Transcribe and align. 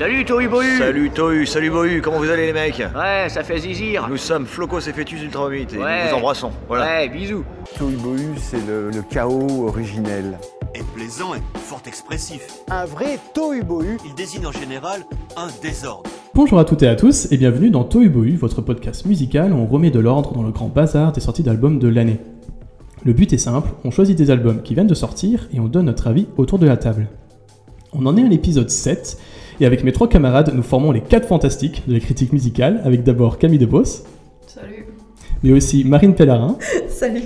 Salut 0.00 0.24
Tohu 0.24 0.48
Bohu 0.48 0.78
Salut 0.78 1.10
Tohu, 1.10 1.44
salut 1.44 1.68
Bohu, 1.68 2.00
comment 2.00 2.16
vous 2.20 2.30
allez 2.30 2.46
les 2.46 2.54
mecs 2.54 2.78
Ouais, 2.78 3.28
ça 3.28 3.44
fait 3.44 3.58
zizir 3.58 4.08
Nous 4.08 4.16
sommes 4.16 4.46
Flocos 4.46 4.78
et 4.88 4.94
Fétus 4.94 5.20
Ultra 5.22 5.54
et 5.54 5.66
Ouais. 5.76 6.04
nous 6.04 6.08
vous 6.08 6.14
embrassons. 6.16 6.50
Voilà. 6.68 6.86
Ouais, 6.86 7.08
bisous 7.10 7.44
Tohu 7.76 7.96
Bohu, 7.96 8.30
c'est 8.38 8.66
le, 8.66 8.88
le 8.88 9.02
chaos 9.02 9.66
originel. 9.68 10.38
est 10.74 10.86
plaisant 10.94 11.34
et 11.34 11.58
fort 11.58 11.82
expressif. 11.86 12.40
Un 12.70 12.86
vrai 12.86 13.18
Tohu 13.34 13.62
Bohu. 13.62 13.98
Il 14.06 14.14
désigne 14.14 14.46
en 14.46 14.52
général 14.52 15.02
un 15.36 15.48
désordre. 15.60 16.08
Bonjour 16.34 16.58
à 16.58 16.64
toutes 16.64 16.82
et 16.82 16.88
à 16.88 16.96
tous 16.96 17.30
et 17.30 17.36
bienvenue 17.36 17.68
dans 17.68 17.84
Tohu 17.84 18.08
Bohu, 18.08 18.36
votre 18.36 18.62
podcast 18.62 19.04
musical 19.04 19.52
où 19.52 19.56
on 19.56 19.66
remet 19.66 19.90
de 19.90 20.00
l'ordre 20.00 20.32
dans 20.32 20.42
le 20.42 20.50
grand 20.50 20.68
bazar 20.68 21.12
des 21.12 21.20
sorties 21.20 21.42
d'albums 21.42 21.78
de 21.78 21.88
l'année. 21.88 22.20
Le 23.04 23.12
but 23.12 23.30
est 23.34 23.38
simple, 23.38 23.68
on 23.84 23.90
choisit 23.90 24.16
des 24.16 24.30
albums 24.30 24.62
qui 24.62 24.72
viennent 24.72 24.86
de 24.86 24.94
sortir 24.94 25.46
et 25.52 25.60
on 25.60 25.66
donne 25.66 25.84
notre 25.84 26.06
avis 26.06 26.26
autour 26.38 26.58
de 26.58 26.66
la 26.66 26.78
table. 26.78 27.06
On 27.92 28.06
en 28.06 28.16
est 28.16 28.22
à 28.24 28.28
l'épisode 28.28 28.70
7 28.70 29.18
et 29.60 29.66
avec 29.66 29.84
mes 29.84 29.92
trois 29.92 30.08
camarades 30.08 30.52
nous 30.54 30.62
formons 30.62 30.90
les 30.92 31.00
4 31.00 31.26
fantastiques 31.28 31.82
de 31.86 31.92
la 31.94 32.00
critique 32.00 32.32
musicale 32.32 32.80
avec 32.84 33.02
d'abord 33.02 33.38
Camille 33.38 33.58
Debos, 33.58 34.04
Salut. 34.46 34.86
mais 35.42 35.52
aussi 35.52 35.84
Marine 35.84 36.14
Pellarin 36.14 36.56
Salut. 36.88 37.22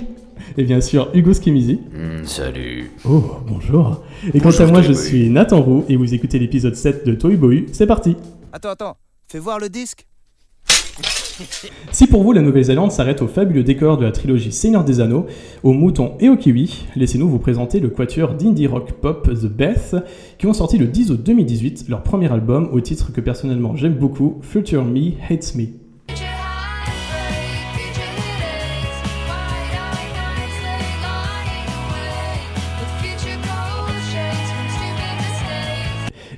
et 0.57 0.63
bien 0.63 0.81
sûr 0.81 1.09
Hugo 1.13 1.33
Skimizi. 1.33 1.79
salut. 2.23 2.91
Oh, 3.07 3.23
bonjour. 3.47 4.03
Et 4.33 4.39
quant 4.39 4.51
à 4.51 4.65
moi 4.65 4.81
je 4.81 4.93
suis 4.93 5.29
Nathan 5.29 5.61
Roux 5.61 5.83
et 5.89 5.95
vous 5.95 6.13
écoutez 6.13 6.39
l'épisode 6.39 6.75
7 6.75 7.05
de 7.05 7.13
Tohu 7.15 7.37
Bohu, 7.37 7.65
c'est 7.71 7.87
parti 7.87 8.15
Attends, 8.53 8.69
attends, 8.69 8.97
fais 9.27 9.39
voir 9.39 9.59
le 9.59 9.69
disque. 9.69 10.05
Si 11.91 12.07
pour 12.07 12.23
vous 12.23 12.31
la 12.31 12.41
Nouvelle-Zélande 12.41 12.91
s'arrête 12.91 13.21
au 13.21 13.27
fabuleux 13.27 13.63
décor 13.63 13.97
de 13.97 14.05
la 14.05 14.11
trilogie 14.11 14.51
Seigneur 14.51 14.85
des 14.85 15.01
Anneaux, 15.01 15.25
aux 15.63 15.73
moutons 15.73 16.13
et 16.21 16.29
aux 16.29 16.37
kiwis, 16.37 16.85
laissez-nous 16.95 17.27
vous 17.27 17.39
présenter 17.39 17.81
le 17.81 17.89
quatuor 17.89 18.33
d'indie 18.33 18.67
rock 18.67 18.93
pop 18.93 19.29
The 19.29 19.47
Beth, 19.47 19.95
qui 20.37 20.47
ont 20.47 20.53
sorti 20.53 20.77
le 20.77 20.87
10 20.87 21.11
août 21.11 21.21
2018 21.23 21.85
leur 21.89 22.03
premier 22.03 22.31
album 22.31 22.69
au 22.71 22.79
titre 22.79 23.11
que 23.11 23.21
personnellement 23.21 23.75
j'aime 23.75 23.95
beaucoup, 23.95 24.39
Future 24.41 24.85
Me 24.85 25.11
Hates 25.29 25.55
Me. 25.55 25.84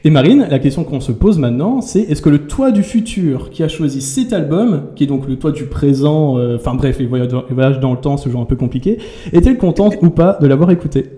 Et 0.08 0.10
Marine, 0.10 0.48
la 0.50 0.60
question 0.60 0.86
qu'on 0.86 1.02
se 1.02 1.12
pose 1.12 1.38
maintenant, 1.38 1.82
c'est 1.82 2.00
est-ce 2.00 2.22
que 2.22 2.30
le 2.30 2.48
toi 2.48 2.72
du 2.72 2.82
futur 2.82 3.50
qui 3.50 3.62
a 3.62 3.68
choisi 3.68 4.02
cet 4.02 4.32
album, 4.32 4.92
qui 4.96 5.04
est 5.04 5.08
donc 5.08 5.28
le 5.28 5.36
toi 5.36 5.52
du 5.52 5.66
présent, 5.66 6.38
euh, 6.38 6.56
enfin 6.56 6.76
bref, 6.76 6.98
les 7.00 7.06
voyages, 7.08 7.28
dans, 7.28 7.44
les 7.50 7.54
voyages 7.54 7.82
dans 7.82 7.92
le 7.92 8.00
temps, 8.00 8.16
ce 8.16 8.30
genre 8.30 8.40
un 8.42 8.46
peu 8.46 8.56
compliqué, 8.56 9.00
est-elle 9.34 9.58
contente 9.58 9.96
ou 10.02 10.10
pas 10.10 10.38
de 10.40 10.48
l'avoir 10.48 10.72
écouté? 10.72 11.10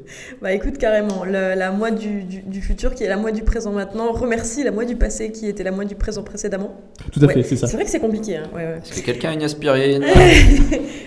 Bah 0.41 0.53
écoute, 0.53 0.79
carrément, 0.79 1.23
le- 1.23 1.53
la 1.55 1.71
moi 1.71 1.91
du, 1.91 2.23
du- 2.23 2.41
du 2.41 2.61
futur 2.61 2.95
qui 2.95 3.03
est 3.03 3.09
la 3.09 3.17
moi 3.17 3.31
du 3.31 3.43
présent 3.43 3.71
maintenant 3.73 4.11
remercie 4.11 4.63
la 4.63 4.71
moi 4.71 4.85
du 4.85 4.95
passé 4.95 5.31
qui 5.31 5.45
était 5.45 5.61
la 5.63 5.71
moi 5.71 5.85
du 5.85 5.93
présent 5.93 6.23
précédemment. 6.23 6.71
Tout 7.11 7.19
à 7.21 7.27
Ouais. 7.27 7.33
fait, 7.35 7.43
c'est 7.43 7.57
ça. 7.57 7.67
C'est 7.67 7.75
vrai 7.75 7.85
que 7.85 7.91
c'est 7.91 7.99
compliqué. 7.99 8.37
Hein. 8.37 8.43
ouais, 8.55 8.63
ouais. 8.63 8.77
Est-ce 8.83 9.01
que 9.01 9.05
quelqu'un 9.05 9.29
a 9.29 9.33
une 9.33 9.43
aspirine? 9.43 10.03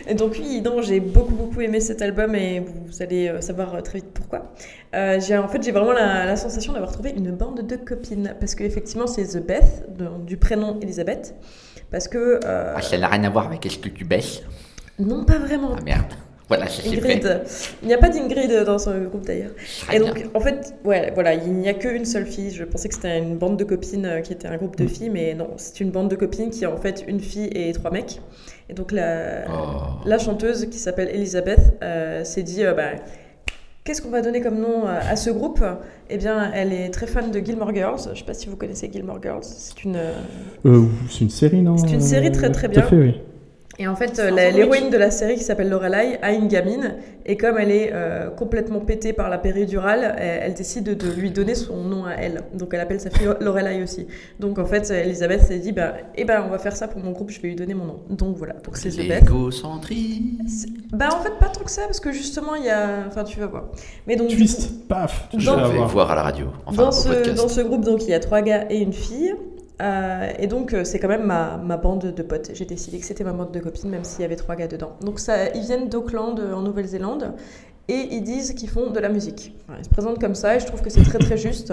Et 0.08 0.14
donc 0.14 0.36
oui, 0.38 0.62
non, 0.64 0.82
j'ai 0.82 1.00
beaucoup 1.00 1.34
beaucoup 1.34 1.60
aimé 1.60 1.80
cet 1.80 2.00
album 2.00 2.36
et 2.36 2.60
vous 2.60 3.02
allez 3.02 3.26
euh, 3.26 3.40
savoir 3.40 3.74
euh, 3.74 3.80
très 3.80 3.98
vite 3.98 4.10
pourquoi. 4.14 4.52
Euh, 4.94 5.18
j'ai 5.20 5.38
en 5.38 5.48
fait 5.48 5.62
j'ai 5.62 5.72
vraiment 5.72 5.92
la, 5.92 6.26
la 6.26 6.36
sensation 6.36 6.72
d'avoir 6.74 6.92
trouvé 6.92 7.10
une 7.16 7.30
bande 7.30 7.66
de 7.66 7.76
copines 7.76 8.34
parce 8.38 8.54
que 8.54 8.62
effectivement 8.62 9.06
c'est 9.06 9.24
The 9.24 9.38
Beth 9.46 9.86
de- 9.96 10.22
du 10.26 10.36
prénom 10.36 10.78
Elisabeth 10.82 11.34
parce 11.90 12.08
que 12.08 12.40
euh, 12.44 12.74
Ah, 12.76 12.82
ça 12.82 12.98
n'a 12.98 13.08
rien 13.08 13.24
à 13.24 13.30
voir 13.30 13.46
avec 13.46 13.64
est-ce 13.64 13.78
que 13.78 13.88
tu 13.88 14.04
baisses? 14.04 14.42
Non 14.98 15.24
pas 15.24 15.38
vraiment. 15.38 15.70
Ah 15.78 15.82
merde. 15.82 16.12
Voilà, 16.48 16.66
ça 16.68 16.82
Ingrid, 16.86 17.22
fait. 17.22 17.76
il 17.82 17.88
n'y 17.88 17.94
a 17.94 17.98
pas 17.98 18.10
d'Ingrid 18.10 18.64
dans 18.66 18.76
ce 18.78 18.90
groupe 19.06 19.24
d'ailleurs. 19.24 19.52
Et 19.90 19.98
bien. 19.98 20.06
donc, 20.12 20.26
en 20.34 20.40
fait, 20.40 20.74
ouais, 20.84 21.10
voilà, 21.14 21.32
il 21.32 21.50
n'y 21.54 21.66
a 21.70 21.72
qu'une 21.72 22.04
seule 22.04 22.26
fille. 22.26 22.50
Je 22.50 22.64
pensais 22.64 22.90
que 22.90 22.94
c'était 22.94 23.16
une 23.18 23.38
bande 23.38 23.56
de 23.56 23.64
copines 23.64 24.04
euh, 24.04 24.20
qui 24.20 24.34
était 24.34 24.48
un 24.48 24.58
groupe 24.58 24.76
de 24.76 24.86
filles, 24.86 25.08
mais 25.08 25.32
non, 25.32 25.48
c'est 25.56 25.80
une 25.80 25.90
bande 25.90 26.10
de 26.10 26.16
copines 26.16 26.50
qui 26.50 26.64
est 26.64 26.66
en 26.66 26.76
fait 26.76 27.04
une 27.08 27.20
fille 27.20 27.48
et 27.54 27.72
trois 27.72 27.90
mecs. 27.90 28.20
Et 28.68 28.74
donc, 28.74 28.92
la, 28.92 29.44
Oh. 29.48 30.02
la 30.04 30.18
chanteuse 30.18 30.68
qui 30.68 30.78
s'appelle 30.78 31.08
Elisabeth 31.08 31.78
euh, 31.82 32.22
s'est 32.24 32.42
dit 32.42 32.64
bah, 32.76 32.90
Qu'est-ce 33.84 34.00
qu'on 34.00 34.10
va 34.10 34.22
donner 34.22 34.40
comme 34.40 34.60
nom 34.60 34.86
euh, 34.86 35.00
à 35.10 35.16
ce 35.16 35.28
groupe? 35.30 35.64
Eh 36.08 36.16
bien, 36.16 36.52
elle 36.54 36.72
est 36.72 36.90
très 36.90 37.08
fan 37.08 37.32
de 37.32 37.40
Gilmore 37.40 37.74
Girls. 37.74 37.98
Je 38.04 38.10
ne 38.10 38.14
sais 38.14 38.22
pas 38.24 38.34
si 38.34 38.48
vous 38.48 38.54
connaissez 38.56 38.88
Gilmore 38.92 39.20
Girls. 39.20 39.42
C'est 39.42 39.82
une. 39.82 39.96
euh, 39.96 40.12
Euh, 40.64 40.84
c'est 41.10 41.22
une 41.22 41.30
série, 41.30 41.62
non? 41.62 41.76
C'est 41.76 41.90
une 41.92 42.00
série 42.00 42.30
très, 42.30 42.50
très 42.52 42.68
Tout 42.68 42.78
à 42.78 42.82
bien. 42.82 42.88
fait, 42.90 42.96
oui. 42.96 43.20
Et 43.78 43.88
en 43.88 43.96
fait, 43.96 44.18
euh, 44.18 44.30
l'héroïne 44.30 44.90
de 44.90 44.98
la 44.98 45.10
série 45.10 45.36
qui 45.36 45.44
s'appelle 45.44 45.70
Lorelai 45.70 46.18
a 46.20 46.32
une 46.32 46.46
gamine 46.46 46.96
et 47.24 47.38
comme 47.38 47.56
elle 47.56 47.70
est 47.70 47.90
euh, 47.94 48.28
complètement 48.28 48.80
pétée 48.80 49.14
par 49.14 49.30
la 49.30 49.38
péridurale, 49.38 50.14
elle, 50.18 50.40
elle 50.42 50.54
décide 50.54 50.84
de, 50.84 50.92
de 50.94 51.10
lui 51.10 51.30
donner 51.30 51.54
son 51.54 51.78
nom 51.82 52.04
à 52.04 52.12
elle. 52.12 52.42
Donc 52.52 52.74
elle 52.74 52.80
appelle 52.80 53.00
sa 53.00 53.08
fille 53.08 53.28
Lorelai 53.40 53.82
aussi. 53.82 54.06
Donc 54.40 54.58
en 54.58 54.66
fait, 54.66 54.90
Elisabeth 54.90 55.42
s'est 55.44 55.58
dit 55.58 55.72
bah, 55.72 55.94
eh 56.16 56.24
ben 56.26 56.44
on 56.46 56.50
va 56.50 56.58
faire 56.58 56.76
ça 56.76 56.86
pour 56.86 57.00
mon 57.00 57.12
groupe, 57.12 57.30
je 57.30 57.40
vais 57.40 57.48
lui 57.48 57.56
donner 57.56 57.72
mon 57.72 57.86
nom. 57.86 58.00
Donc 58.10 58.36
voilà, 58.36 58.52
donc 58.54 58.76
c'est. 58.76 58.90
Bah 60.92 61.08
en 61.10 61.20
fait 61.22 61.32
pas 61.40 61.48
tant 61.48 61.64
que 61.64 61.70
ça 61.70 61.82
parce 61.86 62.00
que 62.00 62.12
justement 62.12 62.54
il 62.54 62.64
y 62.66 62.70
a, 62.70 63.04
enfin 63.08 63.24
tu 63.24 63.40
vas 63.40 63.46
voir. 63.46 63.64
Mais 64.06 64.16
donc 64.16 64.28
Twist, 64.28 64.86
paf 64.86 65.28
tu 65.30 65.38
Dans- 65.38 65.56
vas 65.56 65.64
Je 65.64 65.70
vais 65.70 65.76
voir. 65.78 65.88
voir 65.88 66.10
à 66.10 66.14
la 66.14 66.22
radio. 66.22 66.46
Enfin, 66.66 66.82
dans, 66.82 66.88
au 66.90 66.92
ce, 66.92 67.08
podcast. 67.08 67.36
dans 67.38 67.48
ce 67.48 67.60
groupe, 67.62 67.84
donc, 67.84 68.02
il 68.02 68.10
y 68.10 68.14
a 68.14 68.20
trois 68.20 68.42
gars 68.42 68.66
et 68.68 68.80
une 68.80 68.92
fille. 68.92 69.34
Euh, 69.82 70.32
et 70.38 70.46
donc, 70.46 70.72
euh, 70.72 70.84
c'est 70.84 70.98
quand 70.98 71.08
même 71.08 71.24
ma, 71.24 71.56
ma 71.56 71.76
bande 71.76 72.14
de 72.14 72.22
potes. 72.22 72.50
J'ai 72.54 72.64
décidé 72.64 72.98
que 72.98 73.04
c'était 73.04 73.24
ma 73.24 73.32
bande 73.32 73.52
de 73.52 73.58
copines, 73.58 73.90
même 73.90 74.04
s'il 74.04 74.22
y 74.22 74.24
avait 74.24 74.36
trois 74.36 74.56
gars 74.56 74.68
dedans. 74.68 74.92
Donc, 75.00 75.18
ça, 75.18 75.50
ils 75.50 75.62
viennent 75.62 75.88
d'Auckland, 75.88 76.38
euh, 76.38 76.54
en 76.54 76.62
Nouvelle-Zélande, 76.62 77.34
et 77.88 78.08
ils 78.12 78.22
disent 78.22 78.52
qu'ils 78.54 78.68
font 78.68 78.90
de 78.90 79.00
la 79.00 79.08
musique. 79.08 79.54
Voilà, 79.66 79.82
ils 79.82 79.84
se 79.84 79.90
présentent 79.90 80.20
comme 80.20 80.34
ça, 80.34 80.56
et 80.56 80.60
je 80.60 80.66
trouve 80.66 80.82
que 80.82 80.90
c'est 80.90 81.02
très 81.02 81.18
très 81.18 81.36
juste. 81.36 81.72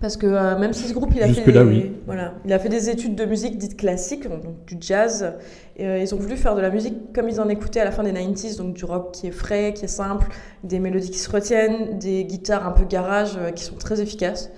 Parce 0.00 0.16
que 0.16 0.26
euh, 0.26 0.56
même 0.58 0.72
si 0.72 0.88
ce 0.88 0.94
groupe, 0.94 1.12
il 1.14 1.22
a, 1.22 1.28
fait 1.28 1.50
des, 1.50 1.58
oui. 1.58 1.92
voilà, 2.06 2.34
il 2.44 2.52
a 2.52 2.58
fait 2.60 2.68
des 2.68 2.88
études 2.88 3.16
de 3.16 3.24
musique 3.24 3.58
dites 3.58 3.76
classiques, 3.76 4.28
donc 4.28 4.64
du 4.64 4.76
jazz, 4.80 5.34
et, 5.76 5.86
euh, 5.86 5.98
ils 5.98 6.14
ont 6.14 6.18
voulu 6.18 6.36
faire 6.36 6.54
de 6.54 6.60
la 6.60 6.70
musique 6.70 7.12
comme 7.12 7.28
ils 7.28 7.40
en 7.40 7.48
écoutaient 7.48 7.80
à 7.80 7.84
la 7.84 7.90
fin 7.90 8.04
des 8.04 8.12
90s, 8.12 8.58
donc 8.58 8.74
du 8.74 8.84
rock 8.84 9.10
qui 9.12 9.26
est 9.26 9.32
frais, 9.32 9.72
qui 9.74 9.86
est 9.86 9.88
simple, 9.88 10.28
des 10.62 10.78
mélodies 10.78 11.10
qui 11.10 11.18
se 11.18 11.28
retiennent, 11.28 11.98
des 11.98 12.24
guitares 12.24 12.64
un 12.66 12.70
peu 12.70 12.84
garage 12.84 13.36
euh, 13.38 13.50
qui 13.50 13.64
sont 13.64 13.74
très 13.74 14.00
efficaces. 14.00 14.50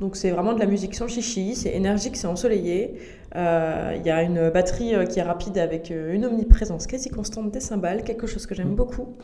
Donc 0.00 0.16
c'est 0.16 0.30
vraiment 0.30 0.52
de 0.52 0.60
la 0.60 0.66
musique 0.66 0.94
sans 0.94 1.08
chichi, 1.08 1.54
c'est 1.54 1.70
énergique, 1.70 2.16
c'est 2.16 2.26
ensoleillé. 2.26 2.98
Euh, 3.34 3.94
Il 3.96 4.06
y 4.06 4.10
a 4.10 4.22
une 4.22 4.50
batterie 4.50 4.94
euh, 4.94 5.04
qui 5.06 5.18
est 5.18 5.22
rapide 5.22 5.58
avec 5.58 5.90
euh, 5.90 6.12
une 6.12 6.26
omniprésence 6.26 6.86
quasi 6.86 7.08
constante 7.08 7.50
des 7.50 7.60
cymbales, 7.60 8.02
quelque 8.02 8.26
chose 8.26 8.46
que 8.46 8.54
j'aime 8.54 8.74
beaucoup. 8.74 9.14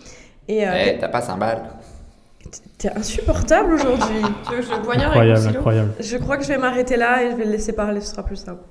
Et 0.49 0.67
euh, 0.67 0.73
Eh, 0.87 0.99
t'as 0.99 1.09
pas 1.09 1.21
5 1.21 1.39
balles 1.39 1.63
t'es 2.79 2.91
insupportable 2.91 3.75
aujourd'hui. 3.75 4.23
Tu 4.49 4.55
veux 4.55 4.61
que 4.61 4.67
je 4.67 4.73
le 4.73 4.83
poignarde 4.83 5.17
avec 5.17 5.31
Incroyable, 5.31 5.57
incroyable. 5.57 5.93
Je 6.01 6.17
crois 6.17 6.37
que 6.37 6.43
je 6.43 6.49
vais 6.49 6.59
m'arrêter 6.59 6.97
là 6.97 7.23
et 7.23 7.31
je 7.31 7.37
vais 7.37 7.45
le 7.45 7.53
laisser 7.53 7.73
parler, 7.73 8.01
ce 8.01 8.11
sera 8.11 8.25
plus 8.25 8.37
simple. 8.37 8.63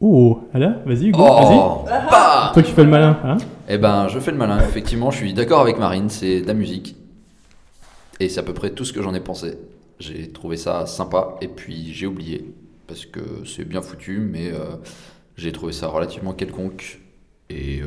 Oh, 0.00 0.40
allez, 0.52 0.68
vas-y, 0.84 1.06
Hugo, 1.06 1.22
vas-y. 1.24 1.56
Oh 1.56 1.84
bah 1.86 2.50
Toi 2.52 2.62
qui 2.62 2.72
fais 2.72 2.84
le 2.84 2.90
malin, 2.90 3.18
hein 3.24 3.38
Eh 3.68 3.78
ben, 3.78 4.08
je 4.08 4.18
fais 4.20 4.30
le 4.32 4.36
malin. 4.36 4.58
Effectivement, 4.60 5.10
je 5.10 5.16
suis 5.16 5.32
d'accord 5.32 5.60
avec 5.62 5.78
Marine, 5.78 6.10
c'est 6.10 6.42
de 6.42 6.46
la 6.46 6.52
musique. 6.54 6.96
Et 8.20 8.28
c'est 8.28 8.40
à 8.40 8.42
peu 8.42 8.52
près 8.52 8.70
tout 8.70 8.84
ce 8.84 8.92
que 8.92 9.02
j'en 9.02 9.14
ai 9.14 9.20
pensé. 9.20 9.58
J'ai 9.98 10.28
trouvé 10.30 10.56
ça 10.56 10.86
sympa 10.86 11.36
et 11.40 11.48
puis 11.48 11.92
j'ai 11.92 12.06
oublié. 12.06 12.52
Parce 12.86 13.06
que 13.06 13.20
c'est 13.46 13.64
bien 13.64 13.80
foutu, 13.80 14.18
mais 14.18 14.50
euh, 14.52 14.76
j'ai 15.36 15.52
trouvé 15.52 15.72
ça 15.72 15.86
relativement 15.88 16.32
quelconque. 16.34 17.00
Et 17.50 17.80
euh, 17.82 17.86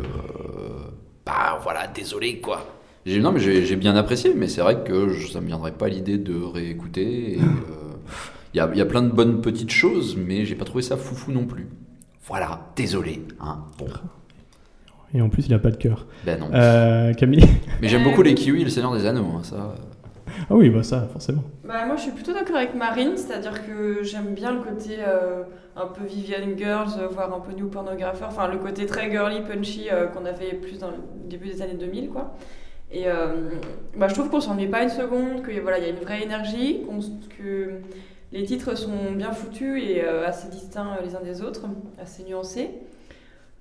bah 1.26 1.60
voilà, 1.62 1.88
désolé 1.88 2.40
quoi. 2.40 2.66
J'ai- 3.06 3.20
Non, 3.20 3.32
mais 3.32 3.40
j'ai 3.40 3.66
j'ai 3.66 3.76
bien 3.76 3.96
apprécié, 3.96 4.34
mais 4.36 4.48
c'est 4.48 4.62
vrai 4.62 4.84
que 4.84 5.10
je- 5.10 5.28
ça 5.28 5.40
me 5.42 5.48
viendrait 5.48 5.72
pas 5.74 5.88
l'idée 5.88 6.18
de 6.18 6.36
réécouter. 6.42 7.34
et, 7.34 7.40
euh, 7.40 7.44
Il 8.54 8.58
y, 8.58 8.60
a, 8.60 8.70
il 8.74 8.78
y 8.78 8.82
a 8.82 8.86
plein 8.86 9.04
de 9.04 9.10
bonnes 9.12 9.42
petites 9.42 9.70
choses, 9.72 10.16
mais 10.18 10.46
j'ai 10.46 10.56
pas 10.56 10.66
trouvé 10.66 10.82
ça 10.82 10.98
foufou 10.98 11.32
non 11.32 11.46
plus. 11.46 11.68
Voilà, 12.26 12.72
désolé. 12.76 13.22
Hein. 13.40 13.64
Bon, 13.78 13.88
Et 15.14 15.22
en 15.22 15.30
plus, 15.30 15.46
il 15.48 15.54
a 15.54 15.60
pas 15.60 15.72
de 15.72 15.78
cœur. 15.78 16.08
ben 16.26 16.40
non. 16.40 16.50
Euh, 16.54 17.14
Camille 17.14 17.46
Mais 17.82 17.88
j'aime 17.88 18.04
beaucoup 18.04 18.22
les 18.24 18.34
kiwis 18.36 18.62
et 18.62 18.64
le 18.66 18.70
Seigneur 18.70 18.94
des 18.94 19.06
Anneaux, 19.06 19.28
hein, 19.38 19.44
ça. 19.44 19.76
Ah 20.50 20.56
oui, 20.56 20.70
bah 20.70 20.84
ça, 20.84 21.08
forcément. 21.12 21.44
Bah, 21.64 21.86
moi, 21.86 21.96
je 21.96 22.04
suis 22.04 22.12
plutôt 22.12 22.34
d'accord 22.34 22.56
avec 22.56 22.76
Marine, 22.76 23.18
c'est-à-dire 23.18 23.66
que 23.66 24.04
j'aime 24.04 24.34
bien 24.34 24.54
le 24.54 24.62
côté 24.62 24.98
euh, 25.00 25.44
un 25.76 25.88
peu 25.88 26.06
Vivian 26.06 26.56
Girls, 26.58 26.92
euh, 27.00 27.08
voire 27.08 27.34
un 27.34 27.40
peu 27.40 27.54
New 27.54 27.68
Pornographer, 27.68 28.26
enfin 28.28 28.48
le 28.48 28.58
côté 28.58 28.86
très 28.86 29.10
girly, 29.10 29.42
punchy 29.42 29.88
euh, 29.92 30.08
qu'on 30.08 30.26
avait 30.26 30.54
plus 30.54 30.80
dans 30.80 30.90
le 30.90 30.98
début 31.26 31.48
des 31.48 31.62
années 31.62 31.74
2000, 31.74 32.10
quoi. 32.10 32.36
Et 32.90 33.08
bah, 33.98 34.08
je 34.08 34.14
trouve 34.14 34.30
qu'on 34.30 34.40
s'ennuie 34.40 34.68
pas 34.68 34.82
une 34.82 34.90
seconde, 34.90 35.46
qu'il 35.46 35.60
voilà, 35.60 35.78
il 35.78 35.84
y 35.84 35.88
a 35.88 35.90
une 35.90 36.00
vraie 36.00 36.24
énergie, 36.24 36.86
que 37.38 37.82
les 38.32 38.44
titres 38.44 38.76
sont 38.76 39.12
bien 39.14 39.34
foutus 39.34 39.84
et 39.84 40.02
assez 40.06 40.48
distincts 40.48 40.98
les 41.04 41.14
uns 41.14 41.20
des 41.20 41.42
autres, 41.42 41.66
assez 42.02 42.24
nuancés. 42.24 42.70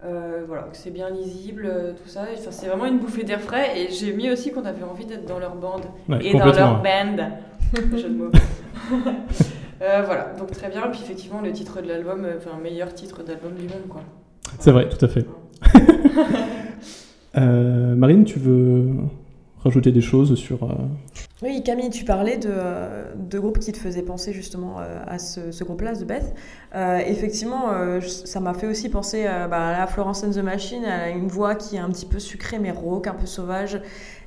Euh, 0.05 0.45
voilà, 0.47 0.65
que 0.65 0.77
c'est 0.77 0.91
bien 0.91 1.09
lisible, 1.09 1.67
euh, 1.67 1.93
tout 1.93 2.09
ça. 2.09 2.27
Enfin, 2.33 2.51
c'est 2.51 2.67
vraiment 2.67 2.85
une 2.85 2.99
bouffée 2.99 3.25
d'air 3.25 3.41
frais 3.41 3.81
et 3.81 3.91
j'ai 3.91 4.13
mis 4.13 4.31
aussi 4.31 4.53
qu'on 4.53 4.65
avait 4.65 4.85
envie 4.85 5.07
d'être 5.07 5.27
dans 5.27 5.39
leur 5.39 5.55
bande 5.55 5.85
Ouais, 6.09 6.19
et 6.25 6.33
dans 6.33 6.53
leur 6.53 6.83
band. 6.83 7.31
Jeu 7.97 8.09
de 8.09 8.15
mots. 8.15 8.31
Euh, 9.83 10.03
voilà, 10.07 10.33
donc 10.39 10.51
très 10.53 10.71
bien. 10.71 10.89
Puis 10.89 11.01
effectivement, 11.03 11.43
le 11.43 11.53
titre 11.53 11.83
de 11.83 11.89
l'album, 11.89 12.25
euh, 12.25 12.39
enfin, 12.39 12.57
meilleur 12.63 12.95
titre 12.95 13.23
d'album 13.23 13.53
du 13.53 13.65
monde, 13.65 13.87
quoi. 13.89 14.01
C'est 14.59 14.73
vrai, 14.73 14.89
tout 14.89 15.05
à 15.05 15.09
fait. 15.09 15.27
Euh, 17.39 17.95
Marine, 17.95 18.25
tu 18.25 18.39
veux 18.39 18.95
rajouter 19.63 19.93
des 19.93 20.01
choses 20.01 20.37
sur. 20.37 20.67
Oui, 21.43 21.63
Camille, 21.63 21.91
tu 21.91 22.05
parlais 22.07 22.39
de, 22.39 22.49
euh, 22.51 23.13
de 23.15 23.39
groupes 23.39 23.59
qui 23.59 23.71
te 23.71 23.77
faisaient 23.77 24.03
penser 24.03 24.33
justement 24.33 24.81
euh, 24.81 25.03
à 25.07 25.19
ce, 25.19 25.53
ce 25.53 25.65
groupe-là, 25.65 25.93
The 25.93 26.05
Beth. 26.05 26.35
Euh, 26.75 26.97
effectivement, 26.97 27.73
euh, 27.73 28.01
ça 28.01 28.41
m'a 28.41 28.55
fait 28.55 28.67
aussi 28.67 28.89
penser 28.89 29.27
euh, 29.27 29.47
bah, 29.47 29.83
à 29.83 29.87
Florence 29.87 30.25
and 30.25 30.31
the 30.31 30.39
Machine. 30.39 30.83
Elle 30.85 30.91
a 31.01 31.09
une 31.11 31.29
voix 31.29 31.55
qui 31.55 31.77
est 31.77 31.79
un 31.79 31.91
petit 31.91 32.07
peu 32.07 32.19
sucrée 32.21 32.59
mais 32.59 32.71
rauque, 32.71 33.07
un 33.07 33.15
peu 33.15 33.27
sauvage. 33.27 33.83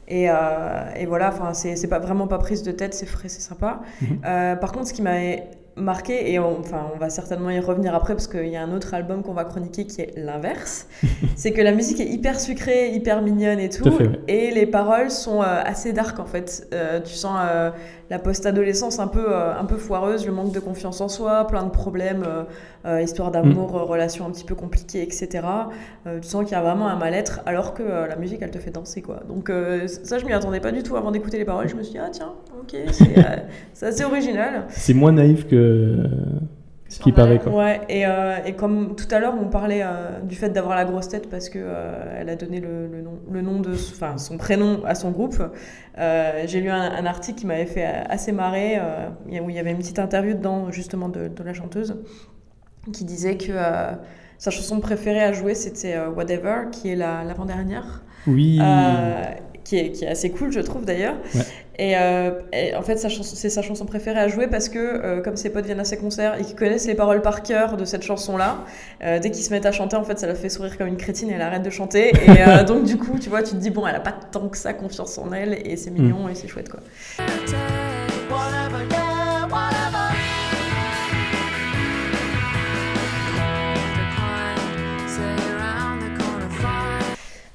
Et, 0.08 0.24
et 0.24 1.06
voilà, 1.06 1.30
enfin, 1.30 1.54
c'est 1.54 1.88
pas 1.88 2.00
vraiment 2.00 2.28
pas 2.28 2.40
prise 2.40 2.64
de 2.64 2.72
tête, 2.72 2.96
c'est 2.96 3.06
frais, 3.06 3.30
c'est 3.30 3.42
sympa. 3.42 3.82
Euh, 4.26 4.56
par 4.56 4.72
contre, 4.72 4.88
ce 4.88 4.94
qui 4.94 5.04
m'avait 5.04 5.52
marqué, 5.80 6.32
et 6.32 6.40
on, 6.40 6.60
enfin, 6.60 6.88
on 6.94 6.98
va 6.98 7.10
certainement 7.10 7.50
y 7.50 7.60
revenir 7.60 7.96
après 7.96 8.14
parce 8.14 8.28
qu'il 8.28 8.48
y 8.48 8.56
a 8.56 8.62
un 8.62 8.74
autre 8.74 8.94
album 8.94 9.24
qu'on 9.24 9.34
va 9.34 9.44
chroniquer 9.46 9.86
qui 9.86 10.02
est 10.02 10.14
l'inverse, 10.18 10.88
c'est 11.36 11.52
que 11.52 11.62
la 11.62 11.72
musique 11.72 12.00
est 12.00 12.08
hyper 12.08 12.40
sucrée, 12.40 12.92
hyper 12.92 13.22
mignonne 13.22 13.60
et 13.60 13.70
tout, 13.70 13.90
fait, 13.92 14.20
et 14.28 14.52
les 14.52 14.66
paroles 14.66 15.12
sont 15.12 15.42
euh, 15.42 15.62
assez 15.64 15.94
dark 15.94 16.20
en 16.20 16.26
fait. 16.26 16.68
Euh, 16.74 17.00
tu 17.00 17.14
sens 17.14 17.40
euh, 17.42 17.72
la 18.10 18.20
post-adolescence 18.20 19.00
un 19.00 19.08
peu, 19.08 19.36
un 19.36 19.66
peu 19.66 19.78
foireuse, 19.78 20.26
le 20.26 20.32
manque 20.32 20.52
de 20.52 20.60
confiance 20.60 21.00
en 21.00 21.08
soi, 21.08 21.46
plein 21.46 21.64
de 21.64 21.70
problèmes, 21.70 22.26
euh, 22.86 23.02
histoire 23.02 23.32
d'amour, 23.32 23.76
euh, 23.76 23.84
relations 23.84 24.26
un 24.26 24.32
petit 24.32 24.46
peu 24.46 24.56
compliquées, 24.56 25.02
etc. 25.02 25.30
Euh, 26.08 26.20
tu 26.20 26.28
sens 26.28 26.44
qu'il 26.44 26.54
y 26.54 26.56
a 26.56 26.62
vraiment 26.62 26.88
un 26.88 26.96
mal-être 26.98 27.42
alors 27.46 27.74
que 27.74 27.84
euh, 27.84 28.08
la 28.08 28.16
musique 28.16 28.40
elle 28.42 28.52
te 28.52 28.60
fait 28.60 28.72
danser 28.72 29.02
quoi. 29.02 29.22
Donc 29.28 29.50
euh, 29.50 29.88
ça 29.88 30.18
je 30.18 30.26
m'y 30.26 30.34
attendais 30.34 30.60
pas 30.60 30.72
du 30.72 30.84
tout 30.84 30.96
avant 30.96 31.12
d'écouter 31.12 31.38
les 31.38 31.46
paroles, 31.46 31.68
je 31.68 31.76
me 31.76 31.84
suis 31.84 31.94
dit 31.94 32.00
ah 32.00 32.10
tiens, 32.12 32.34
ok, 32.60 32.76
c'est 32.92 33.18
euh, 33.18 33.22
assez 33.88 34.04
original. 34.04 34.66
C'est 34.70 34.94
moins 34.94 35.12
naïf 35.12 35.48
que 35.48 36.06
ce 36.90 37.00
qui 37.00 37.12
paraît, 37.12 37.38
quoi. 37.38 37.54
Ouais, 37.54 37.82
et, 37.88 38.08
euh, 38.08 38.38
et 38.48 38.54
comme 38.54 38.96
tout 38.96 39.06
à 39.12 39.20
l'heure, 39.20 39.36
on 39.40 39.48
parlait 39.48 39.84
euh, 39.84 40.22
du 40.24 40.36
fait 40.36 40.50
d'avoir 40.50 40.76
la 40.76 40.86
grosse 40.86 41.08
tête 41.08 41.30
parce 41.30 41.48
que 41.48 41.60
euh, 41.62 42.18
elle 42.20 42.30
a 42.30 42.36
donné 42.36 42.60
le, 42.60 42.88
le 42.88 43.02
nom, 43.04 43.20
le 43.32 43.42
nom 43.44 43.60
de, 43.60 43.74
enfin 43.74 44.18
son 44.18 44.38
prénom 44.38 44.84
à 44.86 44.96
son 44.96 45.12
groupe. 45.12 45.36
Euh, 46.00 46.44
J'ai 46.48 46.62
lu 46.62 46.70
un, 46.72 46.82
un 46.82 47.06
article 47.06 47.38
qui 47.40 47.46
m'avait 47.46 47.68
fait 47.68 47.86
assez 47.86 48.32
marrer, 48.32 48.80
euh, 48.80 49.08
où 49.40 49.52
il 49.52 49.56
y 49.56 49.60
avait 49.60 49.70
une 49.70 49.78
petite 49.78 50.00
interview 50.00 50.34
dedans 50.34 50.72
justement 50.72 51.10
de, 51.10 51.28
de 51.28 51.44
la 51.44 51.54
chanteuse 51.54 51.96
qui 52.92 53.06
disait 53.06 53.38
que 53.38 53.52
euh, 53.52 53.92
sa 54.38 54.52
chanson 54.52 54.80
préférée 54.80 55.24
à 55.24 55.34
jouer 55.34 55.54
c'était 55.56 55.96
euh, 55.96 56.10
Whatever, 56.10 56.70
qui 56.72 56.92
est 56.92 56.96
la- 56.96 57.24
l'avant-dernière. 57.24 58.04
Oui. 58.28 58.60
Euh, 58.62 59.22
qui, 59.64 59.78
est, 59.78 59.92
qui 59.92 60.04
est 60.06 60.08
assez 60.10 60.32
cool, 60.32 60.52
je 60.52 60.60
trouve 60.62 60.84
d'ailleurs. 60.86 61.16
Ouais. 61.36 61.42
Et, 61.78 61.96
euh, 61.96 62.32
et 62.52 62.76
en 62.76 62.82
fait, 62.82 62.98
sa 62.98 63.08
chanson- 63.08 63.36
c'est 63.36 63.50
sa 63.50 63.62
chanson 63.62 63.86
préférée 63.86 64.20
à 64.20 64.28
jouer 64.28 64.48
parce 64.48 64.68
que, 64.68 64.80
euh, 64.80 65.22
comme 65.22 65.38
ses 65.38 65.50
potes 65.52 65.66
viennent 65.66 65.80
à 65.80 65.86
ses 65.86 65.96
concerts 65.98 66.38
et 66.40 66.44
qu'ils 66.44 66.56
connaissent 66.56 66.88
les 66.88 66.96
paroles 66.96 67.22
par 67.22 67.42
cœur 67.44 67.78
de 67.78 67.86
cette 67.86 68.02
chanson-là, 68.04 68.66
euh, 69.04 69.20
dès 69.20 69.30
qu'ils 69.32 69.44
se 69.46 69.52
mettent 69.52 69.66
à 69.68 69.72
chanter, 69.72 69.96
en 69.96 70.04
fait, 70.04 70.20
ça 70.20 70.28
la 70.28 70.36
fait 70.36 70.50
sourire 70.50 70.78
comme 70.78 70.88
une 70.88 70.98
crétine 70.98 71.30
et 71.30 71.34
elle 71.34 71.42
arrête 71.42 71.62
de 71.64 71.70
chanter. 71.70 72.10
Et 72.10 72.42
euh, 72.48 72.64
donc, 72.68 72.84
du 72.84 72.98
coup, 72.98 73.18
tu 73.20 73.30
vois, 73.30 73.44
tu 73.44 73.52
te 73.52 73.58
dis, 73.58 73.70
bon, 73.70 73.86
elle 73.88 73.96
a 73.96 74.00
pas 74.02 74.12
tant 74.32 74.50
que 74.50 74.58
ça 74.58 74.74
confiance 74.74 75.18
en 75.18 75.32
elle 75.32 75.58
et 75.66 75.78
c'est 75.78 75.92
mignon 75.92 76.28
et 76.28 76.36
c'est 76.36 76.48
chouette, 76.48 76.70
quoi. 76.70 76.80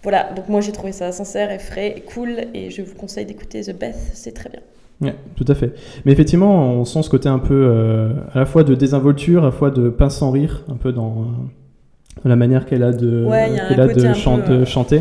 Voilà, 0.04 0.30
donc 0.36 0.48
moi 0.48 0.60
j'ai 0.60 0.70
trouvé 0.72 0.92
ça 0.92 1.10
sincère 1.10 1.50
et 1.50 1.58
frais 1.58 1.94
et 1.96 2.00
cool 2.02 2.36
et 2.54 2.70
je 2.70 2.82
vous 2.82 2.94
conseille 2.94 3.26
d'écouter 3.26 3.62
The 3.62 3.76
Beth, 3.78 3.96
c'est 4.12 4.32
très 4.32 4.50
bien. 4.50 4.60
Ouais, 5.00 5.16
tout 5.34 5.44
à 5.48 5.54
fait. 5.56 5.72
Mais 6.04 6.12
effectivement, 6.12 6.70
on 6.72 6.84
sent 6.84 7.02
ce 7.02 7.10
côté 7.10 7.28
un 7.28 7.40
peu 7.40 7.54
euh, 7.68 8.10
à 8.32 8.38
la 8.38 8.46
fois 8.46 8.62
de 8.62 8.74
désinvolture, 8.76 9.42
à 9.42 9.46
la 9.46 9.52
fois 9.52 9.70
de 9.70 9.88
pince 9.88 10.16
sans 10.18 10.30
rire, 10.30 10.62
un 10.70 10.76
peu 10.76 10.92
dans, 10.92 11.22
euh, 11.22 12.28
la 12.28 12.36
manière 12.36 12.64
qu'elle 12.64 12.84
a 12.84 12.92
de, 12.92 13.24
Ouais, 13.24 13.58
a 13.58 13.66
qu'elle 13.68 13.80
de 13.88 14.02
peu, 14.46 14.52
euh, 14.52 14.64
chanter. 14.64 15.00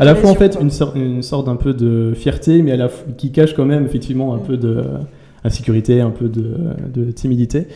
À 0.00 0.04
la 0.06 0.14
fois 0.14 0.30
en 0.30 0.34
fait 0.34 0.56
une, 0.60 0.70
sorte- 0.70 0.96
une 0.96 1.22
sorte 1.22 1.46
d'un 1.46 1.56
peu 1.56 1.74
de 1.74 2.14
fierté, 2.14 2.62
mais 2.62 2.72
à 2.72 2.76
la 2.76 2.86
f- 2.86 3.14
qui 3.18 3.30
cache 3.30 3.52
quand 3.54 3.66
même 3.66 3.84
effectivement 3.84 4.32
un 4.34 4.38
Mm. 4.38 4.42
peu 4.42 4.56
de 4.56 4.82
insécurité, 5.44 6.00
un 6.00 6.10
peu 6.10 6.28
de, 6.28 6.54
de 6.94 7.10
timidité. 7.10 7.66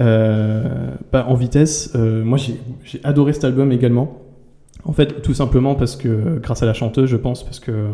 Euh, 0.00 0.62
bah, 1.10 1.26
en 1.28 1.34
vitesse, 1.34 1.92
euh, 1.96 2.22
moi 2.22 2.38
j'ai 2.38 2.56
adoré 3.02 3.32
cet 3.32 3.44
album 3.44 3.72
également. 3.72 4.18
En 4.88 4.92
fait, 4.92 5.20
tout 5.20 5.34
simplement 5.34 5.74
parce 5.74 5.96
que 5.96 6.38
grâce 6.38 6.62
à 6.62 6.66
la 6.66 6.72
chanteuse, 6.72 7.10
je 7.10 7.16
pense, 7.16 7.44
parce 7.44 7.60
que 7.60 7.88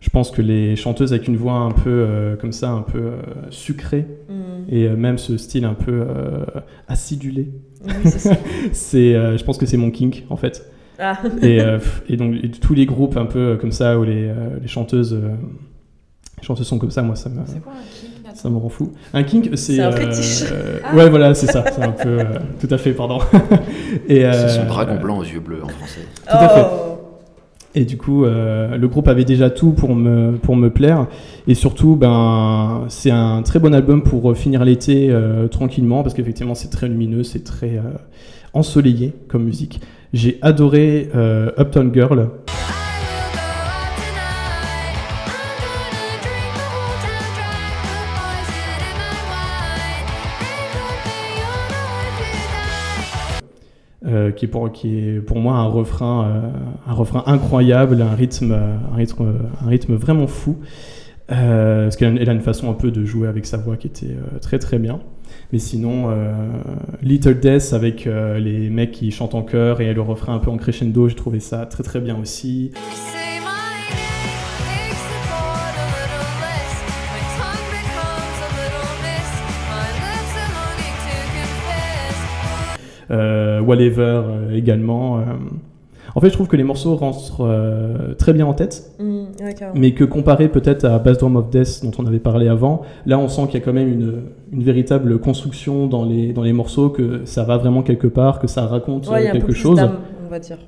je 0.00 0.10
pense 0.10 0.32
que 0.32 0.42
les 0.42 0.74
chanteuses 0.74 1.12
avec 1.12 1.28
une 1.28 1.36
voix 1.36 1.54
un 1.54 1.70
peu 1.70 1.88
euh, 1.88 2.36
comme 2.36 2.52
ça, 2.52 2.70
un 2.70 2.82
peu 2.82 2.98
euh, 2.98 3.22
sucrée, 3.50 4.06
Mm. 4.28 4.74
et 4.74 4.86
euh, 4.86 4.96
même 4.96 5.18
ce 5.18 5.36
style 5.36 5.64
un 5.64 5.74
peu 5.74 6.04
acidulé, 6.88 7.52
Oui, 7.84 7.92
c'est 8.72 9.12
je 9.38 9.44
pense 9.44 9.56
que 9.56 9.66
c'est 9.66 9.76
mon 9.76 9.90
kink 9.90 10.24
en 10.30 10.36
fait. 10.36 10.70
Ah. 10.98 11.16
Et, 11.42 12.16
donc 12.16 12.34
et 12.42 12.50
tous 12.50 12.74
les 12.74 12.86
groupes 12.86 13.16
un 13.16 13.24
peu 13.26 13.56
comme 13.58 13.72
ça 13.72 13.98
où 13.98 14.04
les, 14.04 14.32
les 14.60 14.68
chanteuses, 14.68 15.14
les 15.14 16.44
chanteuses 16.44 16.66
sont 16.66 16.78
comme 16.78 16.90
ça, 16.90 17.02
moi 17.02 17.14
ça 17.14 17.30
me, 17.30 17.40
C'est 17.46 17.62
quoi 17.62 17.72
un 17.72 17.76
kink? 17.76 18.09
Ça 18.42 18.48
me 18.48 18.56
rend 18.56 18.68
fou. 18.70 18.92
Un 19.12 19.22
kink, 19.22 19.48
c'est 19.52 19.74
C'est 19.76 19.80
un 19.80 19.88
euh, 19.90 19.92
fétiche. 19.92 20.44
euh, 20.50 20.78
Ah. 20.84 20.94
Ouais, 20.96 21.10
voilà, 21.10 21.34
c'est 21.34 21.46
ça. 21.46 21.62
C'est 21.70 21.82
un 21.82 21.90
peu, 21.92 22.08
euh, 22.20 22.24
tout 22.60 22.68
à 22.70 22.78
fait, 22.78 22.92
pardon. 22.92 23.18
et 24.08 24.24
euh, 24.24 24.32
C'est 24.48 24.60
son 24.60 24.66
dragon 24.66 24.96
blanc 25.00 25.18
aux 25.18 25.24
yeux 25.24 25.40
bleus 25.40 25.62
en 25.62 25.68
français. 25.68 26.00
Tout 26.22 26.36
à 26.36 26.48
fait. 26.48 26.64
Oh. 26.64 26.86
Et 27.74 27.84
du 27.84 27.96
coup, 27.98 28.24
euh, 28.24 28.76
le 28.76 28.88
groupe 28.88 29.06
avait 29.08 29.24
déjà 29.24 29.48
tout 29.50 29.72
pour 29.72 29.94
me, 29.94 30.32
pour 30.38 30.56
me 30.56 30.70
plaire. 30.70 31.06
Et 31.46 31.54
surtout, 31.54 31.94
ben, 31.96 32.84
c'est 32.88 33.10
un 33.12 33.42
très 33.42 33.58
bon 33.60 33.74
album 33.74 34.02
pour 34.02 34.36
finir 34.36 34.64
l'été 34.64 35.08
euh, 35.10 35.46
tranquillement, 35.46 36.02
parce 36.02 36.14
qu'effectivement, 36.14 36.54
c'est 36.56 36.70
très 36.70 36.88
lumineux, 36.88 37.22
c'est 37.22 37.44
très 37.44 37.76
euh, 37.76 37.82
ensoleillé 38.54 39.12
comme 39.28 39.44
musique. 39.44 39.80
J'ai 40.12 40.38
adoré 40.42 41.10
euh, 41.14 41.50
Uptown 41.58 41.92
Girl. 41.94 42.30
Euh, 54.10 54.30
qui, 54.30 54.44
est 54.44 54.48
pour, 54.48 54.70
qui 54.72 54.98
est 54.98 55.20
pour 55.20 55.38
moi 55.38 55.54
un 55.56 55.66
refrain, 55.66 56.24
euh, 56.26 56.50
un 56.88 56.92
refrain 56.94 57.22
incroyable, 57.26 58.00
un 58.02 58.14
rythme, 58.14 58.52
un 58.52 58.94
rythme, 58.96 59.34
un 59.64 59.68
rythme 59.68 59.94
vraiment 59.94 60.26
fou. 60.26 60.58
Euh, 61.32 61.84
parce 61.84 61.96
qu'elle 61.96 62.28
a- 62.28 62.32
une 62.32 62.40
façon 62.40 62.68
un 62.70 62.74
peu 62.74 62.90
de 62.90 63.04
jouer 63.04 63.28
avec 63.28 63.46
sa 63.46 63.56
voix 63.56 63.76
qui 63.76 63.86
était 63.86 64.16
très 64.42 64.58
très 64.58 64.78
bien. 64.80 64.98
Mais 65.52 65.58
sinon, 65.60 66.08
Little 67.02 67.38
Death 67.38 67.72
avec 67.72 68.08
les 68.38 68.68
mecs 68.68 68.90
qui 68.90 69.10
chantent 69.12 69.34
en 69.36 69.42
chœur 69.42 69.80
et 69.80 69.94
le 69.94 70.00
refrain 70.00 70.34
un 70.34 70.38
peu 70.38 70.50
en 70.50 70.56
crescendo, 70.56 71.08
j'ai 71.08 71.14
trouvé 71.14 71.38
ça 71.38 71.66
très 71.66 71.84
très 71.84 72.00
bien 72.00 72.16
aussi. 72.20 72.72
Whatever 83.10 84.22
euh, 84.24 84.54
également. 84.54 85.18
euh. 85.18 85.22
En 86.16 86.20
fait, 86.20 86.28
je 86.28 86.32
trouve 86.32 86.48
que 86.48 86.56
les 86.56 86.64
morceaux 86.64 86.96
rentrent 86.96 87.42
euh, 87.46 88.14
très 88.14 88.32
bien 88.32 88.44
en 88.44 88.52
tête. 88.52 88.90
Mm, 88.98 89.04
ouais. 89.44 89.54
Mais 89.76 89.92
que 89.94 90.02
comparé 90.02 90.48
peut-être 90.48 90.84
à 90.84 90.98
Bass 90.98 91.18
Drum 91.18 91.36
of 91.36 91.50
Death 91.50 91.82
dont 91.84 91.92
on 92.02 92.06
avait 92.06 92.18
parlé 92.18 92.48
avant, 92.48 92.82
là 93.06 93.16
on 93.18 93.28
sent 93.28 93.42
qu'il 93.46 93.60
y 93.60 93.62
a 93.62 93.64
quand 93.64 93.72
même 93.72 93.88
une, 93.92 94.14
une 94.52 94.62
véritable 94.64 95.18
construction 95.20 95.86
dans 95.86 96.04
les, 96.04 96.32
dans 96.32 96.42
les 96.42 96.52
morceaux, 96.52 96.88
que 96.90 97.20
ça 97.26 97.44
va 97.44 97.58
vraiment 97.58 97.82
quelque 97.82 98.08
part, 98.08 98.40
que 98.40 98.48
ça 98.48 98.66
raconte 98.66 99.08
Ouais, 99.08 99.22
il 99.22 99.24
y 99.24 99.28
a 99.28 99.28
euh, 99.28 99.30
un 99.30 99.32
peu 99.34 99.38
quelque 99.38 99.52
plus 99.52 99.54
chose. 99.60 99.76
d'âme, 99.76 99.98
on 100.26 100.30
va 100.30 100.38
dire. 100.40 100.58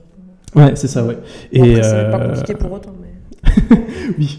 Ouais, 0.54 0.72
c'est 0.76 0.86
ça, 0.86 1.04
ouais. 1.04 1.14
Bon, 1.16 1.64
Et 1.64 1.70
après, 1.76 1.82
c'est 1.82 2.10
pas 2.10 2.20
euh, 2.20 2.28
compliqué 2.28 2.54
pour 2.54 2.72
autant, 2.72 2.92
mais... 3.00 3.76
oui. 4.18 4.38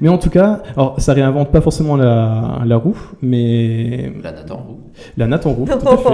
Mais 0.00 0.08
en 0.08 0.18
tout 0.18 0.30
cas, 0.30 0.62
alors 0.76 1.00
ça 1.00 1.12
réinvente 1.12 1.50
pas 1.50 1.60
forcément 1.60 1.96
la, 1.96 2.60
la 2.64 2.76
roue, 2.76 2.96
mais 3.20 4.12
La 4.22 4.32
Nathan 4.32 4.56
Roux. 4.56 4.78
la 5.16 5.26
natte 5.26 5.46
en 5.46 5.52
roue. 5.52 5.64
tout 5.66 5.88
à 5.88 5.96
fait. 5.96 6.08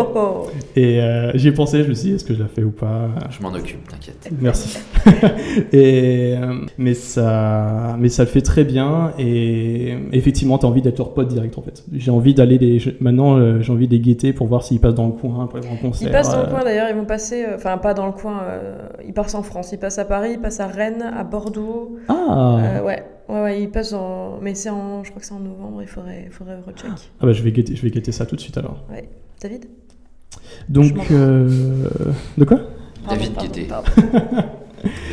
Et 0.80 1.00
euh, 1.02 1.30
j'y 1.34 1.48
ai 1.48 1.52
pensé, 1.52 1.82
je 1.84 1.88
me 1.88 1.94
suis 1.94 2.08
dit, 2.10 2.14
est-ce 2.14 2.24
que 2.24 2.34
je 2.34 2.40
la 2.42 2.48
fais 2.48 2.62
ou 2.62 2.70
pas? 2.70 3.08
Je 3.30 3.42
m'en 3.42 3.52
occupe, 3.52 3.86
t'inquiète. 3.88 4.28
Merci. 4.40 4.78
et, 5.72 6.34
euh, 6.36 6.54
mais, 6.78 6.94
ça, 6.94 7.96
mais 7.98 8.08
ça 8.08 8.22
le 8.24 8.28
fait 8.28 8.40
très 8.42 8.64
bien 8.64 9.12
et 9.18 9.96
effectivement, 10.12 10.58
tu 10.58 10.66
as 10.66 10.68
envie 10.68 10.82
d'être 10.82 10.98
leur 10.98 11.14
pote 11.14 11.28
direct 11.28 11.56
en 11.58 11.62
fait. 11.62 11.84
J'ai 11.92 12.10
envie 12.10 12.34
d'aller 12.34 12.58
les. 12.58 12.78
Maintenant, 13.00 13.36
euh, 13.36 13.60
j'ai 13.60 13.72
envie 13.72 13.86
de 13.88 13.92
les 13.92 14.00
guetter 14.00 14.32
pour 14.32 14.46
voir 14.46 14.62
s'ils 14.62 14.80
passent 14.80 14.94
dans 14.94 15.06
le 15.06 15.12
coin 15.12 15.46
pour 15.46 15.58
aller 15.58 15.68
un 15.68 15.76
concert. 15.76 16.08
Ils 16.08 16.12
passent 16.12 16.30
dans 16.32 16.40
le 16.42 16.46
euh, 16.46 16.50
coin 16.50 16.64
d'ailleurs, 16.64 16.88
ils 16.90 16.96
vont 16.96 17.04
passer, 17.04 17.44
euh, 17.44 17.54
enfin 17.56 17.78
pas 17.78 17.94
dans 17.94 18.06
le 18.06 18.12
coin, 18.12 18.40
euh, 18.44 18.76
ils 19.06 19.12
passent 19.12 19.34
en 19.34 19.42
France, 19.42 19.70
ils 19.72 19.78
passent 19.78 19.98
à 19.98 20.04
Paris, 20.04 20.30
ils 20.34 20.40
passent 20.40 20.60
à 20.60 20.66
Rennes, 20.66 21.02
à 21.16 21.24
Bordeaux. 21.24 21.96
Ah 22.08 22.58
Euh, 22.78 22.84
ouais, 22.84 23.02
ouais, 23.28 23.42
ouais, 23.42 23.62
ils 23.62 23.70
passent 23.70 23.92
en. 23.92 24.38
Mais 24.42 24.54
c'est 24.54 24.70
en. 24.70 25.04
Je 25.04 25.10
crois 25.10 25.20
que 25.20 25.26
c'est 25.26 25.34
en 25.34 25.40
novembre, 25.40 25.80
il 25.82 25.88
faudrait, 25.88 26.24
il 26.26 26.32
faudrait 26.32 26.56
recheck. 26.66 26.90
Ah 27.20 27.26
bah, 27.26 27.32
je 27.32 27.42
vais 27.42 27.52
guetter, 27.52 27.74
je 27.76 27.82
vais 27.82 27.90
guetter 27.90 28.12
ça 28.12 28.26
tout 28.26 28.36
de 28.36 28.40
suite 28.40 28.56
alors. 28.58 28.84
Ouais. 28.90 29.08
David? 29.42 29.66
Donc, 30.68 30.94
euh, 31.10 31.48
de 32.36 32.44
quoi? 32.44 32.58
David 33.08 33.32
Pardon, 33.34 33.50
pardon. 33.68 33.90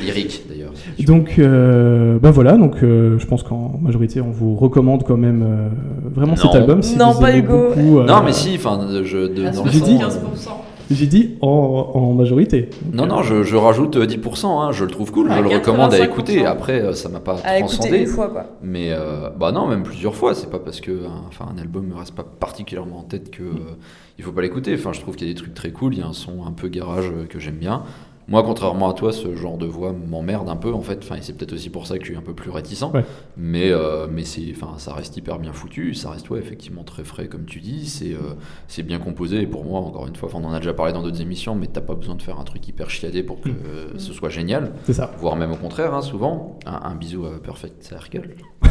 Lyrique 0.02 0.44
d'ailleurs. 0.48 0.74
Donc, 1.00 1.40
euh, 1.40 2.20
bah 2.20 2.30
voilà, 2.32 2.54
donc 2.58 2.84
euh, 2.84 3.18
je 3.18 3.26
pense 3.26 3.42
qu'en 3.44 3.78
majorité, 3.82 4.22
on 4.22 4.30
vous 4.30 4.56
recommande 4.56 5.04
quand 5.04 5.18
même 5.18 5.44
euh, 5.44 5.70
vraiment 6.14 6.36
cet 6.36 6.54
album. 6.54 6.82
Si 6.84 6.98
Non, 6.98 7.12
vous 7.12 7.22
pas 7.22 7.32
aimez 7.32 7.40
Hugo. 7.40 7.70
beaucoup, 7.70 8.00
euh, 8.00 8.06
Non, 8.06 8.22
mais 8.24 8.32
si, 8.32 8.54
enfin, 8.56 8.80
je, 9.04 9.18
de, 9.28 9.44
dans 9.52 9.64
le 9.64 9.72
J'ai 9.72 9.80
dit- 9.82 9.98
fond, 10.00 10.08
75%. 10.08 10.50
J'ai 10.92 11.08
dit 11.08 11.36
en, 11.42 11.48
en 11.94 12.14
majorité. 12.14 12.70
Non, 12.94 13.08
non, 13.08 13.24
je, 13.24 13.44
je 13.44 13.56
rajoute 13.56 13.96
euh, 13.98 14.06
10%, 14.06 14.46
hein, 14.46 14.72
je 14.72 14.86
le 14.86 14.92
trouve 14.92 15.12
cool, 15.12 15.30
Ouais, 15.30 15.38
je 15.38 15.42
le 15.42 15.48
recommande 15.50 15.94
à 15.94 15.98
85%. 16.00 16.04
écouter. 16.06 16.46
Après, 16.46 16.82
euh, 16.82 16.94
ça 16.94 17.10
m'a 17.10 17.20
pas 17.20 17.38
À 17.44 17.60
transcendé. 17.60 18.00
une 18.00 18.08
fois, 18.08 18.28
quoi. 18.28 18.46
Mais 18.62 18.90
euh, 18.92 19.30
bah 19.38 19.52
non, 19.52 19.68
même 19.68 19.84
plusieurs 19.84 20.16
fois. 20.16 20.36
C'est 20.36 20.50
pas 20.50 20.60
parce 20.60 20.82
que 20.82 20.92
un, 21.06 21.24
enfin, 21.28 21.46
un 21.56 21.60
album 21.60 21.88
me 21.88 21.96
reste 21.96 22.14
pas 22.14 22.24
particulièrement 22.24 23.00
en 23.00 23.04
tête 23.04 23.32
que 23.32 23.44
euh, 23.44 23.76
il 24.20 24.24
faut 24.24 24.32
pas 24.32 24.42
l'écouter. 24.42 24.76
Enfin, 24.76 24.94
je 24.94 25.02
trouve 25.02 25.16
qu'il 25.16 25.28
y 25.28 25.32
a 25.32 25.34
des 25.34 25.40
trucs 25.40 25.54
très 25.56 25.72
cool. 25.72 25.94
Il 25.96 26.00
y 26.00 26.04
a 26.04 26.08
un 26.08 26.14
son 26.14 26.46
un 26.46 26.52
peu 26.52 26.68
garage 26.68 27.06
euh, 27.10 27.26
que 27.26 27.40
j'aime 27.40 27.56
bien. 27.56 27.84
Moi, 28.28 28.42
contrairement 28.44 28.90
à 28.90 28.94
toi, 28.94 29.14
ce 29.14 29.36
genre 29.36 29.58
de 29.58 29.68
voix 29.68 29.94
m'emmerde 29.94 30.50
un 30.50 30.56
peu 30.56 30.74
en 30.74 30.82
fait. 30.82 30.98
Enfin, 31.04 31.18
c'est 31.22 31.38
peut-être 31.38 31.54
aussi 31.54 31.70
pour 31.70 31.86
ça 31.86 31.98
que 32.00 32.04
je 32.06 32.10
suis 32.10 32.18
un 32.18 32.24
peu 32.24 32.34
plus 32.34 32.50
réticent. 32.50 32.82
Ouais. 32.92 33.06
Mais 33.38 33.70
euh, 33.70 34.08
mais 34.12 34.24
c'est, 34.24 34.42
enfin, 34.56 34.80
ça 34.80 34.94
reste 34.94 35.16
hyper 35.18 35.38
bien 35.38 35.54
foutu. 35.54 35.94
Ça 35.94 36.10
reste 36.10 36.28
ouais, 36.32 36.40
effectivement 36.40 36.84
très 36.84 37.04
frais 37.04 37.28
comme 37.28 37.46
tu 37.46 37.60
dis. 37.60 37.86
C'est 37.88 38.14
euh, 38.14 38.34
c'est 38.68 38.82
bien 38.84 38.98
composé. 38.98 39.42
Et 39.42 39.46
pour 39.48 39.64
moi, 39.64 39.80
encore 39.80 40.08
une 40.08 40.16
fois, 40.16 40.30
on 40.34 40.44
en 40.44 40.54
a 40.54 40.58
déjà 40.58 40.74
parlé 40.74 40.92
dans 40.92 41.04
d'autres 41.04 41.22
émissions, 41.22 41.54
mais 41.56 41.68
t'as 41.68 41.82
pas 41.82 41.94
besoin 41.94 42.16
de 42.16 42.22
faire 42.24 42.40
un 42.40 42.44
truc 42.46 42.68
hyper 42.68 42.90
chiadé 42.90 43.22
pour 43.22 43.42
que 43.42 43.50
Mm. 43.50 43.56
euh, 43.68 43.88
ce 44.00 44.12
soit 44.12 44.30
génial. 44.30 44.72
C'est 44.86 44.94
ça. 44.94 45.12
Voire 45.20 45.36
même 45.36 45.52
au 45.52 45.56
contraire, 45.58 45.94
hein, 45.94 46.02
souvent. 46.02 46.58
Un, 46.66 46.90
un 46.90 46.96
bisou 46.96 47.26
à 47.28 47.40
Perfect 47.42 47.84
Circle. 47.84 48.36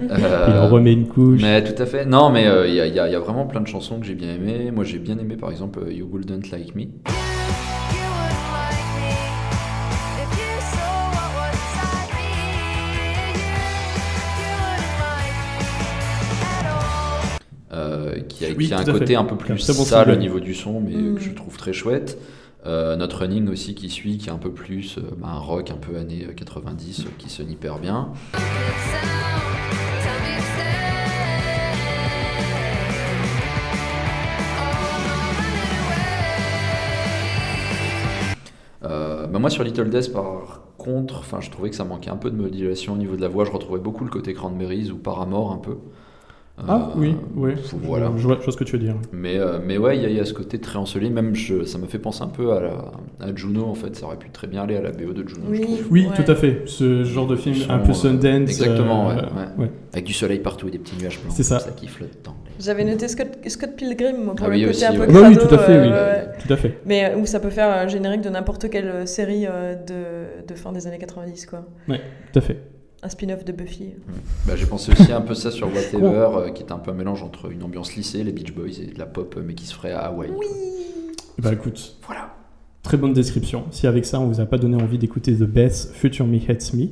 Il 0.00 0.08
Euh, 0.10 0.66
en 0.66 0.68
remet 0.70 0.92
une 0.94 1.06
couche. 1.06 1.42
mais 1.42 1.62
tout 1.62 1.80
à 1.82 1.86
fait. 1.86 2.06
Non, 2.06 2.30
mais 2.30 2.46
euh, 2.46 2.66
il 2.66 2.74
y, 2.74 2.80
a- 2.80 2.86
y 2.86 2.98
a 2.98 3.08
il 3.08 3.12
y 3.12 3.16
a 3.16 3.20
vraiment 3.20 3.46
plein 3.46 3.60
de 3.60 3.66
chansons 3.66 4.00
que 4.00 4.06
j'ai 4.06 4.14
bien 4.14 4.30
aimées. 4.34 4.70
Moi, 4.70 4.84
j'ai 4.84 4.98
bien 4.98 5.18
aimé, 5.18 5.36
par 5.36 5.50
exemple, 5.50 5.80
euh, 5.86 5.92
You 5.92 6.08
Wouldn't 6.10 6.50
Like 6.50 6.74
Me. 6.74 6.84
Euh, 17.74 18.20
qui 18.28 18.44
a, 18.46 18.48
Oui, 18.56 18.68
qui 18.68 18.74
a 18.74 18.78
un 18.78 18.84
fait. 18.84 18.92
côté 18.92 19.16
un 19.16 19.24
peu 19.24 19.36
plus 19.36 19.66
bon 19.66 19.84
sale 19.84 20.10
au 20.10 20.16
niveau 20.16 20.40
du 20.40 20.54
son, 20.54 20.80
mais 20.80 20.94
Mm. 20.94 21.14
que 21.16 21.20
je 21.20 21.30
trouve 21.32 21.56
très 21.56 21.72
chouette. 21.72 22.18
Euh, 22.66 22.96
notre 22.96 23.18
running 23.18 23.48
aussi 23.50 23.74
qui 23.74 23.90
suit, 23.90 24.16
qui 24.16 24.28
est 24.28 24.32
un 24.32 24.38
peu 24.38 24.50
plus 24.50 24.96
euh, 24.96 25.02
bah, 25.18 25.28
un 25.28 25.38
rock 25.38 25.70
un 25.70 25.76
peu 25.76 25.96
années 25.98 26.26
90, 26.34 27.00
euh, 27.00 27.02
qui 27.18 27.28
sonne 27.28 27.50
hyper 27.50 27.78
bien. 27.78 28.08
Euh, 38.84 39.26
bah 39.26 39.38
moi 39.38 39.48
sur 39.48 39.64
Little 39.64 39.88
Death 39.88 40.12
par 40.12 40.60
contre, 40.76 41.18
enfin 41.20 41.40
je 41.40 41.50
trouvais 41.50 41.70
que 41.70 41.76
ça 41.76 41.84
manquait 41.84 42.10
un 42.10 42.16
peu 42.16 42.30
de 42.30 42.36
modulation 42.36 42.92
au 42.92 42.96
niveau 42.96 43.16
de 43.16 43.22
la 43.22 43.28
voix. 43.28 43.44
Je 43.44 43.50
retrouvais 43.50 43.78
beaucoup 43.80 44.04
le 44.04 44.10
côté 44.10 44.34
Cranberries 44.34 44.90
ou 44.90 44.96
Paramore 44.98 45.52
un 45.52 45.56
peu. 45.58 45.76
Ah 46.56 46.90
Euh, 46.94 46.98
oui, 47.00 47.16
oui. 47.34 47.52
Voilà. 47.82 48.12
Je, 48.16 48.22
vois, 48.22 48.36
je 48.38 48.44
vois 48.44 48.52
ce 48.52 48.56
que 48.56 48.62
tu 48.62 48.72
veux 48.76 48.78
dire. 48.82 48.94
Mais, 49.12 49.38
euh, 49.38 49.58
mais 49.64 49.76
ouais, 49.76 49.96
il 49.96 50.02
y, 50.04 50.06
a- 50.06 50.08
il 50.08 50.14
y 50.16 50.20
a 50.20 50.24
ce 50.24 50.32
côté 50.32 50.58
très 50.60 50.78
ensoleillé. 50.78 51.10
Même 51.10 51.34
je, 51.34 51.64
ça 51.64 51.78
m'a 51.78 51.88
fait 51.88 51.98
penser 51.98 52.22
un 52.22 52.28
peu 52.28 52.52
à, 52.52 52.60
la, 52.60 52.70
à 53.20 53.34
Juno 53.34 53.64
en 53.64 53.74
fait. 53.74 53.96
Ça 53.96 54.06
aurait 54.06 54.18
pu 54.18 54.30
très 54.30 54.46
bien 54.46 54.62
aller 54.62 54.76
à 54.76 54.80
la 54.80 54.92
BO 54.92 55.12
de 55.12 55.26
Juno. 55.28 55.46
je 55.46 55.50
Oui. 55.50 55.60
trouve. 55.62 55.86
Oui, 55.90 56.06
Ouais. 56.06 56.14
tout 56.24 56.30
à 56.30 56.36
fait. 56.36 56.62
Ce 56.66 57.02
genre 57.02 57.26
de 57.26 57.34
film 57.34 57.56
Son, 57.56 57.70
un 57.72 57.78
peu 57.80 57.90
euh, 57.90 57.94
Sundance. 57.94 58.48
Exactement, 58.50 59.10
euh, 59.10 59.14
ouais, 59.14 59.20
ouais. 59.22 59.64
ouais. 59.64 59.70
Avec 59.92 60.04
du 60.04 60.12
soleil 60.12 60.38
partout 60.38 60.68
et 60.68 60.70
des 60.70 60.78
petits 60.78 60.96
nuages 60.96 61.20
blancs. 61.20 61.32
C'est 61.34 61.42
ça. 61.42 61.58
comme 61.58 61.74
qui 61.74 61.88
flottent 61.88 62.22
dans 62.24 62.30
les- 62.44 62.64
J'avais 62.64 62.84
noté 62.84 63.08
Scott, 63.08 63.28
Scott 63.48 63.70
Pilgrim 63.76 64.22
moi, 64.24 64.34
pour 64.36 64.46
Ah 64.46 64.50
le 64.50 64.54
oui, 64.54 64.60
côté 64.62 64.70
aussi, 64.76 64.84
un 64.86 64.92
peu 64.92 64.98
ouais. 65.00 65.06
Ah 65.08 65.12
bah 65.12 65.20
oui, 65.28 65.34
crado, 65.34 65.48
tout 65.48 65.54
à 65.56 65.58
fait, 65.58 65.72
euh, 65.72 65.82
oui. 65.82 65.88
ouais, 65.88 65.94
ouais. 65.94 66.28
Tout 66.46 66.52
à 66.52 66.56
fait. 66.56 66.78
Mais 66.86 67.14
où 67.16 67.26
ça 67.26 67.40
peut 67.40 67.50
faire 67.50 67.68
un 67.68 67.88
générique 67.88 68.20
de 68.20 68.28
n'importe 68.30 68.70
quelle 68.70 69.08
série 69.08 69.42
de, 69.46 70.46
de 70.46 70.54
fin 70.54 70.70
des 70.70 70.86
années 70.86 70.98
90, 70.98 71.46
quoi. 71.46 71.66
Tout 71.88 72.38
à 72.38 72.40
fait. 72.40 72.60
Un 73.04 73.08
spin-off 73.10 73.44
de 73.44 73.52
Buffy. 73.52 73.90
Bah, 74.46 74.54
J'ai 74.56 74.64
pensé 74.64 74.90
aussi 74.92 75.12
un 75.12 75.20
peu 75.20 75.34
ça 75.34 75.50
sur 75.50 75.66
Whatever, 75.68 76.28
euh, 76.38 76.50
qui 76.50 76.62
est 76.62 76.72
un 76.72 76.78
peu 76.78 76.90
un 76.90 76.94
mélange 76.94 77.22
entre 77.22 77.52
une 77.52 77.62
ambiance 77.62 77.94
lycée, 77.96 78.24
les 78.24 78.32
Beach 78.32 78.54
Boys 78.54 78.80
et 78.82 78.94
de 78.94 78.98
la 78.98 79.04
pop, 79.04 79.34
euh, 79.36 79.42
mais 79.46 79.52
qui 79.52 79.66
se 79.66 79.74
ferait 79.74 79.92
à 79.92 80.06
Hawaï. 80.06 80.30
quoi. 80.30 80.44
Bah 81.38 81.52
écoute, 81.52 81.96
Voilà. 82.06 82.30
très 82.82 82.96
bonne 82.96 83.12
description. 83.12 83.64
Si 83.72 83.86
avec 83.86 84.06
ça 84.06 84.20
on 84.20 84.26
vous 84.26 84.40
a 84.40 84.46
pas 84.46 84.56
donné 84.56 84.82
envie 84.82 84.96
d'écouter 84.96 85.34
The 85.34 85.42
Best, 85.42 85.92
Future 85.94 86.26
Me 86.26 86.38
Hates 86.48 86.72
Me. 86.72 86.86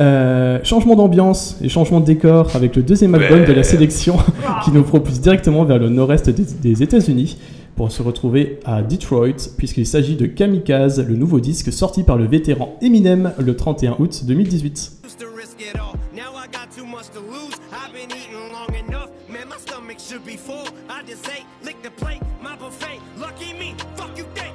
Euh, 0.00 0.60
changement 0.62 0.94
d'ambiance 0.96 1.56
et 1.62 1.68
changement 1.68 1.98
de 2.00 2.04
décor 2.06 2.54
avec 2.54 2.76
le 2.76 2.82
deuxième 2.82 3.14
album 3.16 3.44
de 3.44 3.52
la 3.52 3.62
sélection 3.64 4.16
qui 4.64 4.70
nous 4.72 4.82
propulse 4.84 5.20
directement 5.20 5.64
vers 5.64 5.78
le 5.78 5.88
nord-est 5.88 6.30
des, 6.30 6.44
des 6.44 6.82
États-Unis 6.82 7.38
pour 7.76 7.90
se 7.90 8.02
retrouver 8.02 8.60
à 8.64 8.82
Detroit 8.82 9.50
puisqu'il 9.56 9.86
s'agit 9.86 10.14
de 10.16 10.26
Kamikaze, 10.26 11.04
le 11.08 11.16
nouveau 11.16 11.40
disque 11.40 11.72
sorti 11.72 12.02
par 12.04 12.16
le 12.16 12.26
vétéran 12.26 12.76
Eminem 12.82 13.32
le 13.38 13.56
31 13.56 13.96
août 14.00 14.22
2018. 14.26 14.92
All. 15.78 15.96
Now 16.12 16.34
I 16.34 16.46
got 16.46 16.70
too 16.70 16.86
much 16.86 17.08
to 17.10 17.20
lose. 17.20 17.54
I've 17.72 17.92
been 17.92 18.10
eating 18.10 18.52
long 18.52 18.74
enough. 18.74 19.10
Man, 19.28 19.48
my 19.48 19.56
stomach 19.58 19.98
should 19.98 20.24
be 20.24 20.36
full. 20.36 20.66
I 20.88 21.02
just 21.06 21.26
ate, 21.28 21.46
lick 21.64 21.82
the 21.82 21.90
plate, 21.90 22.22
my 22.42 22.56
buffet. 22.56 23.00
Lucky 23.18 23.52
me, 23.54 23.74
fuck 23.96 24.16
you 24.16 24.24
think. 24.34 24.54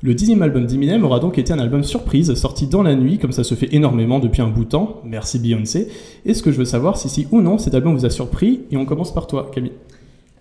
Le 0.00 0.14
dixième 0.14 0.42
album 0.42 0.64
d'Eminem 0.64 1.04
aura 1.04 1.18
donc 1.18 1.38
été 1.38 1.52
un 1.52 1.58
album 1.58 1.82
surprise, 1.82 2.32
sorti 2.34 2.68
dans 2.68 2.84
la 2.84 2.94
nuit, 2.94 3.18
comme 3.18 3.32
ça 3.32 3.42
se 3.42 3.56
fait 3.56 3.74
énormément 3.74 4.20
depuis 4.20 4.42
un 4.42 4.48
bout 4.48 4.64
de 4.64 4.68
temps. 4.68 5.00
Merci 5.04 5.40
Beyoncé. 5.40 5.88
Et 6.24 6.34
ce 6.34 6.42
que 6.42 6.52
je 6.52 6.58
veux 6.58 6.64
savoir, 6.64 6.96
si 6.96 7.08
si 7.08 7.26
ou 7.32 7.40
non 7.40 7.58
cet 7.58 7.74
album 7.74 7.96
vous 7.96 8.06
a 8.06 8.10
surpris, 8.10 8.60
et 8.70 8.76
on 8.76 8.84
commence 8.84 9.12
par 9.12 9.26
toi, 9.26 9.50
Camille. 9.52 9.72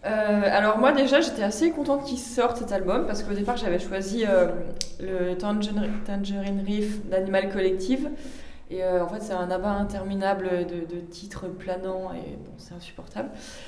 Euh, 0.06 0.42
alors 0.46 0.78
moi 0.78 0.94
déjà 0.94 1.20
j'étais 1.20 1.44
assez 1.44 1.72
contente 1.72 2.06
qu'il 2.06 2.20
sorte 2.20 2.58
cet 2.58 2.72
album 2.72 3.06
parce 3.08 3.24
qu'au 3.24 3.34
départ 3.34 3.58
j'avais 3.58 3.80
choisi 3.80 4.24
euh, 4.26 4.48
le 5.02 5.36
Tangerine, 5.36 5.90
Tangerine 6.06 6.64
Reef 6.66 7.06
d'Animal 7.10 7.50
Collective 7.52 8.08
et 8.70 8.84
euh, 8.84 9.04
en 9.04 9.08
fait 9.08 9.22
c'est 9.22 9.34
un 9.34 9.50
abat 9.50 9.70
interminable 9.72 10.50
de, 10.68 10.96
de 10.96 11.00
titres 11.02 11.48
planants 11.48 12.12
et 12.14 12.36
bon 12.38 12.52
c'est 12.58 12.74
insupportable. 12.74 13.30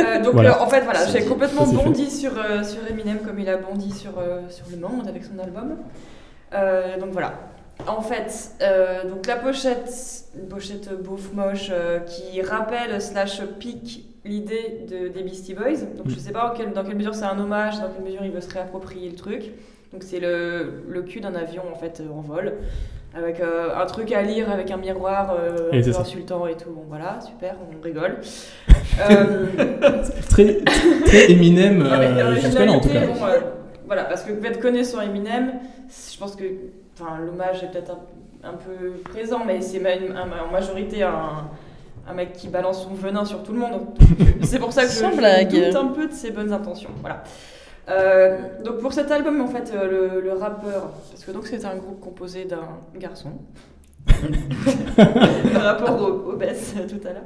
Euh, 0.00 0.22
donc 0.22 0.34
Voilà. 0.34 0.58
euh, 0.58 0.64
en 0.64 0.68
fait 0.68 0.82
voilà 0.82 1.04
j'ai 1.06 1.24
complètement 1.24 1.66
bondi 1.66 2.08
sur, 2.10 2.38
euh, 2.38 2.62
sur 2.62 2.78
Eminem 2.88 3.18
comme 3.18 3.38
il 3.40 3.48
a 3.48 3.56
bondi 3.56 3.90
sur, 3.90 4.18
euh, 4.18 4.42
sur 4.48 4.64
le 4.70 4.76
monde 4.76 5.08
avec 5.08 5.24
son 5.24 5.38
album. 5.38 5.76
Euh, 6.54 6.98
donc 6.98 7.10
voilà. 7.10 7.34
En 7.86 8.00
fait, 8.00 8.52
euh, 8.62 9.08
donc 9.08 9.26
la 9.26 9.36
pochette, 9.36 9.92
une 10.36 10.48
pochette 10.48 10.88
beauf 11.02 11.32
moche 11.32 11.68
euh, 11.70 12.00
qui 12.00 12.40
rappelle 12.42 13.00
slash 13.02 13.42
pique 13.58 14.04
l'idée 14.24 14.86
de, 14.88 15.08
des 15.08 15.22
Beastie 15.22 15.54
Boys. 15.54 15.82
Donc 15.96 16.08
je 16.08 16.18
sais 16.18 16.32
pas 16.32 16.54
dans 16.74 16.84
quelle 16.84 16.96
mesure 16.96 17.14
c'est 17.14 17.24
un 17.24 17.38
hommage, 17.38 17.78
dans 17.80 17.88
quelle 17.90 18.04
mesure 18.04 18.24
il 18.24 18.30
veut 18.32 18.40
se 18.40 18.52
réapproprier 18.52 19.10
le 19.10 19.16
truc. 19.16 19.52
Donc 19.92 20.02
c'est 20.02 20.20
le, 20.20 20.82
le 20.88 21.02
cul 21.02 21.20
d'un 21.20 21.34
avion 21.34 21.62
en 21.72 21.76
fait 21.76 22.02
en 22.12 22.20
vol, 22.20 22.54
avec 23.14 23.40
euh, 23.40 23.70
un 23.76 23.86
truc 23.86 24.12
à 24.12 24.22
lire 24.22 24.50
avec 24.50 24.70
un 24.70 24.76
miroir 24.76 25.34
euh, 25.38 25.70
Et 25.72 25.86
un 25.88 26.00
insultant 26.00 26.46
et 26.46 26.56
tout. 26.56 26.70
Bon 26.70 26.84
voilà, 26.88 27.18
super, 27.20 27.54
on 27.78 27.82
rigole. 27.82 28.18
Euh, 29.10 29.46
Très, 30.28 30.58
très 31.06 31.30
Eminem, 31.30 31.82
euh, 31.82 32.34
jusque-là 32.34 32.72
en 32.72 32.80
tout 32.80 32.88
cas. 32.88 33.06
bon, 33.06 33.24
euh, 33.26 33.38
voilà, 33.86 34.02
parce 34.04 34.24
que 34.24 34.32
être 34.44 34.58
connaissant 34.58 35.00
Eminem, 35.00 35.52
je 35.88 36.18
pense 36.18 36.34
que 36.34 36.42
enfin, 36.98 37.18
l'hommage 37.24 37.62
est 37.62 37.68
peut-être 37.70 37.92
un, 37.92 38.48
un 38.48 38.54
peu 38.54 38.94
présent, 39.08 39.42
mais 39.46 39.60
c'est 39.60 39.80
en 39.80 40.50
majorité 40.52 41.04
un, 41.04 41.48
un 42.08 42.14
mec 42.14 42.32
qui 42.32 42.48
balance 42.48 42.82
son 42.82 42.94
venin 42.94 43.24
sur 43.24 43.42
tout 43.44 43.52
le 43.52 43.60
monde. 43.60 43.86
C'est 44.42 44.58
pour 44.58 44.72
ça 44.72 44.82
que 44.82 44.88
je, 44.90 44.96
je 44.98 45.66
doute 45.66 45.76
un 45.76 45.86
peu 45.88 46.06
de 46.08 46.12
ses 46.12 46.30
bonnes 46.30 46.52
intentions. 46.52 46.90
Voilà. 47.00 47.22
Euh, 47.88 48.38
donc 48.64 48.78
pour 48.78 48.92
cet 48.92 49.10
album, 49.10 49.40
en 49.40 49.46
fait, 49.48 49.72
euh, 49.74 50.10
le, 50.14 50.20
le 50.20 50.32
rappeur, 50.32 50.90
parce 51.10 51.24
que 51.24 51.30
donc 51.30 51.46
c'est 51.46 51.64
un 51.64 51.76
groupe 51.76 52.00
composé 52.00 52.44
d'un 52.44 52.68
garçon, 52.96 53.32
par 55.52 55.62
rapport 55.62 56.00
au, 56.00 56.32
au 56.32 56.36
Bess 56.36 56.74
tout 56.88 57.06
à 57.06 57.12
l'heure. 57.12 57.24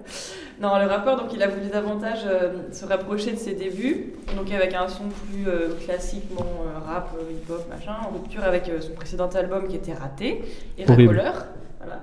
Non, 0.61 0.79
le 0.79 0.87
rappeur, 0.87 1.17
donc 1.17 1.33
il 1.33 1.43
a 1.43 1.49
voulu 1.49 1.69
davantage 1.69 2.21
euh, 2.27 2.53
se 2.73 2.85
rapprocher 2.85 3.33
de 3.33 3.37
ses 3.37 3.55
débuts, 3.55 4.15
donc 4.37 4.53
avec 4.53 4.75
un 4.75 4.89
son 4.89 5.05
plus 5.09 5.49
euh, 5.49 5.75
classiquement 5.85 6.45
euh, 6.65 6.79
rap, 6.87 7.11
euh, 7.17 7.33
hip-hop, 7.33 7.67
machin, 7.69 7.97
en 8.09 8.13
rupture 8.13 8.45
avec 8.45 8.69
euh, 8.69 8.81
son 8.81 8.93
précédent 8.93 9.29
album 9.29 9.67
qui 9.69 9.77
était 9.77 9.95
raté, 9.95 10.43
et. 10.79 10.85
Racoleur. 10.85 11.47
Voilà. 11.81 12.01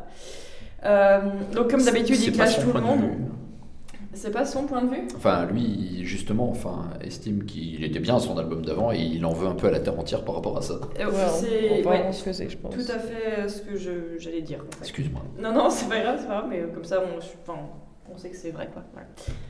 Euh, 0.86 1.20
donc 1.54 1.72
comme 1.72 1.84
d'habitude, 1.84 2.20
il 2.20 2.34
clash 2.34 2.60
tout 2.60 2.74
le 2.74 2.82
monde. 2.82 3.04
C'est 4.14 4.32
pas 4.32 4.44
son 4.46 4.64
point 4.66 4.82
de 4.84 4.90
vue? 4.90 5.08
Enfin, 5.16 5.46
lui, 5.46 6.00
justement, 6.04 6.50
enfin, 6.50 6.90
estime 7.02 7.46
qu'il 7.46 7.84
était 7.84 8.00
bien 8.00 8.16
à 8.16 8.20
son 8.20 8.38
album 8.38 8.66
d'avant 8.66 8.92
et 8.92 8.98
il 9.00 9.24
en 9.26 9.34
veut 9.34 9.48
un 9.48 9.54
peu 9.54 9.68
à 9.68 9.72
la 9.72 9.80
terre 9.80 9.98
entière 10.00 10.26
par 10.26 10.36
rapport 10.36 10.58
à 10.58 10.62
ça. 10.62 10.74
Euh, 11.00 11.06
Ouais, 11.06 11.14
C'est 11.28 11.84
on 11.86 11.90
ouais, 11.90 12.12
je 12.50 12.58
pense. 12.58 12.74
tout 12.74 12.92
à 12.92 12.98
fait 13.00 13.48
ce 13.48 13.62
que 13.62 13.78
j'allais 14.18 14.42
dire. 14.42 14.60
en 14.60 14.72
fait. 14.76 14.82
Excuse-moi. 14.82 15.22
Non, 15.40 15.54
non, 15.54 15.70
c'est 15.70 15.88
pas 15.88 16.00
grave, 16.02 16.18
c'est 16.20 16.28
pas 16.28 16.40
grave, 16.40 16.48
mais 16.50 16.64
comme 16.74 16.84
ça, 16.84 17.02
on, 17.02 17.18
enfin, 17.20 17.60
on 18.12 18.18
sait 18.18 18.30
que 18.30 18.36
c'est 18.38 18.50
vrai, 18.50 18.68
quoi. 18.74 18.82
Voilà. 18.94 19.08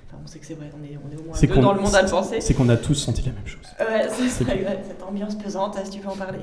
Enfin, 0.08 0.18
on 0.24 0.28
sait 0.28 0.40
que 0.40 0.46
c'est 0.46 0.56
vrai, 0.56 0.70
on 0.78 0.84
est, 0.84 0.98
on 0.98 1.10
est 1.16 1.20
au 1.20 1.24
moins 1.24 1.34
C'est 1.36 1.48
deux 1.48 1.54
qu'on- 1.56 1.62
dans 1.62 1.74
le 1.74 1.80
monde 1.82 1.96
à 1.96 2.02
le 2.02 2.10
penser. 2.10 2.42
C'est 2.42 2.54
qu'on 2.54 2.68
a 2.70 2.76
tous 2.78 2.96
senti 2.96 3.22
la 3.22 3.32
même 3.32 3.48
chose. 3.48 3.62
Ouais, 3.80 4.08
c'est 4.10 4.42
exact, 4.54 4.86
cette 4.88 5.02
ambiance 5.04 5.36
pesante, 5.36 5.78
si 5.86 5.90
tu 5.92 6.00
veux 6.02 6.10
en 6.10 6.16
parler. 6.18 6.40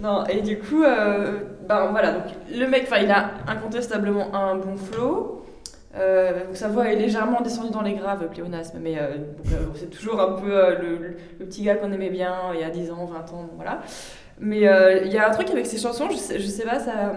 Non, 0.00 0.24
et 0.26 0.42
du 0.42 0.58
coup, 0.58 0.82
euh, 0.82 1.40
ben 1.68 1.86
voilà, 1.92 2.12
donc 2.12 2.24
le 2.52 2.66
mec, 2.66 2.82
enfin, 2.86 2.98
il 2.98 3.10
a 3.10 3.30
incontestablement 3.46 4.34
un 4.34 4.56
bon 4.56 4.76
flow. 4.76 5.44
Euh, 5.98 6.54
sa 6.54 6.68
voix 6.68 6.90
est 6.90 6.96
légèrement 6.96 7.40
descendue 7.40 7.70
dans 7.70 7.82
les 7.82 7.94
graves, 7.94 8.28
pléonasme, 8.28 8.78
mais 8.80 8.98
euh, 8.98 9.16
euh, 9.52 9.66
c'est 9.74 9.90
toujours 9.90 10.20
un 10.20 10.32
peu 10.32 10.48
le, 10.80 11.16
petit 11.38 11.62
gars 11.62 11.76
qu'on 11.76 11.92
aimait 11.92 12.10
bien 12.10 12.34
il 12.54 12.60
y 12.60 12.64
a 12.64 12.70
10 12.70 12.90
ans, 12.90 13.04
20 13.06 13.32
ans, 13.32 13.48
voilà. 13.56 13.80
Mais 14.40 14.58
il 14.58 15.12
y 15.12 15.18
a 15.18 15.28
un 15.28 15.32
truc 15.32 15.50
avec 15.50 15.66
ces 15.66 15.78
chansons, 15.78 16.08
je 16.10 16.16
sais, 16.16 16.38
sais 16.38 16.64
pas, 16.64 16.78
ça. 16.78 17.12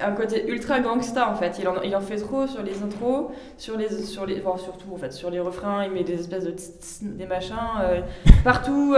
un 0.00 0.12
côté 0.12 0.48
ultra 0.48 0.80
gangsta 0.80 1.28
en 1.28 1.34
fait. 1.34 1.58
Il 1.58 1.68
en, 1.68 2.00
fait 2.00 2.16
trop 2.16 2.46
sur 2.46 2.62
les 2.62 2.82
intros, 2.82 3.30
sur 3.58 3.76
les, 3.76 3.90
sur 3.90 4.24
les, 4.24 4.42
enfin, 4.42 4.56
surtout 4.56 4.94
en 4.94 4.96
fait 4.96 5.12
sur 5.12 5.28
les 5.28 5.40
refrains. 5.40 5.84
Il 5.84 5.92
met 5.92 6.02
des 6.02 6.20
espèces 6.20 6.44
de 6.44 6.54
des 7.02 7.26
machins 7.26 7.54
partout. 8.44 8.96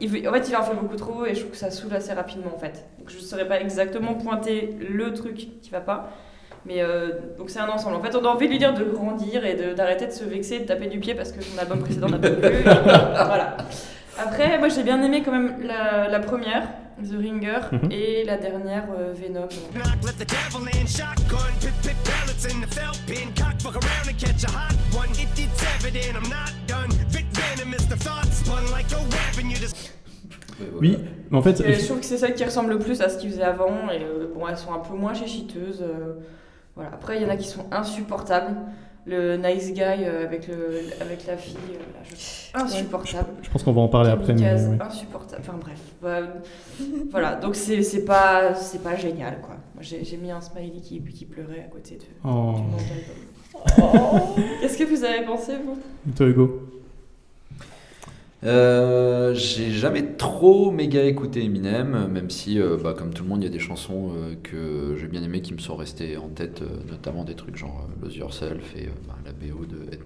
Il, 0.00 0.28
en 0.28 0.32
fait, 0.34 0.48
il 0.50 0.56
en 0.56 0.62
fait 0.62 0.74
beaucoup 0.74 0.96
trop 0.96 1.24
et 1.24 1.34
je 1.34 1.40
trouve 1.40 1.52
que 1.52 1.56
ça 1.56 1.70
saoule 1.70 1.94
assez 1.94 2.12
rapidement 2.12 2.52
en 2.54 2.58
fait. 2.58 2.84
Donc 2.98 3.08
je 3.08 3.18
saurais 3.18 3.48
pas 3.48 3.58
exactement 3.58 4.12
pointer 4.12 4.76
le 4.78 5.14
truc 5.14 5.48
qui 5.62 5.70
va 5.70 5.80
pas. 5.80 6.10
Mais 6.66 6.82
euh, 6.82 7.10
donc 7.38 7.50
c'est 7.50 7.60
un 7.60 7.68
ensemble. 7.68 7.96
En 7.96 8.02
fait, 8.02 8.14
on 8.16 8.24
a 8.24 8.28
envie 8.28 8.46
de 8.46 8.52
lui 8.52 8.58
dire 8.58 8.74
de 8.74 8.84
grandir 8.84 9.44
et 9.44 9.54
de- 9.54 9.72
d'arrêter 9.74 10.06
de, 10.06 10.10
se 10.12 10.24
vexer, 10.24 10.58
de 10.60 10.64
taper 10.64 10.88
du 10.88 10.98
pied 10.98 11.14
parce 11.14 11.30
que 11.32 11.42
son 11.42 11.56
album 11.58 11.78
précédent 11.80 12.08
n'a 12.08 12.18
pas 12.18 12.30
plu. 12.30 12.40
voilà. 12.64 13.56
Après, 14.18 14.58
moi 14.58 14.68
j'ai 14.68 14.82
bien 14.82 15.00
aimé 15.02 15.22
quand 15.24 15.30
même 15.32 15.56
la, 15.62 16.08
la 16.08 16.18
première, 16.20 16.62
The 17.02 17.12
Ringer, 17.20 17.58
Mhm. 17.72 17.92
et 17.92 18.24
la 18.24 18.36
dernière, 18.38 18.84
euh, 18.98 19.12
Venom. 19.14 19.46
Oui, 30.80 30.96
mais 31.30 31.36
en 31.38 31.42
fait, 31.42 31.60
Et 31.60 31.74
je 31.74 31.84
trouve 31.84 32.00
que 32.00 32.06
c'est 32.06 32.16
celle 32.16 32.34
qui 32.34 32.44
ressemble 32.44 32.70
le 32.70 32.78
plus 32.78 33.02
à 33.02 33.10
ce 33.10 33.18
qu'il 33.18 33.30
faisait 33.30 33.42
avant. 33.42 33.90
Et 33.92 34.02
euh, 34.02 34.28
bon, 34.34 34.48
elles 34.48 34.56
sont 34.56 34.72
un 34.72 34.78
peu 34.78 34.94
moins 34.94 35.12
chéchiteuses. 35.12 35.84
Voilà. 36.76 36.90
Après, 36.92 37.16
il 37.16 37.22
y 37.22 37.26
en 37.26 37.30
a 37.30 37.36
qui 37.36 37.48
sont 37.48 37.64
insupportables. 37.72 38.56
Le 39.08 39.36
nice 39.36 39.72
guy 39.72 39.82
euh, 39.82 40.24
avec, 40.24 40.48
le, 40.48 40.80
avec 41.00 41.26
la 41.28 41.36
fille, 41.36 41.56
euh, 41.70 41.78
là, 41.94 42.00
je- 42.10 42.60
insupportable. 42.60 43.28
je 43.40 43.48
pense 43.50 43.62
qu'on 43.62 43.70
va 43.72 43.80
en 43.82 43.86
parler 43.88 44.10
après. 44.10 44.34
Mais, 44.34 44.42
ouais. 44.42 44.78
insupportable. 44.80 45.42
Enfin 45.46 45.56
bref. 45.60 45.80
Bah, 46.02 46.22
voilà, 47.12 47.36
donc 47.36 47.54
c'est 47.54 47.82
c'est 47.84 48.04
pas, 48.04 48.54
c'est 48.56 48.82
pas 48.82 48.96
génial 48.96 49.40
quoi. 49.42 49.54
Moi 49.76 49.82
j'ai 49.84 50.16
mis 50.16 50.32
un 50.32 50.40
smiley 50.40 50.80
qui, 50.80 51.00
qui 51.04 51.24
pleurait 51.24 51.60
à 51.60 51.68
côté 51.70 51.94
de, 51.98 52.02
Oh. 52.24 52.54
du 52.56 52.62
nom 52.62 52.76
de 52.76 52.82
l'album. 52.82 54.44
Qu'est-ce 54.60 54.76
que 54.76 54.82
vous 54.84 55.04
avez 55.04 55.24
pensé 55.24 55.52
vous? 55.64 55.78
Toi, 56.16 56.26
Hugo? 56.26 56.65
Euh, 58.46 59.34
j'ai 59.34 59.70
jamais 59.72 60.14
trop 60.16 60.70
méga 60.70 61.02
écouté 61.02 61.44
Eminem, 61.44 62.06
même 62.06 62.30
si, 62.30 62.60
euh, 62.60 62.76
bah, 62.80 62.94
comme 62.96 63.12
tout 63.12 63.24
le 63.24 63.28
monde, 63.28 63.42
il 63.42 63.46
y 63.46 63.48
a 63.48 63.52
des 63.52 63.58
chansons 63.58 64.12
euh, 64.16 64.34
que 64.40 64.96
j'ai 64.96 65.08
bien 65.08 65.22
aimées 65.22 65.40
qui 65.40 65.52
me 65.52 65.58
sont 65.58 65.74
restées 65.74 66.16
en 66.16 66.28
tête, 66.28 66.62
notamment 66.88 67.24
des 67.24 67.34
trucs 67.34 67.56
genre 67.56 67.88
Lose 68.00 68.16
Yourself 68.16 68.76
et 68.76 68.88
bah, 69.06 69.16
la 69.24 69.32
BO 69.32 69.64
de 69.64 69.92
Ed 69.92 70.00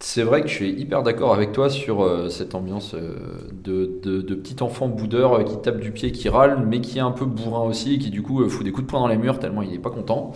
c'est 0.00 0.22
vrai 0.22 0.42
que 0.42 0.48
je 0.48 0.54
suis 0.54 0.70
hyper 0.70 1.02
d'accord 1.02 1.32
avec 1.32 1.52
toi 1.52 1.70
sur 1.70 2.30
cette 2.30 2.54
ambiance 2.54 2.94
de, 2.94 4.00
de, 4.02 4.34
petit 4.34 4.62
enfant 4.62 4.86
boudeur 4.88 5.42
qui 5.46 5.56
tape 5.62 5.80
du 5.80 5.92
pied, 5.92 6.12
qui 6.12 6.28
râle, 6.28 6.66
mais 6.66 6.82
qui 6.82 6.98
est 6.98 7.00
un 7.00 7.12
peu 7.12 7.24
bourrin 7.24 7.62
aussi 7.62 7.94
et 7.94 7.98
qui 7.98 8.10
du 8.10 8.20
coup 8.20 8.46
fout 8.50 8.64
des 8.64 8.72
coups 8.72 8.86
de 8.86 8.90
poing 8.90 9.00
dans 9.00 9.08
les 9.08 9.16
murs 9.16 9.38
tellement 9.38 9.62
il 9.62 9.72
est 9.72 9.78
pas 9.78 9.90
content. 9.90 10.32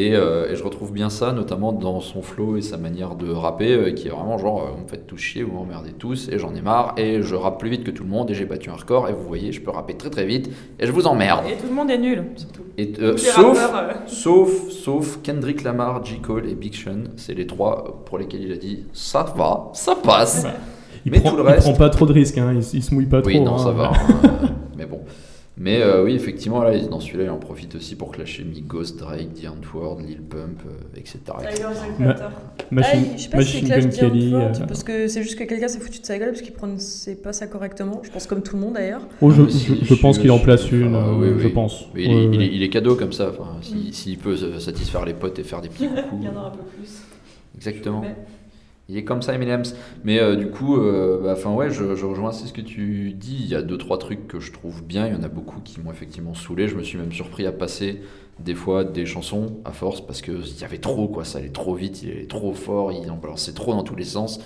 Et, 0.00 0.14
euh, 0.14 0.48
et 0.48 0.54
je 0.54 0.62
retrouve 0.62 0.92
bien 0.92 1.10
ça, 1.10 1.32
notamment 1.32 1.72
dans 1.72 2.00
son 2.00 2.22
flow 2.22 2.56
et 2.56 2.62
sa 2.62 2.76
manière 2.76 3.16
de 3.16 3.32
rapper, 3.32 3.72
euh, 3.72 3.90
qui 3.90 4.06
est 4.06 4.10
vraiment 4.10 4.38
genre, 4.38 4.62
euh, 4.62 4.70
vous 4.76 4.84
me 4.84 4.86
faites 4.88 5.08
tous 5.08 5.16
chier, 5.16 5.42
vous 5.42 5.52
m'emmerdez 5.54 5.90
tous, 5.90 6.28
et 6.28 6.38
j'en 6.38 6.54
ai 6.54 6.60
marre, 6.60 6.94
et 6.98 7.20
je 7.20 7.34
rappe 7.34 7.58
plus 7.58 7.68
vite 7.68 7.82
que 7.82 7.90
tout 7.90 8.04
le 8.04 8.08
monde, 8.08 8.30
et 8.30 8.34
j'ai 8.34 8.44
battu 8.44 8.70
un 8.70 8.74
record, 8.74 9.08
et 9.08 9.12
vous 9.12 9.24
voyez, 9.26 9.50
je 9.50 9.60
peux 9.60 9.72
rapper 9.72 9.94
très 9.96 10.10
très 10.10 10.24
vite, 10.24 10.50
et 10.78 10.86
je 10.86 10.92
vous 10.92 11.08
emmerde. 11.08 11.46
Et 11.50 11.56
tout 11.56 11.66
le 11.68 11.74
monde 11.74 11.90
est 11.90 11.98
nul, 11.98 12.22
surtout. 12.36 12.62
Et, 12.76 12.92
euh, 13.00 13.16
sauf, 13.16 13.58
rappeurs, 13.60 13.96
sauf, 14.06 14.68
sauf 14.70 15.18
Kendrick 15.24 15.64
Lamar, 15.64 16.04
J. 16.04 16.20
Cole 16.20 16.48
et 16.48 16.54
Big 16.54 16.74
Sean, 16.76 17.04
c'est 17.16 17.34
les 17.34 17.48
trois 17.48 18.02
pour 18.06 18.18
lesquels 18.18 18.42
il 18.42 18.52
a 18.52 18.56
dit, 18.56 18.84
ça 18.92 19.24
va, 19.36 19.70
ça 19.72 19.96
passe. 19.96 20.46
il, 21.06 21.10
Mais 21.10 21.18
prend, 21.18 21.30
tout 21.30 21.36
le 21.38 21.42
il 21.42 21.46
reste- 21.48 21.62
prend 21.66 21.72
pas 21.76 21.90
trop 21.90 22.06
de 22.06 22.12
risques, 22.12 22.38
hein, 22.38 22.52
il, 22.54 22.58
il 22.78 22.82
se 22.84 22.94
mouille 22.94 23.06
pas 23.06 23.20
Oui, 23.24 23.34
trop. 23.34 23.44
non, 23.44 23.54
hein. 23.54 23.58
ça 23.58 23.70
va. 23.72 23.90
hein, 23.92 24.30
mais 24.78 24.86
bon. 24.86 25.00
Mais 25.60 25.82
euh, 25.82 26.04
oui, 26.04 26.14
effectivement, 26.14 26.62
là, 26.62 26.78
dans 26.78 27.00
celui-là, 27.00 27.24
il 27.24 27.30
en 27.30 27.38
profite 27.38 27.74
aussi 27.74 27.96
pour 27.96 28.12
clasher 28.12 28.44
Migos, 28.44 28.92
Drake, 28.96 29.34
The 29.42 29.48
Antwoord, 29.48 30.02
Lil 30.02 30.20
Pump, 30.22 30.60
euh, 30.66 30.70
etc. 30.96 31.18
Etc. 31.50 31.64
Creator. 31.98 32.30
Machine, 32.70 33.00
Ah, 33.04 33.16
je 33.16 33.22
sais 33.22 33.28
pas 33.30 33.42
si 33.42 33.50
c'est 33.52 33.62
Machine 33.62 33.68
Clash 33.68 33.84
Gun 33.84 34.08
Kelly. 34.10 34.34
Euh, 34.34 34.48
parce 34.68 34.84
que 34.84 35.08
c'est 35.08 35.22
juste 35.22 35.36
que 35.38 35.44
quelqu'un 35.44 35.66
s'est 35.68 35.80
foutu 35.80 36.00
de 36.00 36.06
sa 36.06 36.16
gueule 36.18 36.28
parce 36.30 36.42
qu'il 36.42 36.52
prononçait 36.52 37.16
pas 37.16 37.32
ça 37.32 37.46
correctement. 37.48 38.00
Je 38.04 38.10
pense 38.10 38.26
comme 38.28 38.42
tout 38.42 38.54
le 38.54 38.62
monde 38.62 38.74
d'ailleurs. 38.74 39.02
oh, 39.20 39.30
je, 39.30 39.42
Ah, 39.42 39.44
mais 39.46 39.50
si, 39.50 39.76
je- 39.80 39.84
je 39.84 39.94
pense 39.94 40.18
qu'il 40.18 40.30
en 40.30 40.38
place 40.38 40.70
une, 40.70 40.94
euh, 40.94 41.14
oui, 41.18 41.28
je 41.40 41.48
pense. 41.48 41.86
Il, 41.96 42.02
est, 42.02 42.06
Ouais, 42.14 42.24
il, 42.24 42.38
ouais. 42.38 42.44
est, 42.44 42.54
il 42.54 42.62
est 42.62 42.68
cadeau 42.68 42.94
comme 42.94 43.12
ça. 43.12 43.30
Enfin, 43.30 43.56
s'il 43.90 44.18
peut 44.18 44.36
se 44.36 44.60
satisfaire 44.60 45.04
les 45.04 45.14
potes 45.14 45.38
et 45.40 45.42
faire 45.42 45.60
des 45.60 45.68
petits 45.70 45.88
coucous. 45.88 46.02
Il 46.20 46.24
y 46.24 46.28
en 46.28 46.36
a 46.36 46.46
un 46.46 46.50
peu 46.50 46.62
plus. 46.76 47.02
Exactement. 47.56 48.04
Il 48.88 48.96
est 48.96 49.04
comme 49.04 49.20
ça, 49.20 49.34
Eminem. 49.34 49.62
Mais 50.02 50.18
euh, 50.18 50.34
du 50.34 50.50
coup, 50.50 50.76
euh, 50.76 51.20
bah, 51.22 51.34
enfin 51.36 51.52
ouais, 51.52 51.70
je, 51.70 51.84
rejoins 51.84 52.30
assez 52.30 52.46
ce 52.46 52.52
que 52.52 52.62
tu 52.62 53.12
dis. 53.12 53.36
Il 53.40 53.48
y 53.48 53.54
a 53.54 53.62
deux 53.62 53.76
trois 53.76 53.98
trucs 53.98 54.26
que 54.26 54.40
je 54.40 54.50
trouve 54.50 54.82
bien. 54.82 55.06
Il 55.06 55.12
y 55.12 55.16
en 55.16 55.22
a 55.22 55.28
beaucoup 55.28 55.60
qui 55.60 55.80
m'ont 55.80 55.92
effectivement 55.92 56.34
saoulé. 56.34 56.68
Je 56.68 56.76
me 56.76 56.82
suis 56.82 56.96
même 56.96 57.12
surpris 57.12 57.46
à 57.46 57.52
passer 57.52 58.00
des 58.38 58.54
fois 58.54 58.84
des 58.84 59.04
chansons 59.04 59.58
à 59.64 59.72
force 59.72 60.00
parce 60.00 60.22
que 60.22 60.32
il 60.32 60.60
y 60.60 60.64
avait 60.64 60.78
trop 60.78 61.08
quoi. 61.08 61.24
Ça 61.24 61.38
allait 61.38 61.50
trop 61.50 61.74
vite, 61.74 62.02
il 62.02 62.10
allait 62.12 62.26
trop 62.26 62.54
fort, 62.54 62.92
il 62.92 63.10
en 63.10 63.16
balançait 63.16 63.52
trop 63.52 63.72
dans 63.72 63.82
tous 63.82 63.96
les 63.96 64.04
sens. 64.04 64.40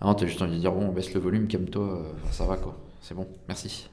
Ah, 0.00 0.14
t'as 0.16 0.26
juste 0.26 0.42
envie 0.42 0.56
de 0.56 0.60
dire 0.60 0.72
bon, 0.72 0.88
baisse 0.88 1.12
le 1.14 1.20
volume, 1.20 1.46
calme-toi, 1.46 1.82
euh, 1.82 2.30
ça 2.30 2.44
va 2.44 2.56
quoi. 2.56 2.76
C'est 3.02 3.14
bon, 3.14 3.26
merci. 3.48 3.88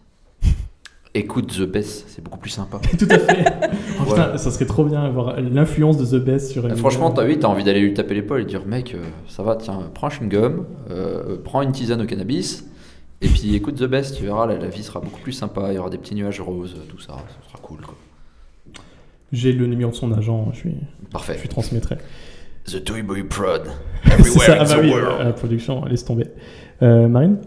Écoute 1.16 1.56
The 1.56 1.62
Best, 1.70 2.06
c'est 2.08 2.24
beaucoup 2.24 2.40
plus 2.40 2.50
sympa. 2.50 2.80
Tout 2.98 3.08
à 3.10 3.20
fait. 3.20 3.46
Oh, 4.00 4.06
putain, 4.10 4.38
ça 4.38 4.52
serait 4.52 4.66
trop 4.66 4.84
bien 4.84 5.02
avoir 5.04 5.40
l'influence 5.40 5.98
de 5.98 6.06
The 6.06 6.22
Best 6.22 6.52
sur 6.52 6.64
Euh, 6.64 6.66
Eminem. 6.66 6.80
Franchement, 6.80 7.12
t'as 7.12 7.24
oui, 7.26 7.38
t'as 7.40 7.48
envie 7.48 7.64
d'aller 7.64 7.80
lui 7.80 7.94
taper 7.94 8.16
l'épaule 8.16 8.42
et 8.42 8.46
dire 8.46 8.66
mec, 8.66 8.96
euh, 8.96 9.04
ça 9.30 9.44
va, 9.44 9.56
tiens, 9.56 9.80
prends 9.94 10.08
un 10.08 10.10
chewing-gum, 10.10 10.66
euh, 10.90 11.38
prends 11.44 11.62
une 11.62 11.72
tisane 11.72 12.02
au 12.02 12.06
cannabis, 12.06 12.66
et 13.22 13.28
puis 13.30 13.56
écoute 13.56 13.76
The 13.76 13.84
Best, 13.86 14.16
tu 14.18 14.24
verras, 14.24 14.46
la, 14.48 14.58
la 14.58 14.68
vie 14.68 14.84
sera 14.84 15.00
beaucoup 15.00 15.22
plus 15.22 15.32
sympa, 15.32 15.68
il 15.72 15.76
y 15.76 15.78
aura 15.78 15.90
des 15.92 15.98
petits 16.00 16.16
nuages 16.16 16.42
roses, 16.42 16.76
tout 16.90 17.00
ça, 17.00 17.14
ça 17.14 17.48
sera 17.50 17.60
cool. 17.62 17.78
J'ai 19.32 19.54
le 19.54 19.68
numéro 19.68 19.92
de 19.92 19.96
son 19.96 20.12
agent, 20.12 20.52
je 20.54 20.64
lui, 20.64 20.76
Parfait. 21.12 21.36
je 21.38 21.42
lui 21.44 21.50
transmettrai. 21.50 21.98
The 22.66 22.84
Toy 22.84 23.02
Boy 23.04 23.24
Prod, 23.24 23.68
everywhere 24.06 24.42
ça, 24.46 24.58
ah 24.60 24.64
in 24.64 24.66
bah 24.68 24.76
the 24.76 24.82
oui, 24.82 24.90
world. 24.92 25.22
euh, 25.22 25.24
la 25.26 25.34
production, 25.34 25.86
laisse 25.86 26.04
tomber. 26.04 26.26
Euh, 26.82 27.08
Marine? 27.08 27.38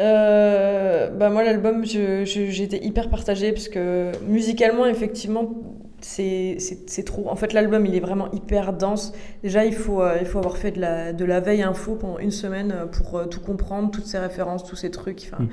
Euh, 0.00 1.08
bah 1.10 1.30
moi 1.30 1.44
l'album 1.44 1.84
j'étais 1.84 2.84
hyper 2.84 3.08
partagée 3.08 3.52
parce 3.52 3.68
que 3.68 4.10
musicalement 4.26 4.86
effectivement 4.86 5.54
c'est 6.00 7.04
trop. 7.06 7.28
En 7.28 7.36
fait 7.36 7.52
l'album 7.52 7.86
il 7.86 7.94
est 7.94 8.00
vraiment 8.00 8.30
hyper 8.32 8.72
dense. 8.72 9.12
Déjà 9.42 9.64
il 9.64 9.74
faut 9.74 10.02
euh, 10.02 10.18
il 10.20 10.26
faut 10.26 10.38
avoir 10.38 10.56
fait 10.56 10.72
de 10.72 10.80
la 10.80 11.12
de 11.12 11.24
la 11.24 11.40
veille 11.40 11.62
info 11.62 11.94
pendant 11.94 12.18
une 12.18 12.30
semaine 12.30 12.72
euh, 12.72 12.86
pour 12.86 13.16
euh, 13.16 13.26
tout 13.26 13.40
comprendre 13.40 13.90
toutes 13.90 14.06
ces 14.06 14.18
références 14.18 14.64
tous 14.64 14.76
ces 14.76 14.90
trucs. 14.90 15.28
Enfin 15.32 15.44
Mm. 15.44 15.48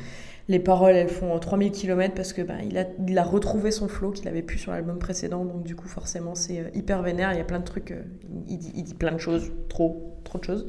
les 0.50 0.60
paroles 0.60 0.96
elles 0.96 1.10
font 1.10 1.36
euh, 1.36 1.40
3000 1.40 1.72
km 1.72 2.14
parce 2.16 2.34
que 2.34 2.42
bah, 2.42 2.56
il 2.68 2.78
a 2.78 2.86
il 3.08 3.18
a 3.18 3.24
retrouvé 3.24 3.72
son 3.72 3.88
flow 3.88 4.12
qu'il 4.12 4.28
avait 4.28 4.42
plus 4.42 4.58
sur 4.58 4.72
l'album 4.72 5.00
précédent. 5.00 5.46
Donc 5.46 5.64
du 5.64 5.76
coup 5.76 5.88
forcément 5.88 6.36
c'est 6.36 6.72
hyper 6.74 7.02
vénère. 7.02 7.32
Il 7.32 7.38
y 7.38 7.42
a 7.42 7.46
plein 7.46 7.60
de 7.60 7.66
trucs 7.66 7.94
il, 8.48 8.58
dit, 8.58 8.72
il 8.76 8.84
dit 8.84 8.94
plein 8.96 9.14
de 9.14 9.20
choses 9.20 9.52
trop 9.70 10.18
trop 10.24 10.40
de 10.40 10.44
choses 10.44 10.66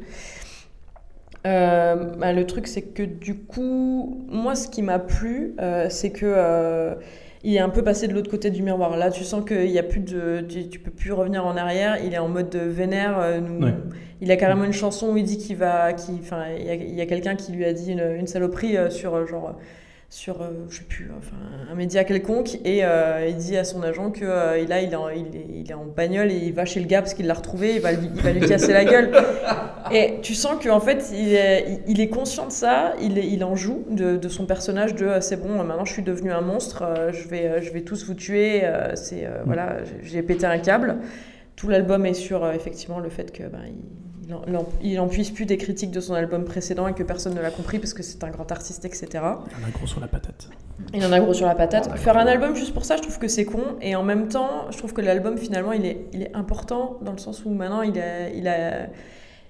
euh, 1.46 1.96
bah, 2.18 2.32
le 2.32 2.46
truc, 2.46 2.66
c'est 2.66 2.82
que 2.82 3.02
du 3.02 3.34
coup, 3.36 4.24
moi, 4.28 4.54
ce 4.54 4.68
qui 4.68 4.82
m'a 4.82 4.98
plu, 4.98 5.54
euh, 5.60 5.86
c'est 5.90 6.10
que 6.10 6.26
euh, 6.26 6.94
il 7.42 7.54
est 7.54 7.58
un 7.60 7.68
peu 7.68 7.82
passé 7.82 8.06
de 8.06 8.14
l'autre 8.14 8.30
côté 8.30 8.50
du 8.50 8.62
miroir. 8.62 8.96
Là, 8.96 9.10
tu 9.10 9.24
sens 9.24 9.44
qu'il 9.44 9.70
y 9.70 9.78
a 9.78 9.82
plus 9.82 10.00
de, 10.00 10.40
tu, 10.48 10.68
tu 10.68 10.78
peux 10.78 10.92
plus 10.92 11.12
revenir 11.12 11.44
en 11.44 11.56
arrière. 11.56 11.98
Il 12.04 12.14
est 12.14 12.18
en 12.18 12.28
mode 12.28 12.50
de 12.50 12.60
vénère. 12.60 13.40
nous- 13.40 13.64
Ouais. 13.66 13.74
Il 14.20 14.30
a 14.30 14.36
carrément 14.36 14.62
une 14.64 14.72
chanson 14.72 15.10
où 15.12 15.16
il 15.16 15.24
dit 15.24 15.36
qu'il 15.38 15.56
va, 15.56 15.92
qu'il, 15.94 16.14
enfin, 16.20 16.44
il 16.56 16.64
y 16.64 16.70
a, 16.70 16.74
il 16.74 16.94
y 16.94 17.00
a 17.00 17.06
quelqu'un 17.06 17.34
qui 17.34 17.50
lui 17.50 17.64
a 17.64 17.72
dit 17.72 17.90
une, 17.90 18.14
une 18.20 18.28
saloperie 18.28 18.76
sur 18.90 19.26
genre 19.26 19.58
sur, 20.12 20.42
euh, 20.42 20.50
je 20.68 20.76
sais 20.76 20.84
plus, 20.84 21.08
enfin, 21.16 21.36
un 21.70 21.74
média 21.74 22.04
quelconque, 22.04 22.56
et 22.66 22.84
euh, 22.84 23.26
il 23.30 23.36
dit 23.36 23.56
à 23.56 23.64
son 23.64 23.82
agent 23.82 24.10
que 24.10 24.26
euh, 24.26 24.62
là, 24.68 24.82
il 24.82 24.92
est, 24.92 24.94
en, 24.94 25.08
il, 25.08 25.34
est, 25.34 25.46
il 25.54 25.70
est 25.70 25.74
en 25.74 25.86
bagnole 25.86 26.30
et 26.30 26.36
il 26.36 26.52
va 26.52 26.66
chez 26.66 26.80
le 26.80 26.86
gars 26.86 27.00
parce 27.00 27.14
qu'il 27.14 27.26
l'a 27.26 27.32
retrouvé, 27.32 27.76
il 27.76 27.80
va 27.80 27.92
lui, 27.92 28.10
il 28.14 28.20
va 28.20 28.30
lui 28.30 28.46
casser 28.46 28.74
la 28.74 28.84
gueule. 28.84 29.10
Et 29.90 30.20
tu 30.22 30.34
sens 30.34 30.62
qu'en 30.62 30.80
fait, 30.80 31.10
il 31.12 31.34
est, 31.34 31.80
il 31.86 32.00
est 32.00 32.08
conscient 32.08 32.46
de 32.46 32.52
ça, 32.52 32.94
il, 33.00 33.44
en 33.44 33.56
joue 33.56 33.84
de, 33.90 34.16
de 34.16 34.28
son 34.28 34.46
personnage 34.46 34.94
de 34.94 35.18
c'est 35.20 35.36
bon, 35.36 35.62
maintenant 35.64 35.84
je 35.84 35.92
suis 35.92 36.02
devenu 36.02 36.30
un 36.30 36.40
monstre, 36.40 36.84
je 37.12 37.28
vais, 37.28 37.60
je 37.60 37.72
vais 37.72 37.82
tous 37.82 38.06
vous 38.06 38.14
tuer, 38.14 38.62
c'est, 38.94 39.26
euh, 39.26 39.42
voilà, 39.44 39.78
j'ai- 40.02 40.22
pété 40.22 40.46
un 40.46 40.58
câble. 40.58 40.98
Tout 41.56 41.68
l'album 41.68 42.06
est 42.06 42.14
sur 42.14 42.48
effectivement 42.52 43.00
le 43.00 43.10
fait 43.10 43.32
que 43.32 43.42
ben, 43.42 43.64
il, 43.66 43.74
il 44.26 44.34
en- 44.34 44.42
il 44.46 44.56
en- 44.56 44.68
il 44.82 45.00
en 45.00 45.08
puisse 45.08 45.30
plus 45.30 45.46
des 45.46 45.56
critiques 45.56 45.90
de 45.90 46.00
son 46.00 46.14
album 46.14 46.44
précédent 46.44 46.86
et 46.88 46.94
que 46.94 47.02
personne 47.02 47.34
ne 47.34 47.40
l'a 47.40 47.50
compris 47.50 47.78
parce 47.78 47.92
que 47.94 48.02
c'est 48.02 48.22
un 48.24 48.30
grand 48.30 48.50
artiste, 48.52 48.84
etc. 48.84 49.06
Il 49.12 49.20
en 49.20 49.68
a 49.68 49.70
gros 49.74 49.86
sur 49.86 50.00
la 50.00 50.06
patate. 50.08 50.48
Il 50.94 51.04
en 51.04 51.12
a 51.12 51.20
gros 51.20 51.34
sur 51.34 51.46
la 51.46 51.54
patate. 51.54 51.88
Ah, 51.92 51.96
Faire 51.96 52.16
un 52.16 52.26
album 52.26 52.54
juste 52.54 52.72
pour 52.74 52.84
ça, 52.84 52.96
je 52.96 53.02
trouve 53.02 53.18
que 53.18 53.28
c'est 53.28 53.44
con. 53.44 53.62
Et 53.80 53.94
en 53.96 54.02
même 54.02 54.28
temps, 54.28 54.70
je 54.70 54.78
trouve 54.78 54.92
que 54.92 55.00
l'album, 55.00 55.36
finalement, 55.38 55.72
il 55.72 55.84
est, 55.86 56.06
il 56.12 56.22
est 56.22 56.34
important 56.36 56.98
dans 57.02 57.12
le 57.12 57.18
sens 57.18 57.44
où 57.44 57.50
maintenant, 57.50 57.82
il 57.82 57.98
a, 57.98 58.28
il 58.30 58.46
a, 58.48 58.86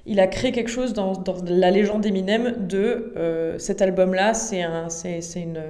il 0.05 0.19
a 0.21 0.27
créé 0.27 0.51
quelque 0.53 0.71
chose 0.71 0.93
dans, 0.95 1.13
dans 1.13 1.37
la 1.45 1.71
légende 1.71 2.03
d'Eminem 2.03 2.67
de 2.67 3.13
euh, 3.17 3.59
cet 3.59 3.83
album-là, 3.83 4.35
c'est 4.35 4.63
un, 4.63 4.89
c'est, 4.89 5.21
une, 5.37 5.61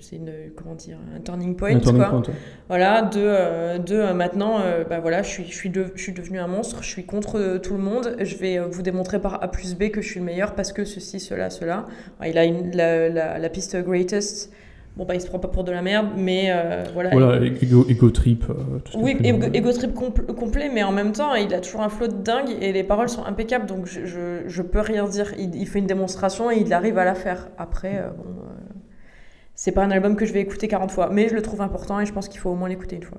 c'est 0.00 0.16
une, 0.16 0.30
comment 0.56 0.74
dire, 0.74 0.98
un 1.16 1.20
turning 1.20 1.56
point, 1.56 1.74
Un 1.74 1.80
turning 1.80 2.06
quoi. 2.06 2.08
point, 2.08 2.20
ouais. 2.20 2.34
Voilà, 2.68 3.02
de, 3.02 3.18
euh, 3.20 3.78
de 3.78 3.94
euh, 3.96 4.14
maintenant, 4.14 4.60
euh, 4.60 4.84
bah 4.84 5.00
voilà, 5.00 5.22
je 5.22 5.28
suis, 5.28 5.44
je, 5.46 5.54
suis 5.54 5.70
de- 5.70 5.90
je 5.94 6.02
suis 6.02 6.12
devenu 6.12 6.38
un 6.38 6.46
monstre, 6.48 6.82
je 6.82 6.88
suis 6.88 7.04
contre 7.06 7.38
euh, 7.38 7.58
tout 7.58 7.74
le 7.74 7.82
monde, 7.82 8.14
je 8.20 8.36
vais 8.36 8.58
euh, 8.58 8.66
vous 8.66 8.82
démontrer 8.82 9.20
par 9.20 9.42
A 9.42 9.50
plus 9.50 9.74
B 9.74 9.88
que 9.90 10.02
je 10.02 10.08
suis 10.10 10.20
le 10.20 10.26
meilleur 10.26 10.54
parce 10.54 10.72
que 10.72 10.84
ceci, 10.84 11.18
cela, 11.18 11.48
cela. 11.48 11.86
Il 12.24 12.36
a 12.36 12.44
une, 12.44 12.76
la, 12.76 13.08
la, 13.08 13.38
la 13.38 13.48
piste 13.48 13.76
Greatest 13.82 14.52
Bon, 14.98 15.04
bah, 15.04 15.14
il 15.14 15.20
se 15.20 15.28
prend 15.28 15.38
pas 15.38 15.46
pour 15.46 15.62
de 15.62 15.70
la 15.70 15.80
merde, 15.80 16.08
mais 16.16 16.46
euh, 16.48 16.82
voilà. 16.92 17.10
Voilà, 17.10 17.46
ego, 17.46 17.86
ego 17.88 18.10
trip. 18.10 18.44
euh, 18.50 18.54
tout 18.84 18.98
Oui, 18.98 19.16
ego, 19.22 19.46
ego 19.54 19.72
trip 19.72 19.94
compl- 19.94 20.26
complet, 20.34 20.68
mais 20.74 20.82
en 20.82 20.90
même 20.90 21.12
temps, 21.12 21.36
il 21.36 21.54
a 21.54 21.60
toujours 21.60 21.82
un 21.82 21.88
flow 21.88 22.08
de 22.08 22.14
dingue 22.20 22.50
et 22.60 22.72
les 22.72 22.82
paroles 22.82 23.08
sont 23.08 23.24
impeccables, 23.24 23.66
donc 23.66 23.86
je, 23.86 24.04
je, 24.06 24.42
je 24.48 24.60
peux 24.62 24.80
rien 24.80 25.06
dire. 25.06 25.32
Il, 25.38 25.54
il 25.54 25.68
fait 25.68 25.78
une 25.78 25.86
démonstration 25.86 26.50
et 26.50 26.56
il 26.58 26.72
arrive 26.72 26.98
à 26.98 27.04
la 27.04 27.14
faire. 27.14 27.48
Après, 27.58 27.98
euh, 27.98 28.08
bon, 28.10 28.24
euh, 28.24 28.74
c'est 29.54 29.70
pas 29.70 29.84
un 29.84 29.92
album 29.92 30.16
que 30.16 30.26
je 30.26 30.32
vais 30.32 30.40
écouter 30.40 30.66
40 30.66 30.90
fois, 30.90 31.10
mais 31.12 31.28
je 31.28 31.34
le 31.36 31.42
trouve 31.42 31.60
important 31.60 32.00
et 32.00 32.04
je 32.06 32.12
pense 32.12 32.28
qu'il 32.28 32.40
faut 32.40 32.50
au 32.50 32.56
moins 32.56 32.68
l'écouter 32.68 32.96
une 32.96 33.04
fois. 33.04 33.18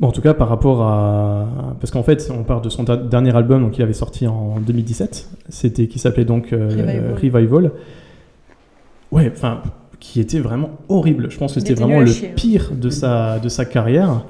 Bon, 0.00 0.08
en 0.08 0.12
tout 0.12 0.20
cas, 0.22 0.34
par 0.34 0.48
rapport 0.48 0.82
à. 0.82 1.46
Parce 1.78 1.92
qu'en 1.92 2.02
fait, 2.02 2.28
on 2.36 2.42
part 2.42 2.60
de 2.60 2.68
son 2.70 2.82
dernier 2.82 3.36
album, 3.36 3.62
donc 3.62 3.78
il 3.78 3.82
avait 3.82 3.92
sorti 3.92 4.26
en 4.26 4.58
2017. 4.58 5.28
C'était 5.48 5.86
qui 5.86 6.00
s'appelait 6.00 6.24
donc 6.24 6.48
Revival. 6.50 7.14
Revival. 7.14 7.70
Ouais, 9.12 9.30
enfin, 9.32 9.62
qui 10.02 10.20
était 10.20 10.42
vraiment 10.48 10.70
horrible. 10.88 11.30
Je 11.30 11.38
pense 11.38 11.54
que 11.54 11.60
c'était 11.60 11.74
était 11.74 11.82
vraiment 11.82 12.00
le 12.00 12.10
ouais. 12.10 12.32
pire 12.34 12.72
de 12.78 12.90
sa, 12.90 13.38
de 13.38 13.48
sa 13.48 13.64
carrière. 13.64 14.26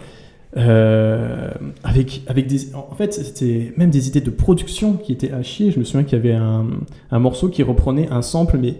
Euh, 0.56 1.48
avec, 1.82 2.22
avec 2.26 2.46
des. 2.46 2.74
En 2.74 2.94
fait, 2.94 3.14
c'était 3.14 3.72
même 3.78 3.90
des 3.90 4.06
idées 4.08 4.20
de 4.20 4.30
production 4.30 4.88
qui 5.02 5.12
étaient 5.12 5.32
à 5.32 5.42
chier. 5.42 5.70
Je 5.70 5.78
me 5.78 5.84
souviens 5.84 6.04
qu'il 6.04 6.18
y 6.18 6.20
avait 6.20 6.34
un, 6.34 6.66
un 7.10 7.18
morceau 7.18 7.48
qui 7.48 7.62
reprenait 7.62 8.08
un 8.10 8.22
sample, 8.22 8.58
mais 8.60 8.74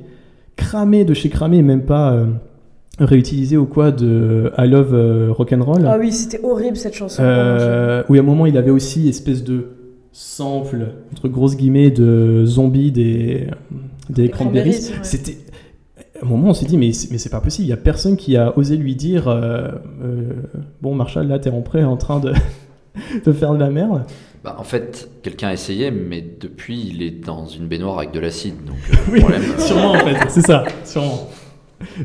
cramé 0.57 1.05
de 1.05 1.15
chez 1.15 1.31
cramé, 1.31 1.63
même 1.63 1.85
pas. 1.85 2.13
euh, 2.13 2.27
réutilisé 2.99 3.57
ou 3.57 3.65
quoi 3.65 3.91
de 3.91 4.53
I 4.59 4.69
Love 4.69 4.93
euh, 4.93 5.33
Rock'n'Roll. 5.33 5.87
Ah 5.87 5.97
oui, 5.99 6.13
c'était 6.13 6.41
horrible 6.45 6.77
cette 6.77 6.95
chanson. 6.95 7.23
Euh, 7.25 8.03
où 8.11 8.15
à 8.15 8.19
un 8.19 8.23
moment 8.23 8.45
il 8.45 8.59
avait 8.59 8.71
aussi 8.71 9.09
espèce 9.09 9.43
de 9.43 9.69
sample 10.13 10.89
entre 11.11 11.29
grosses 11.29 11.57
guillemets 11.57 11.91
de 11.91 12.45
zombies 12.45 12.93
des 12.93 13.47
des, 14.11 14.25
Des 14.25 14.29
cranberries. 14.29 14.73
Cranberries, 14.73 14.93
ouais. 14.93 14.99
C'était 15.05 15.39
à 16.23 16.25
un 16.25 16.29
moment 16.29 16.49
on 16.51 16.55
s'est 16.55 16.67
dit 16.67 16.79
mais 16.79 16.93
c'est- 16.93 17.11
mais 17.11 17.19
c'est 17.19 17.31
pas 17.31 17.41
possible. 17.41 17.67
Il 17.67 17.71
y 17.71 17.75
a 17.75 17.77
personne 17.77 18.17
qui 18.17 18.37
a 18.37 18.57
osé 18.57 18.77
lui 18.77 18.95
dire 18.97 19.29
euh, 19.29 19.69
euh, 20.03 20.33
bon 20.81 20.95
Marshall 20.95 21.27
là 21.29 21.39
t'es 21.39 21.51
en 21.51 21.63
prêt 21.63 21.83
en 21.85 21.97
train 21.97 22.21
de 22.21 22.33
de 23.27 23.33
faire 23.33 23.53
de 23.55 23.59
la 23.59 23.71
merde. 23.71 24.05
Bah, 24.45 24.57
en 24.59 24.65
fait, 24.65 25.09
quelqu'un 25.23 25.49
a 25.49 25.53
essayé, 25.53 25.93
mais 25.93 26.21
depuis, 26.41 26.85
il 26.93 27.01
est 27.05 27.25
dans 27.25 27.47
une 27.47 27.69
baignoire 27.69 27.99
avec 27.99 28.11
de 28.11 28.19
l'acide. 28.19 28.55
Donc, 28.67 28.75
euh, 28.93 28.97
Oui, 29.13 29.21
problème, 29.21 29.43
sûrement 29.59 29.93
en 29.93 29.99
fait, 30.01 30.17
c'est 30.31 30.41
ça, 30.45 30.65
sûrement. 30.85 31.29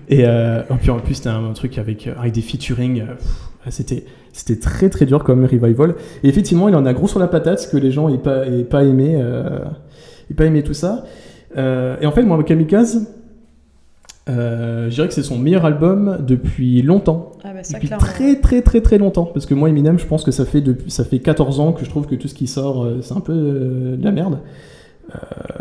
Et 0.08 0.24
euh, 0.28 0.62
en 0.70 0.78
plus 0.78 1.16
c'était 1.16 1.30
un 1.30 1.52
truc 1.54 1.78
avec, 1.80 2.08
avec 2.08 2.34
des 2.34 2.42
featuring, 2.42 3.06
pff, 3.06 3.38
c'était 3.70 4.06
c'était 4.34 4.60
très 4.60 4.90
très 4.90 5.06
dur 5.08 5.24
comme 5.24 5.46
revival. 5.46 5.96
Et 6.24 6.30
effectivement 6.30 6.68
il 6.70 6.76
en 6.76 6.86
a 6.86 6.94
gros 6.94 7.08
sur 7.08 7.20
la 7.20 7.28
patate 7.28 7.70
que 7.72 7.78
les 7.78 7.92
gens 7.92 8.10
n'aient 8.10 8.18
pas, 8.18 8.48
aient 8.48 8.64
pas 8.64 8.84
aimé, 8.84 9.14
aient 10.32 10.34
pas 10.34 10.46
aimé 10.46 10.64
tout 10.64 10.74
ça. 10.74 11.06
Et 11.56 12.06
en 12.08 12.12
fait 12.12 12.24
moi 12.24 12.44
Kamikaze, 12.44 13.08
euh, 14.30 14.90
je 14.90 14.96
dirais 14.96 15.08
que 15.08 15.14
c'est 15.14 15.24
son 15.24 15.38
meilleur 15.38 15.66
album 15.66 16.18
depuis 16.26 16.82
longtemps. 16.82 17.32
Ah 17.44 17.54
bah 17.54 17.64
ça, 17.64 17.76
Depuis 17.76 17.88
clairement. 17.88 18.06
très 18.06 18.40
très 18.40 18.62
très 18.62 18.82
très 18.82 18.98
longtemps. 18.98 19.26
Parce 19.26 19.46
que 19.46 19.54
moi, 19.54 19.70
Eminem, 19.70 19.98
je 20.00 20.06
pense 20.06 20.24
que 20.24 20.32
ça 20.32 20.46
fait, 20.46 20.62
depuis, 20.62 20.92
ça 20.92 21.04
fait 21.06 21.20
14 21.20 21.60
ans 21.60 21.72
que 21.72 21.86
je 21.86 21.90
trouve 21.90 22.08
que 22.08 22.16
tout 22.16 22.28
ce 22.28 22.34
qui 22.34 22.48
sort, 22.48 22.84
euh, 22.84 23.00
c'est 23.02 23.14
un 23.16 23.22
peu 23.22 23.34
euh, 23.34 23.96
de 23.96 24.04
la 24.04 24.12
merde. 24.12 24.40
Euh, 25.16 25.18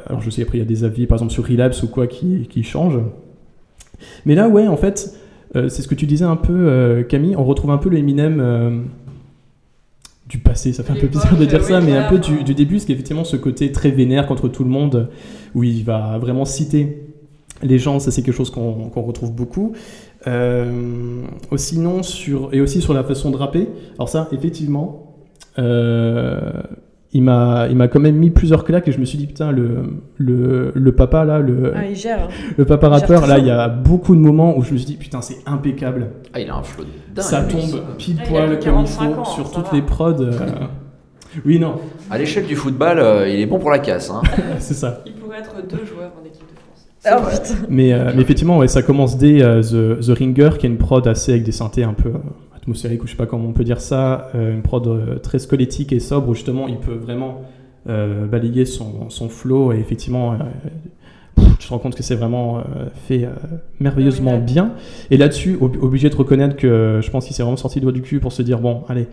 alors 0.09 0.21
je 0.21 0.31
sais, 0.31 0.43
après, 0.43 0.59
il 0.59 0.61
y 0.61 0.65
a 0.65 0.67
des 0.67 0.85
avis, 0.85 1.07
par 1.07 1.17
exemple, 1.17 1.33
sur 1.33 1.47
Relapse 1.47 1.83
ou 1.83 1.89
quoi, 1.89 2.07
qui, 2.07 2.49
qui 2.51 2.63
changent. 2.63 3.01
Mais 4.25 4.35
là, 4.35 4.49
ouais, 4.49 4.67
en 4.67 4.77
fait, 4.77 5.15
euh, 5.55 5.69
c'est 5.69 5.83
ce 5.83 5.89
que 5.89 5.95
tu 5.95 6.07
disais 6.07 6.25
un 6.25 6.37
peu, 6.37 7.05
Camille, 7.09 7.37
on 7.37 7.45
retrouve 7.45 7.71
un 7.71 7.79
peu 7.79 7.89
le 7.89 7.99
Eminem 7.99 8.85
du 10.29 10.39
passé. 10.39 10.73
Ça 10.73 10.83
fait 10.83 10.93
un 10.93 10.97
peu 10.97 11.07
bizarre 11.07 11.37
de 11.37 11.45
dire 11.45 11.63
ça, 11.63 11.81
mais 11.81 11.97
un 11.97 12.09
peu 12.09 12.19
du, 12.19 12.43
du 12.43 12.55
début, 12.55 12.75
parce 12.75 12.85
qu'effectivement, 12.87 13.23
ce 13.23 13.37
côté 13.37 13.71
très 13.71 13.91
vénère 13.93 14.27
contre 14.27 14.49
tout 14.49 14.65
le 14.65 14.71
monde, 14.71 15.09
où 15.55 15.63
il 15.63 15.85
va 15.85 16.19
vraiment 16.19 16.45
citer 16.45 17.06
les 17.63 17.79
gens, 17.79 17.99
ça 17.99 18.11
c'est 18.11 18.23
quelque 18.23 18.35
chose 18.35 18.51
qu'on 18.51 18.91
retrouve 19.03 19.33
beaucoup. 19.33 19.73
Euh, 20.27 21.23
aussi 21.51 21.79
non 21.79 22.03
sur 22.03 22.49
et 22.53 22.61
aussi 22.61 22.81
sur 22.81 22.93
la 22.95 23.05
façon 23.05 23.31
de 23.31 23.37
rapper. 23.37 23.69
Alors 23.99 24.09
ça, 24.09 24.29
effectivement, 24.33 25.15
euh, 25.59 26.51
il 27.13 27.23
m'a 27.23 27.67
il 27.71 27.77
m'a 27.77 27.89
quand 27.89 28.01
même 28.01 28.17
mis 28.17 28.31
plusieurs 28.31 28.65
claques 28.65 28.89
et 28.89 28.93
je 28.93 28.99
me 28.99 29.05
suis 29.05 29.17
dit 29.19 29.27
putain 29.27 29.53
le 29.53 29.85
le, 30.17 30.73
le 30.75 30.93
papa 30.95 31.25
là 31.25 31.39
le 31.39 31.73
Ah, 31.77 31.87
il 31.89 31.95
gère. 31.97 32.29
le 32.57 32.65
papa 32.65 32.89
il 32.89 32.91
gère 32.93 33.01
rappeur 33.01 33.27
là 33.27 33.39
il 33.39 33.47
y 33.47 33.51
a 33.51 33.69
beaucoup 33.69 34.15
de 34.17 34.21
moments 34.21 34.57
où 34.59 34.63
je 34.63 34.73
me 34.73 34.79
suis 34.79 34.87
dit 34.87 34.97
putain 34.97 35.21
c'est 35.23 35.39
impeccable. 35.47 36.09
Ah, 36.35 36.41
il 36.41 36.51
a 36.51 36.57
un 36.57 36.63
flow 36.63 36.85
de 36.85 36.89
dingue. 37.15 37.25
ça 37.25 37.43
tombe 37.45 37.81
pile 37.97 38.17
poil 38.29 38.49
comme 38.49 38.59
il 38.59 38.65
45 38.65 39.15
faut 39.15 39.21
ans, 39.21 39.25
sur 39.25 39.51
toutes 39.51 39.67
va. 39.71 39.77
les 39.77 39.83
prods. 39.83 40.21
euh. 40.21 40.33
Oui 41.45 41.59
non, 41.59 41.75
À 42.11 42.17
l'échelle 42.17 42.47
du 42.47 42.57
football, 42.57 42.99
euh, 42.99 43.29
il 43.29 43.39
est 43.41 43.47
bon 43.47 43.59
pour 43.59 43.71
la 43.71 43.79
casse. 43.79 44.11
Hein. 44.11 44.23
c'est 44.59 44.73
ça. 44.75 45.03
Il 45.07 45.13
pourrait 45.15 45.39
être 45.41 45.55
deux 45.69 45.85
joueurs 45.85 46.13
en 46.21 46.25
équipe 46.27 46.46
Ah. 47.07 47.23
Mais, 47.69 47.93
euh, 47.93 48.13
mais 48.15 48.23
effectivement, 48.23 48.59
ouais, 48.59 48.69
ça 48.69 48.83
commence 48.83 49.17
dès 49.17 49.43
euh, 49.43 49.63
The, 49.63 50.01
The 50.05 50.19
Ringer, 50.19 50.51
qui 50.59 50.67
est 50.67 50.69
une 50.69 50.79
prod 50.79 51.07
assez 51.07 51.33
avec 51.33 51.45
des 51.45 51.53
synthés 51.53 51.85
un 51.85 51.93
peu 51.95 52.09
euh, 52.09 52.19
atmosphériques, 52.57 53.03
ou 53.05 53.07
je 53.07 53.13
sais 53.13 53.17
pas 53.17 53.27
comment 53.27 53.49
on 53.49 53.53
peut 53.53 53.65
dire 53.65 53.81
ça, 53.81 54.31
une 54.35 54.63
prod 54.63 55.21
très 55.23 55.39
squelettique 55.39 55.93
et 55.93 56.01
sobre, 56.01 56.29
où 56.31 56.35
justement 56.35 56.67
il 56.69 56.79
peut 56.79 56.95
vraiment 56.95 57.43
balayer 57.87 58.65
son, 58.65 59.09
son 59.11 59.29
flow, 59.29 59.73
et 59.73 59.79
effectivement, 59.79 60.37
pff, 61.37 61.59
tu 61.61 61.69
te 61.69 61.73
rends 61.73 61.79
compte 61.79 61.95
que 61.95 62.03
c'est 62.03 62.17
vraiment 62.17 62.65
fait 63.07 63.29
merveilleusement 63.79 64.39
bien. 64.39 64.73
Et 65.13 65.17
là-dessus, 65.17 65.57
ob- 65.61 65.77
obligé 65.81 66.11
de 66.11 66.17
reconnaître 66.17 66.57
que 66.57 66.99
je 67.01 67.11
pense 67.13 67.27
qu'il 67.27 67.37
s'est 67.37 67.45
vraiment 67.45 67.57
sorti 67.57 67.79
le 67.79 67.83
doigt 67.83 67.93
du 67.93 68.03
cul 68.03 68.19
pour 68.19 68.33
se 68.33 68.43
dire, 68.43 68.59
bon, 68.59 68.83
allez. 68.89 69.07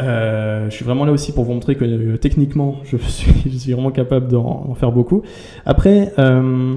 euh, 0.00 0.70
je 0.70 0.74
suis 0.74 0.84
vraiment 0.86 1.04
là 1.04 1.12
aussi 1.12 1.32
pour 1.32 1.44
vous 1.44 1.52
montrer 1.52 1.74
que 1.74 1.84
euh, 1.84 2.16
techniquement, 2.16 2.76
je 2.84 2.96
suis, 3.08 3.32
je 3.50 3.58
suis 3.58 3.72
vraiment 3.72 3.90
capable 3.90 4.28
d'en 4.28 4.64
d'en 4.66 4.74
faire 4.74 4.92
beaucoup. 4.92 5.22
Après, 5.66 6.12
euh, 6.18 6.76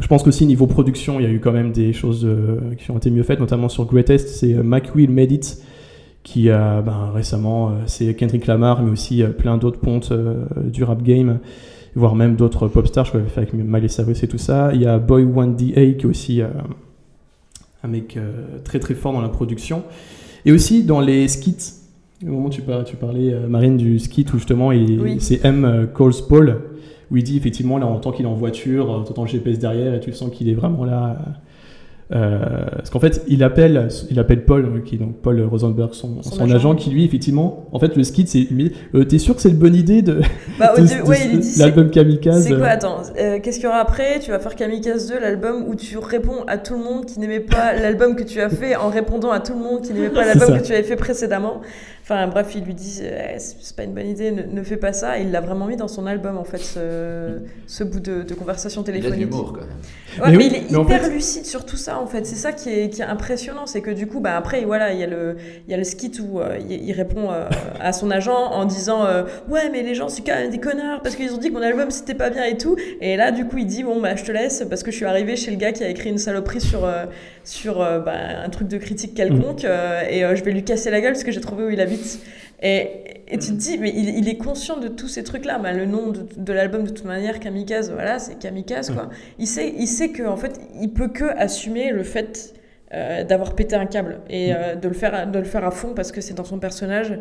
je 0.00 0.06
pense 0.06 0.22
qu'aussi 0.22 0.46
niveau 0.46 0.66
production, 0.66 1.20
il 1.20 1.22
y 1.24 1.26
a 1.26 1.30
eu 1.30 1.40
quand 1.40 1.52
même 1.52 1.72
des 1.72 1.92
choses 1.92 2.24
euh, 2.24 2.74
qui 2.76 2.90
ont 2.90 2.96
été 2.96 3.10
mieux 3.10 3.22
faites, 3.22 3.40
notamment 3.40 3.68
sur 3.68 3.84
Greatest, 3.86 4.28
c'est 4.28 4.54
euh, 4.54 4.62
Mac 4.62 4.94
Will 4.94 5.10
Made 5.10 5.32
It, 5.32 5.62
qui 6.22 6.50
a 6.50 6.82
ben, 6.82 7.10
récemment, 7.14 7.68
euh, 7.68 7.72
c'est 7.86 8.14
Kendrick 8.14 8.46
Lamar, 8.46 8.82
mais 8.82 8.90
aussi 8.90 9.22
plein 9.38 9.56
d'autres 9.56 9.78
pontes 9.80 10.12
du 10.64 10.82
rap 10.84 11.02
game, 11.02 11.38
voire 11.94 12.14
même 12.16 12.34
d'autres 12.34 12.66
pop 12.68 12.86
stars, 12.86 13.04
je 13.04 13.10
crois, 13.10 13.22
fait 13.22 13.40
avec 13.42 13.54
Miley 13.54 13.88
Cyrus 13.88 14.22
et 14.22 14.28
tout 14.28 14.38
ça. 14.38 14.70
Il 14.74 14.82
y 14.82 14.86
a 14.86 14.98
Boy 14.98 15.24
One 15.24 15.54
DA, 15.54 15.74
qui 15.92 16.02
est 16.02 16.06
aussi 16.06 16.40
un 17.82 17.88
mec 17.88 18.18
très 18.64 18.80
très 18.80 18.94
fort 18.94 19.12
dans 19.12 19.20
la 19.20 19.28
production. 19.28 19.84
Et 20.46 20.52
aussi 20.52 20.82
dans 20.82 21.00
les 21.00 21.28
skits, 21.28 21.72
au 22.22 22.30
moment 22.30 22.46
où 22.46 22.50
tu, 22.50 22.62
par- 22.62 22.84
tu 22.84 22.96
parlais, 22.96 23.32
Marine, 23.48 23.76
du 23.76 23.98
skit 23.98 24.26
où 24.34 24.38
justement 24.38 24.68
Oui. 24.68 25.18
c'est 25.20 25.44
M. 25.44 25.88
Coles 25.94 26.12
Paul, 26.28 26.60
où 27.10 27.16
il 27.16 27.22
dit 27.24 27.36
effectivement, 27.36 27.78
là, 27.78 27.86
on 27.86 27.94
entend 27.94 28.12
qu'il 28.12 28.24
est 28.24 28.28
en 28.28 28.34
voiture, 28.34 29.04
t'entends 29.06 29.22
le 29.24 29.28
GPS 29.28 29.58
derrière 29.58 29.94
et 29.94 30.00
tu 30.00 30.12
sens 30.12 30.30
qu'il 30.30 30.48
est 30.48 30.54
vraiment 30.54 30.84
là. 30.84 31.16
Euh, 32.14 32.38
parce 32.76 32.90
qu'en 32.90 33.00
fait, 33.00 33.22
il 33.28 33.42
appelle, 33.42 33.88
il 34.10 34.18
appelle 34.20 34.44
Paul, 34.44 34.66
euh, 34.66 34.80
qui 34.84 34.96
est 34.96 34.98
donc 34.98 35.16
Paul 35.22 35.40
Rosenberg, 35.40 35.94
son, 35.94 36.22
Son 36.22 36.32
son 36.32 36.44
agent. 36.44 36.54
agent. 36.56 36.74
qui 36.74 36.90
lui, 36.90 37.02
effectivement, 37.02 37.64
en 37.72 37.78
fait, 37.78 37.96
le 37.96 38.04
skit, 38.04 38.26
c'est 38.28 38.46
euh, 38.94 39.04
t'es 39.04 39.18
sûr 39.18 39.34
que 39.34 39.40
c'est 39.40 39.48
une 39.48 39.56
bonne 39.56 39.74
idée 39.74 40.02
de, 40.02 40.20
Bah, 40.58 40.74
de- 40.76 40.82
de- 40.82 41.02
ouais, 41.08 41.16
l'album 41.58 41.90
Kamikaze? 41.90 42.44
C'est 42.46 42.56
quoi 42.56 42.66
Attends, 42.66 42.98
euh, 43.18 43.38
qu'est-ce 43.42 43.56
qu'il 43.56 43.64
y 43.64 43.68
aura 43.68 43.78
après? 43.78 44.20
Tu 44.20 44.30
vas 44.32 44.38
faire 44.38 44.54
Kamikaze 44.54 45.08
2, 45.08 45.18
l'album 45.18 45.64
où 45.66 45.74
tu 45.74 45.96
réponds 45.96 46.44
à 46.46 46.58
tout 46.58 46.74
le 46.74 46.84
monde 46.84 47.06
qui 47.06 47.18
n'aimait 47.20 47.40
pas 47.40 47.72
l'album 47.72 48.14
que 48.16 48.22
tu 48.22 48.38
as 48.42 48.50
fait 48.50 48.76
en 48.76 48.90
répondant 48.90 49.30
à 49.30 49.40
tout 49.40 49.54
le 49.54 49.60
monde 49.60 49.80
qui 49.80 49.94
n'aimait 49.94 50.10
pas 50.10 50.26
l'album 50.26 50.58
que 50.58 50.62
tu 50.64 50.72
avais 50.74 50.82
fait 50.82 50.96
précédemment. 50.96 51.62
Enfin 52.06 52.26
bref, 52.28 52.48
il 52.54 52.64
lui 52.64 52.74
dit 52.74 53.00
euh, 53.02 53.34
c'est 53.38 53.74
pas 53.74 53.82
une 53.84 53.94
bonne 53.94 54.06
idée, 54.06 54.30
ne, 54.30 54.42
ne 54.42 54.62
fais 54.62 54.76
pas 54.76 54.92
ça. 54.92 55.18
Et 55.18 55.22
il 55.22 55.30
l'a 55.30 55.40
vraiment 55.40 55.64
mis 55.64 55.76
dans 55.76 55.88
son 55.88 56.06
album 56.06 56.36
en 56.36 56.44
fait, 56.44 56.58
ce, 56.58 57.38
ce 57.66 57.82
bout 57.82 57.98
de, 58.00 58.22
de 58.22 58.34
conversation 58.34 58.84
Il 58.86 58.90
a 58.90 58.92
de 58.92 58.98
téléphonique. 58.98 59.30
l'humour 59.30 59.52
quand 59.54 59.60
même. 59.60 59.68
Ouais, 60.20 60.26
Mais 60.26 60.30
mais, 60.32 60.36
oui, 60.36 60.48
il 60.50 60.56
est 60.56 60.70
mais 60.70 60.76
en 60.76 60.84
hyper 60.84 61.00
fait- 61.04 61.10
lucide 61.10 61.46
sur 61.46 61.64
tout 61.64 61.78
ça 61.78 61.98
en 61.98 62.06
fait. 62.06 62.26
C'est 62.26 62.36
ça 62.36 62.52
qui 62.52 62.68
est, 62.68 62.90
qui 62.90 63.00
est 63.00 63.06
impressionnant, 63.06 63.64
c'est 63.64 63.80
que 63.80 63.90
du 63.90 64.06
coup, 64.06 64.20
bah 64.20 64.36
après, 64.36 64.66
voilà, 64.66 64.92
il 64.92 65.00
y 65.00 65.02
a 65.02 65.06
le, 65.06 65.36
il 65.66 65.70
y 65.70 65.74
a 65.74 65.78
le 65.78 65.84
skit 65.84 66.12
où 66.20 66.40
euh, 66.40 66.58
il, 66.68 66.84
il 66.84 66.92
répond 66.92 67.30
euh, 67.32 67.48
à 67.80 67.94
son 67.94 68.10
agent 68.10 68.36
en 68.36 68.66
disant 68.66 69.06
euh, 69.06 69.22
ouais, 69.48 69.70
mais 69.72 69.82
les 69.82 69.94
gens 69.94 70.10
c'est 70.10 70.20
quand 70.22 70.34
même 70.34 70.50
des 70.50 70.58
connards 70.60 71.00
parce 71.00 71.16
qu'ils 71.16 71.32
ont 71.32 71.38
dit 71.38 71.48
que 71.48 71.54
mon 71.54 71.62
album 71.62 71.90
c'était 71.90 72.12
pas 72.12 72.28
bien 72.28 72.44
et 72.44 72.58
tout. 72.58 72.76
Et 73.00 73.16
là, 73.16 73.30
du 73.30 73.46
coup, 73.46 73.56
il 73.56 73.66
dit 73.66 73.82
bon 73.82 73.98
bah 74.02 74.14
je 74.14 74.24
te 74.24 74.30
laisse 74.30 74.62
parce 74.68 74.82
que 74.82 74.90
je 74.90 74.96
suis 74.96 75.06
arrivé 75.06 75.36
chez 75.36 75.50
le 75.50 75.56
gars 75.56 75.72
qui 75.72 75.82
a 75.82 75.88
écrit 75.88 76.10
une 76.10 76.18
saloperie 76.18 76.60
sur 76.60 76.84
euh, 76.84 77.06
sur 77.44 77.80
euh, 77.80 77.98
bah, 78.00 78.12
un 78.44 78.48
truc 78.50 78.68
de 78.68 78.76
critique 78.76 79.14
quelconque 79.14 79.64
euh, 79.64 80.02
et 80.10 80.22
euh, 80.22 80.36
je 80.36 80.44
vais 80.44 80.52
lui 80.52 80.64
casser 80.64 80.90
la 80.90 81.00
gueule 81.00 81.12
parce 81.14 81.24
que 81.24 81.32
j'ai 81.32 81.40
trouvé 81.40 81.64
où 81.64 81.70
il 81.70 81.80
habite. 81.80 81.93
Et, 82.62 83.22
et 83.28 83.38
tu 83.38 83.48
te 83.48 83.56
dis, 83.56 83.76
mais 83.78 83.92
il, 83.94 84.08
il 84.16 84.28
est 84.28 84.36
conscient 84.36 84.78
de 84.78 84.88
tous 84.88 85.08
ces 85.08 85.22
trucs-là. 85.22 85.58
Bah, 85.58 85.72
le 85.72 85.84
nom 85.84 86.08
de, 86.08 86.26
de 86.36 86.52
l'album, 86.52 86.84
de 86.84 86.90
toute 86.90 87.04
manière, 87.04 87.40
Kamikaze, 87.40 87.92
voilà, 87.92 88.18
c'est 88.18 88.38
Kamikaze, 88.38 88.90
quoi. 88.90 89.10
Il 89.38 89.46
sait, 89.46 89.74
il 89.76 89.86
sait 89.86 90.12
qu'en 90.12 90.36
fait, 90.36 90.58
il 90.80 90.90
peut 90.90 91.08
que 91.08 91.24
assumer 91.36 91.90
le 91.90 92.02
fait 92.04 92.54
euh, 92.94 93.24
d'avoir 93.24 93.54
pété 93.54 93.76
un 93.76 93.86
câble 93.86 94.20
et 94.30 94.54
euh, 94.54 94.76
de, 94.76 94.88
le 94.88 94.94
faire, 94.94 95.30
de 95.30 95.38
le 95.38 95.44
faire 95.44 95.64
à 95.64 95.70
fond 95.70 95.94
parce 95.94 96.10
que 96.12 96.20
c'est 96.20 96.34
dans 96.34 96.44
son 96.44 96.58
personnage. 96.58 97.18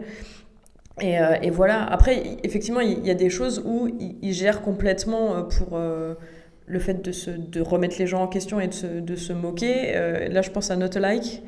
Et, 1.01 1.19
euh, 1.19 1.35
et 1.41 1.49
voilà. 1.49 1.83
Après, 1.83 2.37
effectivement, 2.43 2.79
il 2.79 3.05
y 3.05 3.11
a 3.11 3.15
des 3.15 3.29
choses 3.29 3.63
où 3.65 3.89
il, 3.99 4.15
il 4.21 4.33
gère 4.33 4.61
complètement 4.61 5.43
pour 5.43 5.77
le 6.65 6.79
fait 6.79 7.01
de, 7.01 7.11
se, 7.11 7.31
de 7.31 7.59
remettre 7.59 7.95
les 7.99 8.07
gens 8.07 8.21
en 8.21 8.27
question 8.27 8.61
et 8.61 8.67
de 8.67 8.73
se, 8.73 8.87
de 8.87 9.15
se 9.15 9.33
moquer. 9.33 9.93
Là, 10.29 10.41
je 10.41 10.51
pense 10.51 10.71
à 10.71 10.77
Not 10.77 10.95
Alike. 10.95 11.43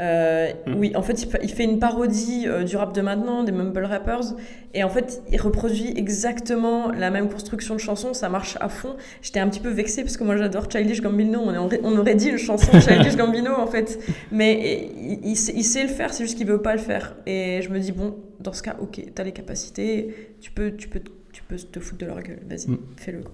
Euh. 0.00 0.50
Oui, 0.76 0.92
en 0.96 1.02
fait, 1.02 1.22
il 1.22 1.30
fa- 1.30 1.38
il 1.42 1.50
fait 1.50 1.64
une 1.64 1.78
parodie 1.78 2.44
euh, 2.48 2.64
du 2.64 2.76
rap 2.76 2.92
de 2.94 3.00
maintenant, 3.00 3.44
des 3.44 3.52
mumble 3.52 3.84
rappers, 3.84 4.34
et 4.74 4.82
en 4.82 4.88
fait, 4.88 5.22
il 5.30 5.40
reproduit 5.40 5.92
exactement 5.96 6.90
la 6.90 7.10
même 7.10 7.28
construction 7.28 7.74
de 7.76 7.80
chanson, 7.80 8.12
ça 8.12 8.28
marche 8.28 8.56
à 8.60 8.68
fond. 8.68 8.96
J'étais 9.22 9.38
un 9.40 9.48
petit 9.48 9.60
peu 9.60 9.68
vexée 9.70 10.02
parce 10.02 10.16
que 10.16 10.24
moi 10.24 10.36
j'adore 10.36 10.68
Childish 10.70 11.00
Gambino, 11.00 11.40
on, 11.40 11.54
aurait- 11.56 11.80
on 11.84 11.96
aurait 11.96 12.16
dit 12.16 12.28
une 12.30 12.38
chanson 12.38 12.72
Childish 12.80 13.16
Gambino 13.16 13.52
en 13.56 13.66
fait, 13.68 14.00
mais 14.32 14.52
et, 14.54 14.90
il, 15.00 15.20
il 15.28 15.36
sait, 15.36 15.52
il 15.54 15.62
sait 15.64 15.82
le 15.82 15.88
faire, 15.90 16.12
c'est 16.12 16.24
juste 16.24 16.36
qu'il 16.38 16.46
veut 16.48 16.60
pas 16.62 16.72
le 16.72 16.80
faire. 16.80 17.14
Et 17.26 17.60
je 17.62 17.68
me 17.70 17.78
dis, 17.78 17.92
bon, 17.92 18.16
dans 18.40 18.52
ce 18.52 18.62
cas, 18.62 18.76
ok, 18.80 19.00
t'as 19.14 19.22
les 19.22 19.32
capacités, 19.32 20.34
tu 20.40 20.50
peux, 20.50 20.72
tu 20.72 20.88
peux, 20.88 21.00
tu 21.32 21.42
peux 21.44 21.56
te 21.56 21.78
foutre 21.78 21.98
de 21.98 22.06
leur 22.06 22.20
gueule, 22.20 22.40
vas-y, 22.48 22.68
Mm. 22.70 22.78
fais-le. 22.96 23.20
quoi. 23.20 23.32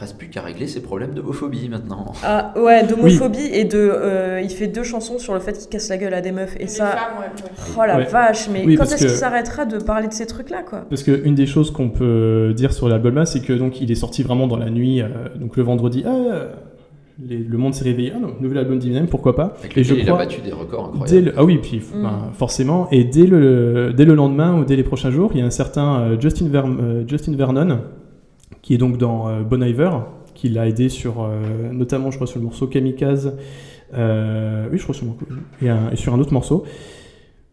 Reste 0.00 0.18
plus 0.18 0.28
qu'à 0.28 0.40
régler 0.42 0.66
ses 0.66 0.82
problèmes 0.82 1.12
d'homophobie 1.14 1.68
maintenant. 1.68 2.12
Ah 2.24 2.52
ouais, 2.56 2.84
d'homophobie 2.84 3.46
et 3.52 3.64
de. 3.64 3.78
euh, 3.78 4.40
il 4.42 4.50
fait 4.50 4.66
deux 4.66 4.82
chansons 4.82 5.18
sur 5.20 5.34
le 5.34 5.38
fait 5.40 5.52
qu'il 5.56 5.68
casse 5.68 5.88
la 5.88 5.96
gueule 5.98 6.14
à 6.14 6.20
des 6.20 6.32
meufs. 6.32 6.56
Et 6.56 6.62
Les 6.64 6.66
ça. 6.66 6.86
femmes, 6.86 6.98
ouais, 7.20 7.26
ouais. 7.26 7.74
Oh 7.78 7.86
la 7.86 7.98
Ouais. 7.98 8.04
vache, 8.04 8.48
mais 8.52 8.64
Oui, 8.66 8.74
quand 8.74 8.82
est-ce 8.84 8.96
qu'il 8.96 9.06
que- 9.06 9.12
s'arrêtera 9.12 9.66
de 9.66 9.78
parler 9.78 10.08
de 10.08 10.12
ces 10.12 10.26
trucs-là, 10.26 10.62
quoi? 10.68 10.84
Parce 10.90 11.04
qu'une 11.04 11.36
des 11.36 11.46
choses 11.46 11.70
qu'on 11.70 11.90
peut 11.90 12.52
dire 12.56 12.72
sur 12.72 12.88
l'album 12.88 13.14
là, 13.14 13.24
c'est 13.24 13.40
que 13.40 13.52
donc 13.52 13.80
il 13.80 13.90
est 13.92 13.94
sorti 13.94 14.24
vraiment 14.24 14.48
dans 14.48 14.56
la 14.56 14.68
nuit, 14.68 15.00
euh, 15.00 15.06
donc 15.36 15.56
le 15.56 15.62
vendredi. 15.62 16.02
Ah, 16.04 16.10
les- 17.24 17.38
le 17.38 17.56
monde 17.58 17.74
s'est 17.74 17.84
réveillé. 17.84 18.12
Ah 18.16 18.18
non, 18.18 18.30
nouvel 18.40 18.58
album 18.58 18.80
d'Eminem, 18.80 19.06
pourquoi 19.06 19.36
pas 19.36 19.54
Avec 19.60 19.78
Et 19.78 19.84
je 19.84 19.94
il 19.94 20.10
a 20.10 20.16
battu 20.16 20.40
des 20.40 20.50
records 20.50 20.90
Dès 20.92 20.98
incroyables. 21.02 21.26
le- 21.26 21.32
ah 21.36 21.44
oui, 21.44 21.58
puis 21.62 21.78
Mm. 21.94 22.02
ben, 22.02 22.18
forcément. 22.32 22.88
Et 22.90 23.04
dès 23.04 23.26
le, 23.26 23.92
dès 23.96 24.04
le 24.04 24.14
lendemain 24.16 24.58
ou 24.58 24.64
dès 24.64 24.74
les 24.74 24.82
prochains 24.82 25.12
jours, 25.12 25.30
il 25.34 25.38
y 25.38 25.42
a 25.42 25.46
un 25.46 25.50
certain 25.50 26.18
Justin, 26.20 26.48
Ver- 26.48 26.64
euh, 26.66 27.04
Justin 27.06 27.36
Vernon, 27.36 27.78
qui 28.64 28.72
est 28.72 28.78
donc 28.78 28.96
dans 28.96 29.28
euh, 29.28 29.42
Bon 29.42 29.62
Iver, 29.62 29.90
qui 30.34 30.48
l'a 30.48 30.66
aidé 30.66 30.88
sur, 30.88 31.22
euh, 31.22 31.70
notamment, 31.70 32.10
je 32.10 32.16
crois, 32.16 32.26
sur 32.26 32.38
le 32.38 32.44
morceau 32.46 32.66
Kamikaze. 32.66 33.36
euh, 33.94 34.66
oui, 34.72 34.78
je 34.78 34.82
crois 34.84 34.94
sur, 34.94 35.04
et, 35.60 35.68
un- 35.68 35.90
et 35.92 35.96
sur 35.96 36.14
un 36.14 36.18
autre 36.18 36.32
morceau. 36.32 36.64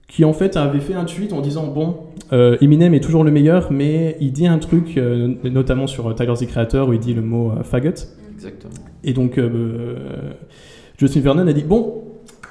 Qui 0.08 0.24
en 0.26 0.32
fait 0.34 0.56
avait 0.56 0.80
fait 0.80 0.94
un 0.94 1.04
tweet 1.04 1.34
en 1.34 1.42
disant 1.42 1.68
Bon, 1.68 1.98
euh, 2.32 2.56
Eminem 2.62 2.94
est 2.94 3.02
toujours 3.02 3.26
le 3.26 3.32
meilleur, 3.32 3.72
mais 3.74 4.16
il 4.22 4.32
dit 4.32 4.48
un 4.48 4.58
truc, 4.58 4.98
euh, 4.98 5.34
notamment 5.44 5.86
sur 5.86 6.16
Tyler 6.16 6.34
the 6.34 6.48
Creator, 6.48 6.88
où 6.88 6.94
il 6.94 7.00
dit 7.00 7.14
le 7.14 7.22
mot 7.22 7.52
euh, 7.52 7.64
faggot. 7.64 7.90
Exactement. 8.34 8.74
Et 9.04 9.12
donc, 9.14 9.38
Justin 10.98 11.20
Vernon 11.22 11.48
a 11.48 11.54
dit 11.54 11.64
Bon, 11.64 12.04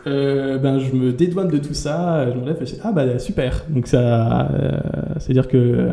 ben, 0.05 0.79
je 0.79 0.95
me 0.95 1.13
dédouane 1.13 1.49
de 1.49 1.59
tout 1.59 1.75
ça, 1.75 2.31
je 2.31 2.37
m'enlève, 2.39 2.59
Ah, 2.83 2.93
bah 2.93 3.19
super. 3.19 3.65
Donc, 3.71 3.87
ça. 3.87 4.51
euh, 4.53 4.79
C'est-à-dire 5.19 5.49
que 5.49 5.57
euh, 5.57 5.93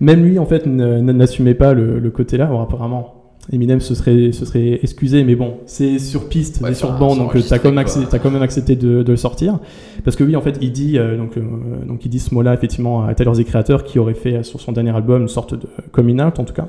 même 0.00 0.24
lui, 0.24 0.38
en 0.38 0.46
fait, 0.46 0.66
n'assumait 0.66 1.54
pas 1.54 1.74
le, 1.74 1.98
le 1.98 2.10
côté-là. 2.10 2.46
Bon, 2.46 2.60
apparemment. 2.60 3.18
Eminem 3.50 3.80
se 3.80 3.96
serait, 3.96 4.30
se 4.30 4.44
serait 4.44 4.78
excusé, 4.84 5.24
mais 5.24 5.34
bon, 5.34 5.54
c'est 5.66 5.98
sur 5.98 6.28
piste, 6.28 6.60
Ouais, 6.60 6.68
c'est 6.68 6.74
sur 6.76 6.92
banc, 6.96 7.16
donc 7.16 7.32
t'as 7.48 7.58
quand, 7.58 7.74
quand 7.74 8.30
même 8.30 8.42
accepté 8.42 8.76
de, 8.76 9.02
de 9.02 9.10
le 9.10 9.16
sortir. 9.16 9.58
Parce 10.04 10.16
que 10.16 10.22
oui, 10.22 10.36
en 10.36 10.40
fait, 10.42 10.58
il 10.60 10.70
dit, 10.70 10.96
euh, 10.96 11.16
donc, 11.16 11.36
euh, 11.36 11.42
donc 11.84 12.04
il 12.04 12.08
dit 12.08 12.20
ce 12.20 12.32
mot-là, 12.34 12.54
effectivement, 12.54 13.04
à 13.04 13.12
Tyler, 13.14 13.32
the 13.32 13.44
Creator, 13.44 13.82
qui 13.82 13.98
aurait 13.98 14.14
fait 14.14 14.34
euh, 14.34 14.42
sur 14.44 14.60
son 14.60 14.70
dernier 14.70 14.94
album 14.94 15.22
une 15.22 15.28
sorte 15.28 15.54
de 15.54 15.66
coming 15.90 16.20
out, 16.22 16.38
en 16.38 16.44
tout 16.44 16.54
cas. 16.54 16.68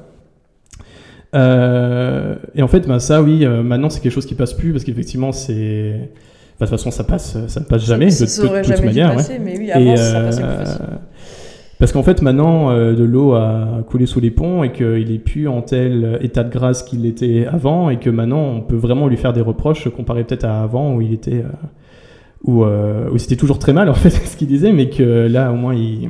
Euh, 1.35 2.35
et 2.55 2.63
en 2.63 2.67
fait, 2.67 2.87
ben, 2.87 2.97
ça, 2.97 3.21
oui, 3.21 3.45
maintenant, 3.45 3.91
c'est 3.91 4.01
quelque 4.01 4.11
chose 4.11 4.25
qui 4.25 4.35
passe 4.35 4.53
plus, 4.55 4.71
parce 4.71 4.83
qu'effectivement, 4.83 5.31
c'est. 5.31 5.93
enfin, 6.55 6.65
de 6.65 6.69
toute 6.69 6.69
façon, 6.69 6.89
ça 6.89 7.03
passe, 7.03 7.37
ça 7.47 7.59
ne 7.59 7.65
passe 7.65 7.85
jamais, 7.85 8.07
de, 8.07 8.11
toute 8.11 8.65
jamais 8.65 8.85
manière. 8.85 9.15
ouais. 9.15 9.39
mais 9.39 9.57
oui, 9.59 9.69
avant, 9.69 9.95
ça 9.95 10.21
passait 10.21 10.41
plus 10.41 10.55
facile. 10.65 10.85
Parce 11.83 11.91
qu'en 11.91 12.01
fait, 12.03 12.21
maintenant, 12.21 12.69
euh, 12.71 12.93
de 12.93 13.03
l'eau 13.03 13.33
a 13.33 13.83
coulé 13.89 14.05
sous 14.05 14.21
les 14.21 14.31
ponts 14.31 14.63
et 14.63 14.71
qu'il 14.71 15.11
est 15.11 15.19
plus 15.19 15.49
en 15.49 15.61
tel 15.61 16.17
état 16.21 16.45
de 16.45 16.49
grâce 16.49 16.81
qu'il 16.81 17.05
était 17.05 17.45
avant 17.45 17.89
et 17.89 17.99
que 17.99 18.09
maintenant, 18.09 18.39
on 18.41 18.61
peut 18.61 18.77
vraiment 18.77 19.09
lui 19.09 19.17
faire 19.17 19.33
des 19.33 19.41
reproches 19.41 19.89
comparé 19.89 20.23
peut-être 20.23 20.45
à 20.45 20.61
avant 20.61 20.95
où 20.95 21.01
il 21.01 21.11
était. 21.11 21.43
euh, 21.43 21.67
où, 22.45 22.63
euh, 22.63 23.09
où 23.11 23.17
c'était 23.17 23.35
toujours 23.35 23.59
très 23.59 23.73
mal, 23.73 23.89
en 23.89 23.93
fait, 23.95 24.09
ce 24.31 24.37
qu'il 24.37 24.47
disait, 24.47 24.71
mais 24.71 24.89
que 24.89 25.27
là, 25.27 25.51
au 25.51 25.55
moins, 25.55 25.75
il. 25.75 26.09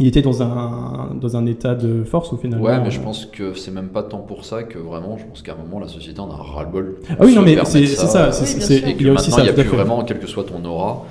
Il 0.00 0.06
était 0.06 0.22
dans 0.22 0.42
un, 0.42 1.14
dans 1.20 1.36
un 1.36 1.44
état 1.46 1.74
de 1.76 2.02
force 2.04 2.32
où 2.32 2.36
finalement. 2.36 2.64
Ouais, 2.64 2.80
mais 2.82 2.90
je 2.90 3.00
pense 3.00 3.26
que 3.26 3.52
c'est 3.54 3.70
même 3.70 3.88
pas 3.90 4.02
tant 4.02 4.18
pour 4.18 4.44
ça 4.44 4.64
que 4.64 4.78
vraiment, 4.78 5.18
je 5.18 5.24
pense 5.26 5.42
qu'à 5.42 5.52
un 5.52 5.56
moment, 5.62 5.78
la 5.78 5.88
société 5.88 6.18
en 6.20 6.30
a 6.30 6.34
ras-le-bol. 6.36 6.96
Ah 7.10 7.14
oui, 7.20 7.34
non, 7.36 7.42
mais 7.42 7.56
c'est 7.64 7.86
c'est 7.86 8.06
ça. 8.06 8.32
c'est- 8.32 8.82
Oui. 8.82 8.88
Et 8.88 8.90
il 8.92 8.96
que 8.96 9.04
y 9.04 9.08
a 9.10 9.12
aussi 9.12 9.28
maintenant, 9.30 9.36
ça. 9.36 9.40
il 9.42 9.54
n'y 9.54 9.60
a 9.60 9.62
plus 9.62 9.76
vraiment, 9.76 10.02
quelle 10.02 10.18
que 10.18 10.26
soit 10.26 10.44
ton 10.44 10.64
aura. 10.64 11.04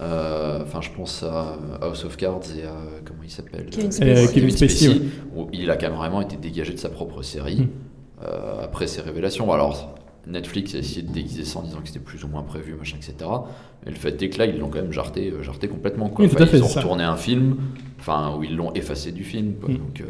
Euh, 0.00 0.60
Enfin, 0.62 0.80
je 0.80 0.90
pense 0.90 1.22
à 1.22 1.56
House 1.82 2.04
of 2.04 2.16
Cards 2.16 2.40
et 2.58 2.62
à. 2.64 2.74
Comment 3.04 3.20
il 3.22 3.30
s'appelle 3.30 3.66
Kevin 3.70 3.88
Euh, 3.88 3.90
Spacey. 3.92 4.24
Euh, 4.24 4.28
Kevin 4.32 4.50
Spacey, 4.50 5.00
où 5.36 5.48
il 5.52 5.70
a 5.70 5.76
quand 5.76 5.88
même 5.88 5.96
vraiment 5.98 6.20
été 6.20 6.36
dégagé 6.36 6.72
de 6.72 6.78
sa 6.78 6.88
propre 6.88 7.22
série 7.22 7.62
Mm. 7.62 7.68
euh, 8.24 8.64
après 8.64 8.86
ses 8.86 9.00
révélations. 9.02 9.52
Alors, 9.52 9.94
Netflix 10.26 10.74
a 10.74 10.78
essayé 10.78 11.02
de 11.02 11.12
déguiser 11.12 11.44
ça 11.44 11.58
en 11.58 11.62
disant 11.62 11.80
que 11.80 11.88
c'était 11.88 12.00
plus 12.00 12.24
ou 12.24 12.28
moins 12.28 12.42
prévu, 12.42 12.74
machin, 12.74 12.96
etc. 12.96 13.14
Mais 13.84 13.90
le 13.92 13.96
fait 13.98 14.20
est 14.22 14.30
que 14.30 14.38
là, 14.38 14.46
ils 14.46 14.58
l'ont 14.58 14.68
quand 14.70 14.80
même 14.80 14.92
jarté, 14.92 15.30
euh, 15.30 15.42
jarté 15.42 15.68
complètement. 15.68 16.08
Quoi. 16.08 16.24
Oui, 16.24 16.30
tout 16.30 16.36
Enfin, 16.36 16.44
à 16.44 16.46
fait, 16.46 16.56
ils 16.58 16.62
ont 16.64 16.68
ça. 16.68 16.80
retourné 16.80 17.04
un 17.04 17.16
film, 17.16 17.56
enfin, 18.00 18.34
où 18.38 18.42
ils 18.42 18.56
l'ont 18.56 18.72
effacé 18.72 19.12
du 19.12 19.22
film. 19.22 19.54
Quoi. 19.60 19.70
Mm. 19.70 19.76
Donc, 19.78 20.00
euh, 20.00 20.04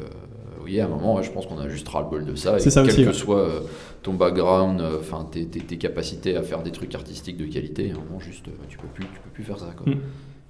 oui, 0.64 0.80
à 0.80 0.86
un 0.86 0.88
moment, 0.88 1.20
je 1.22 1.30
pense 1.30 1.46
qu'on 1.46 1.58
a 1.58 1.68
juste 1.68 1.88
ras-le-bol 1.88 2.24
de 2.24 2.34
ça. 2.34 2.56
Et 2.56 2.60
C'est 2.60 2.70
ça 2.70 2.82
quel 2.82 2.90
aussi, 2.90 3.02
que 3.02 3.08
ouais. 3.08 3.12
soit 3.14 3.38
euh, 3.40 3.60
ton 4.02 4.14
background, 4.14 4.80
euh, 4.80 4.98
enfin, 5.00 5.26
tes, 5.30 5.46
tes- 5.46 5.60
tes 5.60 5.76
capacités 5.78 6.36
à 6.36 6.42
faire 6.42 6.62
des 6.62 6.70
trucs 6.72 6.94
artistiques 6.94 7.36
de 7.36 7.44
qualité, 7.46 7.90
à 7.90 7.94
un 7.94 7.98
moment, 8.04 8.18
juste, 8.20 8.48
euh, 8.48 8.52
tu 8.68 8.78
peux 8.78 8.88
plus, 8.88 9.04
tu 9.04 9.20
peux 9.20 9.30
plus 9.32 9.44
faire 9.44 9.58
ça. 9.58 9.74
Quoi. 9.76 9.92
Mm. 9.92 9.98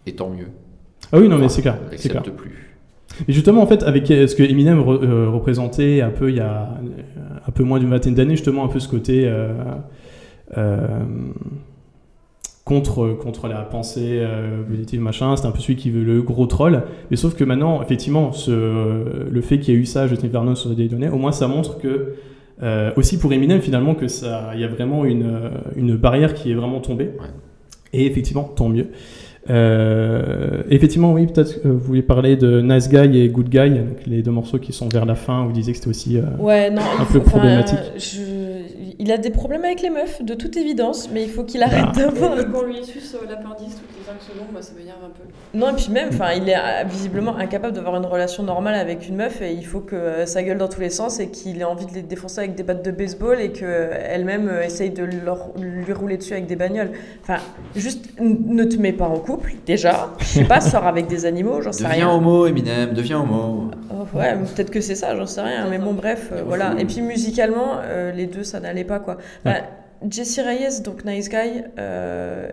Et 0.07 0.12
tant 0.14 0.31
mieux. 0.31 0.48
Ah 1.12 1.18
oui, 1.18 1.29
non, 1.29 1.38
mais 1.38 1.48
c'est 1.48 1.62
clair. 1.62 1.79
C'est 1.96 2.09
clair. 2.09 2.22
plus. 2.22 2.77
Et 3.29 3.33
justement, 3.33 3.62
en 3.62 3.66
fait, 3.66 3.83
avec 3.83 4.07
ce 4.07 4.35
que 4.35 4.42
Eminem 4.42 4.81
re- 4.81 5.05
euh, 5.05 5.29
représentait 5.29 6.00
un 6.00 6.11
peu 6.11 6.31
il 6.31 6.37
y 6.37 6.40
a 6.40 6.81
un 7.46 7.50
peu 7.53 7.62
moins 7.62 7.79
d'une 7.79 7.90
vingtaine 7.90 8.14
d'années, 8.14 8.37
justement, 8.37 8.64
un 8.64 8.68
peu 8.68 8.81
ce 8.81 8.88
côté 8.88 9.27
euh, 9.29 9.53
euh, 10.57 10.87
contre, 12.64 13.09
contre 13.20 13.46
la 13.48 13.61
pensée 13.61 14.20
euh, 14.20 14.62
positive, 14.62 15.00
machin, 15.00 15.37
c'était 15.37 15.48
un 15.48 15.53
peu 15.53 15.61
celui 15.61 15.77
qui 15.77 15.90
veut 15.90 16.03
le 16.05 16.22
gros 16.22 16.46
troll. 16.46 16.83
Mais 17.11 17.16
sauf 17.16 17.35
que 17.35 17.44
maintenant, 17.44 17.83
effectivement, 17.83 18.33
ce, 18.33 19.29
le 19.31 19.40
fait 19.42 19.59
qu'il 19.59 19.74
y 19.74 19.77
ait 19.77 19.81
eu 19.81 19.85
ça, 19.87 20.07
Justin 20.07 20.29
Vernon 20.29 20.55
sur 20.55 20.70
des 20.70 20.88
données, 20.88 21.09
au 21.11 21.16
moins 21.18 21.33
ça 21.33 21.46
montre 21.46 21.77
que, 21.79 22.14
euh, 22.62 22.90
aussi 22.96 23.18
pour 23.18 23.33
Eminem, 23.33 23.61
finalement, 23.61 23.94
que 23.94 24.09
ça, 24.09 24.53
il 24.55 24.61
y 24.61 24.64
a 24.64 24.68
vraiment 24.68 25.05
une, 25.05 25.24
euh, 25.27 25.48
une 25.77 25.96
barrière 25.96 26.33
qui 26.35 26.50
est 26.53 26.55
vraiment 26.55 26.81
tombée. 26.81 27.11
Ouais. 27.20 27.29
Et 27.92 28.07
effectivement, 28.07 28.44
tant 28.44 28.68
mieux. 28.68 28.87
Euh, 29.50 30.62
effectivement, 30.70 31.12
oui, 31.12 31.27
peut-être 31.27 31.62
que 31.62 31.68
vous 31.68 31.79
voulez 31.79 32.03
parler 32.03 32.37
de 32.37 32.61
Nice 32.62 32.88
Guy 32.88 33.18
et 33.20 33.29
Good 33.29 33.48
Guy, 33.50 33.70
donc 33.70 34.07
les 34.07 34.22
deux 34.22 34.31
morceaux 34.31 34.59
qui 34.59 34.72
sont 34.72 34.88
vers 34.88 35.05
la 35.05 35.14
fin, 35.14 35.42
où 35.42 35.46
vous 35.48 35.53
disiez 35.53 35.72
que 35.72 35.79
c'était 35.79 35.90
aussi. 35.90 36.16
euh, 36.18 36.22
Ouais, 36.38 36.70
non, 36.70 36.81
un 36.98 37.05
peu 37.05 37.20
problématique. 37.20 37.79
je- 37.98 38.33
Il 38.98 39.11
a 39.12 39.18
des 39.18 39.30
problèmes 39.30 39.64
avec 39.64 39.83
les 39.83 39.90
meufs, 39.90 40.22
de 40.22 40.35
toute 40.35 40.57
évidence, 40.57 41.09
mais 41.12 41.22
il 41.24 41.30
faut 41.30 41.44
qu'il 41.44 41.62
arrête 41.62 41.87
Bah. 41.87 42.02
d'avoir. 42.04 42.38
Et 42.40 42.44
qu'on 42.46 42.62
lui 42.62 42.85
suce 42.85 43.14
euh, 43.14 43.26
l'appendice 43.28 43.74
toutes 43.76 43.96
les 43.98 44.04
5 44.04 44.14
secondes, 44.20 44.48
moi 44.52 44.62
ça 44.62 44.72
m'énerve 44.78 44.98
un 45.04 45.09
peu. 45.09 45.22
Non, 45.59 45.70
et 45.70 45.74
puis 45.74 45.90
même, 45.90 46.09
enfin, 46.12 46.33
il 46.37 46.48
est 46.48 46.54
euh, 46.57 46.85
visiblement 46.88 47.37
incapable 47.37 47.74
d'avoir 47.74 47.96
une 47.96 48.07
relation 48.07 48.42
normale 48.42 48.74
avec 48.74 49.09
une 49.09 49.16
meuf 49.16 49.40
et 49.42 49.52
il 49.52 49.64
faut 49.66 49.80
que 49.80 49.96
euh, 49.96 50.26
ça 50.26 50.42
gueule 50.42 50.59
dans 50.59 50.68
tous 50.68 50.80
les 50.80 50.90
sens 50.90 51.20
et 51.20 51.28
qu'il 51.28 51.61
ait 51.61 51.64
envie 51.64 51.87
de 51.87 51.92
les 51.92 52.02
défoncer 52.02 52.40
avec 52.40 52.54
des 52.54 52.62
battes 52.62 52.85
de 52.85 52.90
baseball 52.90 53.40
et 53.40 53.50
qu'elle-même 53.52 54.50
essaye 54.64 54.90
de 54.90 55.04
leur- 55.04 55.50
lui 55.59 55.92
rouler 55.92 56.16
dessus 56.16 56.33
avec 56.33 56.46
des 56.46 56.57
bagnoles. 56.57 56.90
Enfin, 57.22 57.38
juste 57.76 58.07
ne 58.20 58.64
te 58.64 58.76
mets 58.76 58.92
pas 58.92 59.07
en 59.07 59.18
couple, 59.18 59.54
déjà. 59.66 60.11
Je 60.20 60.24
sais 60.24 60.44
pas, 60.44 60.61
sors 60.61 60.87
avec 60.87 61.07
des 61.07 61.26
animaux, 61.26 61.61
j'en 61.62 61.72
sais 61.72 61.85
Deviens 61.85 61.96
rien. 62.09 62.11
homo, 62.16 62.46
Eminem, 62.46 62.92
deviens 62.92 63.20
homo. 63.20 63.63
Ouais, 64.14 64.34
peut-être 64.34 64.70
que 64.70 64.80
c'est 64.80 64.94
ça, 64.94 65.16
j'en 65.16 65.26
sais 65.26 65.40
rien. 65.40 65.68
Mais 65.70 65.78
bon, 65.78 65.92
bref, 65.92 66.30
euh, 66.32 66.36
Ouais, 66.36 66.42
voilà. 66.46 66.74
Et 66.78 66.84
puis 66.84 67.00
musicalement, 67.00 67.78
euh, 67.82 68.12
les 68.12 68.26
deux, 68.26 68.42
ça 68.44 68.60
n'allait 68.60 68.84
pas, 68.84 68.98
quoi. 68.98 69.18
Enfin, 69.44 69.58
Jesse 70.08 70.40
Reyes, 70.40 70.82
donc 70.82 71.04
Nice 71.04 71.28
Guy, 71.28 71.62
euh, 71.78 72.48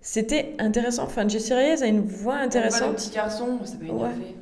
c'était 0.00 0.54
intéressant. 0.58 1.04
Enfin, 1.04 1.26
Jesse 1.28 1.52
Reyes 1.52 1.82
a 1.82 1.86
une 1.86 2.02
voix 2.02 2.38
le 2.38 2.44
intéressante. 2.44 2.96
petit 2.96 3.14
garçon, 3.14 3.58
ça 3.64 3.74
énervé. 3.82 4.36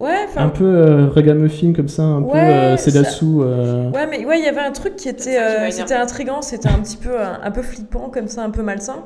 Ouais, 0.00 0.26
enfin. 0.28 0.44
un 0.44 0.48
peu 0.48 0.64
euh, 0.64 1.08
ragamuffin 1.08 1.72
comme 1.72 1.88
ça, 1.88 2.02
un 2.04 2.22
peu 2.22 2.28
Ouais, 2.28 2.38
euh, 2.38 2.76
euh, 2.76 3.90
Ouais, 3.90 4.06
mais 4.06 4.24
ouais, 4.24 4.38
il 4.38 4.44
y 4.44 4.48
avait 4.48 4.60
un 4.60 4.70
truc 4.70 4.94
qui 4.94 5.08
était, 5.08 5.38
euh, 5.38 5.70
c'était 5.72 5.94
intrigant, 5.94 6.40
c'était 6.40 6.68
un 6.68 6.78
petit 6.78 6.96
peu, 6.96 7.20
un, 7.20 7.40
un 7.42 7.50
peu 7.50 7.62
flippant 7.62 8.08
comme 8.08 8.28
ça, 8.28 8.44
un 8.44 8.50
peu 8.50 8.62
malsain. 8.62 9.04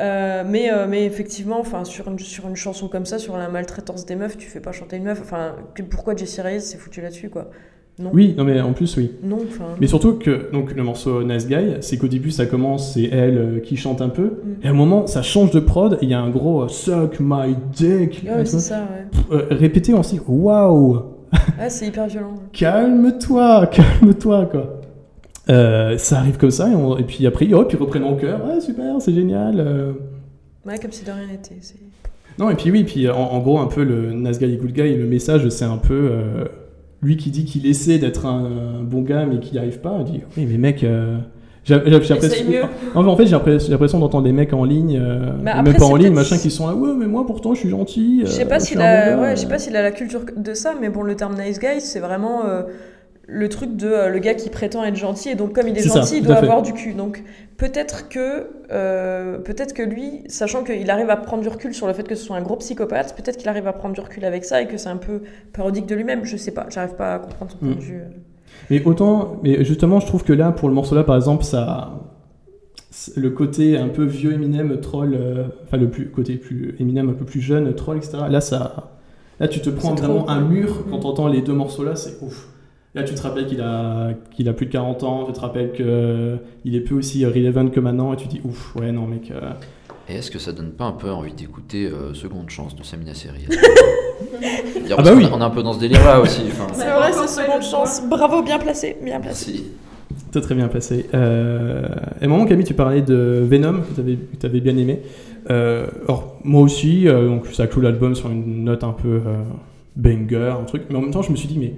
Euh, 0.00 0.42
mais, 0.46 0.72
euh, 0.72 0.86
mais 0.88 1.04
effectivement, 1.04 1.60
enfin, 1.60 1.84
sur 1.84 2.08
une, 2.08 2.18
sur 2.18 2.48
une 2.48 2.56
chanson 2.56 2.88
comme 2.88 3.06
ça, 3.06 3.18
sur 3.18 3.36
la 3.36 3.48
maltraitance 3.48 4.06
des 4.06 4.16
meufs, 4.16 4.38
tu 4.38 4.48
fais 4.48 4.60
pas 4.60 4.72
chanter 4.72 4.96
une 4.96 5.04
meuf. 5.04 5.20
Enfin, 5.22 5.56
que- 5.74 5.82
pourquoi 5.82 6.16
Jessie 6.16 6.40
Reyes 6.40 6.60
s'est 6.60 6.78
foutu 6.78 7.00
là-dessus, 7.02 7.28
quoi? 7.28 7.50
Non. 7.98 8.10
Oui, 8.14 8.34
non 8.38 8.44
mais 8.44 8.58
en 8.62 8.72
plus 8.72 8.96
oui. 8.96 9.12
Non. 9.22 9.40
Mais 9.78 9.86
surtout 9.86 10.14
que 10.14 10.50
donc 10.52 10.74
le 10.74 10.82
morceau 10.82 11.22
Nice 11.22 11.46
Guy, 11.46 11.74
c'est 11.82 11.98
qu'au 11.98 12.06
début 12.08 12.30
ça 12.30 12.46
commence, 12.46 12.94
c'est 12.94 13.02
elle 13.04 13.36
euh, 13.36 13.60
qui 13.60 13.76
chante 13.76 14.00
un 14.00 14.08
peu, 14.08 14.22
Mm. 14.42 14.64
et 14.64 14.66
à 14.68 14.70
un 14.70 14.74
moment 14.74 15.06
ça 15.06 15.20
change 15.20 15.50
de 15.50 15.60
prod, 15.60 15.94
et 15.94 15.98
il 16.04 16.08
y 16.08 16.14
a 16.14 16.20
un 16.20 16.30
gros 16.30 16.66
suck 16.68 17.18
my 17.20 17.54
dick, 17.74 18.24
Ouais, 18.24 18.46
c'est 18.46 18.58
ça, 18.60 18.86
ouais. 19.30 19.44
Répété 19.50 19.92
on 19.92 20.02
se 20.02 20.14
dit 20.14 20.20
waouh, 20.26 20.94
Ouais, 21.60 21.68
c'est 21.68 21.88
hyper 21.88 22.06
violent. 22.06 22.36
calme-toi, 22.52 23.66
calme-toi 23.70 24.46
quoi. 24.46 24.79
Euh, 25.50 25.98
ça 25.98 26.18
arrive 26.18 26.36
comme 26.36 26.50
ça, 26.50 26.68
et, 26.68 26.74
on- 26.74 26.96
et 26.96 27.02
puis 27.02 27.26
après, 27.26 27.52
hop, 27.52 27.72
ils 27.72 27.76
reprennent 27.78 28.04
en 28.04 28.14
cœur, 28.14 28.40
ouais 28.46 28.60
super, 28.60 29.00
c'est 29.00 29.12
génial. 29.14 29.58
euh. 29.58 29.92
Ouais, 30.66 30.78
comme 30.78 30.92
si 30.92 31.04
de 31.04 31.10
rien 31.10 31.26
n'était. 31.26 31.56
Non, 32.38 32.50
et 32.50 32.54
puis 32.54 32.70
oui, 32.70 32.84
puis 32.84 33.08
en, 33.08 33.16
en 33.18 33.38
gros, 33.40 33.58
un 33.58 33.66
peu 33.66 33.82
le 33.82 34.12
Nice 34.12 34.38
Guy 34.38 34.54
et 34.54 34.56
Good 34.56 34.72
Guy, 34.72 34.94
le 34.94 35.06
message, 35.06 35.48
c'est 35.48 35.64
un 35.64 35.78
peu 35.78 36.08
euh, 36.12 36.44
lui 37.02 37.16
qui 37.16 37.30
dit 37.30 37.44
qu'il 37.44 37.66
essaie 37.66 37.98
d'être 37.98 38.26
un, 38.26 38.78
un 38.80 38.82
bon 38.82 39.02
gars 39.02 39.26
mais 39.26 39.40
qu'il 39.40 39.54
n'y 39.54 39.58
arrive 39.58 39.80
pas. 39.80 39.96
Il 40.00 40.04
dit 40.12 40.20
Oui, 40.36 40.46
mais 40.50 40.58
mec, 40.58 40.84
euh, 40.84 41.18
J'ai 41.64 41.74
en 42.94 43.10
fait, 43.16 43.26
j'ai 43.58 43.68
l'impression 43.70 43.98
d'entendre 43.98 44.24
des 44.24 44.32
mecs 44.32 44.52
en 44.52 44.64
ligne, 44.64 44.98
euh, 45.00 45.32
après, 45.46 45.62
même 45.62 45.76
pas 45.76 45.84
en 45.84 45.96
ligne, 45.96 46.14
machin, 46.14 46.38
qui 46.38 46.50
sont 46.50 46.66
là. 46.66 46.74
Ouais, 46.74 46.94
mais 46.96 47.06
moi 47.06 47.26
pourtant, 47.26 47.54
je 47.54 47.60
suis 47.60 47.70
gentil. 47.70 48.22
Je 48.24 48.30
sais 48.30 48.44
euh, 48.44 48.48
pas 48.48 48.60
s'il 48.60 48.80
a, 48.80 49.18
ouais, 49.20 49.36
je 49.36 49.40
sais 49.40 49.46
euh. 49.46 49.48
pas 49.50 49.58
s'il 49.58 49.76
a 49.76 49.82
la 49.82 49.90
culture 49.90 50.24
de 50.36 50.54
ça, 50.54 50.74
mais 50.80 50.88
bon, 50.88 51.02
le 51.02 51.16
terme 51.16 51.34
nice 51.40 51.58
guy, 51.58 51.80
c'est 51.80 52.00
vraiment 52.00 52.46
euh, 52.46 52.62
le 53.32 53.48
truc 53.48 53.76
de 53.76 53.86
euh, 53.86 54.08
le 54.08 54.18
gars 54.18 54.34
qui 54.34 54.50
prétend 54.50 54.82
être 54.84 54.96
gentil 54.96 55.28
et 55.30 55.34
donc 55.36 55.54
comme 55.54 55.68
il 55.68 55.78
est, 55.78 55.82
ça, 55.82 56.00
gentil, 56.00 56.18
il 56.18 56.24
doit 56.24 56.36
avoir 56.36 56.62
du 56.62 56.72
cul. 56.72 56.94
Donc 56.94 57.22
peut-être 57.56 58.08
que, 58.08 58.48
euh, 58.72 59.38
peut-être 59.38 59.72
que 59.72 59.82
lui, 59.82 60.24
sachant 60.26 60.64
qu'il 60.64 60.90
arrive 60.90 61.10
à 61.10 61.16
prendre 61.16 61.42
du 61.42 61.48
recul 61.48 61.72
sur 61.72 61.86
le 61.86 61.92
fait 61.92 62.02
que 62.02 62.14
ce 62.14 62.24
soit 62.24 62.36
un 62.36 62.42
gros 62.42 62.56
psychopathe, 62.56 63.14
peut-être 63.16 63.36
qu'il 63.36 63.48
arrive 63.48 63.66
à 63.68 63.72
prendre 63.72 63.94
du 63.94 64.00
recul 64.00 64.24
avec 64.24 64.44
ça 64.44 64.60
et 64.62 64.66
que 64.66 64.76
c'est 64.76 64.88
un 64.88 64.96
peu 64.96 65.22
parodique 65.52 65.86
de 65.86 65.94
lui-même. 65.94 66.24
Je 66.24 66.36
sais 66.36 66.50
pas, 66.50 66.66
j'arrive 66.70 66.94
pas 66.96 67.14
à 67.14 67.18
comprendre 67.20 67.52
son 67.52 67.58
point 67.58 67.68
Mm. 67.70 67.74
de 67.76 67.80
vue. 67.80 68.02
Mais 68.68 68.84
autant, 68.84 69.38
mais 69.42 69.64
justement, 69.64 70.00
je 70.00 70.06
trouve 70.06 70.24
que 70.24 70.32
là, 70.32 70.50
pour 70.52 70.68
le 70.68 70.74
morceau 70.74 70.94
là, 70.94 71.04
par 71.04 71.16
exemple, 71.16 71.44
ça, 71.44 71.92
le 73.16 73.30
côté 73.30 73.76
un 73.78 73.88
peu 73.88 74.04
vieux 74.04 74.32
Eminem 74.32 74.80
troll, 74.80 75.14
euh, 75.14 75.44
enfin 75.64 75.76
le 75.76 75.88
plus 75.88 76.10
côté 76.10 76.34
plus 76.36 76.74
Eminem 76.80 77.08
un 77.08 77.12
peu 77.14 77.24
plus 77.24 77.40
jeune 77.40 77.72
troll, 77.74 77.96
etc. 77.98 78.18
Là, 78.28 78.40
ça, 78.40 78.90
là, 79.38 79.48
tu 79.48 79.60
te 79.60 79.70
prends 79.70 79.94
vraiment 79.94 80.22
trop. 80.24 80.30
un 80.30 80.40
mur 80.40 80.84
quand 80.90 80.98
t'entends 80.98 81.28
les 81.28 81.42
deux 81.42 81.52
morceaux 81.52 81.84
là, 81.84 81.94
c'est 81.96 82.20
ouf. 82.22 82.48
Là, 82.94 83.04
tu 83.04 83.14
te 83.14 83.22
rappelles 83.22 83.46
qu'il 83.46 83.60
a, 83.60 84.10
qu'il 84.32 84.48
a 84.48 84.52
plus 84.52 84.66
de 84.66 84.72
40 84.72 85.02
ans, 85.04 85.24
tu 85.26 85.32
te 85.32 85.40
rappelles 85.40 85.72
qu'il 85.72 86.74
est 86.74 86.80
plus 86.80 86.96
aussi 86.96 87.24
relevant 87.24 87.68
que 87.68 87.78
maintenant, 87.78 88.12
et 88.12 88.16
tu 88.16 88.26
dis 88.26 88.40
ouf, 88.44 88.74
ouais, 88.76 88.90
non, 88.90 89.06
mec. 89.06 89.30
euh, 89.30 89.52
Et 90.08 90.14
est-ce 90.16 90.30
que 90.30 90.40
ça 90.40 90.50
donne 90.50 90.70
pas 90.72 90.86
un 90.86 90.92
peu 90.92 91.08
envie 91.10 91.32
d'écouter 91.32 91.86
euh, 91.86 92.14
Seconde 92.14 92.50
Chance 92.50 92.74
de 92.74 92.82
Samina 92.82 93.14
Seri 93.14 93.46
Ah 94.96 95.02
bah 95.02 95.12
oui. 95.14 95.26
On 95.32 95.40
est 95.40 95.44
un 95.44 95.50
peu 95.50 95.62
dans 95.62 95.72
ce 95.72 95.78
délire-là 95.80 96.20
aussi. 96.20 96.42
C'est 96.72 96.90
vrai, 96.90 97.12
c'est 97.12 97.28
seconde 97.28 97.62
chance. 97.62 98.02
Bravo, 98.08 98.42
bien 98.42 98.58
placé, 98.58 98.96
bien 99.02 99.20
placé. 99.20 99.52
Merci. 99.52 99.64
Très 100.32 100.40
très 100.40 100.54
bien 100.56 100.68
passé. 100.68 101.06
Euh, 101.14 101.86
et 102.20 102.26
moment 102.26 102.44
Camille, 102.44 102.64
tu 102.64 102.74
parlais 102.74 103.02
de 103.02 103.44
Venom 103.48 103.80
que 103.82 104.00
tu 104.38 104.46
avais, 104.46 104.60
bien 104.60 104.76
aimé. 104.76 105.00
Euh, 105.48 105.86
alors 106.04 106.36
moi 106.44 106.60
aussi, 106.62 107.08
euh, 107.08 107.26
donc 107.28 107.46
ça 107.48 107.66
clôt 107.66 107.80
l'album 107.80 108.14
sur 108.14 108.30
une 108.30 108.64
note 108.64 108.82
un 108.84 108.92
peu 108.92 109.08
euh, 109.26 109.42
banger, 109.96 110.54
un 110.60 110.64
truc. 110.64 110.82
Mais 110.90 110.96
en 110.96 111.02
même 111.02 111.10
temps, 111.12 111.22
je 111.22 111.30
me 111.30 111.36
suis 111.36 111.48
dit 111.48 111.58
mais 111.58 111.74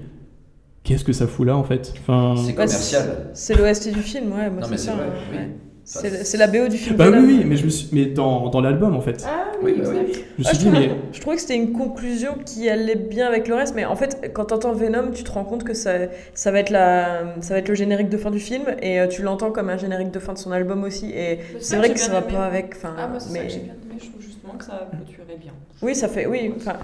qu'est-ce 0.84 1.04
que 1.04 1.12
ça 1.12 1.26
fout 1.26 1.46
là 1.46 1.56
en 1.56 1.64
fait? 1.64 1.92
Enfin, 2.00 2.34
C'est 2.36 2.52
Bah, 2.52 2.64
commercial. 2.66 3.30
C'est 3.34 3.54
l'OST 3.54 3.88
du 3.92 4.02
film, 4.02 4.32
ouais. 4.32 4.50
moi, 4.50 4.62
Non, 4.62 4.68
mais 4.70 4.76
c'est 4.76 4.84
c'est 4.84 4.90
ça. 4.90 4.94
vrai, 4.96 5.06
ouais. 5.06 5.12
oui. 5.32 5.36
Ouais. 5.38 5.48
Ça, 5.84 6.00
C'est 6.24 6.36
la 6.38 6.46
BO 6.46 6.68
du 6.68 6.76
film. 6.76 6.94
bah 6.96 7.10
oui, 7.10 7.42
mais 7.44 7.56
je 7.56 7.64
me 7.64 7.68
suis, 7.70 7.88
mais 7.90 8.06
dans, 8.06 8.48
dans 8.50 8.60
l'album 8.60 8.94
en 8.94 9.00
fait. 9.00 9.24
Ah 9.28 9.46
Oui, 9.60 9.74
oui, 9.76 9.82
bah 9.82 9.88
oui. 9.92 10.12
Je 10.38 10.42
me 10.42 10.46
Ah, 10.46 10.54
suis 10.54 10.54
je, 10.54 10.58
dit 10.60 10.66
trouvais, 10.70 10.86
mais 10.86 10.94
je 11.12 11.20
trouvais 11.20 11.36
que 11.36 11.42
c'était 11.42 11.56
une 11.56 11.72
conclusion 11.72 12.34
qui 12.46 12.68
allait 12.68 12.94
bien 12.94 13.26
avec 13.26 13.48
le 13.48 13.56
reste, 13.56 13.74
mais 13.74 13.84
en 13.84 13.96
fait, 13.96 14.30
quand 14.32 14.44
t'entends 14.44 14.72
Venom, 14.72 15.10
tu 15.12 15.24
te 15.24 15.32
rends 15.32 15.42
compte 15.42 15.64
que 15.64 15.74
ça, 15.74 15.94
ça, 16.34 16.52
va 16.52 16.60
être 16.60 16.70
la, 16.70 17.34
ça 17.40 17.54
va 17.54 17.58
être 17.58 17.68
le 17.68 17.74
générique 17.74 18.10
de 18.10 18.16
fin 18.16 18.30
du 18.30 18.38
film, 18.38 18.62
et 18.80 19.00
euh, 19.00 19.08
tu 19.08 19.22
l'entends 19.22 19.50
comme 19.50 19.70
un 19.70 19.76
générique 19.76 20.12
de 20.12 20.20
fin 20.20 20.34
de 20.34 20.38
son 20.38 20.52
album 20.52 20.84
aussi, 20.84 21.10
et 21.10 21.40
c'est 21.58 21.62
ça 21.64 21.78
vrai 21.78 21.88
j'ai 21.88 21.94
que 21.94 22.00
ça 22.00 22.12
va 22.12 22.18
aimé. 22.18 22.28
pas 22.32 22.44
avec. 22.46 22.74
Enfin, 22.76 22.94
Ah, 22.96 23.08
moi, 23.08 23.18
c'est 23.18 23.26
ça 23.30 23.32
mais 23.40 23.46
que 23.48 23.52
j'ai 23.52 23.58
bien 23.58 23.74
aimé. 23.74 23.98
Je 24.00 24.06
trouve 24.08 24.22
justement 24.22 24.54
que 24.54 24.64
ça 24.64 24.88
clôturait 24.92 25.36
bien. 25.40 25.52
oui, 25.82 25.96
ça 25.96 26.06
fait, 26.06 26.26
oui, 26.26 26.54
enfin. 26.56 26.76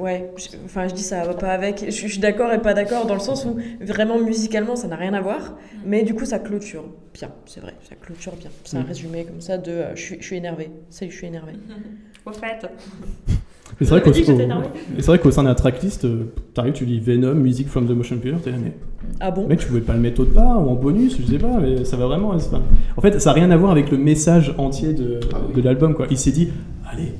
Ouais, 0.00 0.30
je- 0.38 0.56
enfin 0.64 0.88
je 0.88 0.94
dis 0.94 1.02
ça 1.02 1.22
va 1.24 1.34
pas 1.34 1.50
avec. 1.50 1.84
Je, 1.84 1.90
je 1.90 2.06
suis 2.08 2.18
d'accord 2.18 2.50
et 2.52 2.58
pas 2.62 2.72
d'accord 2.72 3.06
dans 3.06 3.12
le 3.14 3.20
sens 3.20 3.44
où 3.44 3.58
vraiment 3.80 4.18
musicalement 4.18 4.74
ça 4.74 4.88
n'a 4.88 4.96
rien 4.96 5.12
à 5.12 5.20
voir, 5.20 5.54
mais 5.84 6.02
du 6.02 6.14
coup 6.14 6.24
ça 6.24 6.38
clôture 6.38 6.84
bien, 7.12 7.28
c'est 7.44 7.60
vrai, 7.60 7.74
ça 7.86 7.94
clôture 8.00 8.32
bien. 8.36 8.48
C'est 8.64 8.78
un 8.78 8.80
Mm. 8.80 8.86
résumé 8.86 9.24
comme 9.24 9.40
ça 9.42 9.58
de 9.58 9.70
euh, 9.70 9.94
je 9.94 10.00
suis, 10.00 10.16
je 10.18 10.24
suis 10.26 10.36
énervé. 10.36 10.70
Salut, 10.88 11.10
je 11.10 11.16
suis 11.18 11.26
énervé. 11.26 11.52
Au 12.24 12.32
fait. 12.32 12.40
mais 13.80 13.86
c'est 13.86 13.86
vrai 13.86 14.00
qu'au 14.02 14.10
mais 14.12 14.96
c'est 14.98 15.06
vrai 15.06 15.18
qu'au 15.18 15.30
sein 15.30 15.42
la 15.42 15.54
tracklist, 15.54 16.04
euh, 16.06 16.32
t'arrives, 16.54 16.72
tu 16.72 16.86
lis 16.86 16.98
Venom, 17.00 17.34
Music 17.34 17.68
from 17.68 17.86
the 17.86 17.90
Motion 17.90 18.16
Picture, 18.16 18.40
t'es 18.40 18.50
là 18.52 18.56
mais 18.62 18.72
Ah 19.20 19.30
bon? 19.30 19.46
Mec, 19.46 19.58
tu 19.58 19.66
pouvais 19.66 19.80
pas 19.82 19.92
le 19.94 20.00
mettre 20.00 20.20
autre 20.20 20.32
part 20.32 20.66
ou 20.66 20.70
en 20.70 20.74
bonus, 20.74 21.18
je 21.20 21.26
sais 21.32 21.38
pas, 21.38 21.58
mais 21.60 21.84
ça 21.84 21.98
va 21.98 22.06
vraiment. 22.06 22.38
c'est 22.38 22.50
pas- 22.50 22.62
En 22.96 23.00
fait, 23.02 23.20
ça 23.20 23.30
n'a 23.30 23.34
rien 23.34 23.50
à 23.50 23.56
voir 23.58 23.72
avec 23.72 23.90
le 23.90 23.98
message 23.98 24.54
entier 24.56 24.94
de, 24.94 25.20
Ah 25.34 25.38
oui. 25.48 25.54
de 25.54 25.60
l'album. 25.62 25.94
quoi. 25.94 26.06
Il 26.10 26.16
s'est 26.16 26.30
dit, 26.32 26.48
allez, 26.90 27.12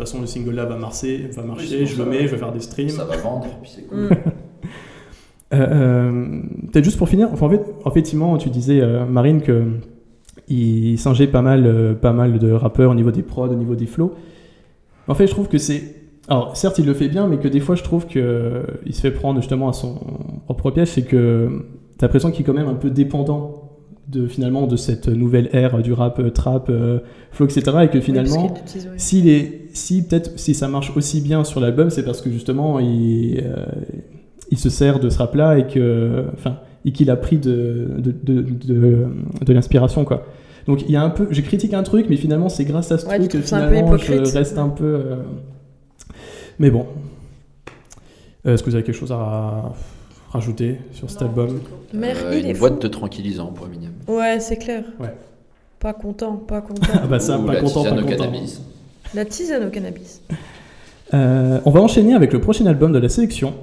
toute 0.00 0.08
façon, 0.08 0.20
le 0.20 0.26
single 0.26 0.54
là 0.54 0.64
va 0.64 0.76
marcher, 0.76 1.28
va 1.34 1.42
marcher 1.42 1.86
je 1.86 2.02
le 2.02 2.08
mets, 2.08 2.22
je 2.26 2.32
vais 2.32 2.38
faire 2.38 2.52
des 2.52 2.60
streams. 2.60 2.90
Ça 2.90 3.04
va 3.04 3.16
vendre, 3.16 3.46
puis 3.62 3.72
c'est 3.74 3.86
cool. 3.86 4.04
Mm. 4.04 4.10
Euh, 5.52 5.56
euh, 5.58 6.42
Peut-être 6.70 6.84
juste 6.84 6.96
pour 6.96 7.08
finir, 7.08 7.28
enfin, 7.32 7.46
en 7.46 7.50
fait, 7.50 7.62
effectivement, 7.84 8.38
tu 8.38 8.50
disais, 8.50 8.80
euh, 8.80 9.04
Marine, 9.04 9.42
que 9.42 9.64
il 10.46 10.96
singeait 10.96 11.26
pas 11.26 11.42
mal, 11.42 11.66
euh, 11.66 11.92
pas 11.92 12.12
mal 12.12 12.38
de 12.38 12.52
rappeurs 12.52 12.92
au 12.92 12.94
niveau 12.94 13.10
des 13.10 13.22
prods, 13.22 13.48
au 13.48 13.56
niveau 13.56 13.74
des 13.74 13.86
flows. 13.86 14.12
En 15.08 15.14
fait, 15.14 15.26
je 15.26 15.32
trouve 15.32 15.48
que 15.48 15.58
c'est. 15.58 15.82
Alors, 16.28 16.56
certes, 16.56 16.78
il 16.78 16.86
le 16.86 16.94
fait 16.94 17.08
bien, 17.08 17.26
mais 17.26 17.38
que 17.38 17.48
des 17.48 17.58
fois, 17.58 17.74
je 17.74 17.82
trouve 17.82 18.06
qu'il 18.06 18.22
se 18.22 19.00
fait 19.00 19.10
prendre 19.10 19.40
justement 19.40 19.68
à 19.68 19.72
son 19.72 19.98
propre 20.44 20.70
piège. 20.70 20.88
C'est 20.88 21.02
que 21.02 21.64
t'as 21.98 22.06
l'impression 22.06 22.30
qu'il 22.30 22.42
est 22.42 22.44
quand 22.44 22.54
même 22.54 22.68
un 22.68 22.74
peu 22.74 22.90
dépendant 22.90 23.69
de 24.10 24.26
finalement 24.26 24.66
de 24.66 24.76
cette 24.76 25.08
nouvelle 25.08 25.48
ère 25.52 25.80
du 25.82 25.92
rap, 25.92 26.18
euh, 26.18 26.30
trap, 26.30 26.68
euh, 26.68 26.98
flow, 27.32 27.46
etc. 27.46 27.62
Et 27.84 27.88
que 27.88 28.00
finalement, 28.00 28.52
Oui, 28.54 28.80
s'il 28.96 29.28
est, 29.28 29.68
si 29.72 30.02
peut-être 30.06 30.38
si 30.38 30.54
ça 30.54 30.68
marche 30.68 30.92
aussi 30.96 31.20
bien 31.20 31.44
sur 31.44 31.60
l'album, 31.60 31.90
c'est 31.90 32.04
parce 32.04 32.20
que 32.20 32.30
justement 32.30 32.78
il, 32.80 33.40
euh, 33.44 33.64
il 34.50 34.58
se 34.58 34.68
sert 34.70 34.98
de 35.00 35.08
ce 35.10 35.18
rap-là 35.18 35.58
et 35.58 35.66
que, 35.68 36.24
enfin, 36.34 36.56
et 36.84 36.92
qu'il 36.92 37.10
a 37.10 37.16
pris 37.16 37.38
de 37.38 37.88
de, 37.98 38.12
de, 38.22 38.42
de, 38.42 39.06
de 39.46 39.52
l'inspiration 39.52 40.04
quoi. 40.04 40.26
Donc 40.66 40.82
il 40.82 40.90
y 40.90 40.96
a 40.96 41.02
un 41.02 41.10
peu, 41.10 41.26
je 41.30 41.40
critique 41.40 41.72
un 41.74 41.82
truc, 41.82 42.06
mais 42.10 42.16
finalement 42.16 42.48
c'est 42.48 42.64
grâce 42.64 42.90
à 42.92 42.98
ce 42.98 43.06
Ouais, 43.06 43.18
truc 43.18 43.30
que 43.30 43.40
finalement 43.40 43.96
je 43.96 44.12
reste 44.36 44.58
un 44.58 44.68
peu. 44.68 44.84
euh, 44.84 45.16
Mais 46.58 46.70
bon, 46.70 46.86
est-ce 48.44 48.62
que 48.62 48.70
vous 48.70 48.74
avez 48.74 48.84
quelque 48.84 48.96
chose 48.98 49.12
à 49.12 49.72
rajouter 50.30 50.78
sur 50.92 51.10
cet 51.10 51.20
Non, 51.20 51.26
album 51.28 51.60
Euh, 51.94 52.14
il 52.38 52.46
est 52.46 52.50
une 52.50 52.54
fou. 52.54 52.60
boîte 52.60 52.80
de 52.82 52.88
tranquillisant 52.88 53.46
pour 53.46 53.66
Eminem. 53.66 53.92
Ouais, 54.08 54.40
c'est 54.40 54.56
clair. 54.56 54.84
Ouais. 54.98 55.14
Pas 55.78 55.92
content, 55.92 56.36
pas 56.36 56.60
content. 56.60 56.82
Ah 57.02 57.06
bah 57.06 57.20
ça, 57.20 57.38
pas 57.38 57.54
la 57.54 57.60
content, 57.60 57.82
pas 57.84 57.90
tisane 57.90 57.98
au 57.98 58.02
content. 58.06 58.16
cannabis. 58.16 58.62
La 59.14 59.24
tisane 59.24 59.66
au 59.66 59.70
cannabis. 59.70 60.22
Euh, 61.14 61.60
on 61.64 61.70
va 61.70 61.80
enchaîner 61.80 62.14
avec 62.14 62.32
le 62.32 62.40
prochain 62.40 62.66
album 62.66 62.92
de 62.92 62.98
la 62.98 63.08
sélection, 63.08 63.54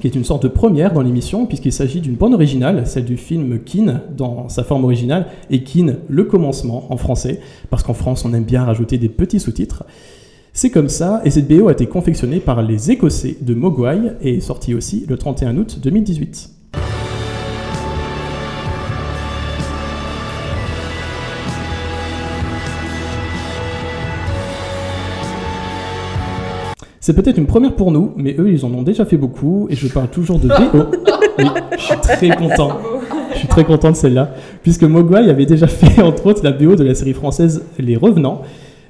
qui 0.00 0.08
est 0.08 0.14
une 0.16 0.24
sorte 0.24 0.42
de 0.42 0.48
première 0.48 0.92
dans 0.92 1.02
l'émission, 1.02 1.46
puisqu'il 1.46 1.72
s'agit 1.72 2.00
d'une 2.00 2.16
bande 2.16 2.34
originale, 2.34 2.84
celle 2.86 3.04
du 3.04 3.16
film 3.16 3.60
Kin, 3.62 4.00
dans 4.16 4.48
sa 4.48 4.64
forme 4.64 4.84
originale, 4.84 5.26
et 5.50 5.62
Kin, 5.62 5.96
le 6.08 6.24
commencement, 6.24 6.92
en 6.92 6.96
français, 6.96 7.40
parce 7.70 7.84
qu'en 7.84 7.94
France, 7.94 8.24
on 8.24 8.34
aime 8.34 8.42
bien 8.44 8.64
rajouter 8.64 8.98
des 8.98 9.08
petits 9.08 9.38
sous-titres. 9.38 9.84
C'est 10.56 10.70
comme 10.70 10.88
ça, 10.88 11.20
et 11.24 11.30
cette 11.30 11.48
BO 11.48 11.66
a 11.66 11.72
été 11.72 11.86
confectionnée 11.86 12.38
par 12.38 12.62
les 12.62 12.92
Écossais 12.92 13.36
de 13.40 13.54
Mogwai, 13.54 14.12
et 14.22 14.36
est 14.36 14.40
sortie 14.40 14.72
aussi 14.72 15.04
le 15.08 15.18
31 15.18 15.56
août 15.56 15.80
2018. 15.82 16.48
C'est 27.00 27.14
peut-être 27.14 27.36
une 27.36 27.46
première 27.46 27.74
pour 27.74 27.90
nous, 27.90 28.12
mais 28.16 28.36
eux, 28.38 28.52
ils 28.52 28.64
en 28.64 28.72
ont 28.74 28.82
déjà 28.82 29.04
fait 29.04 29.16
beaucoup, 29.16 29.66
et 29.70 29.74
je 29.74 29.88
parle 29.88 30.06
toujours 30.08 30.38
de 30.38 30.46
BO. 30.46 30.84
Oui, 31.36 31.46
je 31.76 31.82
suis 31.82 31.96
très 31.96 32.28
content. 32.28 32.78
Je 33.32 33.38
suis 33.38 33.48
très 33.48 33.64
content 33.64 33.90
de 33.90 33.96
celle-là, 33.96 34.30
puisque 34.62 34.84
Mogwai 34.84 35.28
avait 35.28 35.46
déjà 35.46 35.66
fait, 35.66 36.00
entre 36.00 36.26
autres, 36.26 36.44
la 36.44 36.52
BO 36.52 36.76
de 36.76 36.84
la 36.84 36.94
série 36.94 37.12
française 37.12 37.64
Les 37.76 37.96
Revenants, 37.96 38.42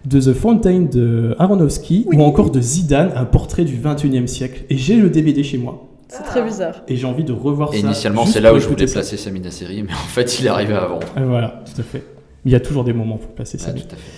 de 0.07 0.21
The 0.21 0.35
Fountain 0.35 0.83
de 0.83 1.35
Aronofsky, 1.39 2.07
ou 2.13 2.23
encore 2.23 2.51
de 2.51 2.61
Zidane, 2.61 3.13
un 3.17 3.25
portrait 3.25 3.65
du 3.65 3.77
21e 3.77 4.27
siècle. 4.27 4.65
Et 4.71 4.77
j'ai 4.77 4.97
le 4.97 5.09
DVD 5.11 5.43
chez 5.43 5.57
moi, 5.59 5.89
C'est 6.09 6.23
très 6.25 6.43
bizarre. 6.45 6.83
et 6.89 6.97
j'ai 6.97 7.07
envie 7.07 7.25
de 7.25 7.33
revoir 7.33 7.73
Et 7.73 7.81
ça. 7.81 7.87
initialement, 7.87 8.27
c'est 8.27 8.41
là 8.41 8.53
où 8.55 8.59
je 8.59 8.69
voulais 8.69 8.87
placer 8.87 9.17
Samina 9.17 9.51
Seri, 9.51 9.83
mais 9.83 9.93
en 9.93 10.09
fait, 10.09 10.39
il 10.41 10.47
est 10.47 10.51
arrivé 10.51 10.75
avant. 10.75 11.01
Ah, 11.17 11.25
Voilà, 11.25 11.63
tout 11.65 11.81
à 11.81 11.85
fait. 11.85 12.03
Il 12.45 12.53
y 12.53 12.55
a 12.55 12.61
toujours 12.61 12.85
des 12.85 12.93
moments 12.93 13.17
pour 13.17 13.31
placer 13.31 13.57
ça. 13.57 13.69
Ah, 13.71 13.73
tout 13.73 13.87
à 13.87 13.97
fait. 13.97 14.11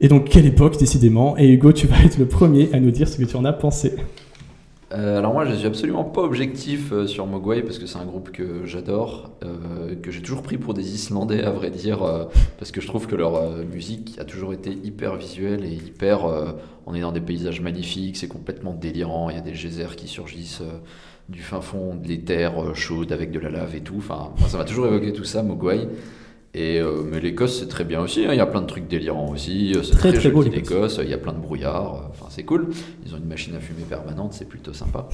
Et 0.00 0.08
donc, 0.08 0.28
quelle 0.30 0.46
époque, 0.46 0.78
décidément. 0.78 1.36
Et 1.36 1.48
Hugo, 1.48 1.72
tu 1.72 1.86
vas 1.88 1.96
être 2.04 2.18
le 2.18 2.26
premier 2.26 2.70
à 2.72 2.80
nous 2.80 2.90
dire 2.92 3.08
ce 3.08 3.18
que 3.18 3.24
tu 3.24 3.36
en 3.36 3.44
as 3.44 3.52
pensé. 3.52 3.94
Euh, 4.92 5.18
alors 5.18 5.34
moi, 5.34 5.44
je 5.44 5.54
suis 5.54 5.66
absolument 5.66 6.04
pas 6.04 6.22
objectif 6.22 6.92
euh, 6.92 7.06
sur 7.06 7.26
Mogwai 7.26 7.62
parce 7.62 7.78
que 7.78 7.86
c'est 7.86 7.98
un 7.98 8.06
groupe 8.06 8.30
que 8.30 8.64
j'adore, 8.64 9.30
euh, 9.44 9.94
que 10.00 10.10
j'ai 10.10 10.22
toujours 10.22 10.42
pris 10.42 10.56
pour 10.56 10.72
des 10.72 10.94
Islandais 10.94 11.44
à 11.44 11.50
vrai 11.50 11.70
dire, 11.70 11.98
parce 12.58 12.70
que 12.70 12.80
je 12.80 12.86
trouve 12.86 13.06
que 13.06 13.14
leur 13.14 13.50
musique 13.66 14.18
a 14.18 14.24
toujours 14.24 14.52
été 14.52 14.70
hyper 14.70 15.16
visuelle 15.16 15.64
et 15.64 15.72
hyper. 15.72 16.20
on 16.86 16.94
est 16.94 17.00
dans 17.00 17.12
des 17.12 17.20
paysages 17.20 17.60
magnifiques, 17.60 18.16
c'est 18.16 18.28
complètement 18.28 18.72
délirant. 18.72 19.30
Il 19.30 19.36
y 19.36 19.38
a 19.38 19.42
des 19.42 19.52
geysers 19.52 19.96
qui 19.96 20.08
surgissent 20.08 20.62
du 21.28 21.40
fin 21.40 21.60
fond 21.60 21.94
de 21.94 22.08
les 22.08 22.20
terres 22.20 22.74
chaudes 22.74 23.12
avec 23.12 23.30
de 23.30 23.38
la 23.38 23.50
lave 23.50 23.76
et 23.76 23.80
tout. 23.80 23.96
Enfin, 23.98 24.32
ça 24.46 24.56
m'a 24.56 24.64
toujours 24.64 24.86
évoqué 24.86 25.12
tout 25.12 25.24
ça, 25.24 25.42
Mogwai. 25.42 25.88
Et 26.60 26.80
euh, 26.80 27.02
mais 27.08 27.20
l'Écosse 27.20 27.60
c'est 27.60 27.68
très 27.68 27.84
bien 27.84 28.00
aussi. 28.00 28.24
hein. 28.24 28.30
Il 28.32 28.36
y 28.36 28.40
a 28.40 28.46
plein 28.46 28.60
de 28.62 28.66
trucs 28.66 28.88
délirants 28.88 29.30
aussi. 29.30 29.74
euh, 29.76 29.82
C'est 29.84 29.92
Très, 29.96 30.10
très, 30.10 30.18
très 30.18 30.30
beau, 30.30 30.42
l'Écosse. 30.42 30.98
Il 31.02 31.08
y 31.08 31.14
a 31.14 31.18
plein 31.18 31.32
de 31.32 31.38
brouillard. 31.38 31.94
euh, 31.94 32.08
Enfin 32.10 32.26
c'est 32.30 32.42
cool. 32.42 32.70
Ils 33.06 33.14
ont 33.14 33.18
une 33.18 33.26
machine 33.28 33.54
à 33.54 33.60
fumer 33.60 33.82
permanente. 33.88 34.32
C'est 34.32 34.48
plutôt 34.48 34.72
sympa. 34.72 35.08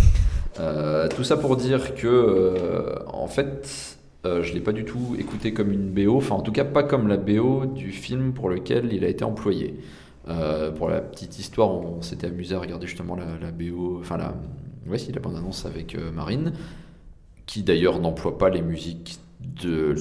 Euh, 0.59 1.07
tout 1.15 1.23
ça 1.23 1.37
pour 1.37 1.57
dire 1.57 1.95
que, 1.95 2.07
euh, 2.07 2.95
en 3.13 3.27
fait, 3.27 3.99
je 4.25 4.55
l'ai 4.55 4.61
pas 4.61 4.73
du 4.73 4.87
tout 4.87 5.17
écouté 5.19 5.53
comme 5.53 5.71
une 5.71 5.91
BO, 5.91 6.17
enfin 6.17 6.35
en 6.37 6.41
tout 6.41 6.53
cas 6.53 6.65
pas 6.65 6.83
comme 6.83 7.09
la 7.09 7.19
BO 7.19 7.67
du 7.67 7.91
film 7.93 8.33
pour 8.33 8.49
lequel 8.49 8.91
il 8.93 9.05
a 9.05 9.09
été 9.09 9.23
employé. 9.23 9.75
Pour 10.79 10.89
la 10.89 11.03
petite 11.03 11.39
histoire, 11.39 11.71
on 11.71 12.01
s'était 12.01 12.29
amusé 12.29 12.55
à 12.55 12.59
regarder 12.59 12.87
justement 12.87 13.17
la, 13.17 13.27
la 13.39 13.51
BO, 13.51 13.99
enfin 14.01 14.17
la, 14.17 14.33
ouais, 14.87 14.97
si, 14.97 15.13
la 15.13 15.21
bande-annonce 15.21 15.67
avec 15.67 15.95
Marine, 16.15 16.55
qui 17.45 17.63
d'ailleurs 17.63 17.99
n'emploie 18.01 18.39
pas 18.39 18.49
les 18.49 18.63
musiques 18.63 19.19
de, 19.63 19.95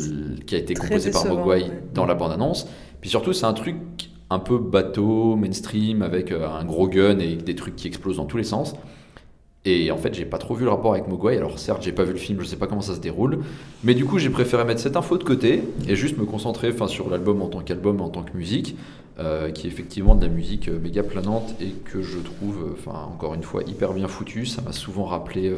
qui 0.46 0.56
a 0.56 0.58
été 0.58 0.74
Très 0.74 0.88
composé 0.88 1.12
par 1.12 1.26
Mogwai 1.26 1.64
ouais. 1.64 1.84
dans 1.94 2.06
la 2.06 2.16
bande-annonce. 2.16 2.68
Puis 3.02 3.10
surtout, 3.10 3.34
c'est 3.34 3.46
un 3.46 3.54
truc 3.54 3.76
un 4.30 4.40
peu 4.40 4.58
bateau, 4.58 5.36
mainstream, 5.36 6.02
avec 6.02 6.32
euh, 6.32 6.48
un 6.48 6.66
gros 6.66 6.88
gun 6.88 7.20
et 7.20 7.36
des 7.36 7.56
trucs 7.56 7.76
qui 7.76 7.88
explosent 7.88 8.18
dans 8.18 8.26
tous 8.26 8.38
les 8.38 8.44
sens. 8.44 8.76
Et 9.66 9.92
en 9.92 9.98
fait, 9.98 10.14
j'ai 10.14 10.26
pas 10.26 10.38
trop 10.38 10.56
vu 10.56 10.66
le 10.66 10.72
rapport 10.72 10.94
avec 10.94 11.08
Mogwai. 11.08 11.38
Alors 11.38 11.58
certes, 11.58 11.84
j'ai 11.84 11.94
pas 11.94 12.04
vu 12.04 12.12
le 12.12 12.20
film, 12.20 12.42
je 12.42 12.46
sais 12.46 12.58
pas 12.58 12.68
comment 12.68 12.82
ça 12.82 12.96
se 12.96 13.00
déroule, 13.00 13.40
mais 13.84 13.94
du 13.94 14.04
coup, 14.04 14.20
j'ai 14.20 14.30
préféré 14.30 14.66
mettre 14.66 14.82
cette 14.82 14.98
info 14.98 15.18
de 15.18 15.24
côté 15.24 15.64
et 15.88 15.96
juste 15.96 16.18
me 16.18 16.26
concentrer, 16.26 16.70
enfin, 16.74 16.88
sur 16.88 17.10
l'album 17.10 17.42
en 17.42 17.48
tant 17.48 17.62
qu'album, 17.62 18.02
en 18.02 18.10
tant 18.10 18.24
que 18.24 18.36
musique, 18.36 18.76
euh, 19.20 19.52
qui 19.52 19.68
est 19.68 19.70
effectivement 19.70 20.16
de 20.16 20.26
la 20.26 20.32
musique 20.32 20.68
euh, 20.68 20.80
méga 20.80 21.02
planante 21.02 21.56
et 21.62 21.70
que 21.70 22.02
je 22.02 22.18
trouve, 22.18 22.76
euh, 22.88 22.92
encore 22.92 23.36
une 23.36 23.44
fois, 23.44 23.64
hyper 23.64 23.94
bien 23.94 24.10
foutu. 24.10 24.46
Ça 24.46 24.62
m'a 24.62 24.74
souvent 24.74 25.06
rappelé, 25.06 25.56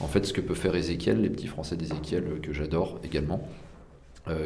en 0.00 0.06
fait, 0.06 0.26
ce 0.26 0.34
que 0.34 0.42
peut 0.42 0.54
faire 0.54 0.74
Ezekiel, 0.74 1.22
les 1.22 1.30
petits 1.30 1.46
Français 1.46 1.76
d'Ezekiel 1.76 2.24
que 2.42 2.52
j'adore 2.52 2.98
également. 3.04 3.48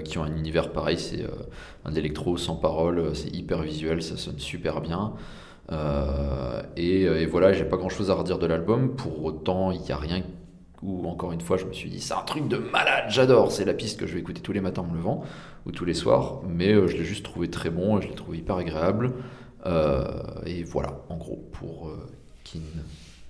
qui 0.05 0.19
ont 0.19 0.25
un 0.25 0.37
univers 0.37 0.73
pareil, 0.73 0.99
c'est 0.99 1.25
un 1.87 1.95
électro 1.95 2.37
sans 2.37 2.55
parole, 2.55 3.17
c'est 3.17 3.35
hyper 3.35 3.63
visuel, 3.63 4.03
ça 4.03 4.19
sonne 4.19 4.39
super 4.39 4.83
bien. 4.83 5.15
Euh, 5.73 6.63
et, 6.77 7.03
et 7.03 7.27
voilà, 7.27 7.53
j'ai 7.53 7.65
pas 7.65 7.77
grand 7.77 7.89
chose 7.89 8.11
à 8.11 8.15
redire 8.15 8.39
de 8.39 8.47
l'album. 8.47 8.97
Pour 8.97 9.25
autant, 9.25 9.71
il 9.71 9.81
n'y 9.81 9.93
a 9.93 9.97
rien 9.97 10.23
où, 10.83 11.07
encore 11.07 11.33
une 11.33 11.41
fois, 11.41 11.57
je 11.57 11.67
me 11.67 11.73
suis 11.73 11.91
dit, 11.91 12.01
c'est 12.01 12.15
un 12.15 12.23
truc 12.23 12.49
de 12.49 12.57
malade, 12.57 13.05
j'adore. 13.09 13.53
C'est 13.53 13.65
la 13.65 13.75
piste 13.75 14.01
que 14.01 14.07
je 14.07 14.15
vais 14.15 14.21
écouter 14.21 14.41
tous 14.41 14.53
les 14.53 14.61
matins 14.61 14.83
en 14.83 14.87
me 14.87 14.97
levant 14.97 15.23
ou 15.67 15.73
tous 15.73 15.85
les 15.85 15.95
soirs. 15.95 16.41
Mais 16.49 16.73
euh, 16.73 16.87
je 16.87 16.97
l'ai 16.97 17.05
juste 17.05 17.25
trouvé 17.25 17.49
très 17.49 17.71
bon 17.71 18.01
je 18.01 18.09
l'ai 18.09 18.15
trouvé 18.15 18.39
hyper 18.39 18.57
agréable. 18.57 19.13
Euh, 19.67 20.07
et 20.47 20.65
voilà, 20.65 21.03
en 21.09 21.17
gros, 21.17 21.49
pour 21.53 21.89
euh, 21.89 22.09
Kin 22.45 22.61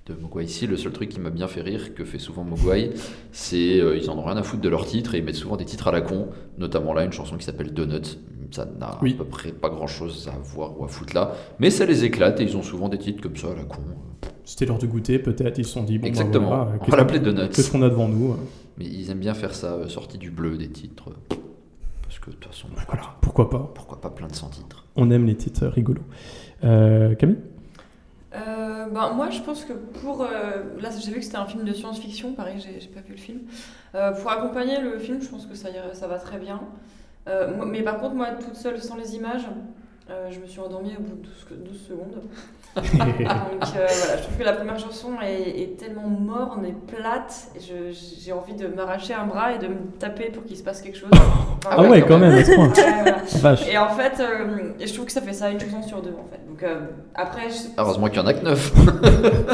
de 0.06 0.14
Mogwai. 0.14 0.44
Ici, 0.44 0.66
le 0.66 0.76
seul 0.76 0.92
truc 0.92 1.08
qui 1.08 1.20
m'a 1.20 1.30
bien 1.30 1.48
fait 1.48 1.60
rire, 1.60 1.94
que 1.94 2.04
fait 2.04 2.18
souvent 2.18 2.44
Mogwai, 2.44 2.90
c'est 3.32 3.80
euh, 3.80 3.96
ils 3.96 4.10
en 4.10 4.18
ont 4.18 4.24
rien 4.24 4.36
à 4.36 4.42
foutre 4.42 4.62
de 4.62 4.68
leurs 4.68 4.86
titres 4.86 5.14
et 5.14 5.18
ils 5.18 5.24
mettent 5.24 5.34
souvent 5.34 5.56
des 5.56 5.64
titres 5.64 5.88
à 5.88 5.92
la 5.92 6.00
con, 6.00 6.28
notamment 6.58 6.92
là 6.94 7.04
une 7.04 7.12
chanson 7.12 7.36
qui 7.36 7.44
s'appelle 7.44 7.72
Donut. 7.72 8.18
Ça 8.50 8.64
n'a 8.64 8.98
Oui. 9.02 9.14
à 9.14 9.18
peu 9.18 9.24
près 9.24 9.52
pas 9.52 9.68
grand 9.68 9.86
chose 9.86 10.28
à 10.32 10.36
voir 10.38 10.78
ou 10.80 10.84
à 10.84 10.88
foutre 10.88 11.14
là, 11.14 11.32
mais 11.58 11.70
ça 11.70 11.86
les 11.86 12.04
éclate 12.04 12.40
et 12.40 12.44
ils 12.44 12.56
ont 12.56 12.62
souvent 12.62 12.88
des 12.88 12.98
titres 12.98 13.22
comme 13.22 13.36
ça 13.36 13.48
à 13.52 13.54
la 13.54 13.64
con. 13.64 13.78
C'était 14.44 14.66
l'heure 14.66 14.78
de 14.78 14.86
goûter, 14.86 15.18
peut-être. 15.20 15.58
Ils 15.58 15.64
se 15.64 15.72
sont 15.72 15.84
dit, 15.84 15.98
bon, 15.98 16.02
bah, 16.02 16.08
Exactement. 16.08 16.48
voilà, 16.48 16.72
On 16.80 16.90
va 16.90 16.96
l'appeler 16.96 17.20
Donuts. 17.20 17.48
Qu'est-ce 17.52 17.70
qu'on 17.70 17.82
a 17.82 17.88
devant 17.88 18.08
nous 18.08 18.32
euh, 18.32 18.36
Mais 18.78 18.84
ils 18.86 19.08
aiment 19.10 19.18
bien 19.20 19.34
faire 19.34 19.54
ça, 19.54 19.74
euh, 19.74 19.88
sorti 19.88 20.18
du 20.18 20.30
bleu 20.32 20.56
des 20.58 20.68
titres. 20.68 21.10
Parce 22.02 22.18
que 22.18 22.30
de 22.30 22.34
toute 22.36 22.46
façon, 22.52 22.66
voilà, 22.88 23.02
Pourquoi 23.20 23.48
pas? 23.48 23.70
pourquoi 23.72 24.00
pas 24.00 24.10
plein 24.10 24.26
de 24.26 24.34
100 24.34 24.48
titres? 24.48 24.84
On 24.96 25.10
aime 25.12 25.26
les 25.26 25.36
titres 25.36 25.66
rigolos. 25.68 26.02
Euh, 26.64 27.14
Camille? 27.14 27.38
Euh, 28.34 28.86
ben, 28.92 29.12
moi, 29.14 29.30
je 29.30 29.40
pense 29.40 29.64
que 29.64 29.72
pour. 29.72 30.22
euh, 30.22 30.28
là, 30.80 30.90
j'ai 30.90 31.10
vu 31.12 31.18
que 31.18 31.24
c'était 31.24 31.36
un 31.36 31.46
film 31.46 31.64
de 31.64 31.72
science-fiction, 31.72 32.32
pareil, 32.34 32.56
j'ai 32.58 32.88
pas 32.88 33.00
vu 33.00 33.12
le 33.12 33.16
film. 33.18 33.40
Euh, 33.94 34.12
pour 34.12 34.30
accompagner 34.30 34.80
le 34.80 34.98
film, 34.98 35.20
je 35.22 35.28
pense 35.28 35.46
que 35.46 35.54
ça, 35.54 35.68
ira- 35.70 35.94
ça 35.94 36.06
va 36.08 36.18
très 36.18 36.38
bien. 36.38 36.60
Euh, 37.28 37.48
mais 37.66 37.82
par 37.82 37.98
contre, 37.98 38.14
moi, 38.14 38.28
toute 38.38 38.56
seule, 38.56 38.80
sans 38.80 38.96
les 38.96 39.14
images, 39.16 39.46
euh, 40.08 40.28
je 40.30 40.40
me 40.40 40.46
suis 40.46 40.58
endormie 40.60 40.94
au 40.98 41.02
bout 41.02 41.16
de 41.16 41.22
12, 41.22 41.70
12 41.70 41.86
secondes. 41.88 42.22
Donc 42.76 42.84
euh, 42.84 43.86
voilà, 43.88 44.16
je 44.16 44.22
trouve 44.22 44.36
que 44.38 44.44
la 44.44 44.52
première 44.52 44.78
chanson 44.78 45.10
est, 45.20 45.60
est 45.62 45.76
tellement 45.76 46.06
morne 46.08 46.64
et 46.64 46.72
plate, 46.72 47.48
et 47.56 47.60
je- 47.60 47.92
j'ai 48.20 48.32
envie 48.32 48.54
de 48.54 48.68
m'arracher 48.68 49.12
un 49.12 49.26
bras 49.26 49.52
et 49.52 49.58
de 49.58 49.66
me 49.66 49.90
taper 49.98 50.30
pour 50.30 50.44
qu'il 50.44 50.56
se 50.56 50.62
passe 50.62 50.80
quelque 50.80 50.96
chose. 50.96 51.10
Enfin, 51.12 51.68
Ah 51.68 51.82
ouais, 51.82 52.00
quand 52.06 52.18
même, 52.18 52.32
à 52.32 52.44
ce 52.44 52.52
point. 52.54 52.68
Ouais, 52.76 53.02
voilà. 53.02 53.18
Vache. 53.40 53.68
Et 53.68 53.76
en 53.76 53.88
fait, 53.88 54.20
euh, 54.20 54.72
je 54.80 54.92
trouve 54.94 55.06
que 55.06 55.12
ça 55.12 55.20
fait 55.20 55.32
ça 55.32 55.50
une 55.50 55.58
chanson 55.58 55.82
sur 55.82 56.00
deux 56.00 56.14
en 56.18 56.24
fait. 56.30 56.40
Donc 56.48 56.62
euh, 56.62 56.80
après, 57.14 57.50
je- 57.50 57.68
Heureusement 57.76 58.06
qu'il 58.06 58.18
y 58.18 58.22
en 58.22 58.26
a 58.26 58.34
que 58.34 58.44
9. 58.44 58.72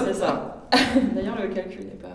c'est 0.06 0.14
ça. 0.14 0.66
D'ailleurs, 1.14 1.36
le 1.40 1.48
calcul 1.48 1.84
n'est 1.86 1.92
pas. 1.92 2.08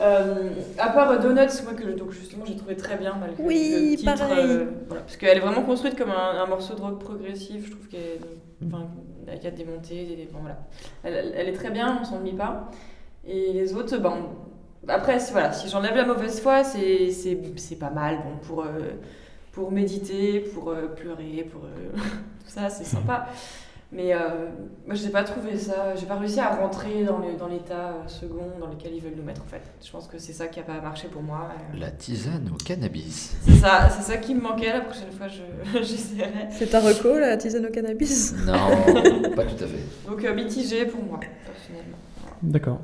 Euh, 0.00 0.50
à 0.78 0.90
part 0.90 1.10
euh, 1.10 1.18
Donuts, 1.18 1.62
moi 1.64 1.74
que 1.74 1.84
donc 1.96 2.10
justement 2.10 2.44
j'ai 2.44 2.56
trouvé 2.56 2.76
très 2.76 2.96
bien 2.96 3.14
malgré 3.18 3.42
Oui, 3.42 3.90
le 3.92 3.96
titre, 3.96 4.16
pareil. 4.16 4.44
euh, 4.50 4.64
voilà, 4.88 5.02
parce 5.02 5.16
qu'elle 5.16 5.36
est 5.36 5.40
vraiment 5.40 5.62
construite 5.62 5.96
comme 5.96 6.10
un, 6.10 6.42
un 6.42 6.46
morceau 6.46 6.74
de 6.74 6.80
rock 6.80 6.98
progressif. 6.98 7.66
Je 7.66 7.70
trouve 7.70 7.86
qu'il 7.88 7.98
enfin, 8.66 8.88
il 9.28 9.42
y 9.42 9.46
a 9.46 9.50
des 9.50 9.64
montées, 9.64 10.04
des, 10.04 10.28
bon, 10.32 10.40
voilà. 10.40 10.58
Elle, 11.04 11.32
elle 11.36 11.48
est 11.48 11.52
très 11.52 11.70
bien, 11.70 11.98
on 12.00 12.04
s'ennuie 12.04 12.32
pas. 12.32 12.70
Et 13.26 13.52
les 13.52 13.72
autres, 13.74 13.96
ben, 13.98 14.16
après 14.88 15.18
voilà, 15.30 15.52
si 15.52 15.68
j'enlève 15.68 15.94
la 15.96 16.04
mauvaise 16.04 16.40
foi, 16.40 16.64
c'est 16.64 17.76
pas 17.78 17.90
mal, 17.90 18.18
bon 18.18 18.36
pour 18.46 18.62
euh, 18.62 18.90
pour 19.52 19.70
méditer, 19.70 20.40
pour 20.40 20.74
pleurer, 20.96 21.46
pour 21.50 21.62
tout 21.94 22.48
ça, 22.48 22.68
c'est 22.68 22.84
sympa. 22.84 23.26
Mais 23.92 24.12
euh, 24.12 24.18
moi, 24.86 24.96
j'ai 24.96 25.10
pas 25.10 25.22
trouvé 25.22 25.56
ça, 25.56 25.94
j'ai 25.94 26.06
pas 26.06 26.16
réussi 26.16 26.40
à 26.40 26.48
rentrer 26.56 27.04
dans 27.04 27.18
le- 27.18 27.36
dans 27.38 27.46
l'état 27.46 27.90
euh, 27.90 28.08
second 28.08 28.50
dans 28.58 28.66
lequel 28.66 28.92
ils 28.94 29.00
veulent 29.00 29.14
nous 29.16 29.22
mettre 29.22 29.42
en 29.42 29.46
fait. 29.46 29.60
Je 29.84 29.90
pense 29.90 30.08
que 30.08 30.18
c'est 30.18 30.32
ça 30.32 30.48
qui 30.48 30.58
a 30.58 30.64
pas 30.64 30.80
marché 30.80 31.06
pour 31.06 31.22
moi. 31.22 31.48
Euh, 31.74 31.78
La 31.78 31.90
tisane 31.92 32.50
au 32.52 32.56
cannabis. 32.56 33.36
C'est 33.46 33.54
ça, 33.54 33.88
c'est 33.90 34.02
ça 34.02 34.16
qui 34.16 34.34
me 34.34 34.40
manquait. 34.40 34.72
La 34.72 34.80
prochaine 34.80 35.12
fois, 35.16 35.28
je 35.28 35.42
j'essaierai. 35.82 36.48
C'est 36.50 36.66
ta 36.70 36.80
reco, 36.80 37.18
la 37.18 37.36
tisane 37.36 37.66
au 37.66 37.70
cannabis? 37.70 38.34
Non, 38.44 38.52
pas 39.36 39.44
tout 39.44 39.62
à 39.62 39.66
fait. 39.68 40.08
Donc 40.10 40.24
euh, 40.24 40.34
mitigé 40.34 40.86
pour 40.86 41.02
moi 41.04 41.20
personnellement. 41.46 41.98
D'accord. 42.42 42.80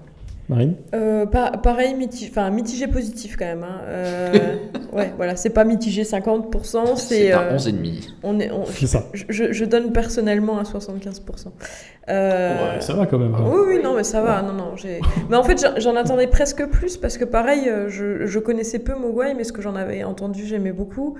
Marine? 0.50 0.74
Euh, 0.94 1.26
pa- 1.26 1.52
pareil, 1.52 1.94
mitigé, 1.94 2.28
enfin 2.30 2.50
mitigé 2.50 2.88
positif 2.88 3.36
quand 3.38 3.44
même. 3.46 3.62
hein. 3.62 3.80
Euh, 3.86 4.32
ouais, 4.92 5.12
voilà, 5.16 5.36
c'est 5.36 5.50
pas 5.50 5.64
mitigé 5.64 6.02
50%, 6.02 6.96
c'est. 6.96 7.14
C'est 7.20 7.32
un 7.32 7.42
euh, 7.42 7.56
11,5. 7.56 8.10
on 8.24 8.38
est, 8.40 8.50
on- 8.50 8.66
ça. 8.66 9.04
je, 9.14 9.64
donne 9.64 9.92
personnellement 9.92 10.58
à 10.58 10.64
75%. 10.64 11.20
Euh, 12.08 12.74
Ouais, 12.74 12.80
ça 12.80 12.94
va 12.94 13.06
quand 13.06 13.18
même. 13.18 13.34
hein. 13.34 13.44
Oui, 13.46 13.60
oui, 13.76 13.80
non, 13.82 13.94
mais 13.94 14.02
ça 14.02 14.20
va. 14.20 14.42
Non, 14.42 14.52
non, 14.52 14.74
j'ai. 14.76 15.00
Mais 15.28 15.36
en 15.36 15.44
fait, 15.44 15.64
j'en- 15.78 15.94
attendais 15.94 16.26
presque 16.26 16.66
plus 16.66 16.96
parce 16.96 17.16
que, 17.16 17.24
pareil, 17.24 17.68
euh, 17.68 17.88
je, 17.88 18.26
je 18.26 18.38
connaissais 18.40 18.80
peu 18.80 18.94
Mogwai, 18.96 19.34
mais 19.34 19.44
ce 19.44 19.52
que 19.52 19.62
j'en 19.62 19.76
avais 19.76 20.02
entendu, 20.02 20.44
j'aimais 20.44 20.72
beaucoup. 20.72 21.16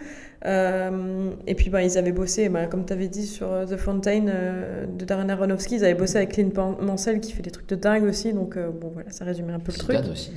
Euh, 0.47 1.31
et 1.47 1.55
puis, 1.55 1.69
bah, 1.71 1.83
ils 1.83 1.99
avaient 1.99 2.13
bossé, 2.13 2.49
bah, 2.49 2.67
comme 2.67 2.85
tu 2.87 2.93
avais 2.93 3.09
dit, 3.09 3.27
sur 3.27 3.47
The 3.69 3.77
Fountain 3.77 4.27
euh, 4.29 4.87
de 4.87 5.05
Darren 5.05 5.29
Aronofsky. 5.29 5.77
Ils 5.77 5.85
avaient 5.85 5.95
bossé 5.95 6.17
avec 6.17 6.31
Clint 6.33 6.49
Mansell 6.81 7.21
qui 7.21 7.33
fait 7.33 7.43
des 7.43 7.51
trucs 7.51 7.69
de 7.69 7.77
dingue 7.77 8.05
aussi. 8.05 8.33
Donc, 8.33 8.57
euh, 8.57 8.71
bon, 8.71 8.91
voilà, 8.93 9.11
ça 9.21 9.25
résumait 9.27 9.53
un 9.53 9.59
peu 9.61 9.71
le 9.71 9.79
truc. 9.79 9.97
Zidane 9.97 10.11
aussi. 10.13 10.33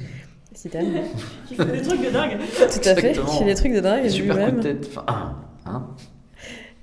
Zidane. 0.56 0.86
Qui 1.48 1.56
fait 1.56 1.66
des 1.66 1.82
trucs 1.82 2.06
de 2.06 2.10
dingue. 2.12 2.38
Tout 2.58 2.90
à 2.90 2.96
fait. 2.96 3.14
Qui 3.14 3.38
fait 3.40 3.46
des 3.46 3.56
trucs 3.56 3.74
de 3.74 3.80
dingue. 3.80 4.08
Super 4.10 4.36
coup 4.36 4.40
lui-même. 4.42 4.58
de 4.58 4.62
tête. 4.74 4.88
Enfin, 4.96 5.38
hein 5.66 5.88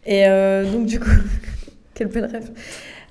Et 0.06 0.26
euh, 0.26 0.64
donc 0.64 0.86
du 0.86 0.98
coup, 0.98 1.10
quel 1.94 2.08
bel 2.08 2.24
rêve. 2.24 2.50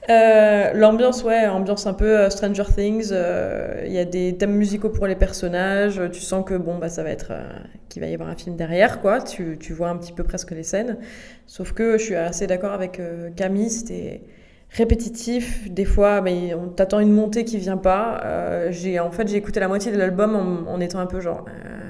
Euh, 0.10 0.72
L'ambiance, 0.74 1.24
ouais, 1.24 1.46
ambiance 1.46 1.86
un 1.86 1.94
peu 1.94 2.18
euh, 2.18 2.30
Stranger 2.32 2.64
Things. 2.76 3.10
euh, 3.12 3.84
Il 3.86 3.94
y 3.94 4.00
a 4.00 4.06
des 4.06 4.36
thèmes 4.38 4.56
musicaux 4.56 4.90
pour 4.90 5.06
les 5.06 5.16
personnages. 5.16 6.02
Tu 6.12 6.20
sens 6.20 6.44
que 6.44 6.56
bon, 6.56 6.80
bah, 6.80 6.90
ça 6.90 7.04
va 7.04 7.12
être, 7.12 7.28
euh, 7.32 7.44
qu'il 7.90 8.02
va 8.02 8.08
y 8.08 8.14
avoir 8.16 8.30
un 8.30 8.36
film 8.36 8.56
derrière, 8.56 9.02
quoi. 9.02 9.22
Tu, 9.22 9.58
tu 9.60 9.72
vois 9.74 9.90
un 9.90 9.98
petit 9.98 10.14
peu 10.14 10.24
presque 10.24 10.50
les 10.52 10.64
scènes. 10.64 10.98
Sauf 11.46 11.74
que 11.74 12.00
je 12.00 12.04
suis 12.06 12.16
assez 12.16 12.48
d'accord 12.48 12.72
avec 12.74 13.00
euh, 13.00 13.30
Camille. 13.36 13.70
C'était 13.70 14.24
répétitif. 14.72 15.70
Des 15.70 15.86
fois, 15.86 16.22
mais 16.22 16.54
on 16.54 16.70
t'attend 16.70 17.00
une 17.00 17.12
montée 17.12 17.46
qui 17.46 17.58
vient 17.58 17.78
pas. 17.78 18.22
Euh, 18.26 18.72
j'ai, 18.72 19.00
en 19.00 19.12
fait, 19.12 19.28
j'ai 19.28 19.38
écouté 19.38 19.60
la 19.60 19.68
moitié 19.68 19.92
de 19.92 19.98
l'album 19.98 20.36
en, 20.36 20.72
en 20.72 20.80
étant 20.80 21.00
un 21.00 21.06
peu 21.08 21.20
genre. 21.22 21.46
euh, 21.50 21.89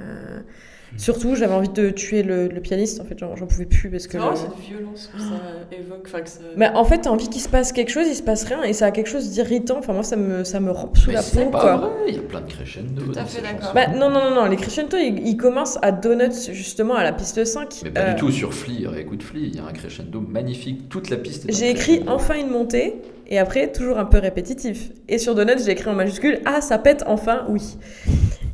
Surtout, 0.98 1.36
j'avais 1.36 1.54
envie 1.54 1.70
de 1.70 1.90
tuer 1.92 2.24
le, 2.24 2.48
le 2.48 2.60
pianiste. 2.62 3.00
En 3.00 3.06
fait, 3.06 3.18
j'en 3.20 3.34
pouvais 3.48 3.66
plus 3.66 3.90
parce 3.90 4.08
que. 4.08 4.14
C'est 4.14 4.18
vraiment 4.18 4.32
le- 4.32 4.38
cette 4.38 4.66
violence 4.68 5.10
que 5.14 5.20
ça 5.22 5.36
évoque. 5.78 6.02
Enfin, 6.06 6.22
que 6.22 6.30
ça... 6.30 6.40
mais 6.58 6.70
en 6.70 6.84
fait, 6.84 7.00
t'as 7.00 7.10
envie 7.10 7.30
qu'il 7.30 7.42
se 7.42 7.48
passe 7.50 7.72
quelque 7.72 7.90
chose, 7.92 8.08
il 8.08 8.16
se 8.16 8.24
passe 8.24 8.44
rien, 8.44 8.64
et 8.64 8.74
ça 8.74 8.88
a 8.88 8.92
quelque 8.92 9.08
chose 9.10 9.30
d'irritant. 9.30 9.78
Enfin, 9.80 9.94
moi, 9.94 10.04
ça 10.04 10.16
me, 10.16 10.44
ça 10.44 10.60
me 10.60 10.72
rampe 10.72 10.98
sous 10.98 11.10
Mais 11.10 11.16
la 11.16 11.22
c'est 11.22 11.44
peau, 11.44 11.50
pas 11.52 11.60
quoi. 11.62 11.76
vrai, 11.78 11.90
il 12.10 12.16
y 12.16 12.18
a 12.18 12.22
plein 12.22 12.42
de 12.42 12.52
crescendo. 12.52 13.02
Tout 13.02 13.18
à 13.18 13.24
fait 13.26 13.42
d'accord. 13.42 13.72
Bah, 13.74 13.88
non, 13.88 14.10
non, 14.10 14.30
non, 14.30 14.36
non, 14.36 14.46
les 14.46 14.56
crescendo, 14.58 14.98
ils, 14.98 15.26
ils 15.28 15.38
commencent 15.38 15.78
à 15.82 15.92
Donuts, 15.92 16.52
justement, 16.52 16.96
à 16.96 17.04
la 17.04 17.14
piste 17.14 17.44
5. 17.46 17.82
Mais 17.84 17.92
pas 17.92 18.00
Euh, 18.02 18.14
du 18.14 18.20
tout 18.20 18.32
sur 18.32 18.54
Flea, 18.54 18.88
écoute 18.98 19.24
Flea, 19.24 19.40
il 19.44 19.56
y 19.56 19.60
a 19.60 19.66
un 19.66 19.72
crescendo 19.72 20.20
magnifique, 20.20 20.90
toute 20.90 21.10
la 21.10 21.18
piste 21.18 21.46
J'ai 21.52 21.70
écrit 21.70 22.02
enfin 22.08 22.36
une 22.36 22.50
montée, 22.50 22.96
et 23.28 23.38
après, 23.38 23.72
toujours 23.72 24.00
un 24.00 24.06
peu 24.06 24.18
répétitif. 24.18 24.90
Et 25.08 25.18
sur 25.20 25.36
Donuts, 25.36 25.60
j'ai 25.64 25.72
écrit 25.72 25.90
en 25.90 25.94
majuscule 25.94 26.40
Ah, 26.46 26.62
ça 26.62 26.78
pète 26.80 27.04
enfin, 27.08 27.46
oui. 27.48 27.78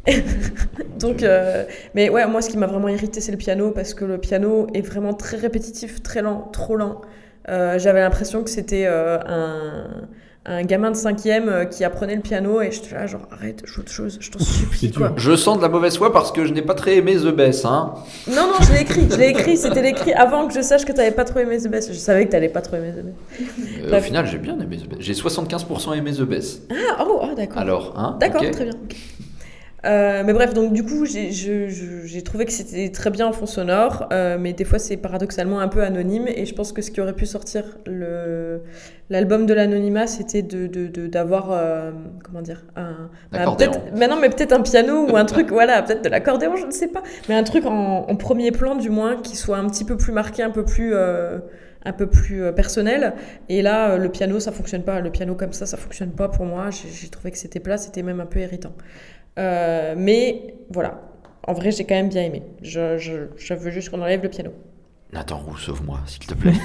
Donc, 1.00 1.24
euh, 1.24 1.66
mais 1.94 2.10
ouais, 2.10 2.26
moi, 2.28 2.42
ce 2.42 2.50
qui 2.50 2.58
m'a 2.58 2.68
vraiment 2.68 2.88
irrité, 2.88 3.22
c'est 3.22 3.32
le 3.32 3.38
piano, 3.38 3.72
parce 3.72 3.94
que 3.94 4.06
le 4.06 4.18
piano 4.18 4.68
est 4.74 4.82
vraiment 4.82 5.14
très 5.14 5.38
répétitif, 5.38 6.02
très 6.04 6.22
lent, 6.22 6.50
trop 6.54 6.76
lent. 6.76 7.02
Euh, 7.50 7.78
J'avais 7.80 8.00
l'impression 8.02 8.44
que 8.44 8.50
c'était 8.50 8.86
euh, 8.88 9.20
un, 9.28 10.08
un 10.48 10.64
gamin 10.64 10.92
de 10.92 10.96
cinquième 10.96 11.50
euh, 11.50 11.66
qui 11.66 11.84
apprenait 11.84 12.16
le 12.16 12.22
piano, 12.22 12.62
et 12.62 12.72
j'étais 12.72 12.94
là, 12.96 13.08
genre, 13.08 13.28
arrête, 13.32 13.62
joue 13.66 13.82
autre 13.82 13.92
chose, 13.92 14.18
je 14.20 14.30
t'en 14.32 14.40
supplie, 14.40 14.92
quoi. 14.92 15.14
Je 15.18 15.36
sens 15.36 15.58
de 15.58 15.62
la 15.64 15.70
mauvaise 15.70 15.98
foi 15.98 16.14
parce 16.14 16.32
que 16.32 16.46
je 16.46 16.54
n'ai 16.54 16.62
pas 16.62 16.76
très 16.76 16.98
aimé 16.98 17.16
The 17.16 17.36
Best, 17.36 17.66
hein. 17.66 17.96
Non, 18.28 18.48
non, 18.48 18.54
je 18.62 18.74
l'ai 18.74 18.82
écrit, 18.82 19.08
je 19.10 19.18
l'ai 19.18 19.30
écrit, 19.30 19.58
c'était 19.58 19.88
écrit 19.90 20.14
avant 20.14 20.48
que 20.48 20.54
je 20.54 20.62
sache 20.62 20.86
que 20.86 20.92
t'avais 20.92 21.12
pas 21.12 21.24
trop 21.26 21.40
aimé 21.40 21.58
The 21.58 21.68
Best. 21.68 21.92
Je 21.94 21.98
savais 21.98 22.26
que 22.26 22.32
t'allais 22.32 22.50
pas 22.50 22.62
trop 22.62 22.78
aimer 22.78 22.92
The. 22.92 23.42
Euh, 23.92 23.98
au 23.98 24.02
final, 24.02 24.28
j'ai 24.28 24.38
bien 24.38 24.60
aimé 24.60 24.78
The 24.78 24.88
Best. 24.88 25.02
J'ai 25.02 25.14
75% 25.14 25.96
aimé 25.98 26.12
The 26.14 26.22
Best. 26.22 26.62
Ah, 26.72 27.06
oh, 27.08 27.22
ah, 27.24 27.36
d'accord. 27.36 27.58
Alors, 27.58 27.94
hein 27.98 28.18
D'accord, 28.20 28.42
très 28.52 28.66
bien. 28.66 28.74
Euh, 29.86 30.24
mais 30.26 30.34
bref, 30.34 30.54
donc 30.54 30.74
du 30.74 30.84
coup, 30.84 31.06
j'ai 31.06 32.22
trouvé 32.24 32.46
que 32.46 32.52
c'était 32.52 32.90
très 32.92 33.10
bien 33.12 33.28
en 33.28 33.32
fond 33.34 33.46
sonore, 33.46 34.08
euh, 34.12 34.38
mais 34.40 34.54
des 34.54 34.64
fois 34.64 34.80
c'est 34.80 34.98
paradoxalement 34.98 35.60
un 35.60 35.68
peu 35.68 35.84
anonyme. 35.84 36.28
Et 36.28 36.46
je 36.46 36.56
pense 36.56 36.72
que 36.72 36.82
ce 36.82 36.90
qui 36.92 37.02
aurait 37.02 37.14
pu 37.14 37.26
sortir 37.26 37.64
le- 37.86 38.62
l'album 39.10 39.46
de 39.46 39.54
l'anonymat, 39.54 40.08
c'était 40.08 40.42
de- 40.42 40.66
de- 40.68 40.88
de- 40.88 41.08
d'avoir, 41.08 41.52
euh, 41.52 41.92
comment 42.24 42.42
dire, 42.42 42.66
un. 42.76 43.10
bah, 43.32 43.40
mais 43.96 44.08
non, 44.08 44.18
mais 44.20 44.30
peut-être 44.30 44.54
un 44.54 44.62
piano 44.62 45.08
ou 45.10 45.16
un 45.18 45.26
truc, 45.26 45.52
voilà, 45.52 45.84
peut-être 45.84 46.04
de 46.04 46.10
l'accordéon, 46.10 46.56
je 46.56 46.66
ne 46.66 46.72
sais 46.72 46.88
pas. 46.88 47.04
Mais 47.30 47.36
un 47.36 47.44
truc 47.44 47.66
en, 47.66 48.06
en 48.10 48.16
premier 48.16 48.52
plan, 48.52 48.76
du 48.76 48.90
moins, 48.90 49.18
qui 49.22 49.36
soit 49.36 49.58
un 49.58 49.68
petit 49.70 49.84
peu 49.86 49.98
plus 49.98 50.12
marqué, 50.14 50.42
un 50.44 50.52
peu 50.52 50.66
plus. 50.66 50.92
euh, 50.96 51.38
un 51.88 51.94
peu 51.94 52.08
plus 52.08 52.42
euh, 52.42 52.52
personnel 52.52 53.14
et 53.48 53.62
là 53.62 53.96
le 53.98 54.10
piano 54.10 54.40
ça 54.40 54.52
fonctionne 54.52 54.82
pas 54.82 55.02
le 55.02 55.12
piano 55.12 55.36
comme 55.36 55.54
ça 55.54 55.68
ça 55.68 55.78
fonctionne 55.78 56.10
pas 56.10 56.30
pour 56.30 56.44
moi 56.44 56.72
j'ai 56.72 56.88
j'ai 56.90 57.10
trouvé 57.10 57.30
que 57.30 57.38
c'était 57.38 57.60
plat 57.60 57.78
c'était 57.78 58.02
même 58.02 58.20
un 58.20 58.26
peu 58.26 58.40
irritant 58.40 58.74
euh, 59.38 59.96
mais 59.98 60.56
voilà, 60.72 61.02
en 61.48 61.54
vrai, 61.54 61.72
j'ai 61.72 61.84
quand 61.86 61.96
même 61.96 62.10
bien 62.10 62.24
aimé. 62.24 62.44
Je, 62.62 62.98
je, 62.98 63.14
je 63.38 63.54
veux 63.54 63.72
juste 63.72 63.90
qu'on 63.90 64.02
enlève 64.02 64.22
le 64.24 64.30
piano. 64.30 64.52
Nathan 65.14 65.38
Roux, 65.38 65.58
sauve-moi, 65.58 66.00
s'il 66.06 66.26
te 66.26 66.34
plaît. 66.34 66.54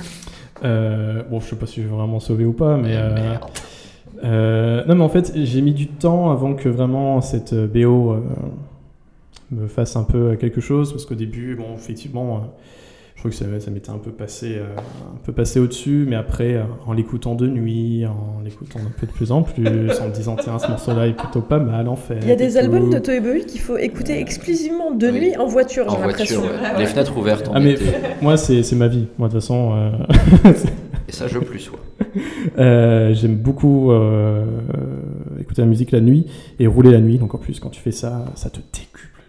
Euh, 0.62 1.22
bon, 1.22 1.40
je 1.40 1.46
sais 1.46 1.56
pas 1.56 1.64
si 1.64 1.80
je 1.80 1.86
vais 1.88 1.94
vraiment 1.94 2.20
sauver 2.20 2.44
ou 2.44 2.52
pas, 2.52 2.76
mais. 2.76 2.90
euh, 2.94 3.14
Merde. 3.14 3.44
euh, 4.24 4.84
non, 4.84 4.94
mais 4.96 5.04
en 5.04 5.08
fait, 5.08 5.32
j'ai 5.34 5.62
mis 5.62 5.72
du 5.72 5.86
temps 5.88 6.30
avant 6.30 6.52
que 6.54 6.68
vraiment 6.68 7.22
cette 7.22 7.54
BO 7.54 8.12
euh, 8.12 8.20
me 9.50 9.66
fasse 9.68 9.96
un 9.96 10.02
peu 10.04 10.36
quelque 10.36 10.60
chose, 10.60 10.92
parce 10.92 11.06
qu'au 11.06 11.14
début, 11.14 11.54
bon, 11.56 11.74
effectivement, 11.76 12.52
je 13.22 13.28
crois 13.28 13.30
que 13.32 13.36
ça, 13.58 13.60
ça 13.66 13.70
m'était 13.70 13.90
un 13.90 13.98
peu 13.98 14.12
passé, 14.12 14.54
euh, 14.56 14.64
un 14.78 15.18
peu 15.26 15.32
passé 15.32 15.60
au-dessus, 15.60 16.06
mais 16.08 16.16
après, 16.16 16.54
euh, 16.54 16.62
en 16.86 16.94
l'écoutant 16.94 17.34
de 17.34 17.46
nuit, 17.46 18.06
en 18.06 18.40
l'écoutant 18.42 18.78
un 18.78 18.90
peu 18.98 19.06
de 19.06 19.12
plus 19.12 19.30
en 19.30 19.42
plus, 19.42 19.66
en 19.66 20.08
me 20.08 20.14
disant, 20.14 20.36
tiens, 20.40 20.58
ce 20.58 20.68
morceau-là 20.68 21.06
est 21.06 21.12
plutôt 21.12 21.42
pas 21.42 21.58
mal, 21.58 21.86
en 21.88 21.96
fait. 21.96 22.18
Il 22.22 22.28
y 22.28 22.32
a 22.32 22.36
des 22.36 22.52
tout. 22.52 22.56
albums 22.56 22.88
de 22.88 22.98
Toy 22.98 23.20
Boy 23.20 23.44
qu'il 23.44 23.60
faut 23.60 23.76
écouter 23.76 24.18
exclusivement 24.18 24.90
de 24.92 25.06
Oui. 25.08 25.20
nuit 25.20 25.36
en 25.36 25.46
voiture, 25.46 25.84
En 25.86 25.96
j'ai 25.96 26.00
l'impression. 26.06 26.40
voiture, 26.40 26.60
ouais. 26.62 26.78
les 26.78 26.86
fenêtres 26.86 27.14
ouvertes 27.18 27.48
en 27.48 27.52
Ah, 27.56 27.60
mais 27.60 27.76
moi, 28.22 28.38
c'est 28.38 28.62
c'est 28.62 28.76
ma 28.76 28.88
vie. 28.88 29.06
Moi, 29.18 29.28
de 29.28 29.34
toute 29.34 29.42
façon, 29.42 29.74
euh, 29.74 29.90
Et 31.08 31.12
ça, 31.12 31.26
je 31.28 31.38
plus 31.40 31.58
sois. 31.60 31.78
Euh, 32.58 33.12
j'aime 33.14 33.36
beaucoup 33.36 33.92
euh, 33.92 34.44
écouter 35.38 35.60
la 35.62 35.68
musique 35.68 35.92
la 35.92 36.00
nuit 36.00 36.24
et 36.58 36.66
rouler 36.66 36.90
la 36.90 37.00
nuit. 37.00 37.18
Donc 37.18 37.34
en 37.34 37.38
plus, 37.38 37.60
quand 37.60 37.68
tu 37.68 37.80
fais 37.80 37.92
ça, 37.92 38.24
ça 38.34 38.48
te 38.50 38.58
décuple 38.72 39.19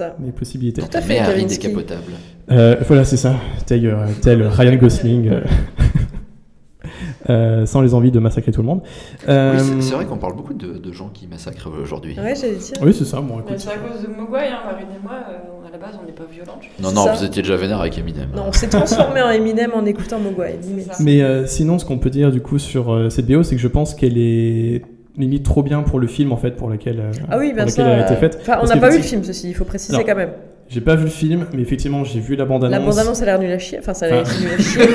ça. 0.00 0.16
les 0.24 0.32
possibilités. 0.32 0.82
Tout 0.82 0.88
à 0.96 1.00
fait, 1.00 1.18
Harry 1.18 1.44
décapotable. 1.46 2.12
Euh, 2.50 2.76
voilà, 2.86 3.04
c'est 3.04 3.16
ça. 3.16 3.34
Tel, 3.66 3.86
euh, 3.86 4.06
tel 4.22 4.42
Ryan 4.42 4.76
Gosling. 4.76 5.28
euh, 5.28 5.40
euh, 7.28 7.66
sans 7.66 7.80
les 7.82 7.94
envies 7.94 8.10
de 8.10 8.18
massacrer 8.18 8.50
tout 8.52 8.62
le 8.62 8.66
monde. 8.66 8.82
Euh, 9.28 9.54
Oui, 9.58 9.82
c'est- 9.82 9.94
vrai 9.94 10.06
qu'on 10.06 10.16
parle 10.16 10.34
beaucoup 10.34 10.54
de, 10.54 10.78
de 10.78 10.92
gens 10.92 11.10
qui 11.12 11.26
massacrent 11.26 11.70
aujourd'hui. 11.80 12.16
Ouais, 12.18 12.34
j'allais 12.34 12.56
dire. 12.56 12.74
Oui, 12.82 12.94
c'est 12.94 13.04
ça. 13.04 13.20
Bon. 13.20 13.38
C'est 13.56 13.68
à 13.68 13.76
cause 13.76 14.02
de 14.02 14.08
Mogwai, 14.08 14.48
hein, 14.48 14.60
Marine 14.64 14.86
et 14.98 15.02
moi, 15.02 15.12
euh, 15.30 15.68
à 15.68 15.70
la 15.70 15.78
base 15.78 15.98
on 16.02 16.06
n'est 16.06 16.12
pas 16.12 16.24
violentes. 16.30 16.62
Non, 16.82 16.92
non, 16.92 17.04
ça. 17.04 17.12
vous 17.12 17.24
étiez 17.24 17.42
déjà 17.42 17.56
vénère 17.56 17.80
avec 17.80 17.98
Eminem. 17.98 18.28
Non, 18.34 18.44
on 18.48 18.52
s'est 18.52 18.68
transformé 18.68 19.20
en 19.22 19.30
Eminem 19.30 19.72
en 19.74 19.84
écoutant 19.84 20.18
Mogwai. 20.18 20.58
Mais 21.00 21.22
euh, 21.22 21.46
sinon, 21.46 21.78
ce 21.78 21.84
qu'on 21.84 21.98
peut 21.98 22.10
dire 22.10 22.30
du 22.32 22.40
coup 22.40 22.58
sur 22.58 22.92
euh, 22.92 23.10
cette 23.10 23.26
BO, 23.26 23.42
c'est 23.42 23.54
que 23.54 23.62
je 23.62 23.68
pense 23.68 23.94
qu'elle 23.94 24.18
est 24.18 24.82
limite 25.16 25.44
trop 25.44 25.62
bien 25.62 25.82
pour 25.82 25.98
le 25.98 26.06
film 26.06 26.32
en 26.32 26.36
fait 26.36 26.52
pour 26.52 26.68
lequel, 26.68 27.00
euh, 27.00 27.10
Ah 27.30 27.38
oui, 27.38 27.48
pour 27.48 27.56
bien 27.56 27.64
lequel 27.64 27.70
ça. 27.84 27.88
elle 27.90 28.00
a 28.00 28.06
été 28.06 28.16
faite. 28.16 28.38
Enfin, 28.42 28.58
on 28.62 28.66
n'a 28.66 28.76
pas 28.76 28.88
vu 28.90 28.98
le 28.98 29.02
film, 29.02 29.22
ceci, 29.24 29.48
il 29.50 29.54
faut 29.54 29.64
préciser 29.64 29.96
Non. 29.98 30.04
quand 30.06 30.14
même. 30.16 30.30
J'ai 30.68 30.80
pas 30.80 30.94
vu 30.94 31.04
le 31.04 31.10
film, 31.10 31.46
mais 31.52 31.62
effectivement, 31.62 32.04
j'ai 32.04 32.20
vu 32.20 32.36
la 32.36 32.44
bande-annonce. 32.44 32.78
La 32.78 32.84
bande-annonce 32.84 33.22
a 33.22 33.24
l'air 33.24 33.38
nulle 33.40 33.50
à 33.50 33.58
chier. 33.58 33.78
Enfin, 33.80 33.92
ça 33.92 34.06
a 34.06 34.08
l'air 34.10 34.22
Enfin. 34.22 34.40
nul 34.40 34.50
à 34.52 34.58
chier. 34.58 34.82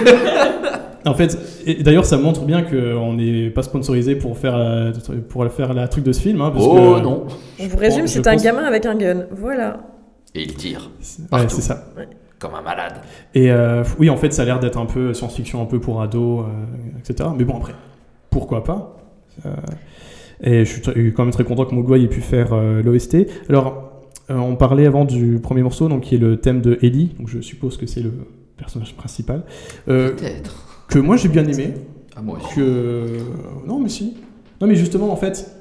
En 1.07 1.13
fait, 1.13 1.37
et 1.67 1.83
d'ailleurs, 1.83 2.05
ça 2.05 2.17
montre 2.17 2.45
bien 2.45 2.63
qu'on 2.63 3.13
n'est 3.13 3.51
pas 3.51 3.61
sponsorisé 3.61 4.15
pour 4.15 4.39
faire 4.39 4.57
la, 4.57 4.91
pour 5.29 5.45
faire 5.51 5.71
la 5.75 5.87
truc 5.87 6.03
de 6.03 6.11
ce 6.11 6.19
film. 6.19 6.41
Hein, 6.41 6.49
parce 6.51 6.65
Oh 6.67 6.95
que, 6.95 7.01
non 7.03 7.25
On 7.59 7.67
vous 7.67 7.77
résume, 7.77 8.07
c'est 8.07 8.25
un 8.27 8.31
pense- 8.33 8.41
gamin 8.43 8.63
avec 8.63 8.87
un 8.87 8.95
gun. 8.95 9.25
Voilà. 9.29 9.77
Et 10.33 10.41
il 10.41 10.55
tire, 10.55 10.89
Ouais, 11.19 11.27
Partout. 11.29 11.55
c'est 11.57 11.61
ça. 11.61 11.85
comme 12.39 12.55
un 12.55 12.63
malade. 12.63 12.93
Et 13.35 13.51
euh, 13.51 13.83
oui, 13.99 14.09
en 14.09 14.17
fait, 14.17 14.33
ça 14.33 14.41
a 14.41 14.45
l'air 14.45 14.59
d'être 14.59 14.79
un 14.79 14.87
peu 14.87 15.13
science-fiction, 15.13 15.61
un 15.61 15.65
peu 15.65 15.79
pour 15.79 16.01
ados, 16.01 16.45
euh, 16.47 16.99
etc. 17.07 17.29
Mais 17.37 17.43
bon, 17.43 17.57
après, 17.57 17.73
pourquoi 18.31 18.63
pas? 18.63 18.95
Euh, 18.97 19.04
Et 20.43 20.65
je 20.65 20.73
suis 20.73 20.81
quand 21.13 21.23
même 21.23 21.33
très 21.33 21.43
content 21.43 21.65
que 21.65 21.73
Mogwai 21.73 22.03
ait 22.03 22.07
pu 22.07 22.21
faire 22.21 22.53
euh, 22.53 22.81
l'OST. 22.83 23.17
Alors, 23.49 24.01
euh, 24.29 24.35
on 24.35 24.55
parlait 24.55 24.85
avant 24.85 25.05
du 25.05 25.39
premier 25.39 25.63
morceau, 25.63 25.87
donc 25.87 26.03
qui 26.03 26.15
est 26.15 26.19
le 26.19 26.37
thème 26.37 26.61
de 26.61 26.77
Ellie. 26.81 27.15
Donc, 27.17 27.29
je 27.29 27.39
suppose 27.39 27.77
que 27.77 27.85
c'est 27.85 28.01
le 28.01 28.11
personnage 28.57 28.95
principal. 28.95 29.43
Euh, 29.87 30.11
Peut-être. 30.11 30.85
que 30.89 30.99
moi 30.99 31.17
j'ai 31.17 31.29
bien 31.29 31.45
aimé. 31.45 31.73
Ah, 32.15 32.21
moi 32.21 32.37
aussi. 32.37 32.55
que 32.55 33.17
non 33.67 33.79
mais 33.79 33.89
si 33.89 34.15
non 34.61 34.67
mais 34.67 34.75
justement 34.75 35.11
en 35.11 35.17
fait 35.17 35.51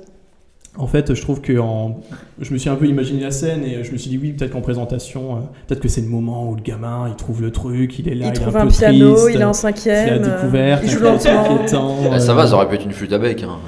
en 0.76 0.86
fait 0.86 1.14
je 1.14 1.20
trouve 1.22 1.40
que 1.40 1.56
en... 1.58 2.00
je 2.40 2.52
me 2.52 2.58
suis 2.58 2.68
un 2.68 2.74
peu 2.74 2.86
imaginé 2.86 3.20
la 3.22 3.30
scène 3.30 3.62
et 3.64 3.84
je 3.84 3.92
me 3.92 3.96
suis 3.96 4.10
dit 4.10 4.18
oui 4.18 4.32
peut-être 4.32 4.50
qu'en 4.52 4.60
présentation 4.60 5.36
euh, 5.36 5.38
peut-être 5.68 5.80
que 5.80 5.88
c'est 5.88 6.00
le 6.00 6.08
moment 6.08 6.48
où 6.50 6.56
le 6.56 6.62
gamin 6.62 7.06
il 7.08 7.14
trouve 7.14 7.42
le 7.42 7.52
truc 7.52 7.98
il 7.98 8.08
est 8.08 8.14
là 8.14 8.26
il 8.26 8.28
il, 8.30 8.32
trouve 8.40 8.56
est 8.56 8.58
un, 8.58 8.62
un 8.62 8.66
peu 8.66 8.72
piano, 8.72 9.12
triste, 9.14 9.30
il 9.34 9.40
est 9.40 9.44
en 9.44 9.52
cinquième. 9.52 10.22
euh, 10.24 10.36
découverte 10.36 10.82
il 10.84 10.90
joue 10.90 10.96
un 10.96 11.00
peu 11.00 11.06
lentement. 11.28 11.54
inquiétant, 11.54 11.96
Ah, 12.12 12.18
ça 12.18 12.34
va, 12.34 12.46
ça 12.46 12.54
aurait 12.56 12.68
pu 12.68 12.74
être 12.74 12.84
une 12.86 12.92
flûte 12.92 13.12
à 13.12 13.18
bec. 13.18 13.44
Hein. 13.44 13.58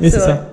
mais 0.00 0.08
c'est 0.10 0.10
C'est 0.10 0.20
ça 0.20 0.51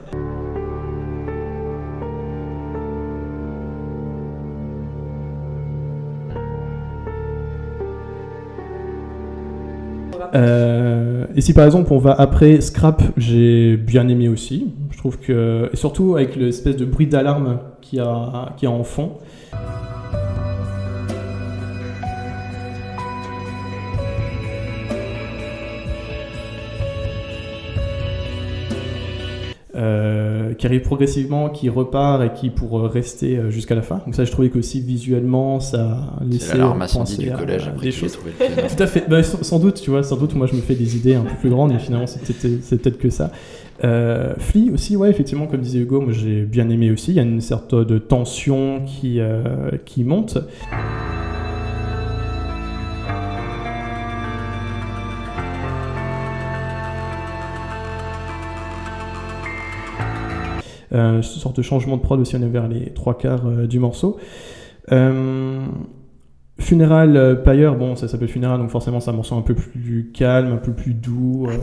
Euh, 10.33 11.25
et 11.35 11.41
si 11.41 11.53
par 11.53 11.65
exemple 11.65 11.91
on 11.91 11.97
va 11.97 12.13
après 12.13 12.61
Scrap, 12.61 13.01
j'ai 13.17 13.77
bien 13.77 14.07
aimé 14.07 14.27
aussi. 14.27 14.73
Je 14.91 14.97
trouve 14.97 15.17
que 15.17 15.69
et 15.71 15.75
surtout 15.75 16.15
avec 16.15 16.35
l'espèce 16.35 16.75
de 16.75 16.85
bruit 16.85 17.07
d'alarme 17.07 17.59
qui 17.81 17.99
a 17.99 18.53
qui 18.57 18.65
a 18.65 18.71
en 18.71 18.83
fond. 18.83 19.13
Euh, 29.75 30.28
qui 30.59 30.67
arrive 30.67 30.81
progressivement, 30.81 31.49
qui 31.49 31.69
repart 31.69 32.21
et 32.21 32.29
qui 32.39 32.49
pour 32.51 32.77
euh, 32.77 32.87
rester 32.87 33.37
euh, 33.37 33.49
jusqu'à 33.49 33.73
la 33.73 33.81
fin. 33.81 34.01
Donc 34.05 34.13
ça, 34.13 34.25
je 34.25 34.31
trouvais 34.31 34.49
qu'aussi 34.49 34.81
visuellement, 34.81 35.59
ça 35.59 35.97
laissait 36.29 36.53
l'alarme 36.53 36.81
incendie 36.83 37.13
penser 37.15 37.23
du 37.23 37.31
à- 37.31 37.37
collège 37.37 37.63
à 37.67 37.69
après 37.71 37.85
des 37.87 37.91
choses. 37.91 38.11
trouvé 38.11 38.33
le 38.39 38.45
piano. 38.45 38.67
Tout 38.77 38.83
à 38.83 38.87
fait. 38.87 39.05
Bah, 39.09 39.23
sans, 39.23 39.41
sans 39.41 39.57
doute, 39.59 39.81
tu 39.81 39.89
vois, 39.89 40.03
sans 40.03 40.17
doute, 40.17 40.35
moi 40.35 40.45
je 40.45 40.55
me 40.55 40.61
fais 40.61 40.75
des 40.75 40.95
idées 40.97 41.15
un 41.15 41.21
peu 41.23 41.35
plus 41.39 41.49
grandes, 41.49 41.71
mais 41.73 41.79
finalement 41.79 42.05
c'est 42.07 42.21
peut-être 42.77 42.99
que 42.99 43.09
ça. 43.09 43.31
Euh, 43.85 44.33
Flea 44.37 44.71
aussi, 44.73 44.97
ouais, 44.97 45.09
effectivement, 45.09 45.47
comme 45.47 45.61
disait 45.61 45.79
Hugo, 45.79 46.01
moi 46.01 46.11
j'ai 46.11 46.41
bien 46.43 46.69
aimé 46.69 46.91
aussi. 46.91 47.11
Il 47.11 47.15
y 47.15 47.19
a 47.19 47.23
une 47.23 47.39
sorte 47.39 47.73
de 47.73 47.97
tension 47.97 48.81
qui, 48.85 49.21
euh, 49.21 49.71
qui 49.85 50.03
monte. 50.03 50.37
Une 60.91 61.23
sorte 61.23 61.57
de 61.57 61.61
changement 61.61 61.97
de 61.97 62.01
prod 62.01 62.19
aussi, 62.19 62.35
on 62.35 62.41
est 62.41 62.47
vers 62.47 62.67
les 62.67 62.93
trois 62.93 63.17
quarts 63.17 63.45
euh, 63.45 63.67
du 63.67 63.79
morceau. 63.79 64.17
Euh, 64.91 65.65
Funeral 66.59 67.15
euh, 67.17 67.35
Pyre, 67.35 67.75
bon, 67.75 67.95
ça 67.95 68.07
s'appelle 68.07 68.27
Funeral, 68.27 68.59
donc 68.59 68.69
forcément 68.69 68.99
c'est 68.99 69.09
un 69.09 69.13
morceau 69.13 69.35
un 69.35 69.41
peu 69.41 69.55
plus 69.55 70.11
calme, 70.13 70.51
un 70.53 70.57
peu 70.57 70.71
plus 70.73 70.93
doux, 70.93 71.47
euh, 71.47 71.53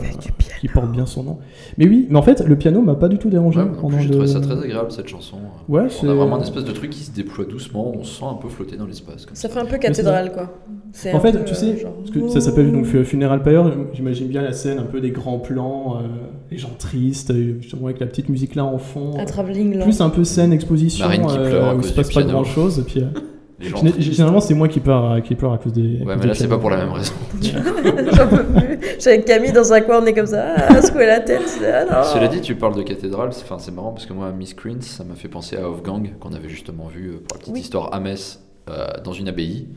qui 0.59 0.67
porte 0.67 0.91
bien 0.91 1.05
son 1.05 1.23
nom. 1.23 1.37
Mais 1.77 1.87
oui, 1.87 2.07
mais 2.09 2.17
en 2.17 2.21
fait, 2.23 2.43
le 2.45 2.55
piano 2.57 2.81
m'a 2.81 2.95
pas 2.95 3.07
du 3.07 3.17
tout 3.17 3.29
dérangé 3.29 3.59
Ouais, 3.59 3.67
pendant 3.79 3.99
j'ai 3.99 4.09
trouvé 4.09 4.27
ça 4.27 4.39
très 4.41 4.57
agréable 4.59 4.91
cette 4.91 5.07
chanson. 5.07 5.37
Ouais, 5.69 5.83
on 5.83 5.89
c'est- 5.89 6.07
a 6.09 6.13
vraiment 6.13 6.37
une 6.37 6.41
espèce 6.43 6.65
de 6.65 6.71
truc 6.71 6.89
qui 6.89 7.03
se 7.03 7.11
déploie 7.11 7.45
doucement, 7.45 7.93
on 7.95 8.03
se 8.03 8.19
sent 8.19 8.25
un 8.29 8.35
peu 8.35 8.49
flotter 8.49 8.75
dans 8.75 8.85
l'espace. 8.85 9.25
comme 9.25 9.35
Ça 9.35 9.47
ça. 9.47 9.53
fait 9.53 9.59
un 9.59 9.65
peu 9.65 9.77
cathédrale, 9.77 10.31
quoi. 10.33 10.51
C'est 10.93 11.13
En 11.13 11.17
un 11.17 11.19
fait, 11.19 11.31
peu, 11.33 11.43
tu 11.45 11.51
euh, 11.51 11.55
sais, 11.55 11.77
genre- 11.77 11.93
parce 11.93 12.09
que 12.11 12.29
ça 12.29 12.41
s'appelle 12.41 12.71
donc 12.71 12.85
Funeral 12.85 13.43
Pyre, 13.43 13.71
j'imagine 13.93 14.27
bien 14.27 14.41
la 14.41 14.53
scène, 14.53 14.79
un 14.79 14.83
peu 14.83 14.99
des 14.99 15.11
grands 15.11 15.37
plans, 15.37 15.97
euh, 15.97 16.07
les 16.49 16.57
gens 16.57 16.71
tristes, 16.79 17.29
euh, 17.31 17.57
justement 17.61 17.85
avec 17.85 17.99
la 17.99 18.07
petite 18.07 18.29
musique 18.29 18.55
là 18.55 18.65
en 18.65 18.77
fond. 18.79 19.11
Un 19.19 19.25
travelling. 19.25 19.79
Plus 19.81 20.01
un 20.01 20.09
peu 20.09 20.23
scène 20.23 20.53
exposition 20.53 21.05
Marine 21.05 21.25
qui 21.27 21.37
euh, 21.37 21.49
pleure 21.49 21.67
à 21.69 21.75
où 21.75 21.79
il 21.79 21.83
se 21.83 21.93
passe 21.93 22.07
pas 22.07 22.21
piano. 22.21 22.29
grand 22.31 22.43
chose. 22.45 22.79
Et 22.79 22.83
puis, 22.83 23.01
euh, 23.01 23.05
Les 23.59 23.69
gens 23.69 23.77
généralement, 23.97 24.39
c'est 24.39 24.53
moi 24.53 24.67
qui 24.67 24.79
pleure, 24.79 25.11
euh, 25.13 25.19
qui 25.19 25.33
pleure 25.35 25.53
à 25.53 25.57
cause 25.57 25.73
des. 25.73 25.81
Ouais, 25.81 25.97
cause 25.99 26.05
mais 26.07 26.15
des 26.21 26.27
là, 26.27 26.33
c'est 26.35 26.47
pas 26.47 26.59
pour 26.59 26.69
la 26.69 26.77
même 26.77 26.91
raison. 26.91 27.13
J'en 27.41 28.27
peux 28.27 28.43
plus. 28.43 28.79
J'ai 28.99 29.09
avec 29.09 29.25
Camille 29.25 29.51
dans 29.51 29.73
un 29.73 29.81
coin, 29.81 29.99
on 30.01 30.05
est 30.05 30.13
comme 30.13 30.27
ça, 30.27 30.53
à 30.53 30.81
secouer 30.81 31.07
la 31.07 31.19
tête. 31.21 31.41
c'est- 31.47 31.71
Ah 31.71 31.85
non. 31.85 32.03
Cela 32.03 32.27
dit, 32.27 32.41
tu 32.41 32.55
parles 32.55 32.75
de 32.75 32.83
cathédrale, 32.83 33.33
c'est 33.33 33.43
enfin, 33.43 33.57
c'est 33.57 33.71
marrant 33.71 33.91
parce 33.93 34.05
que 34.05 34.13
moi, 34.13 34.31
Miss 34.31 34.53
Queens, 34.53 34.81
ça 34.81 35.03
m'a 35.03 35.15
fait 35.15 35.27
penser 35.27 35.57
à 35.57 35.61
Wolfgang, 35.67 36.13
qu'on 36.19 36.33
avait 36.33 36.49
justement 36.49 36.85
vu 36.87 37.07
euh, 37.09 37.11
pour 37.27 37.35
la 37.35 37.39
petite 37.39 37.53
Oui. 37.53 37.61
histoire 37.61 37.93
à 37.93 37.99
Metz, 37.99 38.39
euh, 38.69 38.85
dans 39.03 39.13
une 39.13 39.27
abbaye. 39.27 39.67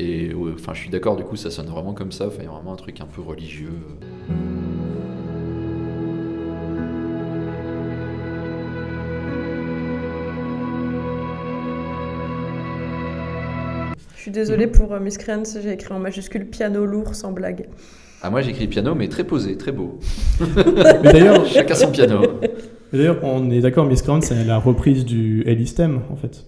Et 0.00 0.30
enfin, 0.54 0.72
je 0.74 0.80
suis 0.80 0.90
d'accord, 0.90 1.16
du 1.16 1.24
coup, 1.24 1.36
ça 1.36 1.50
sonne 1.50 1.66
vraiment 1.66 1.92
comme 1.94 2.12
ça. 2.12 2.26
Enfin, 2.28 2.38
il 2.40 2.44
y 2.44 2.48
a 2.48 2.50
vraiment 2.50 2.72
un 2.72 2.76
truc 2.76 3.00
un 3.00 3.06
peu 3.06 3.20
religieux. 3.22 3.70
euh. 4.30 4.34
Suis 14.26 14.32
désolée 14.32 14.66
pour 14.66 14.92
euh, 14.92 14.98
Miss 14.98 15.18
Creance, 15.18 15.56
j'ai 15.62 15.74
écrit 15.74 15.94
en 15.94 16.00
majuscule 16.00 16.46
piano 16.46 16.84
lourd 16.84 17.14
sans 17.14 17.30
blague. 17.30 17.68
Ah, 18.22 18.28
moi, 18.28 18.40
j'écris 18.40 18.66
piano, 18.66 18.92
mais 18.96 19.06
très 19.06 19.22
posé, 19.22 19.56
très 19.56 19.70
beau. 19.70 20.00
Mais 21.04 21.12
d'ailleurs, 21.12 21.46
Chacun 21.46 21.76
son 21.76 21.92
piano. 21.92 22.22
mais 22.42 22.50
D'ailleurs, 22.92 23.20
on 23.22 23.48
est 23.52 23.60
d'accord, 23.60 23.86
Miss 23.86 24.02
Crown, 24.02 24.22
c'est 24.22 24.42
la 24.42 24.58
reprise 24.58 25.04
du 25.04 25.44
Ellie 25.46 25.68
Stem, 25.68 26.00
en 26.10 26.16
fait. 26.16 26.44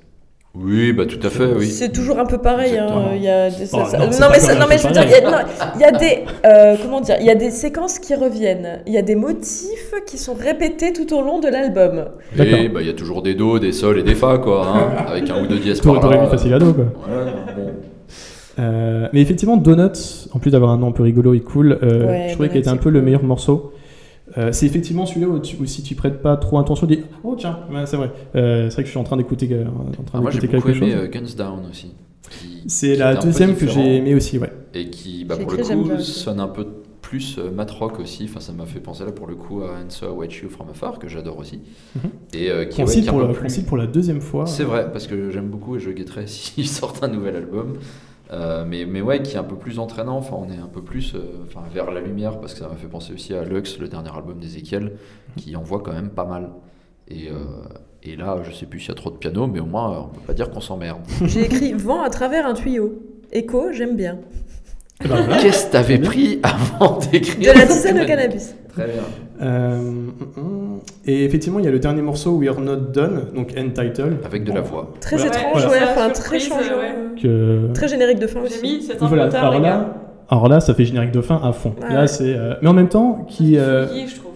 Oui, 0.60 0.92
bah 0.92 1.04
tout 1.06 1.24
à 1.24 1.30
fait, 1.30 1.46
oui. 1.56 1.66
C'est 1.66 1.92
toujours 1.92 2.18
un 2.18 2.24
peu 2.26 2.38
pareil. 2.38 2.76
hein. 2.76 2.88
Il 3.14 3.22
y 3.22 3.28
a 3.28 3.48
des, 3.48 3.66
ça- 3.66 3.78
non, 3.98 4.06
mais, 4.32 4.40
ça- 4.40 4.54
quand 4.54 4.60
non, 4.60 4.66
même 4.66 4.68
mais 4.70 4.78
je 4.78 4.86
veux 4.88 4.92
dire, 4.92 5.04
il 5.04 5.10
y 5.10 5.14
a, 5.14 5.30
non, 5.30 5.36
il 5.76 5.80
y 5.80 5.84
a 5.84 5.92
des 5.92 6.18
euh, 6.44 6.76
comment 6.82 7.00
dire, 7.00 7.16
il 7.20 7.26
y 7.26 7.30
a 7.30 7.34
des 7.36 7.50
séquences 7.50 7.98
qui 8.00 8.14
reviennent. 8.14 8.80
Il 8.86 8.92
y 8.92 8.98
a 8.98 9.02
des 9.02 9.14
motifs 9.14 9.94
qui 10.06 10.18
sont 10.18 10.34
répétés 10.34 10.92
tout 10.92 11.14
au 11.14 11.22
long 11.22 11.38
de 11.38 11.48
l'album. 11.48 12.06
Et 12.36 12.68
bah 12.68 12.80
il 12.80 12.86
y 12.88 12.90
a 12.90 12.94
toujours 12.94 13.22
des 13.22 13.34
do, 13.34 13.58
des 13.60 13.72
sol 13.72 13.98
et 14.00 14.02
des 14.02 14.14
fa, 14.16 14.38
quoi, 14.38 14.66
hein, 14.66 15.04
avec 15.08 15.30
un 15.30 15.42
ou 15.42 15.46
deux 15.46 15.58
dièses 15.58 15.80
par 15.80 15.94
là. 16.10 16.26
facile 16.26 16.52
à 16.54 16.58
dos, 16.58 16.72
quoi. 16.74 16.84
Ouais, 16.84 17.32
bon. 17.56 17.70
Euh, 18.58 19.06
mais 19.12 19.20
effectivement, 19.20 19.56
Donuts, 19.56 20.26
en 20.32 20.40
plus 20.40 20.50
d'avoir 20.50 20.72
un 20.72 20.78
nom 20.78 20.88
un 20.88 20.92
peu 20.92 21.04
rigolo 21.04 21.32
et 21.34 21.40
cool, 21.40 21.78
euh, 21.82 22.06
Ouais, 22.08 22.26
je 22.28 22.32
trouvais 22.34 22.48
qu'il 22.48 22.58
était 22.58 22.68
un 22.68 22.76
peu 22.76 22.90
le 22.90 23.00
meilleur 23.00 23.22
morceau. 23.22 23.72
Euh, 24.38 24.52
c'est 24.52 24.66
effectivement 24.66 25.04
celui-là 25.04 25.26
où, 25.28 25.38
tu- 25.40 25.56
où 25.60 25.66
si 25.66 25.82
tu 25.82 25.94
prêtes 25.94 26.22
pas 26.22 26.36
trop 26.36 26.58
attention, 26.58 26.86
tu 26.86 26.96
dis 26.96 27.02
Oh 27.24 27.34
tiens, 27.36 27.58
ouais, 27.72 27.84
c'est 27.86 27.96
vrai. 27.96 28.10
Euh, 28.36 28.68
c'est 28.70 28.74
vrai 28.74 28.82
que 28.84 28.86
je 28.86 28.92
suis 28.92 28.98
en 29.00 29.04
train 29.04 29.16
d'écouter, 29.16 29.48
euh, 29.52 29.64
en 29.66 30.02
train 30.04 30.18
Ah, 30.18 30.20
moi 30.20 30.30
j'ai 30.30 30.38
d'écouter 30.38 30.56
beaucoup 30.58 30.68
quelque 30.68 30.82
aimé 30.84 30.92
chose. 30.92 31.00
euh, 31.02 31.08
Guns 31.08 31.36
Down 31.36 31.66
aussi. 31.70 31.92
C'est 32.66 32.94
la 32.96 33.14
deuxième 33.16 33.56
que 33.56 33.66
j'ai 33.66 33.96
aimé 33.96 34.14
aussi, 34.14 34.38
ouais. 34.38 34.52
Et 34.74 34.90
qui, 34.90 35.24
bah, 35.24 35.36
pour 35.36 35.50
le 35.50 35.56
coup, 35.58 35.98
sonne 36.00 36.40
un 36.40 36.48
peu 36.48 36.66
plus 37.00 37.36
euh, 37.38 37.50
mat 37.50 37.70
rock 37.70 38.00
aussi. 38.00 38.24
Enfin, 38.28 38.40
ça 38.40 38.52
m'a 38.52 38.66
fait 38.66 38.80
penser 38.80 39.04
là 39.04 39.12
pour 39.12 39.26
le 39.26 39.34
coup 39.34 39.62
à 39.62 39.70
And 39.82 39.88
So 39.88 40.06
I 40.06 40.10
Watch 40.10 40.42
You 40.42 40.50
From 40.50 40.68
Afar, 40.68 40.98
que 40.98 41.08
j'adore 41.08 41.38
aussi. 41.38 41.60
Mhm. 41.96 42.10
Et 42.34 42.50
euh, 42.50 42.66
qui, 42.66 42.82
ouais, 42.82 42.92
qui 42.92 43.02
pour, 43.02 43.20
la- 43.20 43.28
plus- 43.28 43.58
pour 43.60 43.76
la 43.78 43.86
deuxième 43.86 44.20
fois. 44.20 44.44
C'est 44.46 44.64
vrai, 44.64 44.92
parce 44.92 45.06
que 45.06 45.30
j'aime 45.30 45.48
beaucoup 45.48 45.76
et 45.76 45.80
je 45.80 45.90
guetterai 45.90 46.26
s'ils 46.26 46.68
sortent 46.68 47.02
un 47.02 47.08
nouvel 47.08 47.36
album. 47.36 47.74
Euh, 48.30 48.64
mais, 48.66 48.84
mais 48.84 49.00
ouais, 49.00 49.22
qui 49.22 49.36
est 49.36 49.38
un 49.38 49.44
peu 49.44 49.56
plus 49.56 49.78
entraînant. 49.78 50.18
Enfin, 50.18 50.36
on 50.38 50.50
est 50.50 50.58
un 50.58 50.66
peu 50.66 50.82
plus 50.82 51.14
euh, 51.14 51.20
enfin, 51.46 51.62
vers 51.72 51.90
la 51.90 52.00
lumière 52.00 52.40
parce 52.40 52.52
que 52.52 52.60
ça 52.60 52.68
m'a 52.68 52.76
fait 52.76 52.86
penser 52.86 53.12
aussi 53.12 53.34
à 53.34 53.44
Lux, 53.44 53.78
le 53.78 53.88
dernier 53.88 54.14
album 54.14 54.38
d'Ezekiel, 54.38 54.92
qui 55.36 55.56
envoie 55.56 55.80
quand 55.80 55.92
même 55.92 56.10
pas 56.10 56.24
mal. 56.24 56.50
Et, 57.08 57.30
euh, 57.30 57.34
et 58.02 58.16
là, 58.16 58.38
je 58.42 58.52
sais 58.52 58.66
plus 58.66 58.80
s'il 58.80 58.90
y 58.90 58.92
a 58.92 58.94
trop 58.94 59.10
de 59.10 59.16
piano, 59.16 59.46
mais 59.46 59.60
au 59.60 59.66
moins, 59.66 60.00
on 60.00 60.08
peut 60.08 60.20
pas 60.26 60.34
dire 60.34 60.50
qu'on 60.50 60.60
s'emmerde. 60.60 61.00
J'ai 61.24 61.46
écrit 61.46 61.72
vent 61.72 62.02
à 62.02 62.10
travers 62.10 62.46
un 62.46 62.54
tuyau. 62.54 63.02
Écho, 63.32 63.72
j'aime 63.72 63.96
bien. 63.96 64.18
Eh 65.04 65.08
ben, 65.08 65.16
voilà. 65.16 65.40
Qu'est-ce 65.40 65.66
que 65.66 65.72
t'avais 65.72 65.98
pris 65.98 66.40
avant 66.42 66.98
d'écrire 67.12 67.52
De 67.54 67.58
la 67.58 67.66
tisane 67.66 68.00
au 68.00 68.04
cannabis. 68.06 68.54
Très 68.72 68.86
bien. 68.86 68.94
Euh, 69.40 69.76
mm, 69.80 70.12
mm. 70.36 70.80
et 71.06 71.24
effectivement, 71.24 71.60
il 71.60 71.64
y 71.64 71.68
a 71.68 71.70
le 71.70 71.78
dernier 71.78 72.02
morceau, 72.02 72.32
We 72.32 72.48
Are 72.48 72.60
Not 72.60 72.76
Done, 72.92 73.26
donc 73.34 73.52
end 73.56 73.68
title. 73.68 74.16
Avec 74.24 74.42
de 74.44 74.52
la 74.52 74.60
voix. 74.60 74.92
Très 75.00 75.16
Voilà. 75.16 75.30
étrange, 75.30 75.66
Voilà. 75.66 75.70
ouais, 75.70 75.88
enfin 75.90 76.10
très 76.10 76.40
changeant. 76.40 76.78
ouais. 76.78 77.20
Que... 77.22 77.72
Très 77.74 77.86
générique 77.88 78.18
de 78.18 78.26
fin 78.26 78.40
J'ai 78.40 78.46
aussi. 78.56 78.62
mis, 78.62 78.82
c'est 78.82 79.00
un 79.00 79.06
Voilà, 79.06 79.24
alors 79.36 79.60
là, 79.60 79.60
gars. 79.60 79.94
alors 80.30 80.48
là, 80.48 80.58
ça 80.60 80.74
fait 80.74 80.84
générique 80.84 81.12
de 81.12 81.20
fin 81.20 81.40
à 81.44 81.52
fond. 81.52 81.74
Ouais. 81.80 81.94
Là, 81.94 82.06
c'est, 82.08 82.34
euh, 82.34 82.54
mais 82.62 82.68
en 82.68 82.72
même 82.74 82.88
temps, 82.88 83.24
qui, 83.28 83.56
euh, 83.56 83.86
Fouillis, 83.86 84.08
je 84.08 84.16
trouve. 84.16 84.27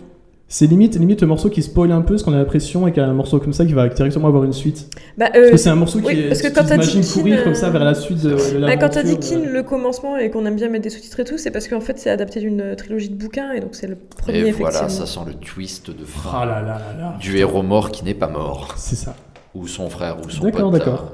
C'est 0.53 0.67
limite, 0.67 0.99
limite 0.99 1.23
le 1.23 1.27
morceau 1.29 1.49
qui 1.49 1.63
spoil 1.63 1.91
un 1.93 2.03
peu, 2.03 2.13
parce 2.13 2.23
qu'on 2.23 2.35
a 2.35 2.37
l'impression 2.37 2.87
et 2.87 2.93
qu'il 2.93 3.03
y 3.03 3.07
a 3.07 3.09
un 3.09 3.15
morceau 3.15 3.39
comme 3.39 3.55
ça 3.55 3.65
qui 3.65 3.73
va 3.73 3.89
directement 3.89 4.29
avoir 4.29 4.45
une 4.45 4.53
suite. 4.53 4.95
Bah, 5.17 5.31
Parce 5.33 5.47
euh, 5.47 5.51
que 5.53 5.57
c'est 5.57 5.71
un 5.71 5.77
morceau 5.77 5.99
qui 5.99 6.09
oui, 6.09 6.19
est, 6.19 6.29
parce 6.29 6.43
que 6.43 6.49
quand 6.49 7.15
courir 7.15 7.39
euh, 7.39 7.45
comme 7.45 7.55
ça 7.55 7.71
vers 7.71 7.83
la 7.83 7.95
suite 7.95 8.21
de, 8.21 8.33
de 8.33 8.61
bah, 8.61 8.77
quand 8.77 8.91
t'as 8.91 9.03
dit 9.03 9.17
Kin, 9.17 9.41
euh, 9.41 9.51
le 9.51 9.63
commencement, 9.63 10.19
et 10.19 10.29
qu'on 10.29 10.45
aime 10.45 10.57
bien 10.57 10.69
mettre 10.69 10.85
des 10.85 10.91
sous-titres 10.91 11.21
et 11.21 11.25
tout, 11.25 11.39
c'est 11.39 11.51
parce 11.51 11.69
qu'en 11.69 11.81
fait 11.81 11.99
c'est 11.99 12.11
adapté 12.11 12.41
d'une 12.41 12.77
trilogie 12.77 13.09
de 13.09 13.15
bouquins, 13.15 13.53
et 13.53 13.61
donc 13.61 13.71
c'est 13.73 13.87
le 13.87 13.97
premier 13.97 14.49
Et 14.49 14.51
voilà, 14.53 14.91
ça 14.91 15.07
sent 15.07 15.21
le 15.27 15.33
twist 15.33 15.89
de. 15.89 16.05
Ah 16.31 16.45
là 16.45 16.61
là 16.61 16.67
là 16.67 17.01
là. 17.01 17.17
Du 17.19 17.39
héros 17.39 17.63
mort 17.63 17.91
qui 17.91 18.05
n'est 18.05 18.13
pas 18.13 18.29
mort. 18.29 18.75
C'est 18.77 18.97
ça. 18.97 19.17
Ou 19.55 19.67
son 19.67 19.89
frère, 19.89 20.19
ou 20.23 20.29
son 20.29 20.45
D'accord, 20.45 20.71
d'accord. 20.71 21.13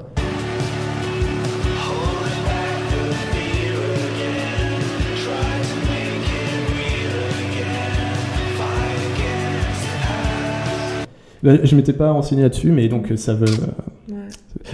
Bah, 11.43 11.53
je 11.63 11.75
m'étais 11.75 11.93
pas 11.93 12.11
renseigné 12.11 12.41
là-dessus, 12.43 12.71
mais 12.71 12.87
donc 12.89 13.11
euh, 13.11 13.17
ça 13.17 13.33
veut. 13.33 13.45
Ouais, 14.09 14.15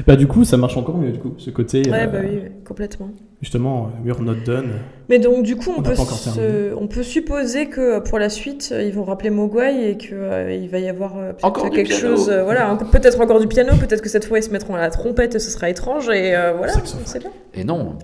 Bah 0.07 0.15
du 0.15 0.25
coup, 0.27 0.43
ça 0.45 0.57
marche 0.57 0.77
encore 0.77 0.97
mieux 0.97 1.11
du 1.11 1.19
coup, 1.19 1.33
ce 1.37 1.49
côté. 1.51 1.81
Ouais, 1.89 2.03
euh, 2.03 2.07
bah 2.07 2.19
oui, 2.23 2.39
complètement. 2.65 3.09
Justement, 3.41 3.87
euh, 3.87 4.07
we're 4.09 4.21
not 4.21 4.35
done. 4.45 4.69
Mais 5.09 5.19
donc 5.19 5.43
du 5.43 5.55
coup, 5.57 5.71
on, 5.77 5.81
peut, 5.83 5.93
se- 5.95 6.73
on 6.73 6.87
peut 6.87 7.03
supposer 7.03 7.67
que 7.67 7.99
pour 7.99 8.17
la 8.17 8.29
suite, 8.29 8.73
ils 8.79 8.93
vont 8.93 9.03
rappeler 9.03 9.29
Mogwai 9.29 9.91
et 9.91 9.97
qu'il 9.97 10.17
va 10.17 10.79
y 10.79 10.87
avoir 10.89 11.17
euh, 11.17 11.31
peut-être 11.33 11.45
Encore 11.45 11.69
du 11.69 11.75
quelque 11.77 11.89
piano. 11.89 12.15
chose. 12.15 12.29
euh, 12.29 12.43
voilà, 12.43 12.75
peut-être 12.91 13.19
encore 13.21 13.39
du 13.39 13.47
piano, 13.47 13.73
peut-être 13.79 14.01
que 14.01 14.09
cette 14.09 14.25
fois 14.25 14.39
ils 14.39 14.43
se 14.43 14.49
mettront 14.51 14.73
à 14.75 14.79
la 14.81 14.89
trompette 14.89 15.35
et 15.35 15.39
ce 15.39 15.51
sera 15.51 15.69
étrange, 15.69 16.09
et 16.09 16.35
euh, 16.35 16.53
voilà, 16.57 16.73
sait 17.05 17.19
pas. 17.19 17.29
Et 17.53 17.63
non, 17.63 17.97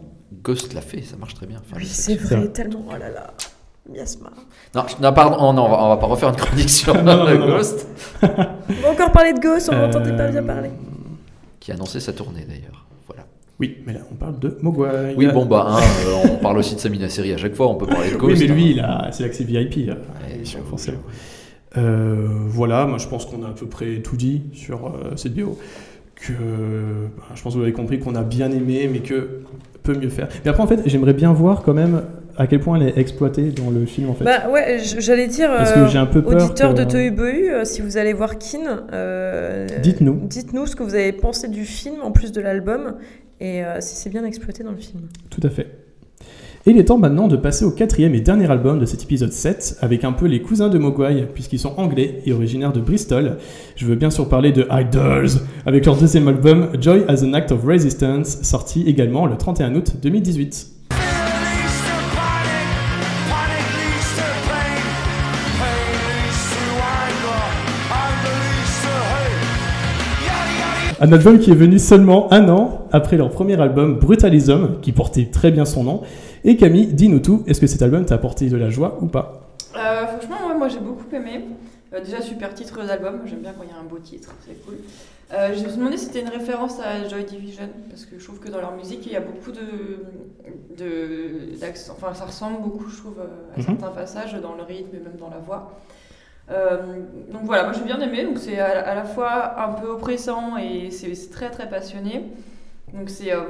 Ghost 0.43 0.73
l'a 0.73 0.81
fait, 0.81 1.01
ça 1.01 1.15
marche 1.17 1.33
très 1.33 1.47
bien. 1.47 1.57
Enfin, 1.61 1.77
Oui, 1.79 1.85
c'est 1.87 2.15
vrai. 2.15 2.47
tellement. 2.49 2.83
Oh 2.89 2.91
là 2.93 3.09
là, 3.09 3.33
miasma. 3.91 4.31
Non, 4.75 4.83
je- 4.87 5.01
non, 5.01 5.13
pardon, 5.13 5.37
oh, 5.39 5.53
non, 5.53 5.65
on, 5.65 5.69
va, 5.69 5.83
on 5.83 5.89
va 5.89 5.97
pas 5.97 6.05
refaire 6.07 6.29
une 6.29 6.35
chronique 6.35 6.69
sur 6.69 6.93
Non, 7.03 7.17
non, 7.17 7.25
le 7.29 7.37
non, 7.37 7.47
non. 7.47 7.55
Ghost, 7.57 7.87
On 8.23 8.27
va 8.27 8.89
encore 8.91 9.11
parler 9.11 9.33
de 9.33 9.39
Ghost, 9.39 9.69
on 9.71 9.75
m'entendait 9.77 10.15
pas 10.15 10.23
Euh, 10.23 10.31
bien 10.31 10.43
parler. 10.43 10.69
qui 11.59 11.71
a 11.71 11.75
annoncé 11.75 11.99
sa 11.99 12.13
tournée 12.13 12.45
d'ailleurs. 12.47 12.85
Voilà. 13.07 13.23
Oui, 13.59 13.77
mais 13.85 13.93
là, 13.93 13.99
on 14.11 14.15
parle 14.15 14.39
de 14.39 14.57
Mogwai. 14.61 15.13
Oui, 15.17 15.27
bon, 15.33 15.45
bah, 15.45 15.65
hein, 15.69 15.79
euh, 16.07 16.29
on 16.33 16.37
parle 16.37 16.57
aussi 16.57 16.75
de 16.75 16.79
Samina 16.79 17.09
Seri 17.09 17.33
à 17.33 17.37
chaque 17.37 17.53
fois, 17.55 17.67
on 17.67 17.75
peut 17.75 17.85
parler 17.87 18.09
de 18.09 18.15
Oui, 18.15 18.19
Ghost. 18.33 18.41
mais 18.41 18.47
lui, 18.47 18.63
hein. 18.63 18.73
il 18.75 18.79
a, 19.07 19.11
c'est 19.11 19.23
l'accès 19.23 19.43
VIP. 19.43 19.89
euh, 19.89 19.93
Ouais, 19.93 20.35
émission, 20.35 20.59
j'avoue, 20.59 20.69
forcément. 20.69 20.97
j'avoue. 21.73 21.87
Euh, 21.87 22.27
voilà, 22.47 22.85
moi 22.85 22.97
je 22.97 23.07
pense 23.07 23.25
qu'on 23.25 23.43
a 23.43 23.47
à 23.47 23.51
peu 23.51 23.65
près 23.65 24.01
tout 24.01 24.17
dit 24.17 24.41
sur 24.53 24.87
euh, 24.87 25.15
cette 25.15 25.31
vidéo. 25.33 25.57
Que 26.15 26.33
bah, 27.17 27.23
je 27.33 27.41
pense 27.41 27.53
que 27.53 27.57
vous 27.57 27.63
avez 27.63 27.73
compris 27.73 27.99
qu'on 27.99 28.15
a 28.15 28.23
bien 28.23 28.51
aimé, 28.51 28.89
mais 28.91 28.99
que 28.99 29.41
peut 29.83 29.95
mieux 29.95 30.09
faire. 30.09 30.27
Mais 30.45 30.51
après, 30.51 30.61
en 30.61 30.67
fait, 30.67 30.81
j'aimerais 30.85 31.13
bien 31.13 31.33
voir 31.33 31.63
quand 31.63 31.73
même 31.73 32.03
à 32.37 32.47
quel 32.47 32.59
point 32.59 32.79
elle 32.79 32.87
est 32.89 32.97
exploitée 32.97 33.51
dans 33.51 33.69
le 33.69 33.85
film 33.85 34.09
en 34.09 34.13
fait. 34.13 34.23
Bah 34.25 34.49
ouais, 34.51 34.79
j'allais 34.99 35.27
dire, 35.27 35.49
Parce 35.55 35.71
que 35.73 35.79
euh, 35.79 35.87
j'ai 35.87 35.97
un 35.97 36.05
peu 36.05 36.21
peur 36.21 36.43
auditeur 36.45 36.73
que- 36.73 36.83
de 36.83 37.21
euh, 37.21 37.65
si 37.65 37.81
vous 37.81 37.97
allez 37.97 38.13
voir 38.13 38.37
Kin, 38.37 38.85
euh, 38.93 39.67
Dites-nous. 39.81 40.21
dites-nous 40.27 40.65
ce 40.65 40.75
que 40.75 40.83
vous 40.83 40.95
avez 40.95 41.11
pensé 41.11 41.47
du 41.47 41.65
film 41.65 41.95
en 42.03 42.11
plus 42.11 42.31
de 42.31 42.41
l'album 42.41 42.95
et 43.39 43.63
euh, 43.63 43.77
si 43.79 43.95
c'est 43.95 44.09
bien 44.09 44.23
exploité 44.25 44.63
dans 44.63 44.71
le 44.71 44.77
film. 44.77 45.01
Tout 45.29 45.41
à 45.43 45.49
fait. 45.49 45.67
Et 46.67 46.71
il 46.71 46.77
est 46.77 46.85
temps 46.85 46.99
maintenant 46.99 47.27
de 47.27 47.35
passer 47.37 47.65
au 47.65 47.71
quatrième 47.71 48.13
et 48.13 48.21
dernier 48.21 48.49
album 48.51 48.77
de 48.77 48.85
cet 48.85 49.01
épisode 49.01 49.31
7, 49.31 49.77
avec 49.81 50.03
un 50.03 50.11
peu 50.11 50.27
les 50.27 50.43
cousins 50.43 50.69
de 50.69 50.77
Mogwai, 50.77 51.25
puisqu'ils 51.33 51.57
sont 51.57 51.73
anglais 51.77 52.21
et 52.27 52.33
originaires 52.33 52.71
de 52.71 52.79
Bristol. 52.79 53.37
Je 53.75 53.87
veux 53.87 53.95
bien 53.95 54.11
sûr 54.11 54.29
parler 54.29 54.51
de 54.51 54.67
Idols, 54.69 55.29
avec 55.65 55.87
leur 55.87 55.97
deuxième 55.97 56.27
album 56.27 56.69
Joy 56.79 57.03
as 57.07 57.23
an 57.23 57.33
Act 57.33 57.51
of 57.51 57.63
Resistance, 57.65 58.43
sorti 58.43 58.83
également 58.87 59.25
le 59.25 59.37
31 59.37 59.73
août 59.73 59.93
2018. 60.03 60.70
Un 71.03 71.11
album 71.11 71.39
qui 71.39 71.49
est 71.51 71.55
venu 71.55 71.79
seulement 71.79 72.31
un 72.31 72.47
an 72.49 72.87
après 72.91 73.17
leur 73.17 73.31
premier 73.31 73.59
album 73.59 73.97
Brutalism, 73.97 74.79
qui 74.81 74.91
portait 74.91 75.25
très 75.31 75.49
bien 75.51 75.65
son 75.65 75.83
nom. 75.83 76.01
Et 76.43 76.57
Camille, 76.57 76.87
dis-nous 76.93 77.19
tout, 77.19 77.43
est-ce 77.47 77.59
que 77.59 77.67
cet 77.67 77.81
album 77.81 78.05
t'a 78.05 78.15
apporté 78.15 78.49
de 78.49 78.57
la 78.57 78.69
joie 78.69 78.99
ou 79.01 79.07
pas? 79.07 79.41
Euh, 79.75 80.05
franchement, 80.05 80.47
ouais, 80.47 80.57
moi 80.57 80.67
j'ai 80.67 80.79
beaucoup 80.79 81.05
aimé. 81.13 81.45
Euh, 81.93 82.03
déjà, 82.03 82.21
super 82.21 82.53
titre 82.53 82.85
d'album. 82.85 83.21
J'aime 83.25 83.39
bien 83.39 83.53
quand 83.57 83.63
il 83.63 83.69
y 83.69 83.73
a 83.73 83.79
un 83.79 83.83
beau 83.89 83.97
titre, 83.97 84.29
c'est 84.45 84.63
cool. 84.63 84.75
Euh, 85.33 85.53
je 85.57 85.63
me 85.63 85.69
suis 85.69 85.77
demandé 85.77 85.97
si 85.97 86.05
c'était 86.05 86.21
une 86.21 86.29
référence 86.29 86.77
à 86.79 87.07
Joy 87.09 87.23
Division, 87.23 87.69
parce 87.89 88.05
que 88.05 88.19
je 88.19 88.23
trouve 88.23 88.39
que 88.39 88.49
dans 88.49 88.59
leur 88.59 88.75
musique, 88.75 89.05
il 89.05 89.13
y 89.13 89.15
a 89.15 89.21
beaucoup 89.21 89.51
de. 89.51 91.57
d'accent- 91.59 91.93
enfin, 91.97 92.13
ça 92.13 92.25
ressemble 92.25 92.61
beaucoup, 92.61 92.89
je 92.89 92.97
trouve, 92.97 93.15
à 93.19 93.59
Mhm. 93.59 93.65
certains 93.65 93.87
passages, 93.95 94.33
dans 94.41 94.55
le 94.55 94.63
rythme 94.63 94.95
et 94.95 94.99
même 94.99 95.17
dans 95.19 95.29
la 95.29 95.39
voix. 95.39 95.71
Euh, 96.51 96.77
donc 97.31 97.43
voilà, 97.43 97.63
moi 97.63 97.73
j'ai 97.73 97.83
bien 97.83 97.99
aimé. 97.99 98.23
Donc 98.23 98.37
c'est 98.37 98.59
à, 98.59 98.81
à 98.81 98.95
la 98.95 99.03
fois 99.03 99.59
un 99.61 99.73
peu 99.73 99.87
oppressant 99.87 100.57
et 100.57 100.91
c'est 100.91 101.29
très 101.31 101.49
très 101.49 101.69
passionné. 101.69 102.25
Donc 102.93 103.09
c'est 103.09 103.31
euh, 103.33 103.41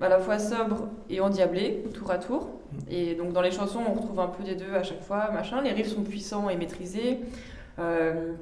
à 0.00 0.08
la 0.08 0.18
fois 0.18 0.38
sobre 0.38 0.88
et 1.10 1.20
endiablé, 1.20 1.84
tour 1.94 2.10
à 2.10 2.18
tour. 2.18 2.48
Et 2.90 3.14
donc 3.14 3.32
dans 3.32 3.42
les 3.42 3.50
chansons, 3.50 3.80
on 3.86 3.92
retrouve 3.92 4.18
un 4.20 4.28
peu 4.28 4.42
des 4.42 4.54
deux 4.54 4.74
à 4.74 4.82
chaque 4.82 5.02
fois, 5.02 5.30
machin. 5.32 5.60
Les 5.62 5.72
riffs 5.72 5.94
sont 5.94 6.02
puissants 6.02 6.48
et 6.48 6.56
maîtrisés. 6.56 7.20
Euh, 7.78 8.32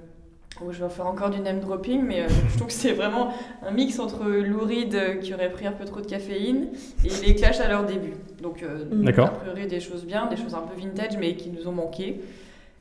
oh, 0.62 0.71
je 0.71 0.79
vais 0.79 0.85
en 0.85 0.89
faire 0.89 1.09
encore 1.09 1.31
du 1.31 1.41
name 1.41 1.59
dropping, 1.59 2.03
mais 2.03 2.23
euh, 2.23 2.29
je 2.51 2.57
trouve 2.57 2.69
que 2.69 2.73
c'est 2.73 2.93
vraiment 2.93 3.33
un 3.67 3.73
mix 3.73 3.99
entre 3.99 4.25
Lou 4.27 4.61
Reed 4.61 4.95
euh, 4.95 5.15
qui 5.17 5.35
aurait 5.35 5.51
pris 5.51 5.67
un 5.67 5.73
peu 5.73 5.85
trop 5.85 6.01
de 6.01 6.07
caféine 6.07 6.69
et 7.05 7.27
les 7.27 7.35
Clash 7.35 7.59
à 7.59 7.69
leur 7.69 7.85
début. 7.85 8.15
Donc 8.41 8.62
euh, 8.62 8.85
D'accord. 8.93 9.27
a 9.27 9.31
priori 9.31 9.67
des 9.67 9.81
choses 9.81 10.05
bien, 10.05 10.27
des 10.27 10.37
choses 10.37 10.55
un 10.55 10.61
peu 10.62 10.81
vintage, 10.81 11.19
mais 11.19 11.35
qui 11.35 11.51
nous 11.51 11.67
ont 11.67 11.73
manqué. 11.73 12.21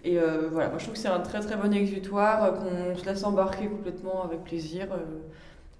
Et 0.05 0.17
euh, 0.19 0.49
voilà, 0.51 0.69
moi 0.69 0.77
je 0.79 0.83
trouve 0.83 0.95
que 0.95 0.99
c'est 0.99 1.07
un 1.07 1.19
très 1.21 1.39
très 1.39 1.55
bon 1.55 1.73
exutoire, 1.73 2.43
euh, 2.43 2.51
qu'on 2.51 2.97
se 2.97 3.05
laisse 3.05 3.23
embarquer 3.23 3.67
complètement 3.67 4.23
avec 4.25 4.43
plaisir. 4.43 4.87
euh, 4.91 4.97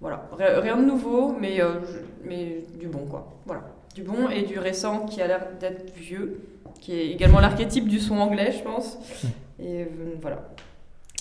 voilà, 0.00 0.28
Ri- 0.38 0.60
rien 0.60 0.76
de 0.76 0.84
nouveau, 0.84 1.34
mais, 1.40 1.58
mais 2.24 2.64
du 2.78 2.86
bon 2.88 3.06
quoi. 3.10 3.32
Voilà, 3.46 3.62
du 3.94 4.02
bon 4.02 4.28
et 4.30 4.42
du 4.42 4.58
récent 4.58 5.06
qui 5.06 5.20
a 5.22 5.26
l'air 5.26 5.46
d'être 5.60 5.94
vieux, 5.94 6.40
qui 6.80 6.92
est 6.98 7.08
également 7.10 7.40
l'archétype 7.40 7.86
du 7.88 7.98
son 8.00 8.16
anglais, 8.18 8.52
je 8.52 8.62
pense. 8.62 8.98
Et 9.62 9.86
voilà, 10.20 10.48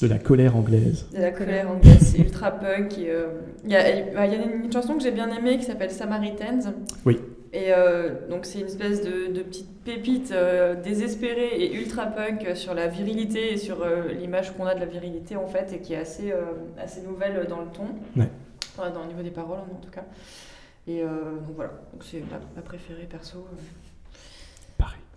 De 0.01 0.08
la 0.08 0.18
colère 0.18 0.56
anglaise. 0.56 1.06
de 1.14 1.22
la 1.22 1.32
colère 1.32 1.70
anglaise, 1.70 1.99
c'est 2.01 2.18
ultra 2.18 2.51
punk. 2.51 2.95
euh, 2.97 3.28
Il 3.64 3.70
y, 3.72 3.76
a, 3.76 3.89
il 4.26 4.32
y 4.34 4.36
a 4.36 4.43
une 4.43 4.72
chanson 4.74 4.95
que 4.95 5.04
j'ai 5.04 5.12
bien 5.12 5.30
aimée 5.30 5.58
qui 5.60 5.66
s'appelle 5.66 5.91
Samaritans. 5.91 6.74
Oui. 7.06 7.20
Et 7.56 7.72
euh, 7.72 8.28
donc 8.30 8.45
c'est 8.45 8.60
une 8.62 8.66
espèce 8.66 9.04
de, 9.04 9.32
de 9.32 9.43
petite 9.43 9.70
pépite 9.84 10.32
euh, 10.32 10.74
désespérée 10.74 11.56
et 11.62 11.76
ultra 11.76 12.08
punk 12.08 12.47
sur 12.56 12.74
la 12.74 12.88
virilité 12.88 13.54
et 13.54 13.58
sur 13.58 13.84
euh, 13.84 14.08
l'image 14.12 14.56
qu'on 14.58 14.66
a 14.66 14.74
de 14.74 14.80
la 14.80 14.88
virilité 14.88 15.36
en 15.36 15.45
fait 15.45 15.72
et 15.72 15.80
qui 15.80 15.93
est 15.93 15.97
assez, 15.97 16.32
euh, 16.32 16.45
assez 16.82 17.01
nouvelle 17.01 17.45
dans 17.47 17.60
le 17.62 17.68
ton, 17.68 17.86
Ouais. 18.18 18.28
Enfin, 18.76 18.89
dans 18.89 19.01
le 19.01 19.08
niveau 19.10 19.22
des 19.22 19.30
paroles 19.30 19.60
en 19.60 19.80
tout 19.84 19.91
cas. 19.91 20.04
Et 20.88 21.04
euh, 21.04 21.08
donc 21.45 21.56
voilà, 21.56 21.72
donc 21.93 22.04
c'est 22.04 22.22
ma, 22.22 22.39
ma 22.56 22.62
préférée 22.64 23.04
perso. 23.04 23.45
euh. 23.51 23.62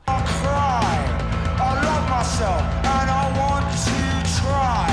I 0.08 0.10
love 1.82 2.08
myself 2.10 2.62
and 2.84 3.08
I 3.10 3.24
want 3.38 3.66
to 3.86 3.96
try. 4.38 4.86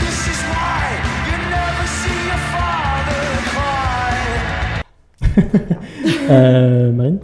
This 0.00 0.28
is 0.28 0.40
why 0.48 0.80
you 1.28 1.36
never 1.50 1.86
see 1.86 2.20
your 2.28 2.38
father 2.38 2.54
cry. 2.54 2.55
Euh, 6.30 6.90
Marine 6.92 7.20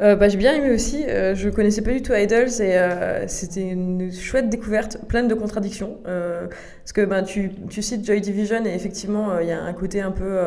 Euh, 0.00 0.14
bah, 0.14 0.28
j'ai 0.28 0.36
bien 0.38 0.54
aimé 0.54 0.70
aussi. 0.72 1.04
Euh, 1.08 1.34
je 1.34 1.48
connaissais 1.48 1.82
pas 1.82 1.92
du 1.92 2.02
tout 2.02 2.14
Idols 2.14 2.60
et 2.60 2.76
euh, 2.76 3.26
c'était 3.26 3.68
une 3.68 4.12
chouette 4.12 4.48
découverte, 4.48 4.98
pleine 5.08 5.26
de 5.26 5.34
contradictions. 5.34 5.98
Euh, 6.06 6.46
parce 6.46 6.92
que 6.92 7.04
ben, 7.04 7.22
tu, 7.24 7.50
tu 7.68 7.82
cites 7.82 8.04
Joy 8.06 8.20
Division 8.20 8.64
et 8.64 8.74
effectivement, 8.74 9.40
il 9.40 9.48
y 9.48 9.52
a 9.52 9.60
un 9.60 9.72
côté 9.72 10.00
un 10.00 10.12
peu, 10.12 10.38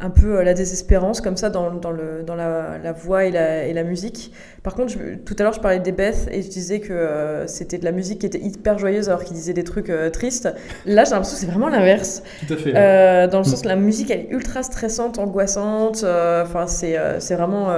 un 0.00 0.10
peu 0.10 0.38
euh, 0.38 0.42
la 0.42 0.54
désespérance 0.54 1.20
comme 1.20 1.36
ça 1.36 1.50
dans, 1.50 1.70
dans, 1.74 1.90
le, 1.90 2.22
dans 2.24 2.34
la, 2.34 2.78
la 2.82 2.92
voix 2.92 3.24
et 3.26 3.30
la, 3.30 3.64
et 3.66 3.72
la 3.72 3.82
musique. 3.82 4.32
Par 4.62 4.74
contre, 4.74 4.92
je- 4.92 5.16
tout 5.16 5.36
à 5.38 5.42
l'heure, 5.42 5.52
je 5.52 5.60
parlais 5.60 5.78
des 5.78 5.92
Beth 5.92 6.28
et 6.30 6.42
je 6.42 6.48
disais 6.48 6.80
que 6.80 6.92
euh, 6.92 7.46
c'était 7.46 7.78
de 7.78 7.84
la 7.84 7.92
musique 7.92 8.20
qui 8.20 8.26
était 8.26 8.40
hyper 8.40 8.78
joyeuse 8.78 9.08
alors 9.08 9.24
qu'ils 9.24 9.36
disaient 9.36 9.52
des 9.52 9.64
trucs 9.64 9.90
euh, 9.90 10.10
tristes. 10.10 10.48
Là, 10.86 11.04
j'ai 11.04 11.10
l'impression 11.10 11.34
que 11.36 11.40
c'est 11.40 11.46
vraiment 11.46 11.68
l'inverse. 11.68 12.22
Tout 12.46 12.54
à 12.54 12.56
fait. 12.56 12.72
Euh, 12.74 13.26
dans 13.26 13.38
le 13.38 13.44
sens 13.44 13.62
que 13.62 13.68
la 13.68 13.76
musique 13.76 14.10
elle 14.10 14.20
est 14.20 14.30
ultra 14.30 14.62
stressante, 14.62 15.18
angoissante. 15.18 16.04
Enfin, 16.04 16.66
c'est 16.66 17.34
vraiment 17.34 17.68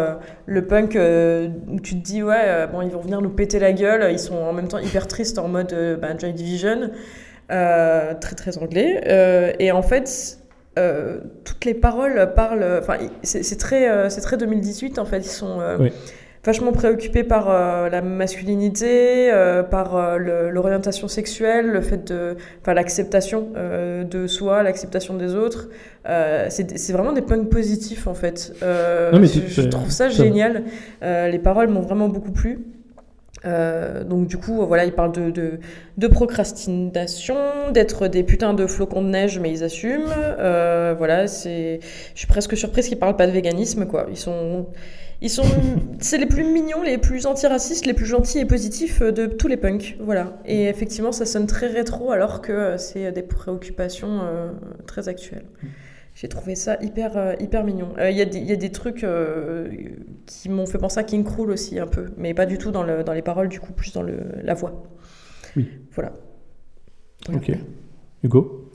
le 0.46 0.66
punk 0.66 0.96
où 0.96 1.80
tu 1.80 1.94
te 1.96 2.04
dis 2.04 2.22
ouais, 2.22 2.66
bon, 2.72 2.82
ils 2.82 2.90
vont 2.90 3.00
venir 3.00 3.20
nous 3.20 3.30
péter 3.30 3.58
la 3.58 3.72
gueule. 3.72 4.10
Ils 4.12 4.18
sont 4.18 4.36
en 4.36 4.52
même 4.52 4.68
temps 4.68 4.78
hyper 4.78 5.06
tristes 5.08 5.38
en 5.38 5.48
mode 5.48 5.74
bah, 6.00 6.08
Joy 6.18 6.32
Division, 6.32 6.90
très 7.48 8.34
très 8.36 8.58
anglais. 8.58 9.54
Et 9.58 9.72
en 9.72 9.82
fait. 9.82 10.38
Euh, 10.78 11.18
toutes 11.44 11.66
les 11.66 11.74
paroles 11.74 12.32
parlent, 12.34 12.64
enfin, 12.80 12.96
c'est 13.22 13.58
très, 13.58 13.90
euh, 13.90 14.08
c'est 14.08 14.22
très 14.22 14.38
2018 14.38 14.98
en 14.98 15.04
fait. 15.04 15.18
Ils 15.18 15.24
sont 15.24 15.60
euh, 15.60 15.76
Oui. 15.78 15.92
vachement 16.44 16.72
préoccupés 16.72 17.24
par 17.24 17.48
la 17.90 18.00
masculinité, 18.00 19.30
par 19.70 20.18
l'orientation 20.18 21.08
sexuelle, 21.08 21.66
le 21.66 21.82
fait 21.82 22.08
de, 22.08 22.36
enfin 22.62 22.72
l'acceptation 22.72 23.48
de 24.10 24.26
soi, 24.26 24.62
l'acceptation 24.62 25.14
des 25.14 25.34
autres. 25.34 25.68
C'est 26.06 26.92
vraiment 26.92 27.12
des 27.12 27.22
punks 27.22 27.50
positifs 27.50 28.06
en 28.06 28.14
fait. 28.14 28.52
Non, 28.62 29.18
mais 29.20 29.28
je, 29.28 29.62
trouve 29.62 29.90
ça 29.90 30.08
génial. 30.08 30.64
Les 31.02 31.38
paroles 31.38 31.68
m'ont 31.68 31.82
vraiment 31.82 32.08
beaucoup 32.08 32.32
plu. 32.32 32.60
Euh, 33.44 34.04
donc 34.04 34.26
du 34.26 34.36
coup, 34.36 34.64
voilà, 34.66 34.84
ils 34.84 34.92
parlent 34.92 35.12
de, 35.12 35.30
de, 35.30 35.58
de 35.96 36.06
procrastination, 36.06 37.36
d'être 37.72 38.08
des 38.08 38.22
putains 38.22 38.54
de 38.54 38.66
flocons 38.66 39.02
de 39.02 39.08
neige, 39.08 39.38
mais 39.38 39.50
ils 39.50 39.64
assument. 39.64 40.10
Euh, 40.18 40.94
voilà, 40.96 41.26
c'est, 41.26 41.80
je 42.14 42.18
suis 42.18 42.28
presque 42.28 42.56
surprise 42.56 42.88
qu'ils 42.88 42.98
parlent 42.98 43.16
pas 43.16 43.26
de 43.26 43.32
véganisme, 43.32 43.86
quoi. 43.86 44.06
Ils 44.10 44.16
sont, 44.16 44.66
ils 45.20 45.30
sont, 45.30 45.44
c'est 46.00 46.18
les 46.18 46.26
plus 46.26 46.44
mignons, 46.44 46.82
les 46.82 46.98
plus 46.98 47.26
antiracistes, 47.26 47.86
les 47.86 47.94
plus 47.94 48.06
gentils 48.06 48.38
et 48.38 48.44
positifs 48.44 49.02
de 49.02 49.26
tous 49.26 49.48
les 49.48 49.56
punks, 49.56 49.96
voilà. 50.00 50.38
Et 50.44 50.66
effectivement, 50.66 51.12
ça 51.12 51.26
sonne 51.26 51.46
très 51.46 51.68
rétro, 51.68 52.10
alors 52.10 52.42
que 52.42 52.52
euh, 52.52 52.78
c'est 52.78 53.10
des 53.12 53.22
préoccupations 53.22 54.20
euh, 54.22 54.50
très 54.86 55.08
actuelles. 55.08 55.44
J'ai 56.14 56.28
trouvé 56.28 56.54
ça 56.54 56.76
hyper, 56.82 57.16
euh, 57.16 57.34
hyper 57.40 57.64
mignon. 57.64 57.88
Euh, 57.98 58.10
Il 58.10 58.16
y, 58.16 58.20
a 58.20 58.26
des- 58.26 58.38
il 58.38 58.44
y 58.46 58.52
a 58.52 58.56
des 58.56 58.70
trucs 58.70 59.02
euh, 59.02 59.68
qui 60.26 60.48
m'ont 60.50 60.66
fait 60.66 60.78
penser 60.78 61.00
à 61.00 61.04
King 61.04 61.24
Krul 61.24 61.50
aussi 61.50 61.78
un 61.78 61.86
peu, 61.86 62.06
mais 62.18 62.34
pas 62.34 62.46
du 62.46 62.58
tout 62.58 62.70
dans, 62.70 62.82
le, 62.82 63.02
dans 63.02 63.12
les 63.14 63.22
paroles, 63.22 63.48
du 63.48 63.60
coup, 63.60 63.72
plus 63.72 63.92
dans 63.92 64.02
le, 64.02 64.18
la 64.42 64.54
voix. 64.54 64.82
Oui. 65.56 65.68
Voilà. 65.92 66.12
Voilà. 67.28 67.40
Ok. 67.40 67.52
Hugo 68.24 68.68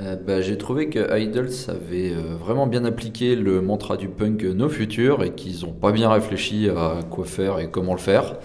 Euh, 0.00 0.16
bah, 0.16 0.40
j'ai 0.40 0.58
trouvé 0.58 0.88
que 0.90 1.16
Idols 1.18 1.50
avait 1.68 2.12
euh, 2.12 2.34
vraiment 2.36 2.66
bien 2.66 2.84
appliqué 2.84 3.36
le 3.36 3.60
mantra 3.60 3.96
du 3.96 4.08
punk 4.08 4.42
euh, 4.44 4.52
No 4.52 4.68
Future 4.68 5.22
et 5.22 5.32
qu'ils 5.34 5.64
n'ont 5.64 5.72
pas 5.72 5.92
bien 5.92 6.10
réfléchi 6.10 6.68
à 6.68 7.00
quoi 7.10 7.24
faire 7.24 7.60
et 7.60 7.70
comment 7.70 7.92
le 7.94 8.00
faire. 8.00 8.36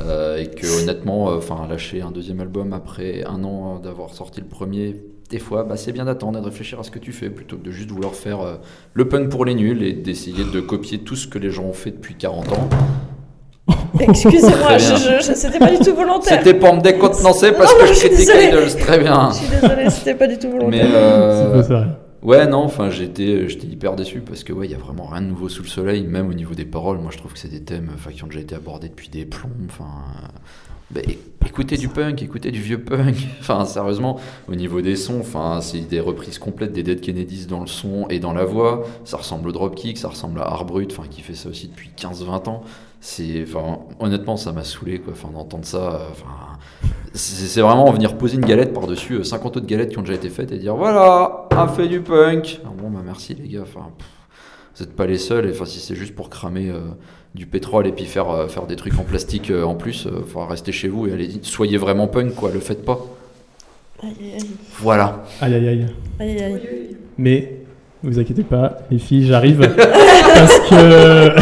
Euh, 0.00 0.36
et 0.38 0.48
que 0.48 0.66
honnêtement, 0.82 1.30
euh, 1.32 1.36
enfin 1.38 1.66
lâcher 1.68 2.02
un 2.02 2.12
deuxième 2.12 2.40
album 2.40 2.72
après 2.72 3.24
un 3.24 3.42
an 3.44 3.78
d'avoir 3.80 4.14
sorti 4.14 4.40
le 4.40 4.46
premier, 4.46 5.02
des 5.32 5.38
fois, 5.38 5.64
bah, 5.64 5.78
c'est 5.78 5.92
bien 5.92 6.04
d'attendre 6.04 6.38
et 6.38 6.42
de 6.42 6.46
réfléchir 6.46 6.78
à 6.78 6.82
ce 6.82 6.90
que 6.90 6.98
tu 6.98 7.10
fais 7.10 7.30
plutôt 7.30 7.56
que 7.56 7.64
de 7.64 7.70
juste 7.70 7.90
vouloir 7.90 8.14
faire 8.14 8.42
euh, 8.42 8.56
le 8.92 9.08
punk 9.08 9.30
pour 9.30 9.46
les 9.46 9.54
nuls 9.54 9.82
et 9.82 9.94
d'essayer 9.94 10.44
de 10.44 10.60
copier 10.60 10.98
tout 10.98 11.16
ce 11.16 11.26
que 11.26 11.38
les 11.38 11.50
gens 11.50 11.64
ont 11.64 11.72
fait 11.72 11.90
depuis 11.90 12.14
40 12.14 12.52
ans. 12.52 12.68
Excusez-moi, 13.98 14.78
c'était 14.78 15.58
pas 15.58 15.70
du 15.70 15.78
tout 15.78 15.94
volontaire. 15.94 16.38
C'était 16.38 16.52
pour 16.52 16.74
me 16.74 16.82
décontenancer 16.82 17.52
parce 17.52 17.72
Non, 17.72 17.78
que 17.78 17.86
non, 17.86 17.94
je 17.94 18.32
je. 18.32 18.48
Idols, 18.48 18.78
très 18.78 18.98
bien. 18.98 19.30
Je 19.30 19.36
suis 19.36 19.48
désolée, 19.48 19.90
c'était 19.90 20.14
pas 20.14 20.26
du 20.26 20.38
tout 20.38 20.50
volontaire. 20.50 20.86
Mais 20.86 20.94
euh, 20.94 21.62
ça, 21.62 21.86
ouais, 22.22 22.46
non, 22.46 22.64
enfin 22.64 22.90
j'étais, 22.90 23.48
j'étais 23.48 23.68
hyper 23.68 23.96
déçu 23.96 24.20
parce 24.20 24.44
que 24.44 24.52
ouais, 24.52 24.66
il 24.66 24.72
y 24.72 24.74
a 24.74 24.78
vraiment 24.78 25.06
rien 25.06 25.22
de 25.22 25.28
nouveau 25.28 25.48
sous 25.48 25.62
le 25.62 25.68
soleil, 25.68 26.06
même 26.06 26.28
au 26.28 26.34
niveau 26.34 26.54
des 26.54 26.66
paroles. 26.66 26.98
Moi, 26.98 27.10
je 27.10 27.16
trouve 27.16 27.32
que 27.32 27.38
c'est 27.38 27.50
des 27.50 27.62
thèmes, 27.62 27.90
qui 28.12 28.22
ont 28.22 28.26
déjà 28.26 28.40
été 28.40 28.54
abordés 28.54 28.88
depuis 28.90 29.08
des 29.08 29.24
plombs. 29.24 29.48
Enfin, 29.66 29.88
bah, 30.92 31.00
écoutez 31.46 31.76
du 31.76 31.88
punk, 31.88 32.22
écoutez 32.22 32.50
du 32.50 32.60
vieux 32.60 32.82
punk. 32.82 33.16
Enfin, 33.40 33.64
sérieusement, 33.64 34.20
au 34.48 34.54
niveau 34.54 34.80
des 34.80 34.96
sons, 34.96 35.20
enfin, 35.20 35.60
c'est 35.60 35.80
des 35.80 36.00
reprises 36.00 36.38
complètes 36.38 36.72
des 36.72 36.82
Dead 36.82 37.00
Kennedys 37.00 37.46
dans 37.46 37.60
le 37.60 37.66
son 37.66 38.06
et 38.08 38.20
dans 38.20 38.32
la 38.32 38.44
voix. 38.44 38.84
Ça 39.04 39.16
ressemble 39.16 39.48
au 39.48 39.52
Dropkick, 39.52 39.98
ça 39.98 40.08
ressemble 40.08 40.40
à 40.40 40.44
Harbrut, 40.44 40.88
enfin, 40.90 41.08
qui 41.08 41.22
fait 41.22 41.34
ça 41.34 41.48
aussi 41.48 41.68
depuis 41.68 41.90
15-20 41.96 42.48
ans. 42.48 42.62
C'est, 43.00 43.42
enfin, 43.42 43.80
honnêtement, 44.00 44.36
ça 44.36 44.52
m'a 44.52 44.64
saoulé, 44.64 45.00
quoi. 45.00 45.12
Enfin, 45.12 45.28
d'entendre 45.32 45.64
ça, 45.64 45.94
euh, 45.94 46.08
enfin. 46.10 46.58
C'est 47.14 47.60
vraiment 47.60 47.90
venir 47.90 48.16
poser 48.16 48.36
une 48.36 48.46
galette 48.46 48.72
par-dessus 48.72 49.16
euh, 49.16 49.24
50 49.24 49.58
autres 49.58 49.66
galettes 49.66 49.90
qui 49.90 49.98
ont 49.98 50.02
déjà 50.02 50.14
été 50.14 50.30
faites 50.30 50.50
et 50.50 50.56
dire 50.56 50.74
voilà, 50.74 51.46
a 51.50 51.68
fait 51.68 51.86
du 51.86 52.00
punk. 52.00 52.60
Ah 52.64 52.68
bon, 52.74 52.88
bah 52.88 53.00
merci 53.04 53.34
les 53.34 53.48
gars, 53.48 53.62
enfin, 53.62 53.90
vous 54.76 54.84
n'êtes 54.84 54.94
pas 54.94 55.06
les 55.06 55.18
seuls. 55.18 55.46
Et 55.46 55.50
enfin, 55.50 55.64
si 55.66 55.80
c'est 55.80 55.94
juste 55.94 56.14
pour 56.14 56.30
cramer 56.30 56.70
euh, 56.70 56.78
du 57.34 57.46
pétrole 57.46 57.86
et 57.86 57.92
puis 57.92 58.04
faire, 58.04 58.30
euh, 58.30 58.48
faire 58.48 58.66
des 58.66 58.76
trucs 58.76 58.98
en 58.98 59.04
plastique 59.04 59.50
euh, 59.50 59.64
en 59.64 59.74
plus, 59.74 60.06
il 60.06 60.24
faudra 60.24 60.48
rester 60.48 60.72
chez 60.72 60.88
vous 60.88 61.06
et 61.06 61.12
allez, 61.12 61.30
soyez 61.42 61.76
vraiment 61.78 62.06
punk, 62.08 62.34
quoi, 62.34 62.50
le 62.52 62.60
faites 62.60 62.84
pas. 62.84 62.98
Aïe, 64.02 64.10
aïe, 64.36 64.46
Voilà. 64.80 65.22
Aïe 65.40 65.54
aïe 65.54 65.68
aïe. 65.68 65.86
aïe, 66.20 66.30
aïe, 66.42 66.42
aïe. 66.54 66.96
Mais 67.18 67.52
ne 68.02 68.10
vous 68.10 68.18
inquiétez 68.18 68.42
pas, 68.42 68.78
les 68.90 68.98
filles, 68.98 69.26
j'arrive. 69.26 69.60
parce 70.34 70.58
que. 70.68 71.32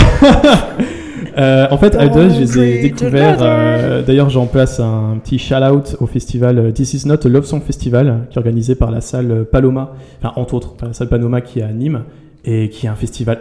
Euh, 1.39 1.69
en 1.71 1.79
fait, 1.79 1.91
Don't 1.91 2.03
Idols, 2.07 2.31
je 2.35 2.41
les 2.41 2.59
ai 2.59 2.83
découverts. 2.83 3.39
euh, 3.41 4.03
D'ailleurs, 4.03 4.29
j'en 4.31 4.47
place 4.47 4.81
un 4.81 5.17
petit 5.23 5.39
shout-out 5.39 5.97
au 6.01 6.07
festival 6.07 6.73
This 6.75 6.93
Is 6.93 7.07
Not 7.09 7.25
a 7.25 7.29
Love 7.29 7.45
Song 7.47 7.63
Festival, 7.63 8.27
qui 8.29 8.35
est 8.35 8.39
organisé 8.39 8.75
par 8.75 8.91
la 8.91 9.01
salle 9.01 9.47
Paloma, 9.51 9.95
enfin, 10.21 10.33
entre 10.37 10.55
autres, 10.55 10.75
par 10.75 10.89
la 10.89 10.93
salle 10.93 11.09
Paloma 11.09 11.41
qui 11.41 11.61
est 11.61 11.63
à 11.63 11.69
Nîmes, 11.73 12.03
et 12.45 12.69
qui 12.71 12.87
est 12.87 12.89
un 12.89 12.95
festival 12.95 13.41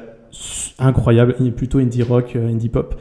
incroyable, 0.77 1.35
plutôt 1.55 1.79
indie 1.79 2.03
rock, 2.03 2.33
euh, 2.35 2.47
indie 2.49 2.69
pop. 2.69 2.95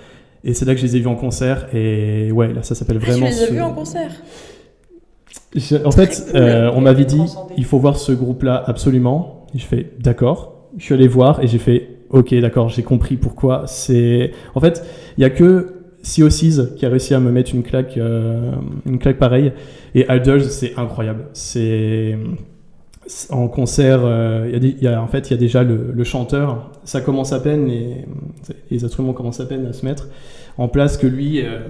Et 0.44 0.54
c'est 0.54 0.64
là 0.64 0.74
que 0.74 0.80
je 0.80 0.86
les 0.86 0.96
ai 0.96 1.00
vus 1.00 1.06
en 1.08 1.16
concert, 1.16 1.66
et 1.74 2.30
ouais, 2.32 2.52
là, 2.52 2.62
ça 2.62 2.74
s'appelle 2.74 2.98
Ah, 3.00 3.04
tu 3.04 3.10
vraiment. 3.10 3.26
les 3.26 3.42
as 3.42 3.46
ce- 3.46 3.52
vus 3.52 3.60
en 3.60 3.72
concert? 3.74 4.10
Je- 5.54 5.76
en 5.84 5.90
fait, 5.90 6.26
cool. 6.30 6.40
euh, 6.40 6.70
on 6.74 6.80
m'avait 6.80 7.04
dit, 7.04 7.20
il 7.56 7.64
faut 7.64 7.78
voir 7.78 7.96
ce 7.98 8.12
groupe-là 8.12 8.62
absolument. 8.66 9.46
Et 9.54 9.58
je 9.58 9.64
fais, 9.66 9.90
d'accord. 9.98 10.68
Je 10.76 10.84
suis 10.84 10.94
allé 10.94 11.08
voir 11.08 11.42
et 11.42 11.46
j'ai 11.48 11.58
fait, 11.58 11.88
ok, 12.10 12.34
d'accord, 12.36 12.68
j'ai 12.68 12.82
compris 12.82 13.16
pourquoi. 13.16 13.64
C'est, 13.66 14.32
en 14.54 14.60
fait, 14.60 14.84
il 15.16 15.22
y 15.22 15.24
a 15.24 15.30
que 15.30 15.74
CO6 16.02 16.74
qui 16.76 16.86
a 16.86 16.88
réussi 16.90 17.14
à 17.14 17.20
me 17.20 17.30
mettre 17.32 17.54
une 17.54 17.62
claque, 17.62 17.96
euh, 17.96 18.52
une 18.86 18.98
claque 18.98 19.18
pareille. 19.18 19.52
Et 19.94 20.06
Idols, 20.08 20.44
c'est 20.44 20.74
incroyable. 20.76 21.24
C'est- 21.32 22.16
en 23.30 23.48
concert, 23.48 24.00
euh, 24.04 24.50
il 24.52 24.82
y 24.82 24.88
a 24.88 25.02
en 25.02 25.06
fait, 25.06 25.28
il 25.28 25.32
y 25.32 25.34
a 25.34 25.38
déjà 25.38 25.62
le, 25.62 26.04
chanteur. 26.04 26.70
Ça 26.84 27.00
commence 27.00 27.32
à 27.32 27.40
peine, 27.40 27.66
les, 27.66 28.04
les 28.70 28.84
instruments 28.84 29.12
commencent 29.12 29.40
à 29.40 29.46
peine 29.46 29.66
à 29.66 29.72
se 29.72 29.84
mettre 29.84 30.08
en 30.56 30.68
place 30.68 30.96
que 30.96 31.06
lui. 31.06 31.44
euh, 31.44 31.60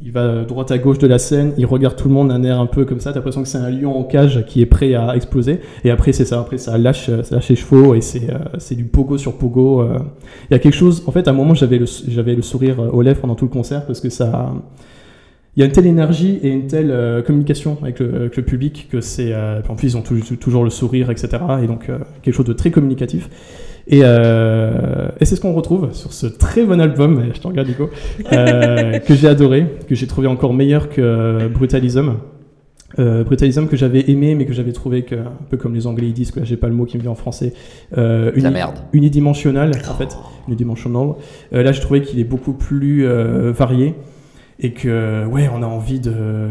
il 0.00 0.12
va 0.12 0.44
droite 0.44 0.70
à 0.70 0.78
gauche 0.78 0.98
de 0.98 1.08
la 1.08 1.18
scène, 1.18 1.54
il 1.58 1.66
regarde 1.66 1.96
tout 1.96 2.06
le 2.06 2.14
monde 2.14 2.28
d'un 2.28 2.44
air 2.44 2.60
un 2.60 2.66
peu 2.66 2.84
comme 2.84 3.00
ça, 3.00 3.10
t'as 3.10 3.16
l'impression 3.16 3.42
que 3.42 3.48
c'est 3.48 3.58
un 3.58 3.68
lion 3.68 3.98
en 3.98 4.04
cage 4.04 4.46
qui 4.46 4.62
est 4.62 4.66
prêt 4.66 4.94
à 4.94 5.16
exploser. 5.16 5.58
Et 5.82 5.90
après, 5.90 6.12
c'est 6.12 6.24
ça, 6.24 6.38
après 6.38 6.56
ça 6.56 6.78
lâche, 6.78 7.10
ça 7.24 7.34
lâche 7.34 7.48
les 7.48 7.56
chevaux 7.56 7.96
et 7.96 8.00
c'est 8.00 8.30
euh, 8.30 8.76
du 8.76 8.84
pogo 8.84 9.18
sur 9.18 9.36
pogo. 9.36 9.82
Il 9.84 10.52
y 10.52 10.54
a 10.54 10.60
quelque 10.60 10.76
chose, 10.76 11.02
en 11.08 11.10
fait, 11.10 11.26
à 11.26 11.32
un 11.32 11.34
moment, 11.34 11.54
j'avais 11.54 11.78
le, 11.78 11.86
le 12.36 12.42
sourire 12.42 12.78
aux 12.94 13.02
lèvres 13.02 13.20
pendant 13.20 13.34
tout 13.34 13.46
le 13.46 13.50
concert 13.50 13.86
parce 13.86 14.00
que 14.00 14.08
ça. 14.08 14.52
Il 15.58 15.62
y 15.62 15.64
a 15.64 15.66
une 15.66 15.72
telle 15.72 15.86
énergie 15.86 16.38
et 16.44 16.50
une 16.50 16.68
telle 16.68 16.92
euh, 16.92 17.20
communication 17.20 17.78
avec 17.82 17.98
le, 17.98 18.14
avec 18.14 18.36
le 18.36 18.44
public 18.44 18.88
que 18.92 19.00
c'est. 19.00 19.32
euh, 19.32 19.60
en 19.68 19.74
plus, 19.74 19.88
ils 19.88 19.96
ont 19.96 20.02
tou- 20.02 20.36
toujours 20.36 20.62
le 20.62 20.70
sourire, 20.70 21.10
etc. 21.10 21.30
Et 21.62 21.66
donc, 21.66 21.88
euh, 21.88 21.98
quelque 22.22 22.32
chose 22.34 22.46
de 22.46 22.52
très 22.52 22.70
communicatif. 22.70 23.28
Et, 23.88 24.02
euh, 24.04 25.08
et 25.18 25.24
c'est 25.24 25.34
ce 25.34 25.40
qu'on 25.40 25.52
retrouve 25.54 25.92
sur 25.94 26.12
ce 26.12 26.26
très 26.28 26.64
bon 26.64 26.80
album, 26.80 27.24
je 27.34 27.40
te 27.40 27.48
regarde 27.48 27.66
Nico, 27.66 27.90
euh, 28.32 28.98
que 29.06 29.14
j'ai 29.16 29.26
adoré, 29.26 29.66
que 29.88 29.96
j'ai 29.96 30.06
trouvé 30.06 30.28
encore 30.28 30.54
meilleur 30.54 30.88
que 30.90 31.48
Brutalism. 31.48 32.12
euh, 33.00 33.24
brutalism 33.24 33.66
que 33.66 33.76
j'avais 33.76 34.08
aimé, 34.10 34.34
mais 34.36 34.46
que 34.46 34.52
j'avais 34.52 34.72
trouvé 34.72 35.02
que, 35.02 35.14
un 35.16 35.32
peu 35.50 35.56
comme 35.56 35.74
les 35.74 35.86
Anglais 35.88 36.06
ils 36.06 36.12
disent, 36.14 36.30
que 36.30 36.38
là 36.40 36.46
j'ai 36.46 36.56
pas 36.56 36.68
le 36.68 36.74
mot 36.74 36.84
qui 36.86 36.96
me 36.96 37.02
vient 37.02 37.10
en 37.10 37.14
français, 37.16 37.52
euh, 37.98 38.30
uni- 38.34 38.48
merde. 38.50 38.76
unidimensionnel 38.92 39.72
en 39.90 39.94
fait, 39.94 40.16
unidimensional. 40.46 41.08
Euh, 41.52 41.62
là 41.62 41.72
j'ai 41.72 41.80
trouvé 41.80 42.00
qu'il 42.02 42.18
est 42.20 42.24
beaucoup 42.24 42.52
plus 42.54 43.06
euh, 43.06 43.52
varié 43.52 43.94
et 44.60 44.72
que 44.72 45.24
ouais 45.26 45.48
on 45.54 45.62
a 45.62 45.66
envie 45.66 46.00
de 46.00 46.48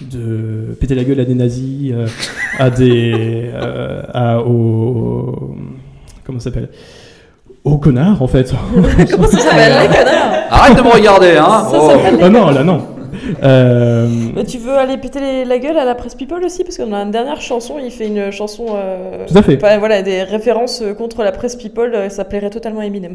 de 0.00 0.76
péter 0.80 0.94
la 0.94 1.04
gueule 1.04 1.20
à 1.20 1.24
des 1.24 1.34
nazis, 1.34 1.92
euh, 1.94 2.06
à 2.58 2.70
des 2.70 3.50
euh, 3.54 4.02
à 4.12 4.40
aux 4.40 5.54
comment 6.24 6.38
ça 6.40 6.44
s'appelle? 6.50 6.68
Aux 7.64 7.78
connards 7.78 8.20
en 8.20 8.26
fait. 8.26 8.52
Comment 9.10 9.26
ça 9.26 9.38
s'appelle, 9.38 9.72
les 9.82 9.88
connards? 9.88 10.32
Arrête 10.50 10.76
de 10.76 10.82
me 10.82 10.90
regarder, 10.90 11.36
hein 11.38 11.66
Ça 11.70 11.78
Oh. 11.80 11.90
oh 12.22 12.28
non 12.28 12.50
là 12.50 12.62
non. 12.62 12.86
Euh, 13.42 14.06
Mais 14.36 14.44
tu 14.44 14.58
veux 14.58 14.74
aller 14.74 14.98
péter 14.98 15.18
les- 15.20 15.44
la 15.46 15.58
gueule 15.58 15.78
à 15.78 15.84
la 15.86 15.94
Presse 15.94 16.14
People 16.14 16.44
aussi? 16.44 16.62
Parce 16.62 16.76
qu'on 16.76 16.92
a 16.92 16.98
une 16.98 17.10
dernière 17.10 17.40
chanson, 17.40 17.76
il 17.82 17.90
fait 17.90 18.08
une 18.08 18.30
chanson. 18.30 18.66
euh, 18.74 19.24
Tout 19.26 19.38
à 19.38 19.42
fait. 19.42 19.56
Enfin, 19.56 19.78
voilà, 19.78 20.02
des 20.02 20.24
références 20.24 20.82
contre 20.98 21.22
la 21.22 21.32
Presse 21.32 21.56
People, 21.56 22.10
ça 22.10 22.24
plairait 22.26 22.50
totalement 22.50 22.80
à 22.80 22.84
Eminem. 22.86 23.14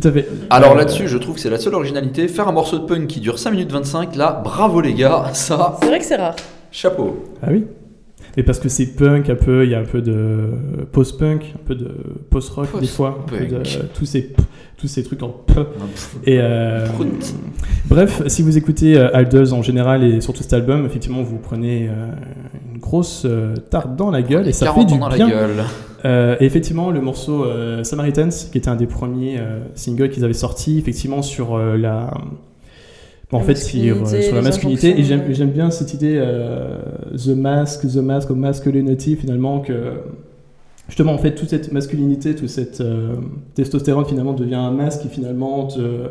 Tout 0.00 0.06
à 0.08 0.12
fait. 0.12 0.28
Alors 0.50 0.72
Euh, 0.72 0.76
là-dessus, 0.76 1.08
je 1.08 1.18
trouve 1.18 1.34
que 1.34 1.40
c'est 1.40 1.50
la 1.50 1.58
seule 1.58 1.74
originalité. 1.74 2.28
Faire 2.28 2.48
un 2.48 2.52
morceau 2.52 2.78
de 2.78 2.84
punk 2.84 3.06
qui 3.06 3.20
dure 3.20 3.38
5 3.38 3.50
minutes 3.50 3.72
25, 3.72 4.16
là, 4.16 4.40
bravo 4.44 4.80
les 4.80 4.94
gars, 4.94 5.24
ça, 5.32 5.76
C'est 5.80 5.88
vrai 5.88 5.98
que 5.98 6.04
c'est 6.04 6.16
rare. 6.16 6.36
chapeau. 6.70 7.24
Ah 7.42 7.48
oui 7.50 7.64
Mais 8.36 8.42
parce 8.42 8.58
que 8.58 8.68
c'est 8.68 8.86
punk 8.86 9.28
un 9.30 9.34
peu, 9.36 9.64
il 9.64 9.70
y 9.70 9.74
a 9.74 9.78
un 9.80 9.84
peu 9.84 10.00
de 10.02 10.50
post-punk, 10.92 11.54
un 11.54 11.66
peu 11.66 11.74
de 11.74 11.88
post-rock 12.30 12.80
des 12.80 12.86
fois, 12.86 13.18
un 13.24 13.26
peu 13.28 13.38
de, 13.44 13.56
Post-punk. 13.56 13.92
tous, 13.94 14.04
ces, 14.06 14.32
tous 14.76 14.86
ces 14.88 15.02
trucs 15.02 15.22
en 15.22 15.28
p. 15.28 15.54
Et 16.24 16.38
euh, 16.40 16.86
bref, 17.88 18.22
si 18.28 18.42
vous 18.42 18.56
écoutez 18.56 18.96
euh, 18.96 19.14
Aldous 19.16 19.52
en 19.52 19.62
général 19.62 20.04
et 20.04 20.20
surtout 20.20 20.42
cet 20.42 20.52
album, 20.52 20.84
effectivement, 20.86 21.22
vous 21.22 21.38
prenez 21.38 21.88
euh, 21.88 22.10
une 22.72 22.78
grosse 22.78 23.22
euh, 23.24 23.54
tarte 23.70 23.96
dans 23.96 24.10
la 24.10 24.22
gueule 24.22 24.46
et 24.48 24.52
ça 24.52 24.66
fait 24.66 24.72
40 24.86 24.86
du 24.92 24.98
dans 24.98 25.08
bien. 25.08 25.26
la 25.26 25.32
gueule. 25.32 25.64
Euh, 26.04 26.36
et 26.40 26.44
effectivement, 26.44 26.90
le 26.90 27.00
morceau 27.00 27.44
euh, 27.44 27.82
Samaritans, 27.84 28.30
qui 28.30 28.58
était 28.58 28.68
un 28.68 28.76
des 28.76 28.86
premiers 28.86 29.38
euh, 29.38 29.60
singles 29.74 30.10
qu'ils 30.10 30.24
avaient 30.24 30.32
sorti, 30.32 30.78
effectivement 30.78 31.22
sur 31.22 31.58
la, 31.58 32.12
bon, 33.30 33.38
en 33.38 33.40
fait, 33.40 33.56
sur, 33.56 34.04
la 34.34 34.42
masculinité. 34.42 34.98
Et 34.98 35.04
j'aime 35.04 35.50
bien 35.50 35.70
cette 35.70 35.94
idée, 35.94 36.22
the 37.12 37.28
mask, 37.28 37.86
the 37.86 37.96
mask 37.96 38.30
of 38.30 38.36
masculinity, 38.36 39.16
finalement, 39.16 39.60
que 39.60 39.74
justement, 40.88 41.12
en 41.12 41.18
fait, 41.18 41.34
toute 41.34 41.50
cette 41.50 41.72
masculinité, 41.72 42.34
toute 42.34 42.48
cette 42.48 42.82
testostérone, 43.54 44.04
finalement, 44.04 44.34
devient 44.34 44.54
un 44.54 44.70
masque 44.70 45.02
qui 45.02 45.08
finalement 45.08 45.66
te, 45.66 46.08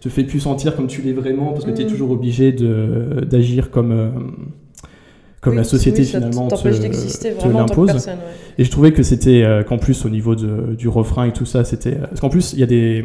te 0.00 0.08
fait 0.08 0.24
plus 0.24 0.40
sentir 0.40 0.74
comme 0.76 0.86
tu 0.86 1.02
l'es 1.02 1.12
vraiment, 1.12 1.52
parce 1.52 1.64
que 1.64 1.70
tu 1.70 1.82
es 1.82 1.84
Mm. 1.84 1.88
toujours 1.88 2.10
obligé 2.12 2.52
d'agir 2.52 3.70
comme. 3.70 3.92
euh, 3.92 4.08
comme 5.48 5.56
Oui, 5.56 5.58
la 5.58 5.64
société 5.64 6.00
oui, 6.02 6.06
finalement 6.06 6.48
te, 6.48 6.68
l'impose. 7.48 8.06
ouais. 8.06 8.12
Et 8.58 8.64
je 8.64 8.70
trouvais 8.70 8.92
que 8.92 9.02
c'était 9.02 9.42
euh, 9.44 9.62
qu'en 9.62 9.78
plus 9.78 10.04
au 10.04 10.10
niveau 10.10 10.34
de- 10.34 10.74
du 10.76 10.88
refrain 10.88 11.24
et 11.24 11.32
tout 11.32 11.46
ça, 11.46 11.64
c'était 11.64 11.94
euh, 11.94 12.06
parce 12.08 12.20
qu'en 12.20 12.28
plus 12.28 12.52
il 12.52 12.60
y 12.60 12.62
a 12.62 12.66
des 12.66 13.04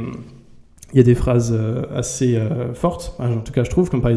il 0.93 0.97
y 0.97 0.99
a 0.99 1.03
des 1.03 1.15
phrases 1.15 1.55
euh, 1.57 1.83
assez 1.95 2.35
euh, 2.35 2.71
fortes, 2.75 3.15
hein, 3.17 3.31
en 3.37 3.41
tout 3.41 3.51
cas 3.51 3.63
je 3.63 3.69
trouve, 3.71 3.89
comme, 3.89 4.01
par, 4.01 4.11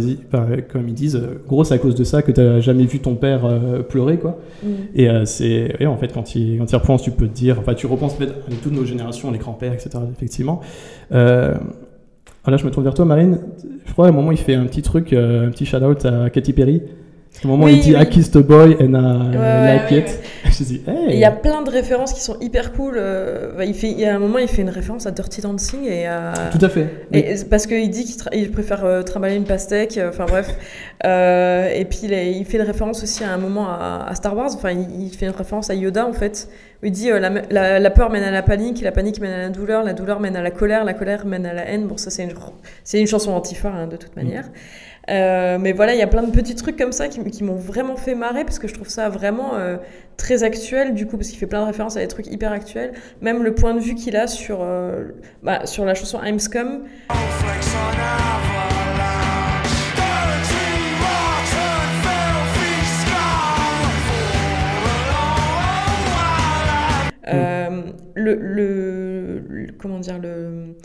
comme 0.71 0.89
ils 0.89 0.95
disent, 0.95 1.19
gros 1.49 1.65
c'est 1.65 1.73
à 1.73 1.79
cause 1.79 1.95
de 1.95 2.05
ça 2.05 2.21
que 2.21 2.31
t'as 2.33 2.61
jamais 2.61 2.85
vu 2.85 2.99
ton 2.99 3.15
père 3.15 3.47
euh, 3.47 3.81
pleurer 3.83 4.19
quoi. 4.19 4.39
Mm. 4.63 4.69
Et 4.95 5.09
euh, 5.09 5.25
c'est 5.25 5.75
et 5.81 5.87
en 5.87 5.97
fait 5.97 6.13
quand 6.13 6.35
il 6.35 6.59
quand 6.59 6.71
il 6.71 6.77
repense 6.77 7.03
tu 7.03 7.13
peux 7.13 7.29
te 7.29 7.35
dire, 7.35 7.59
enfin 7.61 7.75
tu 7.75 7.87
repenses 7.87 8.17
peut-être 8.17 8.35
à 8.47 8.55
toutes 8.63 8.75
nos 8.75 8.85
générations, 8.85 9.31
les 9.31 9.39
grands-pères 9.39 9.73
etc. 9.73 9.91
Effectivement. 10.13 10.61
Euh, 11.13 11.55
ah, 12.45 12.51
là 12.51 12.57
je 12.59 12.65
me 12.65 12.71
tourne 12.71 12.85
vers 12.85 12.95
toi 12.95 13.05
Marine. 13.05 13.39
Je 13.87 13.93
crois 13.93 14.07
à 14.07 14.09
un 14.11 14.13
moment 14.13 14.33
il 14.33 14.39
fait 14.39 14.55
un 14.55 14.67
petit 14.67 14.83
truc, 14.83 15.13
un 15.13 15.49
petit 15.51 15.65
shout 15.65 15.79
out 15.79 16.05
à 16.05 16.29
Katy 16.31 16.53
Perry. 16.53 16.83
Au 17.45 17.49
moment 17.49 17.65
où 17.67 17.69
il 17.69 17.81
dit 17.81 17.95
oui. 17.95 18.03
I 18.03 18.09
kissed 18.09 18.35
a 18.37 18.41
boy 18.41 18.77
and 18.81 18.95
I 18.95 19.37
ouais, 19.37 19.77
like 19.79 19.91
ouais, 19.91 19.99
it. 19.99 20.21
Je 20.51 20.65
dis 20.65 20.81
hey. 20.87 21.11
Et 21.11 21.15
Il 21.15 21.19
y 21.19 21.25
a 21.25 21.31
plein 21.31 21.63
de 21.63 21.71
références 21.71 22.13
qui 22.13 22.21
sont 22.21 22.39
hyper 22.41 22.73
cool. 22.73 22.95
euh, 22.97 23.53
bah, 23.57 23.65
il, 23.65 23.75
fait, 23.75 23.91
il 23.91 24.01
y 24.01 24.07
a 24.07 24.15
un 24.15 24.19
moment, 24.19 24.39
il 24.39 24.49
fait 24.49 24.63
une 24.63 24.71
référence 24.71 25.07
à 25.07 25.11
Dirty 25.11 25.43
Dancing 25.43 25.85
et 25.85 26.07
à. 26.07 26.33
Tout 26.51 26.65
à 26.65 26.69
fait. 26.69 27.07
Oui. 27.13 27.19
Et 27.19 27.37
c'est 27.37 27.49
parce 27.49 27.67
qu'il 27.67 27.91
dit 27.91 28.05
qu'il 28.05 28.17
tra- 28.17 28.51
préfère 28.51 28.85
euh, 28.85 29.03
trimballer 29.03 29.37
une 29.37 29.45
pastèque, 29.45 29.99
euh, 29.99 30.09
enfin 30.11 30.25
bref. 30.27 30.49
Euh, 31.05 31.69
et 31.75 31.85
puis 31.85 32.01
il, 32.05 32.45
fait 32.47 32.57
une 32.57 32.63
référence 32.65 33.03
aussi 33.03 33.23
à 33.23 33.31
un 33.31 33.37
moment 33.37 33.69
à, 33.69 34.07
à 34.09 34.15
Star 34.15 34.35
Wars, 34.35 34.51
enfin 34.55 34.71
il, 34.71 35.05
il 35.05 35.11
fait 35.11 35.27
une 35.27 35.33
référence 35.33 35.69
à 35.69 35.75
Yoda 35.75 36.07
en 36.07 36.15
fait, 36.15 36.49
où 36.83 36.87
il 36.87 36.93
dit 36.93 37.11
euh, 37.11 37.19
la, 37.19 37.31
la- 37.51 37.79
la 37.81 37.91
peur 37.91 38.11
mène 38.11 38.23
à 38.25 38.31
la 38.31 38.43
panique, 38.43 38.81
la 38.83 38.93
panique 38.93 39.21
mène 39.21 39.33
à 39.33 39.39
la 39.39 39.49
douleur, 39.51 39.83
la 39.83 39.93
douleur 39.93 40.21
mène 40.21 40.37
à 40.37 40.43
la 40.43 40.51
colère, 40.51 40.85
la 40.85 40.95
colère 40.95 41.27
mène 41.27 41.47
à 41.47 41.53
la 41.53 41.67
haine. 41.69 41.87
Bon, 41.87 41.97
ça 41.97 42.11
c'est 42.11 42.25
une, 42.25 42.33
c'est 42.85 43.01
une 43.01 43.07
chanson 43.07 43.33
antifa 43.33 43.69
hein, 43.69 43.87
de 43.87 43.97
toute 43.97 44.15
manière. 44.17 44.45
Euh, 45.09 45.57
mais 45.61 45.73
voilà, 45.73 45.95
il 45.95 45.99
y 46.01 46.03
a 46.03 46.09
plein 46.09 46.25
de 46.25 46.33
petits 46.33 46.57
trucs 46.57 46.77
comme 46.77 46.91
ça 46.91 47.07
qui, 47.07 47.23
qui 47.31 47.45
m'ont 47.45 47.55
vraiment 47.55 47.95
fait 47.95 48.17
marrer 48.17 48.43
parce 48.45 48.59
que 48.59 48.67
je 48.67 48.75
trouve 48.75 48.89
ça 48.89 49.09
vraiment 49.09 49.55
euh, 49.55 49.77
très 50.17 50.43
actuel 50.43 50.95
du 50.95 51.07
coup 51.07 51.17
parce 51.17 51.29
qu'il 51.29 51.39
fait 51.39 51.47
plein 51.47 51.61
de 51.61 51.67
références 51.67 51.97
à 51.97 52.01
des 52.01 52.09
trucs 52.09 52.27
hyper 52.27 52.51
actuels. 52.51 52.93
Même 53.21 53.45
le 53.45 53.55
point 53.55 53.73
de 53.75 53.79
vue 53.81 53.95
qu'il 53.95 54.17
a 54.17 54.27
sur, 54.27 54.59
euh, 54.63 55.05
bah, 55.45 55.65
sur 55.65 55.85
la 55.85 55.95
chanson 55.95 56.19
I'm 56.25 56.41
Scum, 56.41 56.83
Le, 67.27 68.35
le, 68.35 69.41
le- 69.49 69.73
comment 69.79 69.99
dire 70.01 70.19
le 70.19 70.77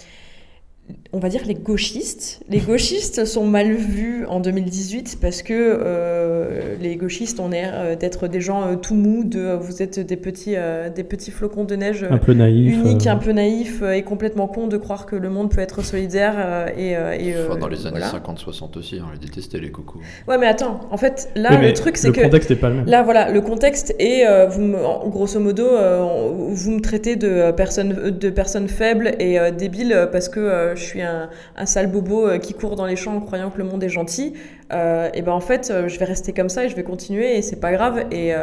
on 1.13 1.19
va 1.19 1.27
dire 1.29 1.41
les 1.45 1.55
gauchistes. 1.55 2.39
Les 2.49 2.59
gauchistes 2.59 3.25
sont 3.25 3.45
mal 3.45 3.73
vus 3.73 4.25
en 4.27 4.39
2018 4.39 5.17
parce 5.21 5.41
que 5.41 5.53
euh, 5.55 6.75
les 6.79 6.95
gauchistes 6.95 7.39
ont 7.39 7.49
l'air 7.49 7.73
euh, 7.75 7.95
d'être 7.95 8.27
des 8.29 8.39
gens 8.39 8.63
euh, 8.67 8.75
tout 8.75 8.95
mous, 8.95 9.23
de 9.25 9.53
vous 9.59 9.81
êtes 9.81 9.99
des 9.99 10.15
petits, 10.15 10.55
euh, 10.55 10.89
des 10.89 11.03
petits 11.03 11.31
flocons 11.31 11.65
de 11.65 11.75
neige 11.75 12.05
un 12.09 12.17
peu 12.17 12.33
naïf. 12.33 12.73
uniques, 12.73 13.07
euh, 13.07 13.11
un 13.11 13.17
peu 13.17 13.31
naïfs 13.33 13.81
et 13.93 14.03
complètement 14.03 14.47
cons 14.47 14.67
de 14.67 14.77
croire 14.77 15.05
que 15.05 15.15
le 15.17 15.29
monde 15.29 15.51
peut 15.51 15.59
être 15.59 15.83
solidaire 15.83 16.33
euh, 16.37 16.67
et, 16.77 16.95
euh, 16.95 17.11
et, 17.19 17.35
euh, 17.35 17.47
Enfin, 17.49 17.59
dans 17.59 17.67
les 17.67 17.85
années 17.87 17.99
voilà. 17.99 18.33
50-60 18.35 18.77
aussi, 18.77 18.99
on 19.05 19.11
les 19.11 19.19
détestait 19.19 19.59
les 19.59 19.71
cocos. 19.71 19.99
Ouais, 20.29 20.37
mais 20.37 20.47
attends, 20.47 20.79
en 20.91 20.97
fait, 20.97 21.29
là, 21.35 21.49
oui, 21.59 21.67
le 21.67 21.73
truc, 21.73 21.97
c'est 21.97 22.07
le 22.07 22.13
que. 22.13 22.21
contexte 22.21 22.49
n'est 22.51 22.55
pas 22.55 22.69
le 22.69 22.75
même. 22.75 22.85
Là, 22.85 23.03
voilà, 23.03 23.29
le 23.31 23.41
contexte 23.41 23.93
est, 23.99 24.25
euh, 24.25 24.47
vous 24.47 24.61
me- 24.61 24.85
en- 24.85 25.09
grosso 25.09 25.39
modo, 25.41 25.65
euh, 25.67 26.29
vous 26.51 26.71
me 26.71 26.79
traitez 26.79 27.17
de 27.17 27.51
personne, 27.51 28.11
de 28.17 28.29
personne 28.29 28.69
faible 28.69 29.11
et 29.19 29.37
euh, 29.39 29.51
débile 29.51 30.07
parce 30.11 30.29
que 30.29 30.39
euh, 30.39 30.75
je 30.75 30.81
suis 30.83 31.00
un, 31.01 31.65
sale 31.65 31.87
bobo 31.87 32.27
euh, 32.27 32.37
qui 32.37 32.53
court 32.53 32.75
dans 32.75 32.85
les 32.85 32.95
champs 32.95 33.15
en 33.15 33.21
croyant 33.21 33.49
que 33.49 33.57
le 33.57 33.63
monde 33.63 33.83
est 33.83 33.89
gentil. 33.89 34.33
Euh, 34.71 35.09
et 35.13 35.21
ben 35.21 35.33
en 35.33 35.39
fait, 35.41 35.69
euh, 35.69 35.87
je 35.87 35.99
vais 35.99 36.05
rester 36.05 36.33
comme 36.33 36.49
ça 36.49 36.65
et 36.65 36.69
je 36.69 36.75
vais 36.75 36.83
continuer 36.83 37.37
et 37.37 37.41
c'est 37.41 37.59
pas 37.59 37.71
grave. 37.71 38.05
Et 38.11 38.33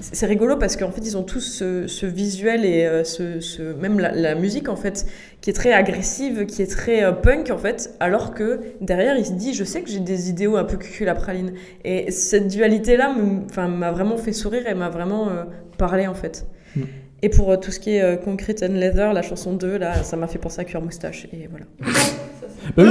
c'est 0.00 0.26
rigolo 0.26 0.56
parce 0.56 0.76
qu'en 0.76 0.90
fait, 0.90 1.02
ils 1.02 1.16
ont 1.16 1.22
tous 1.22 1.62
ce, 1.62 2.06
visuel 2.06 2.64
et 2.64 3.04
ce, 3.04 3.74
même 3.74 3.98
la, 4.00 4.34
musique 4.34 4.68
en 4.68 4.76
fait 4.76 5.06
qui 5.40 5.50
est 5.50 5.54
très 5.54 5.72
agressive, 5.72 6.46
qui 6.46 6.62
est 6.62 6.70
très 6.70 7.20
punk 7.20 7.50
en 7.50 7.58
fait, 7.58 7.94
alors 8.00 8.34
que 8.34 8.60
derrière, 8.80 9.16
il 9.16 9.24
se 9.24 9.32
dit, 9.32 9.54
je 9.54 9.64
sais 9.64 9.82
que 9.82 9.90
j'ai 9.90 10.00
des 10.00 10.28
idéaux 10.28 10.56
un 10.56 10.64
peu 10.64 10.76
cucul 10.76 11.06
la 11.06 11.14
praline. 11.14 11.54
Et 11.84 12.10
cette 12.10 12.48
dualité-là 12.48 13.14
me- 13.14 13.44
enfin, 13.46 13.68
m'a 13.68 13.90
vraiment 13.90 14.16
fait 14.16 14.32
sourire 14.32 14.66
et 14.66 14.74
m'a 14.74 14.90
vraiment 14.90 15.28
parlé 15.78 16.06
en 16.06 16.14
fait. 16.14 16.46
Mm. 16.76 16.82
Et 17.22 17.28
pour 17.28 17.50
euh, 17.50 17.56
tout 17.56 17.70
ce 17.70 17.80
qui 17.80 17.90
est 17.90 18.02
euh, 18.02 18.16
Concrete 18.16 18.62
and 18.62 18.74
Leather, 18.74 19.12
la 19.12 19.22
chanson 19.22 19.52
2, 19.52 19.78
là, 19.78 20.02
ça 20.02 20.16
m'a 20.16 20.26
fait 20.26 20.38
penser 20.38 20.60
à 20.60 20.64
Cuir 20.64 20.80
Moustache. 20.80 21.26
Et 21.32 21.48
voilà. 21.48 21.66
Bah 22.76 22.82
oui. 22.86 22.90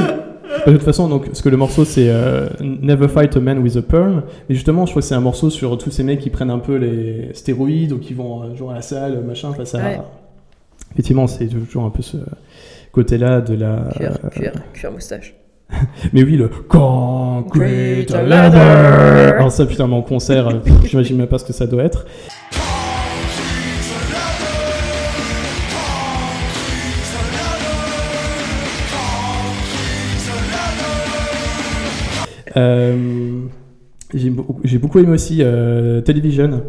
Bah, 0.66 0.72
de 0.72 0.78
toute 0.78 0.84
façon, 0.84 1.08
donc, 1.08 1.28
parce 1.28 1.44
que 1.44 1.48
le 1.50 1.56
morceau 1.56 1.86
c'est 1.86 2.10
euh, 2.10 2.50
Never 2.60 3.08
Fight 3.08 3.38
a 3.38 3.40
Man 3.40 3.60
with 3.60 3.78
a 3.78 3.84
Perm, 3.84 4.24
et 4.50 4.56
justement, 4.56 4.88
je 4.88 4.92
crois 4.92 5.04
que 5.04 5.08
c'est 5.08 5.14
un 5.16 5.22
morceau 5.22 5.52
sur 5.52 5.78
tous 5.78 5.92
ces 5.92 6.04
mecs 6.04 6.20
qui 6.20 6.32
prennent 6.32 6.50
un 6.50 6.58
peu 6.58 6.76
les 6.76 7.30
stéroïdes 7.36 7.92
ou 7.92 8.00
qui 8.00 8.16
vont 8.16 8.56
genre 8.56 8.72
à 8.72 8.76
la 8.76 8.82
salle, 8.82 9.22
machin. 9.22 9.54
Ça, 9.64 9.78
Ouais. 9.78 10.00
Effectivement, 10.94 11.28
c'est 11.28 11.46
toujours 11.46 11.86
un 11.86 11.92
peu 11.92 12.02
ce 12.02 12.18
côté-là 12.92 13.42
de 13.42 13.54
la. 13.54 13.90
Cuir, 13.96 14.18
cuir, 14.32 14.54
cuir 14.74 14.92
Moustache. 14.92 15.36
Mais 16.14 16.24
oui, 16.24 16.36
le 16.36 16.48
Concrete 16.48 18.08
Concrete 18.08 18.12
Leather. 18.12 19.36
Alors 19.36 19.52
ça, 19.52 19.68
putain, 19.68 19.88
mais 19.88 19.96
en 19.96 20.02
concert, 20.02 20.50
j'imagine 20.84 21.16
même 21.16 21.28
pas 21.28 21.38
ce 21.38 21.46
que 21.46 21.54
ça 21.54 21.68
doit 21.68 21.84
être. 21.84 22.06
J'ai 32.56 34.30
beaucoup, 34.30 34.60
j'ai 34.64 34.78
beaucoup 34.78 35.00
aimé 35.00 35.14
aussi 35.14 35.40
euh, 35.42 36.02
Television. 36.02 36.64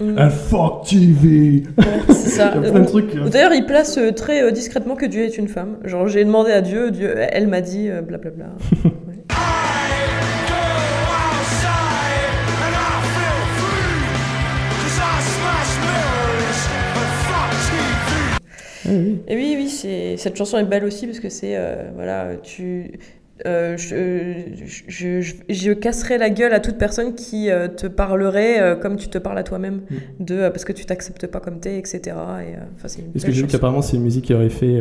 Mm. 0.00 0.14
Ah, 0.16 0.28
fuck 0.28 0.86
TV 0.86 1.62
c'est 2.08 2.30
ça. 2.30 2.52
Il 2.56 2.64
y 2.64 2.66
a 2.66 2.70
plein 2.70 2.80
de 2.80 2.86
trucs. 2.86 3.14
Ou 3.14 3.28
D'ailleurs, 3.28 3.54
il 3.54 3.64
place 3.64 3.96
euh, 3.96 4.10
très 4.10 4.42
euh, 4.42 4.50
discrètement 4.50 4.96
que 4.96 5.06
Dieu 5.06 5.22
est 5.22 5.38
une 5.38 5.48
femme. 5.48 5.78
Genre, 5.84 6.08
j'ai 6.08 6.24
demandé 6.24 6.50
à 6.50 6.62
Dieu, 6.62 6.90
Dieu 6.90 7.14
elle 7.16 7.46
m'a 7.46 7.60
dit, 7.60 7.88
euh, 7.88 8.02
blablabla. 8.02 8.46
Et 18.86 19.34
oui, 19.34 19.54
oui, 19.56 19.68
c'est 19.68 20.16
cette 20.18 20.36
chanson 20.36 20.58
est 20.58 20.64
belle 20.64 20.84
aussi 20.84 21.06
parce 21.06 21.18
que 21.18 21.30
c'est 21.30 21.56
euh, 21.56 21.90
voilà, 21.94 22.36
tu 22.42 22.92
euh, 23.46 23.76
je, 23.76 24.34
je, 24.88 25.20
je, 25.20 25.34
je 25.48 25.72
casserai 25.72 26.18
la 26.18 26.30
gueule 26.30 26.52
à 26.52 26.60
toute 26.60 26.78
personne 26.78 27.14
qui 27.14 27.50
euh, 27.50 27.68
te 27.68 27.86
parlerait 27.86 28.60
euh, 28.60 28.76
comme 28.76 28.96
tu 28.96 29.08
te 29.08 29.18
parles 29.18 29.38
à 29.38 29.42
toi-même, 29.42 29.82
Mm. 29.90 30.24
de 30.24 30.48
parce 30.48 30.64
que 30.64 30.72
tu 30.72 30.84
t'acceptes 30.86 31.26
pas 31.26 31.40
comme 31.40 31.58
t'es, 31.60 31.78
etc. 31.78 32.00
Et, 32.06 32.52
une 33.00 33.12
Parce 33.12 33.24
que 33.24 33.32
j'ai 33.32 33.42
vu 33.42 33.48
qu'apparemment 33.48 33.82
c'est 33.82 33.96
une 33.96 34.02
musique 34.04 34.24
qui 34.26 34.34
aurait 34.34 34.48
fait 34.50 34.80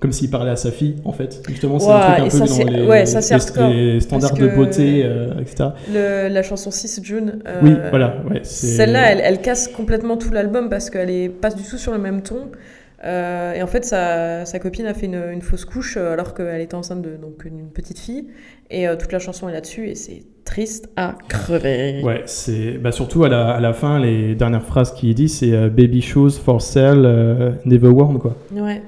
comme 0.00 0.12
s'il 0.12 0.28
parlait 0.28 0.50
à 0.50 0.56
sa 0.56 0.70
fille 0.70 0.96
en 1.06 1.12
fait? 1.12 1.42
Justement, 1.48 1.78
c'est 1.78 1.88
un 1.90 2.00
truc 2.00 2.18
un 2.18 2.24
peu 2.24 2.46
ça, 2.46 2.64
dans 2.64 2.70
les, 2.70 2.86
ouais, 2.86 3.06
ça, 3.06 3.20
les- 3.68 3.94
les 3.94 4.00
standards 4.00 4.34
de 4.34 4.48
beauté, 4.48 5.02
euh, 5.04 5.40
etc. 5.40 5.70
Le- 5.90 6.28
la 6.28 6.42
chanson 6.42 6.70
6 6.70 7.00
June. 7.02 7.38
euh, 7.46 7.60
Oui, 7.62 7.74
voilà, 7.88 8.16
ouais, 8.30 8.40
Celle-là, 8.42 9.12
elle, 9.12 9.20
elle 9.24 9.40
casse 9.40 9.68
complètement 9.68 10.18
tout 10.18 10.30
l'album 10.30 10.68
parce 10.68 10.90
qu'elle 10.90 11.08
est 11.10 11.30
pas 11.30 11.48
du 11.50 11.62
tout 11.62 11.78
sur 11.78 11.92
le 11.92 11.98
même 11.98 12.20
ton. 12.20 12.50
Euh, 13.04 13.52
et 13.52 13.62
en 13.62 13.66
fait, 13.66 13.84
sa, 13.84 14.44
sa 14.46 14.58
copine 14.58 14.86
a 14.86 14.94
fait 14.94 15.06
une, 15.06 15.22
une 15.32 15.42
fausse 15.42 15.64
couche 15.64 15.96
euh, 15.98 16.12
alors 16.14 16.32
qu'elle 16.34 16.60
était 16.62 16.74
enceinte 16.74 17.02
de 17.02 17.16
donc 17.16 17.44
une 17.44 17.68
petite 17.68 17.98
fille. 17.98 18.28
Et 18.70 18.88
euh, 18.88 18.96
toute 18.96 19.12
la 19.12 19.18
chanson 19.18 19.48
est 19.48 19.52
là-dessus 19.52 19.88
et 19.88 19.94
c'est 19.94 20.22
triste 20.46 20.88
à 20.96 21.14
crever. 21.28 22.00
Ouais, 22.02 22.22
c'est 22.26 22.78
bah, 22.78 22.92
surtout 22.92 23.24
à 23.24 23.28
la, 23.28 23.50
à 23.50 23.60
la 23.60 23.72
fin, 23.74 23.98
les 23.98 24.34
dernières 24.34 24.64
phrases 24.64 24.92
qu'il 24.94 25.14
dit, 25.14 25.28
c'est 25.28 25.52
euh, 25.52 25.68
Baby 25.68 26.00
shoes 26.00 26.30
for 26.42 26.62
sale, 26.62 27.58
never 27.66 27.88
worn, 27.88 28.18
quoi. 28.18 28.36
Ouais. 28.52 28.82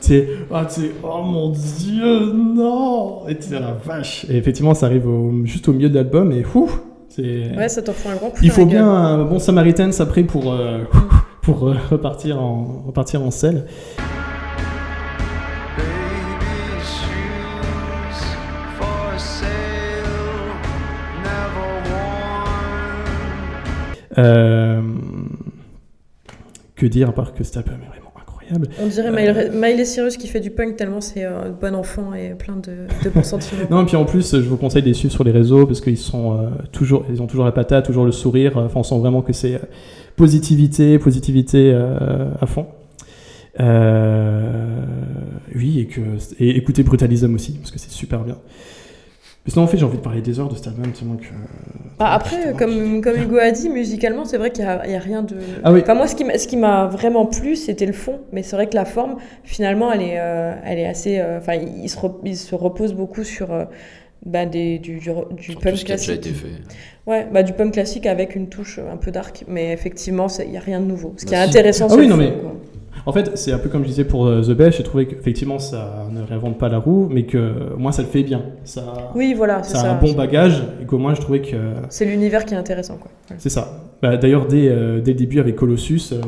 Sais, 0.00 0.28
ah, 0.52 0.66
oh 1.02 1.22
mon 1.24 1.50
dieu, 1.50 2.32
non 2.32 3.26
Et 3.28 3.36
tu 3.36 3.48
sais, 3.48 3.60
la 3.60 3.72
vache 3.84 4.24
Et 4.28 4.36
effectivement, 4.36 4.74
ça 4.74 4.86
arrive 4.86 5.08
au- 5.08 5.44
juste 5.44 5.68
au 5.68 5.72
milieu 5.72 5.88
de 5.88 5.94
l'album 5.94 6.30
et 6.32 6.44
ouf. 6.54 6.80
Ouais, 7.18 7.68
ça 7.68 7.82
t'en 7.82 7.92
fout 7.92 8.10
un 8.10 8.16
grand 8.16 8.30
coup. 8.30 8.38
Il 8.42 8.50
faut 8.50 8.64
bien 8.64 8.80
gueule. 8.84 8.88
un 9.20 9.24
bon 9.24 9.38
Samaritan 9.38 9.90
après 9.98 10.22
pour, 10.22 10.52
euh, 10.52 10.78
pour 11.42 11.68
euh, 11.68 11.74
repartir, 11.90 12.40
en, 12.40 12.84
repartir 12.86 13.22
en 13.22 13.30
selle. 13.30 13.66
Euh, 24.18 24.82
que 26.76 26.86
dire 26.86 27.08
à 27.08 27.12
part 27.12 27.32
que 27.32 27.42
cet 27.44 27.56
album 27.56 27.76
est 27.82 27.88
vraiment 27.88 28.12
incroyable 28.20 28.68
On 28.82 28.86
dirait 28.86 29.08
Euh, 29.08 29.50
Miley, 29.54 29.86
Cyrus 29.86 30.18
qui 30.18 30.28
fait 30.28 30.40
du 30.40 30.50
punk 30.50 30.76
tellement 30.76 31.00
c'est 31.00 31.24
un 31.24 31.48
bon 31.48 31.74
enfant 31.74 32.12
et 32.12 32.34
plein 32.34 32.56
de, 32.56 32.86
de 33.04 33.10
bons 33.10 33.22
sentiments. 33.22 33.62
Non, 33.70 33.82
et 33.82 33.86
puis 33.86 33.96
en 33.96 34.04
plus, 34.04 34.32
je 34.36 34.48
vous 34.48 34.58
conseille 34.58 34.82
de 34.82 34.88
les 34.88 34.94
suivre 34.94 35.12
sur 35.14 35.24
les 35.24 35.30
réseaux 35.30 35.66
parce 35.66 35.80
qu'ils 35.80 35.96
sont 35.96 36.36
euh, 36.36 36.50
toujours, 36.72 37.06
ils 37.08 37.22
ont 37.22 37.26
toujours 37.26 37.46
la 37.46 37.52
patate, 37.52 37.86
toujours 37.86 38.04
le 38.04 38.12
sourire. 38.12 38.58
Enfin, 38.58 38.80
on 38.80 38.82
sent 38.82 38.98
vraiment 38.98 39.22
que 39.22 39.32
c'est 39.32 39.54
euh, 39.54 39.58
positivité, 40.16 40.98
positivité 40.98 41.72
euh, 41.74 42.28
à 42.40 42.46
fond. 42.46 42.66
Euh, 43.60 44.84
oui, 45.54 45.80
et 45.80 45.86
que 45.86 46.00
et 46.40 46.56
écoutez 46.56 46.82
Brutalism 46.82 47.34
aussi 47.34 47.52
parce 47.58 47.70
que 47.70 47.78
c'est 47.78 47.90
super 47.90 48.20
bien. 48.20 48.38
Mais 49.44 49.50
sinon, 49.50 49.64
en 49.64 49.66
fait, 49.66 49.76
j'ai 49.76 49.84
envie 49.84 49.96
de 49.98 50.02
parler 50.02 50.20
des 50.22 50.38
heures 50.38 50.48
de 50.48 50.54
cet 50.54 50.68
album 50.68 50.92
tellement 50.92 51.16
que. 51.16 51.24
Bah, 51.98 52.12
après, 52.12 52.54
comme, 52.56 53.00
comme 53.00 53.16
Hugo 53.20 53.38
a 53.38 53.50
dit, 53.50 53.68
musicalement, 53.68 54.24
c'est 54.24 54.38
vrai 54.38 54.52
qu'il 54.52 54.64
n'y 54.64 54.70
a, 54.70 54.98
rien 55.00 55.22
de. 55.22 55.34
Ah 55.64 55.72
oui. 55.72 55.80
Enfin, 55.82 55.94
moi, 55.94 56.06
ce 56.06 56.14
qui 56.14 56.22
m'a- 56.24 56.38
ce 56.38 56.46
qui 56.46 56.56
m'a 56.56 56.86
vraiment 56.86 57.26
plu, 57.26 57.56
c'était 57.56 57.86
le 57.86 57.92
fond. 57.92 58.20
Mais 58.32 58.44
c'est 58.44 58.54
vrai 58.54 58.68
que 58.68 58.76
la 58.76 58.84
forme, 58.84 59.16
finalement, 59.42 59.90
elle 59.92 60.02
est, 60.02 60.18
euh, 60.20 60.54
elle 60.64 60.78
est 60.78 60.86
assez. 60.86 61.20
Enfin, 61.20 61.54
il, 61.54 61.82
il 61.82 61.88
se 61.88 61.96
re- 61.98 62.20
il 62.24 62.36
se 62.36 62.54
repose 62.54 62.94
beaucoup 62.94 63.24
sur. 63.24 63.52
euh, 63.52 63.64
bah, 64.24 64.46
des, 64.46 64.78
du, 64.78 64.98
du, 64.98 65.00
du 65.00 65.52
Sur 65.52 65.60
punk 65.60 65.72
tout 65.72 65.76
ce 65.78 65.84
qui 65.84 65.92
a 65.92 65.96
déjà 65.96 66.14
classique. 66.14 66.26
été 66.26 66.30
fait. 66.34 66.48
Ouais, 67.06 67.26
bah, 67.32 67.42
du 67.42 67.52
punk 67.52 67.72
classique 67.72 68.06
avec 68.06 68.36
une 68.36 68.48
touche 68.48 68.78
un 68.78 68.96
peu 68.96 69.10
dark, 69.10 69.44
mais 69.48 69.72
effectivement, 69.72 70.28
c'est- 70.28 70.44
il 70.44 70.50
n'y 70.52 70.56
a 70.56 70.60
rien 70.60 70.80
de 70.80 70.86
nouveau. 70.86 71.14
Ce 71.16 71.26
qui 71.26 71.34
est 71.34 71.36
Bah, 71.36 71.42
si. 71.44 71.48
intéressant, 71.50 71.86
Ah 71.88 71.94
c'est 71.94 71.96
oui, 72.00 72.04
le 72.06 72.10
non, 72.10 72.16
fond, 72.16 72.22
mais- 72.22 72.40
quoi. 72.40 72.52
En 73.04 73.10
fait, 73.12 73.36
c'est 73.36 73.50
un 73.50 73.58
peu 73.58 73.68
comme 73.68 73.82
je 73.82 73.88
disais 73.88 74.04
pour 74.04 74.26
euh, 74.26 74.42
The 74.42 74.50
Best, 74.52 74.76
j'ai 74.78 74.84
trouvé 74.84 75.06
qu'effectivement 75.08 75.58
ça 75.58 76.06
ne 76.12 76.22
réinvente 76.22 76.56
pas 76.56 76.68
la 76.68 76.78
roue, 76.78 77.08
mais 77.10 77.24
que 77.24 77.74
moi 77.76 77.90
ça 77.90 78.02
le 78.02 78.06
fait 78.06 78.22
bien. 78.22 78.42
Ça, 78.62 79.10
Oui, 79.16 79.34
voilà, 79.36 79.64
c'est 79.64 79.72
ça 79.72 79.78
a 79.78 79.82
ça. 79.82 79.92
un 79.92 80.00
bon 80.00 80.12
bagage 80.12 80.62
et 80.80 80.84
qu'au 80.86 80.98
moins 80.98 81.12
je 81.14 81.20
trouvais 81.20 81.40
que 81.40 81.56
C'est 81.88 82.04
l'univers 82.04 82.44
qui 82.44 82.54
est 82.54 82.56
intéressant, 82.56 82.98
quoi. 82.98 83.10
C'est 83.38 83.48
ça. 83.48 83.88
Bah, 84.02 84.16
D'ailleurs, 84.18 84.46
dès, 84.46 84.68
euh, 84.68 85.00
dès 85.00 85.12
le 85.14 85.18
début 85.18 85.40
avec 85.40 85.56
Colossus, 85.56 86.12
euh, 86.12 86.20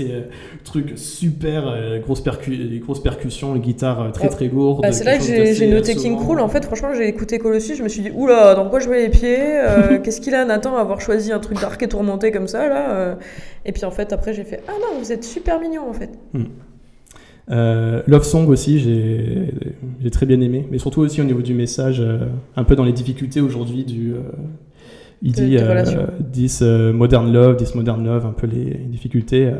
là 0.00 0.04
c'est 0.06 0.12
euh, 0.12 0.20
truc 0.64 0.92
super, 0.96 1.66
euh, 1.68 1.98
grosse, 2.00 2.20
percu 2.20 2.56
grosse 2.82 3.02
percussion, 3.02 3.54
une 3.54 3.62
guitare 3.62 4.00
euh, 4.00 4.10
très 4.10 4.28
Oh. 4.28 4.30
très 4.30 4.48
lourde. 4.48 4.82
Bah, 4.82 4.92
c'est 4.92 5.04
là 5.04 5.18
que 5.18 5.24
j'ai 5.24 5.70
noté 5.70 5.94
King. 5.94 6.16
Cruel. 6.16 6.40
En 6.40 6.48
fait, 6.48 6.64
franchement, 6.64 6.88
j'ai 6.96 7.08
écouté 7.08 7.38
Colossus, 7.38 7.76
je 7.76 7.82
me 7.82 7.88
suis 7.88 8.02
dit, 8.02 8.10
oula, 8.14 8.54
dans 8.54 8.68
quoi 8.68 8.80
je 8.80 8.88
mets 8.88 9.02
les 9.02 9.08
pieds 9.08 9.38
Euh, 9.40 9.98
Qu'est-ce 10.02 10.20
qu'il 10.20 10.34
a, 10.34 10.44
Nathan, 10.44 10.76
à 10.76 10.80
avoir 10.80 11.00
choisi 11.00 11.32
un 11.32 11.38
truc 11.40 11.60
dark 11.60 11.82
et 11.82 11.88
tourmenté 11.88 12.30
comme 12.32 12.48
ça, 12.48 12.68
là 12.68 13.16
Et 13.64 13.72
puis, 13.72 13.84
en 13.84 13.90
fait, 13.90 14.12
après, 14.12 14.32
j'ai 14.34 14.44
fait, 14.44 14.60
ah 14.68 14.72
non, 14.80 14.98
vous 14.98 15.12
êtes 15.12 15.24
super 15.24 15.60
mignon, 15.60 15.88
en 15.88 15.92
fait. 15.92 16.10
Euh, 17.50 18.02
Love 18.06 18.22
Song 18.22 18.48
aussi, 18.48 18.78
j'ai 18.78 20.10
très 20.10 20.26
bien 20.26 20.40
aimé, 20.40 20.66
mais 20.70 20.78
surtout 20.78 21.00
aussi 21.00 21.20
au 21.20 21.24
niveau 21.24 21.42
du 21.42 21.54
message, 21.54 22.00
euh, 22.00 22.26
un 22.56 22.64
peu 22.64 22.76
dans 22.76 22.84
les 22.84 22.92
difficultés 22.92 23.40
aujourd'hui 23.40 23.84
du. 23.84 24.12
euh, 24.12 24.18
il 25.24 25.32
dit 25.32 25.50
des 25.50 25.58
euh, 25.58 25.68
relations. 25.68 26.06
this 26.32 26.60
euh, 26.62 26.92
modern 26.92 27.32
love, 27.32 27.56
this 27.56 27.74
modern 27.74 28.04
love, 28.04 28.26
un 28.26 28.32
peu 28.32 28.46
les 28.46 28.74
difficultés. 28.74 29.50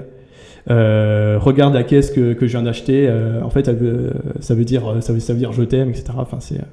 Euh. 0.71 1.39
Regarde 1.39 1.75
la 1.75 1.83
caisse 1.85 2.11
que, 2.11 2.33
que 2.35 2.47
je 2.47 2.53
viens 2.53 2.63
d'acheter. 2.63 3.07
euh, 3.09 3.43
en 3.43 3.51
fait, 3.51 3.67
elle 3.69 3.77
veut- 3.77 4.13
ça 4.41 4.55
veut 4.55 4.65
dire, 4.65 4.83
ça 5.01 5.13
veut, 5.13 5.21
ça 5.21 5.33
veut 5.33 5.39
dire 5.39 5.53
je 5.53 5.63
t'aime, 5.63 5.91
etc. 5.91 6.05
Enfin, 6.17 6.39
c'est 6.41 6.59
euh, 6.59 6.65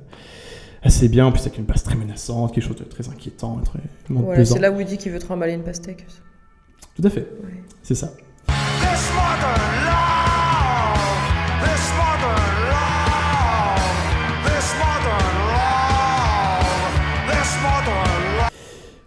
assez 0.84 1.10
bien. 1.10 1.26
En 1.26 1.32
plus, 1.32 1.42
avec 1.42 1.58
une 1.58 1.66
base 1.66 1.84
très 1.84 1.96
menaçante, 1.96 2.54
quelque 2.54 2.64
chose 2.68 2.78
de 2.78 2.84
très 2.84 3.08
inquiétant, 3.10 3.58
très 3.66 3.80
Voilà, 4.10 4.46
c'est 4.46 4.60
là 4.60 4.72
où 4.72 4.80
il 4.80 4.86
dit 4.86 4.98
qu'il 4.98 5.12
veut 5.12 5.20
trimballer 5.20 5.54
une 5.54 5.64
pastèque. 5.64 6.06
Tout 6.96 7.08
à 7.08 7.10
fait. 7.10 7.28
Ouais. 7.44 7.64
C'est 7.84 7.96
ça. 7.96 8.12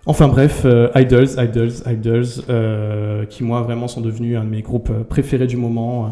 Enfin 0.05 0.27
bref, 0.27 0.63
euh, 0.65 0.89
Idols, 0.97 1.29
Idols, 1.39 1.71
Idols, 1.87 2.25
euh, 2.51 3.25
qui 3.27 3.45
moi 3.45 3.63
vraiment 3.63 3.87
sont 3.87 4.01
devenus 4.01 4.37
un 4.37 4.43
de 4.43 4.49
mes 4.51 4.63
groupes 4.63 4.91
euh, 4.91 5.05
préférés 5.05 5.47
du 5.47 5.57
moment. 5.57 6.07
euh, 6.07 6.11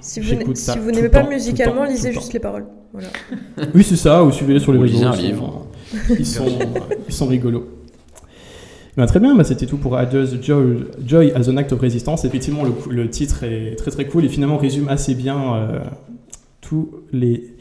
Si 0.00 0.20
vous, 0.20 0.26
j'écoute 0.26 0.48
n'a- 0.48 0.54
ça 0.54 0.72
si 0.72 0.78
vous 0.78 0.90
n'aimez 0.90 1.10
pas 1.10 1.22
temps, 1.24 1.28
musicalement, 1.28 1.84
temps, 1.84 1.90
lisez 1.90 2.12
juste 2.12 2.28
temps. 2.28 2.32
les 2.32 2.38
paroles. 2.40 2.64
Voilà. 2.92 3.08
Oui, 3.74 3.82
c'est 3.82 3.96
ça, 3.96 4.24
ou 4.24 4.32
suivez-les 4.32 4.60
sur 4.60 4.72
les 4.72 4.78
réseaux. 4.80 4.96
ils 5.18 5.36
sont-. 5.36 5.52
Ils 6.18 6.26
sont, 6.26 6.46
ils 7.08 7.12
sont 7.14 7.26
rigolos. 7.26 7.66
Ben, 8.96 9.04
très 9.06 9.20
bien, 9.20 9.34
bah, 9.36 9.44
c'était 9.44 9.66
tout 9.66 9.76
pour 9.76 10.00
Idols 10.00 10.42
Joy, 10.42 10.84
Joy 11.06 11.32
as 11.34 11.48
an 11.50 11.56
Act 11.58 11.72
of 11.74 11.80
Resistance. 11.80 12.24
Effectivement, 12.24 12.62
le, 12.64 12.72
le 12.90 13.10
titre 13.10 13.44
est 13.44 13.76
très 13.76 13.90
très 13.90 14.06
cool 14.06 14.24
et 14.24 14.28
finalement 14.28 14.56
résume 14.56 14.88
assez 14.88 15.14
bien 15.14 15.54
euh, 15.56 15.80
tous 16.62 16.90
les 17.12 17.54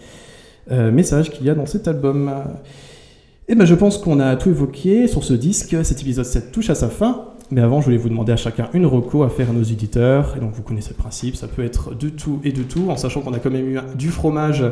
euh, 0.71 0.89
messages 0.91 1.29
qu'il 1.31 1.45
y 1.45 1.49
a 1.49 1.55
dans 1.55 1.65
cet 1.65 1.87
album. 1.89 2.31
Et 3.51 3.55
ben, 3.55 3.65
je 3.65 3.73
pense 3.73 3.97
qu'on 3.97 4.19
a 4.19 4.35
tout 4.35 4.49
évoqué 4.49 5.07
sur 5.07 5.23
ce 5.23 5.33
disque. 5.33 5.75
Cet 5.83 6.01
épisode 6.01 6.23
7 6.23 6.51
touche 6.51 6.69
à 6.69 6.75
sa 6.75 6.87
fin. 6.87 7.25
Mais 7.49 7.61
avant, 7.61 7.81
je 7.81 7.85
voulais 7.85 7.97
vous 7.97 8.07
demander 8.07 8.31
à 8.31 8.35
chacun 8.35 8.69
une 8.75 8.85
reco 8.85 9.23
à 9.23 9.29
faire 9.29 9.49
à 9.49 9.53
nos 9.53 9.63
éditeurs. 9.63 10.35
Et 10.37 10.39
donc, 10.39 10.51
vous 10.53 10.61
connaissez 10.61 10.91
le 10.95 11.01
principe, 11.01 11.35
ça 11.35 11.47
peut 11.47 11.65
être 11.65 11.95
de 11.95 12.09
tout 12.09 12.39
et 12.43 12.51
de 12.51 12.61
tout, 12.61 12.91
en 12.91 12.95
sachant 12.95 13.21
qu'on 13.21 13.33
a 13.33 13.39
quand 13.39 13.49
même 13.49 13.67
eu 13.67 13.79
du 13.95 14.09
fromage 14.09 14.63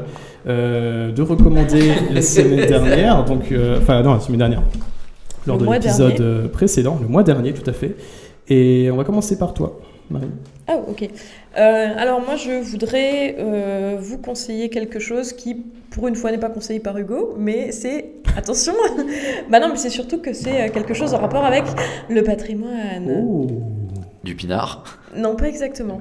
euh, 0.45 1.11
de 1.11 1.21
recommander 1.23 1.91
la 2.11 2.21
semaine 2.21 2.67
dernière. 2.67 3.25
Donc, 3.25 3.51
euh, 3.51 3.79
enfin, 3.81 4.03
non, 4.03 4.13
la 4.13 4.19
semaine 4.19 4.37
dernière. 4.37 4.61
Lors 5.47 5.57
Le 5.57 5.65
de 5.65 5.71
l'épisode 5.71 6.51
précédent, 6.51 6.99
le 7.01 7.07
mois 7.07 7.23
dernier, 7.23 7.53
tout 7.53 7.67
à 7.67 7.73
fait. 7.73 7.95
Et 8.47 8.91
on 8.93 8.95
va 8.95 9.03
commencer 9.03 9.39
par 9.39 9.55
toi, 9.55 9.79
Marie. 10.09 10.29
Ah, 10.67 10.75
ok. 10.75 11.03
Euh, 11.57 11.93
alors, 11.97 12.21
moi, 12.21 12.35
je 12.35 12.51
voudrais 12.61 13.35
euh, 13.39 13.97
vous 13.99 14.17
conseiller 14.17 14.69
quelque 14.69 14.99
chose 14.99 15.33
qui, 15.33 15.55
pour 15.89 16.07
une 16.07 16.15
fois, 16.15 16.31
n'est 16.31 16.37
pas 16.37 16.49
conseillé 16.49 16.79
par 16.79 16.97
Hugo, 16.97 17.35
mais 17.37 17.71
c'est. 17.71 18.11
Attention 18.37 18.73
Bah 19.49 19.59
non, 19.59 19.69
mais 19.69 19.77
c'est 19.77 19.89
surtout 19.89 20.19
que 20.19 20.33
c'est 20.33 20.61
euh, 20.61 20.69
quelque 20.69 20.93
chose 20.93 21.13
en 21.13 21.19
rapport 21.19 21.43
avec 21.45 21.63
le 22.09 22.21
patrimoine. 22.23 23.23
Oh 23.25 23.47
Du 24.23 24.35
pinard. 24.35 24.99
Non, 25.15 25.35
pas 25.35 25.47
exactement. 25.47 25.99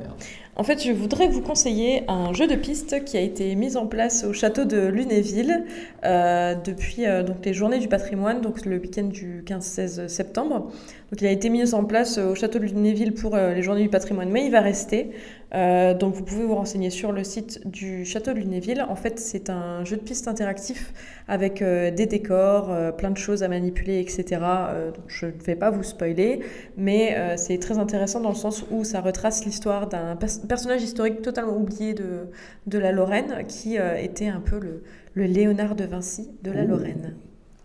En 0.59 0.65
fait, 0.65 0.83
je 0.83 0.91
voudrais 0.91 1.29
vous 1.29 1.43
conseiller 1.43 2.05
un 2.09 2.33
jeu 2.33 2.47
de 2.47 2.55
piste 2.55 3.05
qui 3.05 3.19
a 3.19 3.21
été 3.21 3.55
mis 3.57 3.77
en 3.77 3.87
place 3.87 4.25
au 4.25 4.33
château 4.33 4.65
de 4.65 4.87
Lunéville 4.87 5.67
euh, 6.03 6.55
depuis 6.55 7.05
euh, 7.05 7.25
les 7.45 7.53
Journées 7.53 7.79
du 7.79 7.89
patrimoine, 7.89 8.41
donc 8.41 8.65
le 8.65 8.79
week-end 8.79 9.05
du 9.05 9.43
15-16 9.47 10.09
septembre. 10.09 10.73
Donc, 11.13 11.21
il 11.21 11.27
a 11.27 11.31
été 11.31 11.51
mis 11.51 11.75
en 11.75 11.85
place 11.85 12.17
au 12.17 12.35
château 12.35 12.59
de 12.59 12.65
Lunéville 12.65 13.13
pour 13.13 13.35
euh, 13.35 13.53
les 13.53 13.63
Journées 13.63 13.83
du 13.83 13.91
patrimoine, 13.91 14.31
mais 14.31 14.47
il 14.47 14.51
va 14.51 14.63
rester. 14.63 15.11
Euh, 15.55 15.95
donc, 15.95 16.15
vous 16.15 16.25
pouvez 16.25 16.45
vous 16.45 16.55
renseigner 16.55 16.91
sur 16.91 17.13
le 17.13 17.23
site 17.23 17.67
du 17.67 18.05
château 18.05 18.33
de 18.33 18.39
Lunéville. 18.39 18.85
En 18.89 18.97
fait, 18.97 19.19
c'est 19.19 19.49
un 19.49 19.85
jeu 19.85 19.97
de 19.97 20.03
piste 20.03 20.29
interactif 20.29 20.93
avec 21.29 21.63
euh, 21.63 21.91
des 21.91 22.07
décors, 22.07 22.71
euh, 22.71 22.93
plein 22.93 23.11
de 23.11 23.17
choses 23.17 23.43
à 23.43 23.49
manipuler, 23.49 24.01
etc. 24.01 24.41
Euh, 24.43 24.91
donc, 24.91 25.05
je 25.07 25.27
ne 25.27 25.33
vais 25.45 25.55
pas 25.55 25.71
vous 25.71 25.83
spoiler, 25.83 26.41
mais 26.77 27.17
euh, 27.17 27.35
c'est 27.37 27.59
très 27.59 27.79
intéressant 27.79 28.21
dans 28.21 28.31
le 28.31 28.35
sens 28.35 28.65
où 28.71 28.85
ça 28.85 29.01
retrace 29.01 29.45
l'histoire 29.45 29.89
d'un 29.89 30.17
personnage 30.17 30.83
historique 30.83 31.23
totalement 31.23 31.57
oublié 31.57 31.95
de, 31.95 32.29
de 32.67 32.79
la 32.79 32.93
Lorraine, 32.93 33.45
qui 33.47 33.79
euh, 33.79 33.97
était 33.97 34.29
un 34.29 34.41
peu 34.41 34.59
le, 34.59 34.83
le 35.15 35.25
Léonard 35.25 35.77
de 35.77 35.85
Vinci 35.85 36.29
de 36.43 36.51
la. 36.51 36.65
Lorraine. 36.65 37.15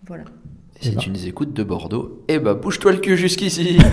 Voilà. 0.05 0.23
Et 0.79 0.85
si 0.85 0.91
ben. 0.91 0.99
tu 0.99 1.09
nous 1.09 1.27
écoutes 1.27 1.53
de 1.53 1.63
Bordeaux, 1.63 2.23
eh 2.27 2.39
bah 2.39 2.53
bouge-toi 2.53 2.91
le 2.91 2.97
cul 2.99 3.17
jusqu'ici. 3.17 3.77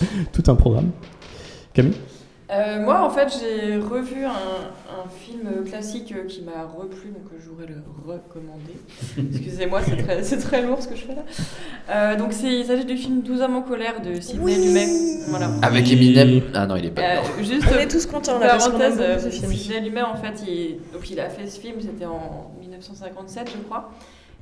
Tout 0.32 0.42
un 0.46 0.54
programme. 0.54 0.90
Camille? 1.72 1.94
Euh, 2.52 2.82
moi, 2.84 3.02
en 3.04 3.10
fait, 3.10 3.28
j'ai 3.40 3.76
revu 3.76 4.24
un, 4.24 4.30
un 4.30 5.08
film 5.08 5.64
classique 5.64 6.12
euh, 6.16 6.24
qui 6.26 6.42
m'a 6.42 6.64
replu, 6.64 7.10
donc 7.10 7.22
euh, 7.32 7.36
je 7.40 7.48
voudrais 7.48 7.66
le 7.66 7.76
recommander. 8.04 8.74
Excusez-moi, 9.32 9.80
c'est 9.84 9.96
très, 10.02 10.22
c'est 10.24 10.38
très 10.38 10.62
lourd 10.62 10.82
ce 10.82 10.88
que 10.88 10.96
je 10.96 11.02
fais 11.02 11.14
là. 11.14 11.22
Euh, 11.90 12.16
donc, 12.16 12.32
c'est- 12.32 12.52
il 12.52 12.64
s'agit 12.64 12.84
du 12.84 12.96
film 12.96 13.22
12 13.22 13.40
hommes 13.40 13.54
en 13.56 13.62
colère 13.62 14.00
de 14.02 14.20
Sidney 14.20 14.44
Oui. 14.44 14.54
Lumet. 14.66 14.86
Voilà. 15.28 15.50
Avec. 15.62 15.90
Eminem. 15.92 16.42
Ah 16.54 16.66
non, 16.66 16.74
il 16.76 16.86
est 16.86 16.90
pas 16.90 17.02
Euh, 17.02 17.42
juste 17.42 17.64
On 17.72 17.78
est 17.78 17.86
tous 17.88 18.06
contents 18.06 18.38
là 18.40 18.56
parenthèse, 18.56 18.96
euh, 19.00 19.16
beaucoup 19.16 19.30
ce 19.30 19.40
film. 19.40 19.52
Sidney 19.52 19.80
Lumet, 19.82 20.02
en 20.02 20.16
fait, 20.16 20.42
il, 20.48 20.78
donc 20.92 21.08
il 21.10 21.20
a 21.20 21.28
fait 21.28 21.46
ce 21.46 21.60
film, 21.60 21.76
c'était 21.80 22.06
en 22.06 22.50
1957, 22.60 23.50
je 23.56 23.62
crois. 23.62 23.90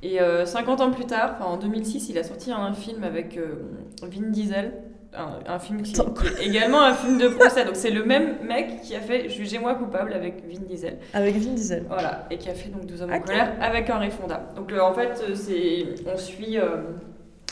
Et 0.01 0.19
euh, 0.21 0.45
50 0.45 0.81
ans 0.81 0.91
plus 0.91 1.05
tard, 1.05 1.35
en 1.45 1.57
2006, 1.57 2.09
il 2.09 2.17
a 2.17 2.23
sorti 2.23 2.51
un 2.51 2.73
film 2.73 3.03
avec 3.03 3.37
euh, 3.37 3.55
Vin 4.01 4.29
Diesel. 4.31 4.73
Un, 5.17 5.39
un 5.53 5.57
film 5.57 5.81
qui, 5.81 5.99
Attends, 5.99 6.11
qui 6.13 6.27
est 6.27 6.47
également 6.47 6.81
un 6.83 6.93
film 6.93 7.17
de 7.17 7.27
procès. 7.29 7.65
Donc 7.65 7.75
c'est 7.75 7.89
le 7.89 8.03
même 8.05 8.35
mec 8.47 8.81
qui 8.83 8.95
a 8.95 8.99
fait 8.99 9.27
Jugez-moi 9.27 9.73
coupable 9.75 10.13
avec 10.13 10.43
Vin 10.47 10.61
Diesel. 10.67 10.99
Avec 11.13 11.35
Vin 11.37 11.53
Diesel. 11.53 11.85
Voilà, 11.89 12.27
et 12.29 12.37
qui 12.37 12.47
a 12.49 12.53
fait 12.53 12.69
donc 12.69 12.85
Deux 12.85 13.01
hommes 13.01 13.09
Ah, 13.11 13.17
en 13.17 13.21
colère 13.21 13.53
avec 13.59 13.89
Henry 13.89 14.11
Fonda. 14.11 14.41
Donc 14.55 14.71
le- 14.71 14.81
en 14.83 14.93
fait, 14.93 15.23
euh, 15.27 15.33
c'est 15.33 15.85
on 16.05 16.15
suit 16.15 16.59
euh, 16.59 16.83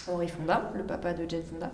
Henry 0.07 0.27
Fonda, 0.27 0.71
le 0.75 0.83
papa 0.83 1.13
de 1.13 1.27
Jane 1.27 1.41
Fonda, 1.41 1.71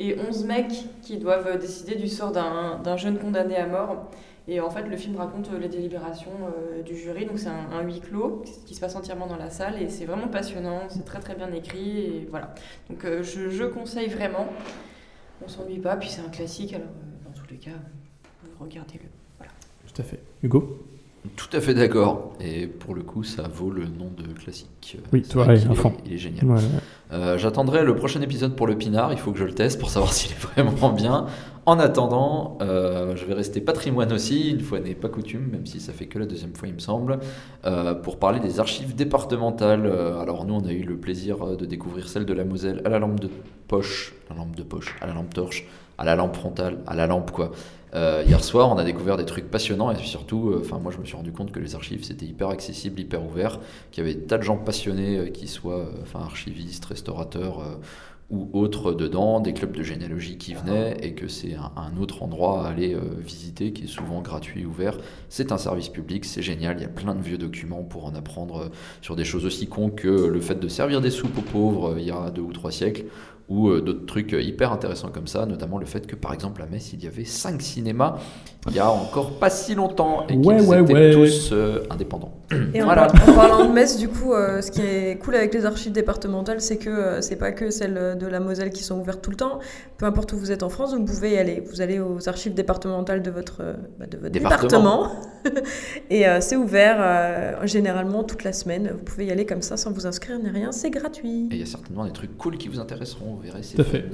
et 0.00 0.16
11 0.28 0.44
mecs 0.46 0.72
qui 1.02 1.16
doivent 1.18 1.46
euh, 1.46 1.56
décider 1.58 1.94
du 1.94 2.08
sort 2.08 2.32
d'un 2.32 2.96
jeune 2.96 3.16
condamné 3.18 3.56
à 3.56 3.66
mort. 3.66 4.10
Et 4.48 4.58
en 4.58 4.68
fait, 4.68 4.82
le 4.82 4.96
film 4.96 5.14
raconte 5.16 5.48
euh, 5.54 5.60
les 5.60 5.68
délibérations 5.68 6.32
euh, 6.42 6.82
du 6.82 6.96
jury. 6.96 7.24
Donc 7.26 7.38
c'est 7.38 7.48
un, 7.50 7.78
un 7.78 7.82
huis 7.82 8.00
clos 8.00 8.42
qui 8.66 8.74
se 8.74 8.80
passe 8.80 8.96
entièrement 8.96 9.28
dans 9.28 9.36
la 9.36 9.48
salle 9.50 9.80
et 9.80 9.88
c'est 9.90 10.06
vraiment 10.06 10.26
passionnant, 10.26 10.80
c'est 10.88 11.04
très 11.04 11.20
très 11.20 11.36
bien 11.36 11.52
écrit 11.52 12.00
et 12.00 12.26
voilà. 12.28 12.52
Donc 12.88 13.04
euh, 13.04 13.22
je, 13.22 13.48
je 13.48 13.62
conseille 13.62 14.08
vraiment. 14.08 14.46
On 15.42 15.48
s'ennuie 15.48 15.78
pas, 15.78 15.96
puis 15.96 16.08
c'est 16.08 16.20
un 16.20 16.28
classique, 16.28 16.72
alors 16.74 16.88
euh, 16.88 17.24
dans 17.24 17.32
tous 17.32 17.48
les 17.50 17.56
cas, 17.56 17.70
regardez-le. 18.58 19.08
Tout 19.92 20.02
à 20.02 20.04
fait. 20.04 20.20
Hugo? 20.42 20.86
Tout 21.36 21.54
à 21.54 21.60
fait 21.60 21.74
d'accord. 21.74 22.32
Et 22.40 22.66
pour 22.66 22.94
le 22.94 23.02
coup, 23.02 23.24
ça 23.24 23.42
vaut 23.42 23.70
le 23.70 23.84
nom 23.84 24.10
de 24.16 24.32
classique. 24.32 24.96
Oui, 25.12 25.20
toi, 25.22 25.46
ouais, 25.46 25.50
à 25.50 25.72
est-. 25.72 25.94
Il 26.06 26.12
est 26.14 26.18
génial. 26.18 26.46
Ouais, 26.46 26.54
ouais. 26.54 26.62
Euh, 27.12 27.36
J'attendrai 27.36 27.84
le 27.84 27.94
prochain 27.94 28.22
épisode 28.22 28.56
pour 28.56 28.66
le 28.66 28.78
Pinard. 28.78 29.12
Il 29.12 29.18
faut 29.18 29.30
que 29.32 29.38
je 29.38 29.44
le 29.44 29.52
teste 29.52 29.78
pour 29.78 29.90
savoir 29.90 30.12
s'il 30.14 30.32
est 30.32 30.40
vraiment 30.40 30.90
bien. 30.90 31.26
En 31.66 31.78
attendant, 31.78 32.56
euh, 32.62 33.14
je 33.16 33.26
vais 33.26 33.34
rester 33.34 33.60
patrimoine 33.60 34.10
aussi, 34.12 34.50
une 34.50 34.60
fois 34.60 34.80
n'est 34.80 34.94
pas 34.94 35.10
coutume, 35.10 35.46
même 35.50 35.66
si 35.66 35.78
ça 35.78 35.92
fait 35.92 36.06
que 36.06 36.18
la 36.18 36.24
deuxième 36.24 36.54
fois, 36.54 36.68
il 36.68 36.74
me 36.74 36.80
semble, 36.80 37.18
euh, 37.66 37.92
pour 37.92 38.18
parler 38.18 38.40
des 38.40 38.58
archives 38.58 38.94
départementales. 38.94 39.86
Alors 40.20 40.46
nous, 40.46 40.54
on 40.54 40.64
a 40.66 40.72
eu 40.72 40.84
le 40.84 40.96
plaisir 40.96 41.56
de 41.58 41.66
découvrir 41.66 42.08
celle 42.08 42.24
de 42.24 42.32
la 42.32 42.44
Moselle 42.44 42.80
à 42.86 42.88
la 42.88 42.98
lampe 42.98 43.20
de 43.20 43.28
poche, 43.68 44.14
la 44.30 44.36
lampe 44.36 44.56
de 44.56 44.62
poche, 44.62 44.96
à 45.02 45.06
la 45.06 45.12
lampe 45.12 45.34
torche, 45.34 45.66
à 45.98 46.04
la 46.04 46.16
lampe 46.16 46.34
frontale, 46.34 46.78
à 46.86 46.96
la 46.96 47.06
lampe 47.06 47.30
quoi. 47.30 47.52
Euh, 47.94 48.22
hier 48.26 48.42
soir, 48.44 48.70
on 48.70 48.78
a 48.78 48.84
découvert 48.84 49.16
des 49.16 49.24
trucs 49.24 49.50
passionnants 49.50 49.90
et 49.90 49.96
surtout, 49.96 50.50
euh, 50.50 50.60
enfin 50.60 50.78
moi 50.78 50.92
je 50.92 50.98
me 50.98 51.04
suis 51.04 51.16
rendu 51.16 51.32
compte 51.32 51.50
que 51.50 51.58
les 51.58 51.74
archives 51.74 52.04
c'était 52.04 52.26
hyper 52.26 52.48
accessible, 52.48 53.00
hyper 53.00 53.24
ouvert, 53.24 53.58
qu'il 53.90 54.04
y 54.04 54.06
avait 54.06 54.14
des 54.14 54.26
tas 54.26 54.38
de 54.38 54.42
gens 54.44 54.56
passionnés, 54.56 55.18
euh, 55.18 55.26
qui 55.28 55.48
soient 55.48 55.80
euh, 55.80 56.02
enfin 56.02 56.20
archivistes, 56.20 56.84
restaurateurs 56.84 57.64
ou 58.30 58.48
autres 58.52 58.92
dedans, 58.92 59.40
des 59.40 59.52
clubs 59.52 59.72
de 59.72 59.82
généalogie 59.82 60.38
qui 60.38 60.54
venaient 60.54 60.96
et 61.02 61.14
que 61.14 61.26
c'est 61.26 61.54
un, 61.54 61.72
un 61.76 62.00
autre 62.00 62.22
endroit 62.22 62.64
à 62.64 62.68
aller 62.68 62.96
visiter 63.18 63.72
qui 63.72 63.84
est 63.84 63.88
souvent 63.88 64.20
gratuit, 64.20 64.64
ouvert. 64.64 64.98
C'est 65.28 65.50
un 65.50 65.58
service 65.58 65.88
public, 65.88 66.24
c'est 66.24 66.40
génial, 66.42 66.76
il 66.78 66.82
y 66.82 66.84
a 66.84 66.88
plein 66.88 67.16
de 67.16 67.22
vieux 67.22 67.38
documents 67.38 67.82
pour 67.82 68.04
en 68.04 68.14
apprendre 68.14 68.70
sur 69.02 69.16
des 69.16 69.24
choses 69.24 69.46
aussi 69.46 69.66
cons 69.66 69.90
que 69.90 70.06
le 70.06 70.40
fait 70.40 70.60
de 70.60 70.68
servir 70.68 71.00
des 71.00 71.10
soupes 71.10 71.36
aux 71.38 71.42
pauvres 71.42 71.96
il 71.98 72.04
y 72.04 72.12
a 72.12 72.30
deux 72.30 72.42
ou 72.42 72.52
trois 72.52 72.70
siècles 72.70 73.06
ou 73.50 73.68
euh, 73.68 73.80
d'autres 73.82 74.06
trucs 74.06 74.32
euh, 74.32 74.40
hyper 74.40 74.72
intéressants 74.72 75.10
comme 75.10 75.26
ça, 75.26 75.44
notamment 75.44 75.76
le 75.78 75.84
fait 75.86 76.06
que 76.06 76.16
par 76.16 76.32
exemple 76.32 76.62
à 76.62 76.66
Metz 76.66 76.92
il 76.94 77.04
y 77.04 77.06
avait 77.06 77.24
cinq 77.26 77.60
cinémas 77.60 78.16
il 78.68 78.76
y 78.76 78.78
a 78.78 78.90
encore 78.90 79.38
pas 79.38 79.48
si 79.48 79.74
longtemps 79.74 80.26
et 80.28 80.36
Ouais, 80.36 80.58
qu'ils 80.58 80.68
ouais, 80.68 80.82
étaient 80.82 80.92
ouais. 80.94 81.10
tous 81.12 81.48
euh, 81.52 81.82
indépendants. 81.88 82.34
Et 82.74 82.82
en, 82.82 82.84
Voilà. 82.84 83.06
en 83.26 83.32
parlant 83.32 83.64
de 83.64 83.72
Metz, 83.72 83.96
du 83.96 84.08
coup, 84.08 84.34
euh, 84.34 84.60
ce 84.60 84.70
qui 84.70 84.82
est 84.82 85.18
cool 85.18 85.34
avec 85.36 85.54
les 85.54 85.64
archives 85.64 85.92
départementales, 85.92 86.60
c'est 86.60 86.76
que 86.76 86.90
euh, 86.90 87.20
c'est 87.22 87.36
pas 87.36 87.52
que 87.52 87.70
celles 87.70 88.18
de 88.20 88.26
la 88.26 88.38
Moselle 88.38 88.68
qui 88.70 88.82
sont 88.82 88.98
ouvertes 89.00 89.22
tout 89.22 89.30
le 89.30 89.36
temps. 89.36 89.60
Peu 89.96 90.04
importe 90.04 90.34
où 90.34 90.36
vous 90.36 90.52
êtes 90.52 90.62
en 90.62 90.68
France, 90.68 90.92
vous 90.94 91.02
pouvez 91.06 91.30
y 91.32 91.38
aller. 91.38 91.62
Vous 91.70 91.80
allez 91.80 92.00
aux 92.00 92.28
archives 92.28 92.52
départementales 92.52 93.22
de 93.22 93.30
votre, 93.30 93.62
bah, 93.98 94.04
de 94.06 94.18
votre 94.18 94.30
Département. 94.30 95.08
département. 95.08 95.62
Et 96.10 96.28
euh, 96.28 96.40
c'est 96.42 96.56
ouvert 96.56 96.96
euh, 97.00 97.66
généralement 97.66 98.24
toute 98.24 98.44
la 98.44 98.52
semaine. 98.52 98.90
Vous 98.92 99.04
pouvez 99.04 99.24
y 99.24 99.30
aller 99.30 99.46
comme 99.46 99.62
ça 99.62 99.78
sans 99.78 99.90
vous 99.92 100.06
inscrire 100.06 100.38
ni 100.38 100.50
rien. 100.50 100.70
C'est 100.70 100.90
gratuit. 100.90 101.48
Et 101.50 101.54
il 101.54 101.60
y 101.60 101.62
a 101.62 101.66
certainement 101.66 102.04
des 102.04 102.12
trucs 102.12 102.36
cool 102.36 102.58
qui 102.58 102.68
vous 102.68 102.78
intéresseront, 102.78 103.36
Tout 103.74 103.80
à 103.80 103.84
fait. 103.84 104.04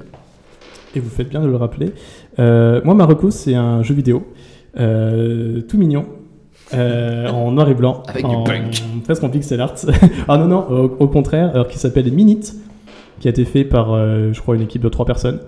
Et 0.95 1.01
vous 1.01 1.11
faites 1.11 1.29
bien 1.29 1.41
de 1.43 1.47
le 1.47 1.57
rappeler. 1.57 1.93
Euh, 2.39 2.81
moi, 2.85 2.95
Marocco, 2.95 3.31
c'est 3.31 3.55
un 3.55 3.83
jeu 3.83 3.95
vidéo 3.95 4.27
euh, 4.79 5.61
tout 5.63 5.79
mignon. 5.79 6.07
euh, 6.75 7.29
en 7.29 7.53
noir 7.53 7.69
et 7.69 7.75
blanc, 7.75 8.03
Avec 8.09 8.25
du 8.27 8.35
en, 8.35 8.43
punk. 8.45 8.83
presque 9.05 9.23
en 9.25 9.29
pixel 9.29 9.61
art. 9.61 9.75
ah 10.29 10.37
non 10.39 10.47
non, 10.47 10.67
au, 10.69 10.97
au 10.99 11.09
contraire, 11.09 11.51
alors 11.51 11.69
qui 11.69 11.79
s'appelle 11.79 12.11
Minute, 12.13 12.55
qui 13.21 13.29
a 13.29 13.31
été 13.31 13.45
fait 13.45 13.65
par, 13.65 13.93
euh, 13.93 14.33
je 14.33 14.41
crois, 14.41 14.57
une 14.57 14.63
équipe 14.63 14.83
de 14.83 14.89
trois 14.89 15.07
personnes, 15.07 15.41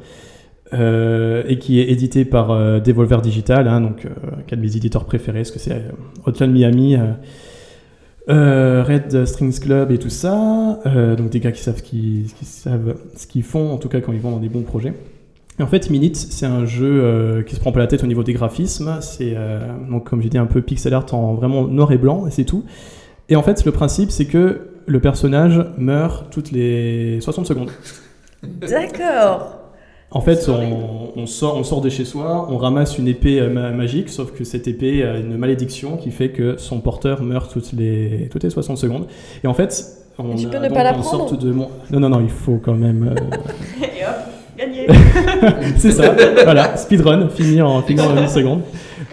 euh, 0.75 1.43
et 1.49 1.59
qui 1.59 1.81
est 1.81 1.91
édité 1.91 2.25
par 2.25 2.51
euh, 2.51 2.79
Devolver 2.79 3.21
Digital, 3.23 3.67
hein, 3.69 3.81
donc 3.81 4.05
euh, 4.05 4.11
un 4.53 4.57
de 4.57 4.61
mes 4.61 4.77
éditeurs 4.77 5.05
préférés, 5.07 5.41
parce 5.41 5.51
que 5.51 5.59
c'est 5.59 5.83
Hotline 6.27 6.53
Miami, 6.53 6.97
euh, 8.29 8.85
Red 8.87 9.25
Strings 9.27 9.59
Club 9.61 9.91
et 9.91 9.99
tout 9.99 10.11
ça, 10.11 10.81
euh, 10.87 11.17
donc 11.17 11.31
des 11.31 11.41
gars 11.41 11.53
qui 11.53 11.63
savent 11.63 11.83
qui 11.83 12.33
savent 12.43 12.97
ce 13.17 13.27
qu'ils 13.27 13.43
font, 13.43 13.73
en 13.73 13.79
tout 13.79 13.89
cas 13.89 14.01
quand 14.01 14.13
ils 14.13 14.21
vont 14.21 14.31
dans 14.31 14.39
des 14.39 14.49
bons 14.49 14.63
projets. 14.63 14.95
Et 15.59 15.63
en 15.63 15.67
fait, 15.67 15.91
Minute, 15.91 16.17
c'est 16.17 16.47
un 16.47 16.67
jeu 16.67 17.03
euh, 17.03 17.43
qui 17.43 17.57
se 17.57 17.61
prend 17.61 17.73
pas 17.73 17.81
la 17.81 17.89
tête 17.89 18.05
au 18.05 18.07
niveau 18.07 18.23
des 18.23 18.33
graphismes. 18.33 18.99
C'est 19.01 19.37
donc 19.91 20.09
comme 20.09 20.23
j'ai 20.23 20.29
dit 20.29 20.39
un 20.39 20.47
peu 20.47 20.63
pixel 20.63 20.95
art 20.95 21.13
en 21.13 21.35
vraiment 21.35 21.67
noir 21.67 21.91
et 21.93 21.99
blanc 21.99 22.27
et 22.27 22.31
c'est 22.31 22.45
tout. 22.45 22.65
Et 23.29 23.37
en 23.37 23.43
fait, 23.43 23.65
le 23.65 23.73
principe 23.73 24.11
c'est 24.11 24.27
que 24.27 24.69
le 24.87 25.01
personnage 25.01 25.65
meurt 25.77 26.31
toutes 26.31 26.53
les 26.53 27.21
60 27.21 27.47
secondes. 27.47 27.71
D'accord. 28.43 29.58
En 30.11 30.23
fait, 30.23 30.49
on, 30.49 31.21
on 31.21 31.27
sort, 31.27 31.57
on 31.59 31.65
sort 31.65 31.83
de 31.83 31.91
chez 31.91 32.07
soi, 32.07 32.49
on 32.51 32.57
ramasse 32.57 32.97
une 32.97 33.09
épée 33.09 33.41
euh, 33.41 33.51
ma- 33.51 33.71
magique, 33.73 34.09
sauf 34.09 34.33
que 34.33 34.43
cette 34.43 34.67
épée 34.67 35.03
a 35.05 35.19
une 35.19 35.37
malédiction 35.37 35.99
qui 35.99 36.11
fait 36.11 36.31
que 36.31 36.57
son 36.57 36.81
porteur 36.81 37.23
meurt 37.23 37.53
toutes 37.53 37.73
les, 37.75 38.29
toutes 38.31 38.43
les 38.43 38.49
60 38.51 38.79
secondes. 38.79 39.07
Et 39.45 39.47
en 39.47 39.53
fait, 39.53 39.85
on 40.19 40.35
tu 40.35 40.47
peux 40.49 40.57
a 40.57 40.61
ne 40.61 40.65
donc 40.69 40.75
pas 40.75 40.83
la 40.83 40.95
une 40.95 41.01
prendre 41.03 41.29
sorte 41.29 41.43
de 41.45 41.53
mon- 41.53 41.69
Non, 41.91 42.01
non, 42.01 42.09
non, 42.09 42.21
il 42.23 42.31
faut 42.31 42.59
quand 42.63 42.73
même. 42.75 43.15
euh, 43.15 43.83
Et 43.83 44.03
hop, 44.03 44.17
gagné 44.57 44.87
c'est 45.77 45.91
ça, 45.93 46.15
voilà, 46.43 46.75
speedrun, 46.79 47.29
finir 47.29 47.69
en, 47.69 47.83
finir 47.83 48.05
en 48.11 48.17
une 48.17 48.29
seconde. 48.29 48.63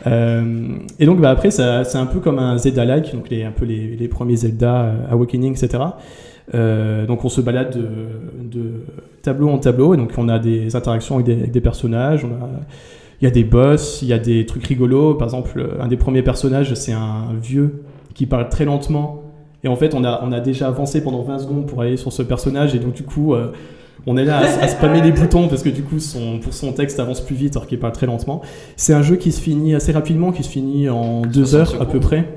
Euh, 0.08 0.78
et 0.98 1.06
donc 1.06 1.20
bah, 1.20 1.32
après, 1.32 1.52
c'est 1.52 1.62
un 1.98 2.06
peu 2.06 2.20
comme 2.22 2.40
un 2.40 2.58
Zelda-like, 2.58 3.14
donc 3.14 3.30
les, 3.30 3.44
un 3.44 3.52
peu 3.52 3.66
les, 3.66 3.98
les 4.00 4.08
premiers 4.08 4.38
Zelda, 4.38 4.94
Awakening, 5.12 5.52
etc. 5.62 5.84
Euh, 6.54 7.06
donc 7.08 7.26
on 7.26 7.30
se 7.30 7.42
balade 7.42 7.76
de, 7.76 7.88
de 8.60 8.72
tableau 9.24 9.50
en 9.50 9.58
tableau, 9.58 9.94
et 9.94 9.98
donc 9.98 10.12
on 10.18 10.30
a 10.30 10.38
des 10.40 10.76
interactions 10.76 11.16
avec 11.16 11.26
des, 11.26 11.34
avec 11.34 11.52
des 11.52 11.62
personnages, 11.62 12.24
on 12.24 12.30
a- 12.44 12.50
il 13.22 13.24
y 13.24 13.28
a 13.28 13.32
des 13.32 13.44
boss, 13.46 14.02
il 14.02 14.10
y 14.10 14.14
a 14.14 14.20
des 14.20 14.46
trucs 14.46 14.66
rigolos. 14.68 15.16
Par 15.16 15.28
exemple, 15.28 15.66
un 15.80 15.88
des 15.88 15.96
premiers 15.98 16.22
personnages, 16.22 16.74
c'est 16.74 16.92
un 16.92 17.30
vieux 17.42 17.84
qui 18.14 18.26
parle 18.26 18.50
très 18.50 18.66
lentement. 18.66 19.22
Et 19.64 19.70
en 19.70 19.76
fait, 19.78 19.96
on 19.96 20.04
a, 20.04 20.22
on 20.24 20.32
a 20.34 20.42
déjà 20.42 20.68
avancé 20.68 21.02
pendant 21.02 21.22
20 21.24 21.40
secondes 21.40 21.66
pour 21.66 21.82
aller 21.82 21.96
sur 21.98 22.12
ce 22.12 22.22
personnage, 22.22 22.76
et 22.76 22.80
donc 22.80 22.94
du 22.94 23.04
coup, 23.04 23.34
euh, 23.34 23.52
on 24.06 24.18
est 24.18 24.26
là 24.26 24.40
à, 24.40 24.64
à 24.66 24.68
spammer 24.68 25.02
les 25.02 25.12
boutons 25.14 25.48
parce 25.48 25.64
que 25.64 25.70
du 25.70 25.82
coup, 25.82 26.00
son, 26.00 26.40
pour 26.40 26.54
son 26.54 26.74
texte 26.74 27.00
avance 27.00 27.22
plus 27.22 27.36
vite 27.36 27.56
alors 27.56 27.66
qu'il 27.68 27.80
parle 27.80 27.94
très 27.94 28.06
lentement. 28.06 28.42
C'est 28.76 28.94
un 28.94 29.02
jeu 29.02 29.16
qui 29.16 29.32
se 29.32 29.42
finit 29.42 29.74
assez 29.74 29.94
rapidement, 29.94 30.32
qui 30.34 30.44
se 30.44 30.50
finit 30.50 30.90
en 30.90 31.22
deux 31.22 31.46
60 31.46 31.76
heures 31.76 31.82
à 31.82 31.86
peu 31.86 32.00
près. 32.02 32.28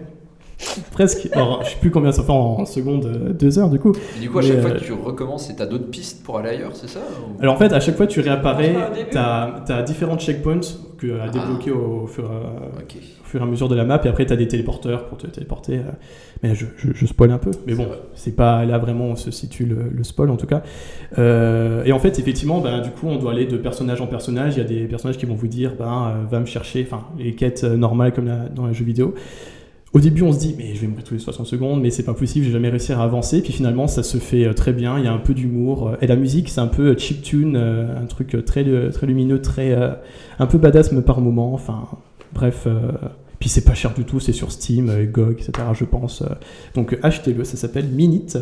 Presque. 0.92 1.28
Alors, 1.32 1.62
je 1.64 1.70
sais 1.70 1.76
plus 1.80 1.90
combien 1.90 2.11
ça 2.12 2.22
fait 2.24 2.32
en, 2.32 2.59
en 2.61 2.66
secondes, 2.66 3.06
euh, 3.06 3.32
deux 3.32 3.59
heures 3.59 3.70
du 3.70 3.78
coup. 3.78 3.92
Et 4.16 4.20
du 4.20 4.28
coup, 4.30 4.38
à 4.38 4.42
Mais, 4.42 4.48
chaque 4.48 4.61
fois 4.61 4.70
euh, 4.70 4.74
que 4.78 4.84
tu 4.84 4.92
recommences, 4.92 5.50
et 5.50 5.56
t'as 5.56 5.66
d'autres 5.66 5.88
pistes 5.88 6.22
pour 6.24 6.38
aller 6.38 6.50
ailleurs, 6.50 6.72
c'est 6.74 6.88
ça 6.88 6.98
ou- 7.00 7.40
Alors 7.40 7.54
en 7.54 7.59
fait, 7.59 7.72
à 7.72 7.78
chaque 7.80 7.96
fois 7.96 8.06
tu 8.09 8.20
réapparais, 8.20 8.74
début. 8.94 9.11
t'as 9.12 9.62
as 9.68 9.82
différents 9.82 10.18
checkpoints 10.18 10.61
que, 10.98 11.20
à 11.20 11.24
Ah. 11.26 11.28
débloquer 11.28 11.70
au, 11.70 12.06
fur, 12.09 12.24
euh, 12.24 12.80
au 12.80 13.24
fur 13.24 13.40
et 13.40 13.44
à 13.44 13.46
mesure 13.46 13.68
de 13.68 13.76
la 13.76 13.84
map, 13.84 14.00
et 14.04 14.09
après 14.09 14.26
t'as 14.26 14.34
des 14.36 14.48
téléporteurs 14.48 15.06
pour 15.06 15.18
te 15.18 15.28
téléporter. 15.28 15.76
euh, 15.78 15.82
mais 16.42 16.54
je, 16.56 16.66
je, 16.76 16.88
je 16.92 17.06
spoil 17.06 17.30
un 17.30 17.38
peu, 17.38 17.50
mais 17.66 17.74
bon, 17.74 17.86
C'est 18.14 18.34
pas 18.34 18.64
là 18.64 18.78
vraiment 18.78 19.11
où 19.11 19.16
se 19.16 19.30
situe 19.30 19.64
le, 19.64 19.88
le 19.92 20.04
spoil 20.04 20.30
en 20.30 20.36
tout 20.36 20.46
cas. 20.46 20.62
Euh, 21.18 21.84
et 21.84 21.92
en 21.92 21.98
fait, 22.00 22.18
effectivement, 22.18 22.61
ben, 22.61 22.80
du 22.80 22.90
coup, 22.90 23.06
on 23.09 23.16
doit 23.16 23.30
aller 23.32 23.46
de 23.46 23.56
personnage 23.56 24.00
en 24.00 24.06
personnage. 24.06 24.55
Il 24.56 24.59
y 24.59 24.64
a 24.64 24.68
des 24.68 24.85
personnages 24.86 25.18
qui 25.18 25.26
vont 25.26 25.35
vous 25.35 25.48
dire, 25.48 25.74
ben, 25.78 25.85
euh, 26.24 26.24
va 26.30 26.40
me 26.40 26.47
chercher, 26.47 26.86
enfin, 26.90 27.05
les 27.18 27.35
quêtes 27.35 27.62
euh, 27.64 27.76
normales 27.76 28.12
comme 28.12 28.26
la- 28.26 28.48
dans 28.48 28.66
les 28.66 28.74
jeux 28.74 28.85
vidéo. 28.85 29.14
Au 29.94 30.01
début, 30.01 30.23
on 30.23 30.32
se 30.32 30.39
dit, 30.39 30.55
mais 30.59 30.74
je 30.74 30.82
vais 30.82 30.86
mourir 30.86 31.02
tous 31.05 31.15
les 31.15 31.20
60 31.20 31.47
secondes, 31.47 31.81
mais 31.81 31.90
c'est 31.90 32.02
pas 32.02 32.12
possible, 32.12 32.44
je 32.44 32.51
vais 32.51 32.55
jamais 32.56 32.69
réussir 32.69 33.01
à 33.01 33.05
avancer. 33.05 33.40
Puis 33.40 33.55
finalement, 33.55 33.86
ça 33.89 34.02
se 34.02 34.19
fait 34.19 34.44
euh, 34.47 34.52
très 34.52 34.73
bien, 34.74 34.98
il 34.98 35.05
y 35.05 35.09
a 35.09 35.12
un 35.12 35.19
peu 35.19 35.32
d'humour. 35.32 35.89
euh, 35.89 35.97
Et 36.02 36.06
la 36.06 36.16
musique, 36.16 36.51
c'est 36.51 36.60
un 36.60 36.66
peu 36.66 36.89
euh, 36.89 36.98
chiptune, 36.98 37.56
euh, 37.56 37.98
un 37.98 38.05
truc 38.05 38.36
très, 38.44 38.65
très 38.90 39.06
lumineux, 39.06 39.40
très, 39.40 39.74
un 40.39 40.47
peu 40.47 40.59
badass, 40.59 40.93
mais 40.93 41.01
par 41.01 41.20
moment. 41.20 41.55
Enfin, 41.55 41.86
Bref, 42.35 42.69
puis 43.39 43.48
c'est 43.48 43.65
pas 43.65 43.73
cher 43.73 43.94
du 43.94 44.05
tout, 44.05 44.20
c'est 44.20 44.35
sur 44.35 44.52
Steam, 44.52 44.93
GOG, 45.10 45.32
etc. 45.40 45.52
Je 45.73 45.85
pense. 45.86 46.23
donc 46.74 46.98
achetez-le, 47.02 47.43
ça 47.44 47.56
s'appelle 47.56 47.86
Minute. 47.86 48.36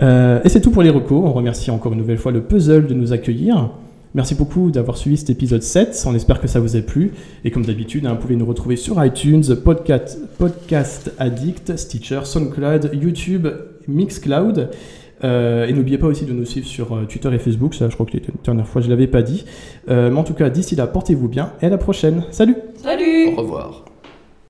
Et 0.00 0.48
c'est 0.48 0.62
tout 0.62 0.70
pour 0.70 0.82
les 0.82 0.88
recos. 0.88 1.22
On 1.22 1.32
remercie 1.34 1.70
encore 1.70 1.92
une 1.92 1.98
nouvelle 1.98 2.16
fois 2.16 2.32
le 2.32 2.42
Puzzle 2.42 2.86
de 2.86 2.94
nous 2.94 3.12
accueillir. 3.12 3.72
Merci 4.14 4.36
beaucoup 4.36 4.70
d'avoir 4.70 4.96
suivi 4.96 5.16
cet 5.16 5.30
épisode 5.30 5.62
7. 5.62 6.04
On 6.06 6.14
espère 6.14 6.40
que 6.40 6.46
ça 6.46 6.60
vous 6.60 6.76
a 6.76 6.80
plu. 6.80 7.12
Et 7.44 7.50
comme 7.50 7.64
d'habitude, 7.64 8.06
hein, 8.06 8.12
vous 8.14 8.20
pouvez 8.20 8.36
nous 8.36 8.46
retrouver 8.46 8.76
sur 8.76 9.04
iTunes, 9.04 9.42
Podcast, 9.64 10.20
Podcast 10.38 11.12
Addict, 11.18 11.76
Stitcher, 11.76 12.20
SoundCloud, 12.22 12.90
YouTube, 12.94 13.48
Mixcloud. 13.88 14.70
Euh, 15.24 15.66
et 15.66 15.72
n'oubliez 15.72 15.98
pas 15.98 16.06
aussi 16.06 16.26
de 16.26 16.32
nous 16.32 16.44
suivre 16.44 16.66
sur 16.66 16.94
euh, 16.94 17.06
Twitter 17.06 17.32
et 17.34 17.38
Facebook. 17.38 17.74
Ça, 17.74 17.88
je 17.88 17.94
crois 17.94 18.06
que 18.06 18.16
la 18.16 18.22
dernière 18.44 18.68
fois, 18.68 18.80
je 18.80 18.86
ne 18.86 18.92
l'avais 18.92 19.08
pas 19.08 19.22
dit. 19.22 19.44
Euh, 19.88 20.10
mais 20.10 20.18
en 20.18 20.24
tout 20.24 20.34
cas, 20.34 20.48
d'ici 20.48 20.76
là, 20.76 20.86
portez-vous 20.86 21.28
bien 21.28 21.52
et 21.60 21.66
à 21.66 21.70
la 21.70 21.78
prochaine. 21.78 22.22
Salut 22.30 22.56
Salut 22.76 23.30
Au 23.36 23.40
revoir. 23.42 23.83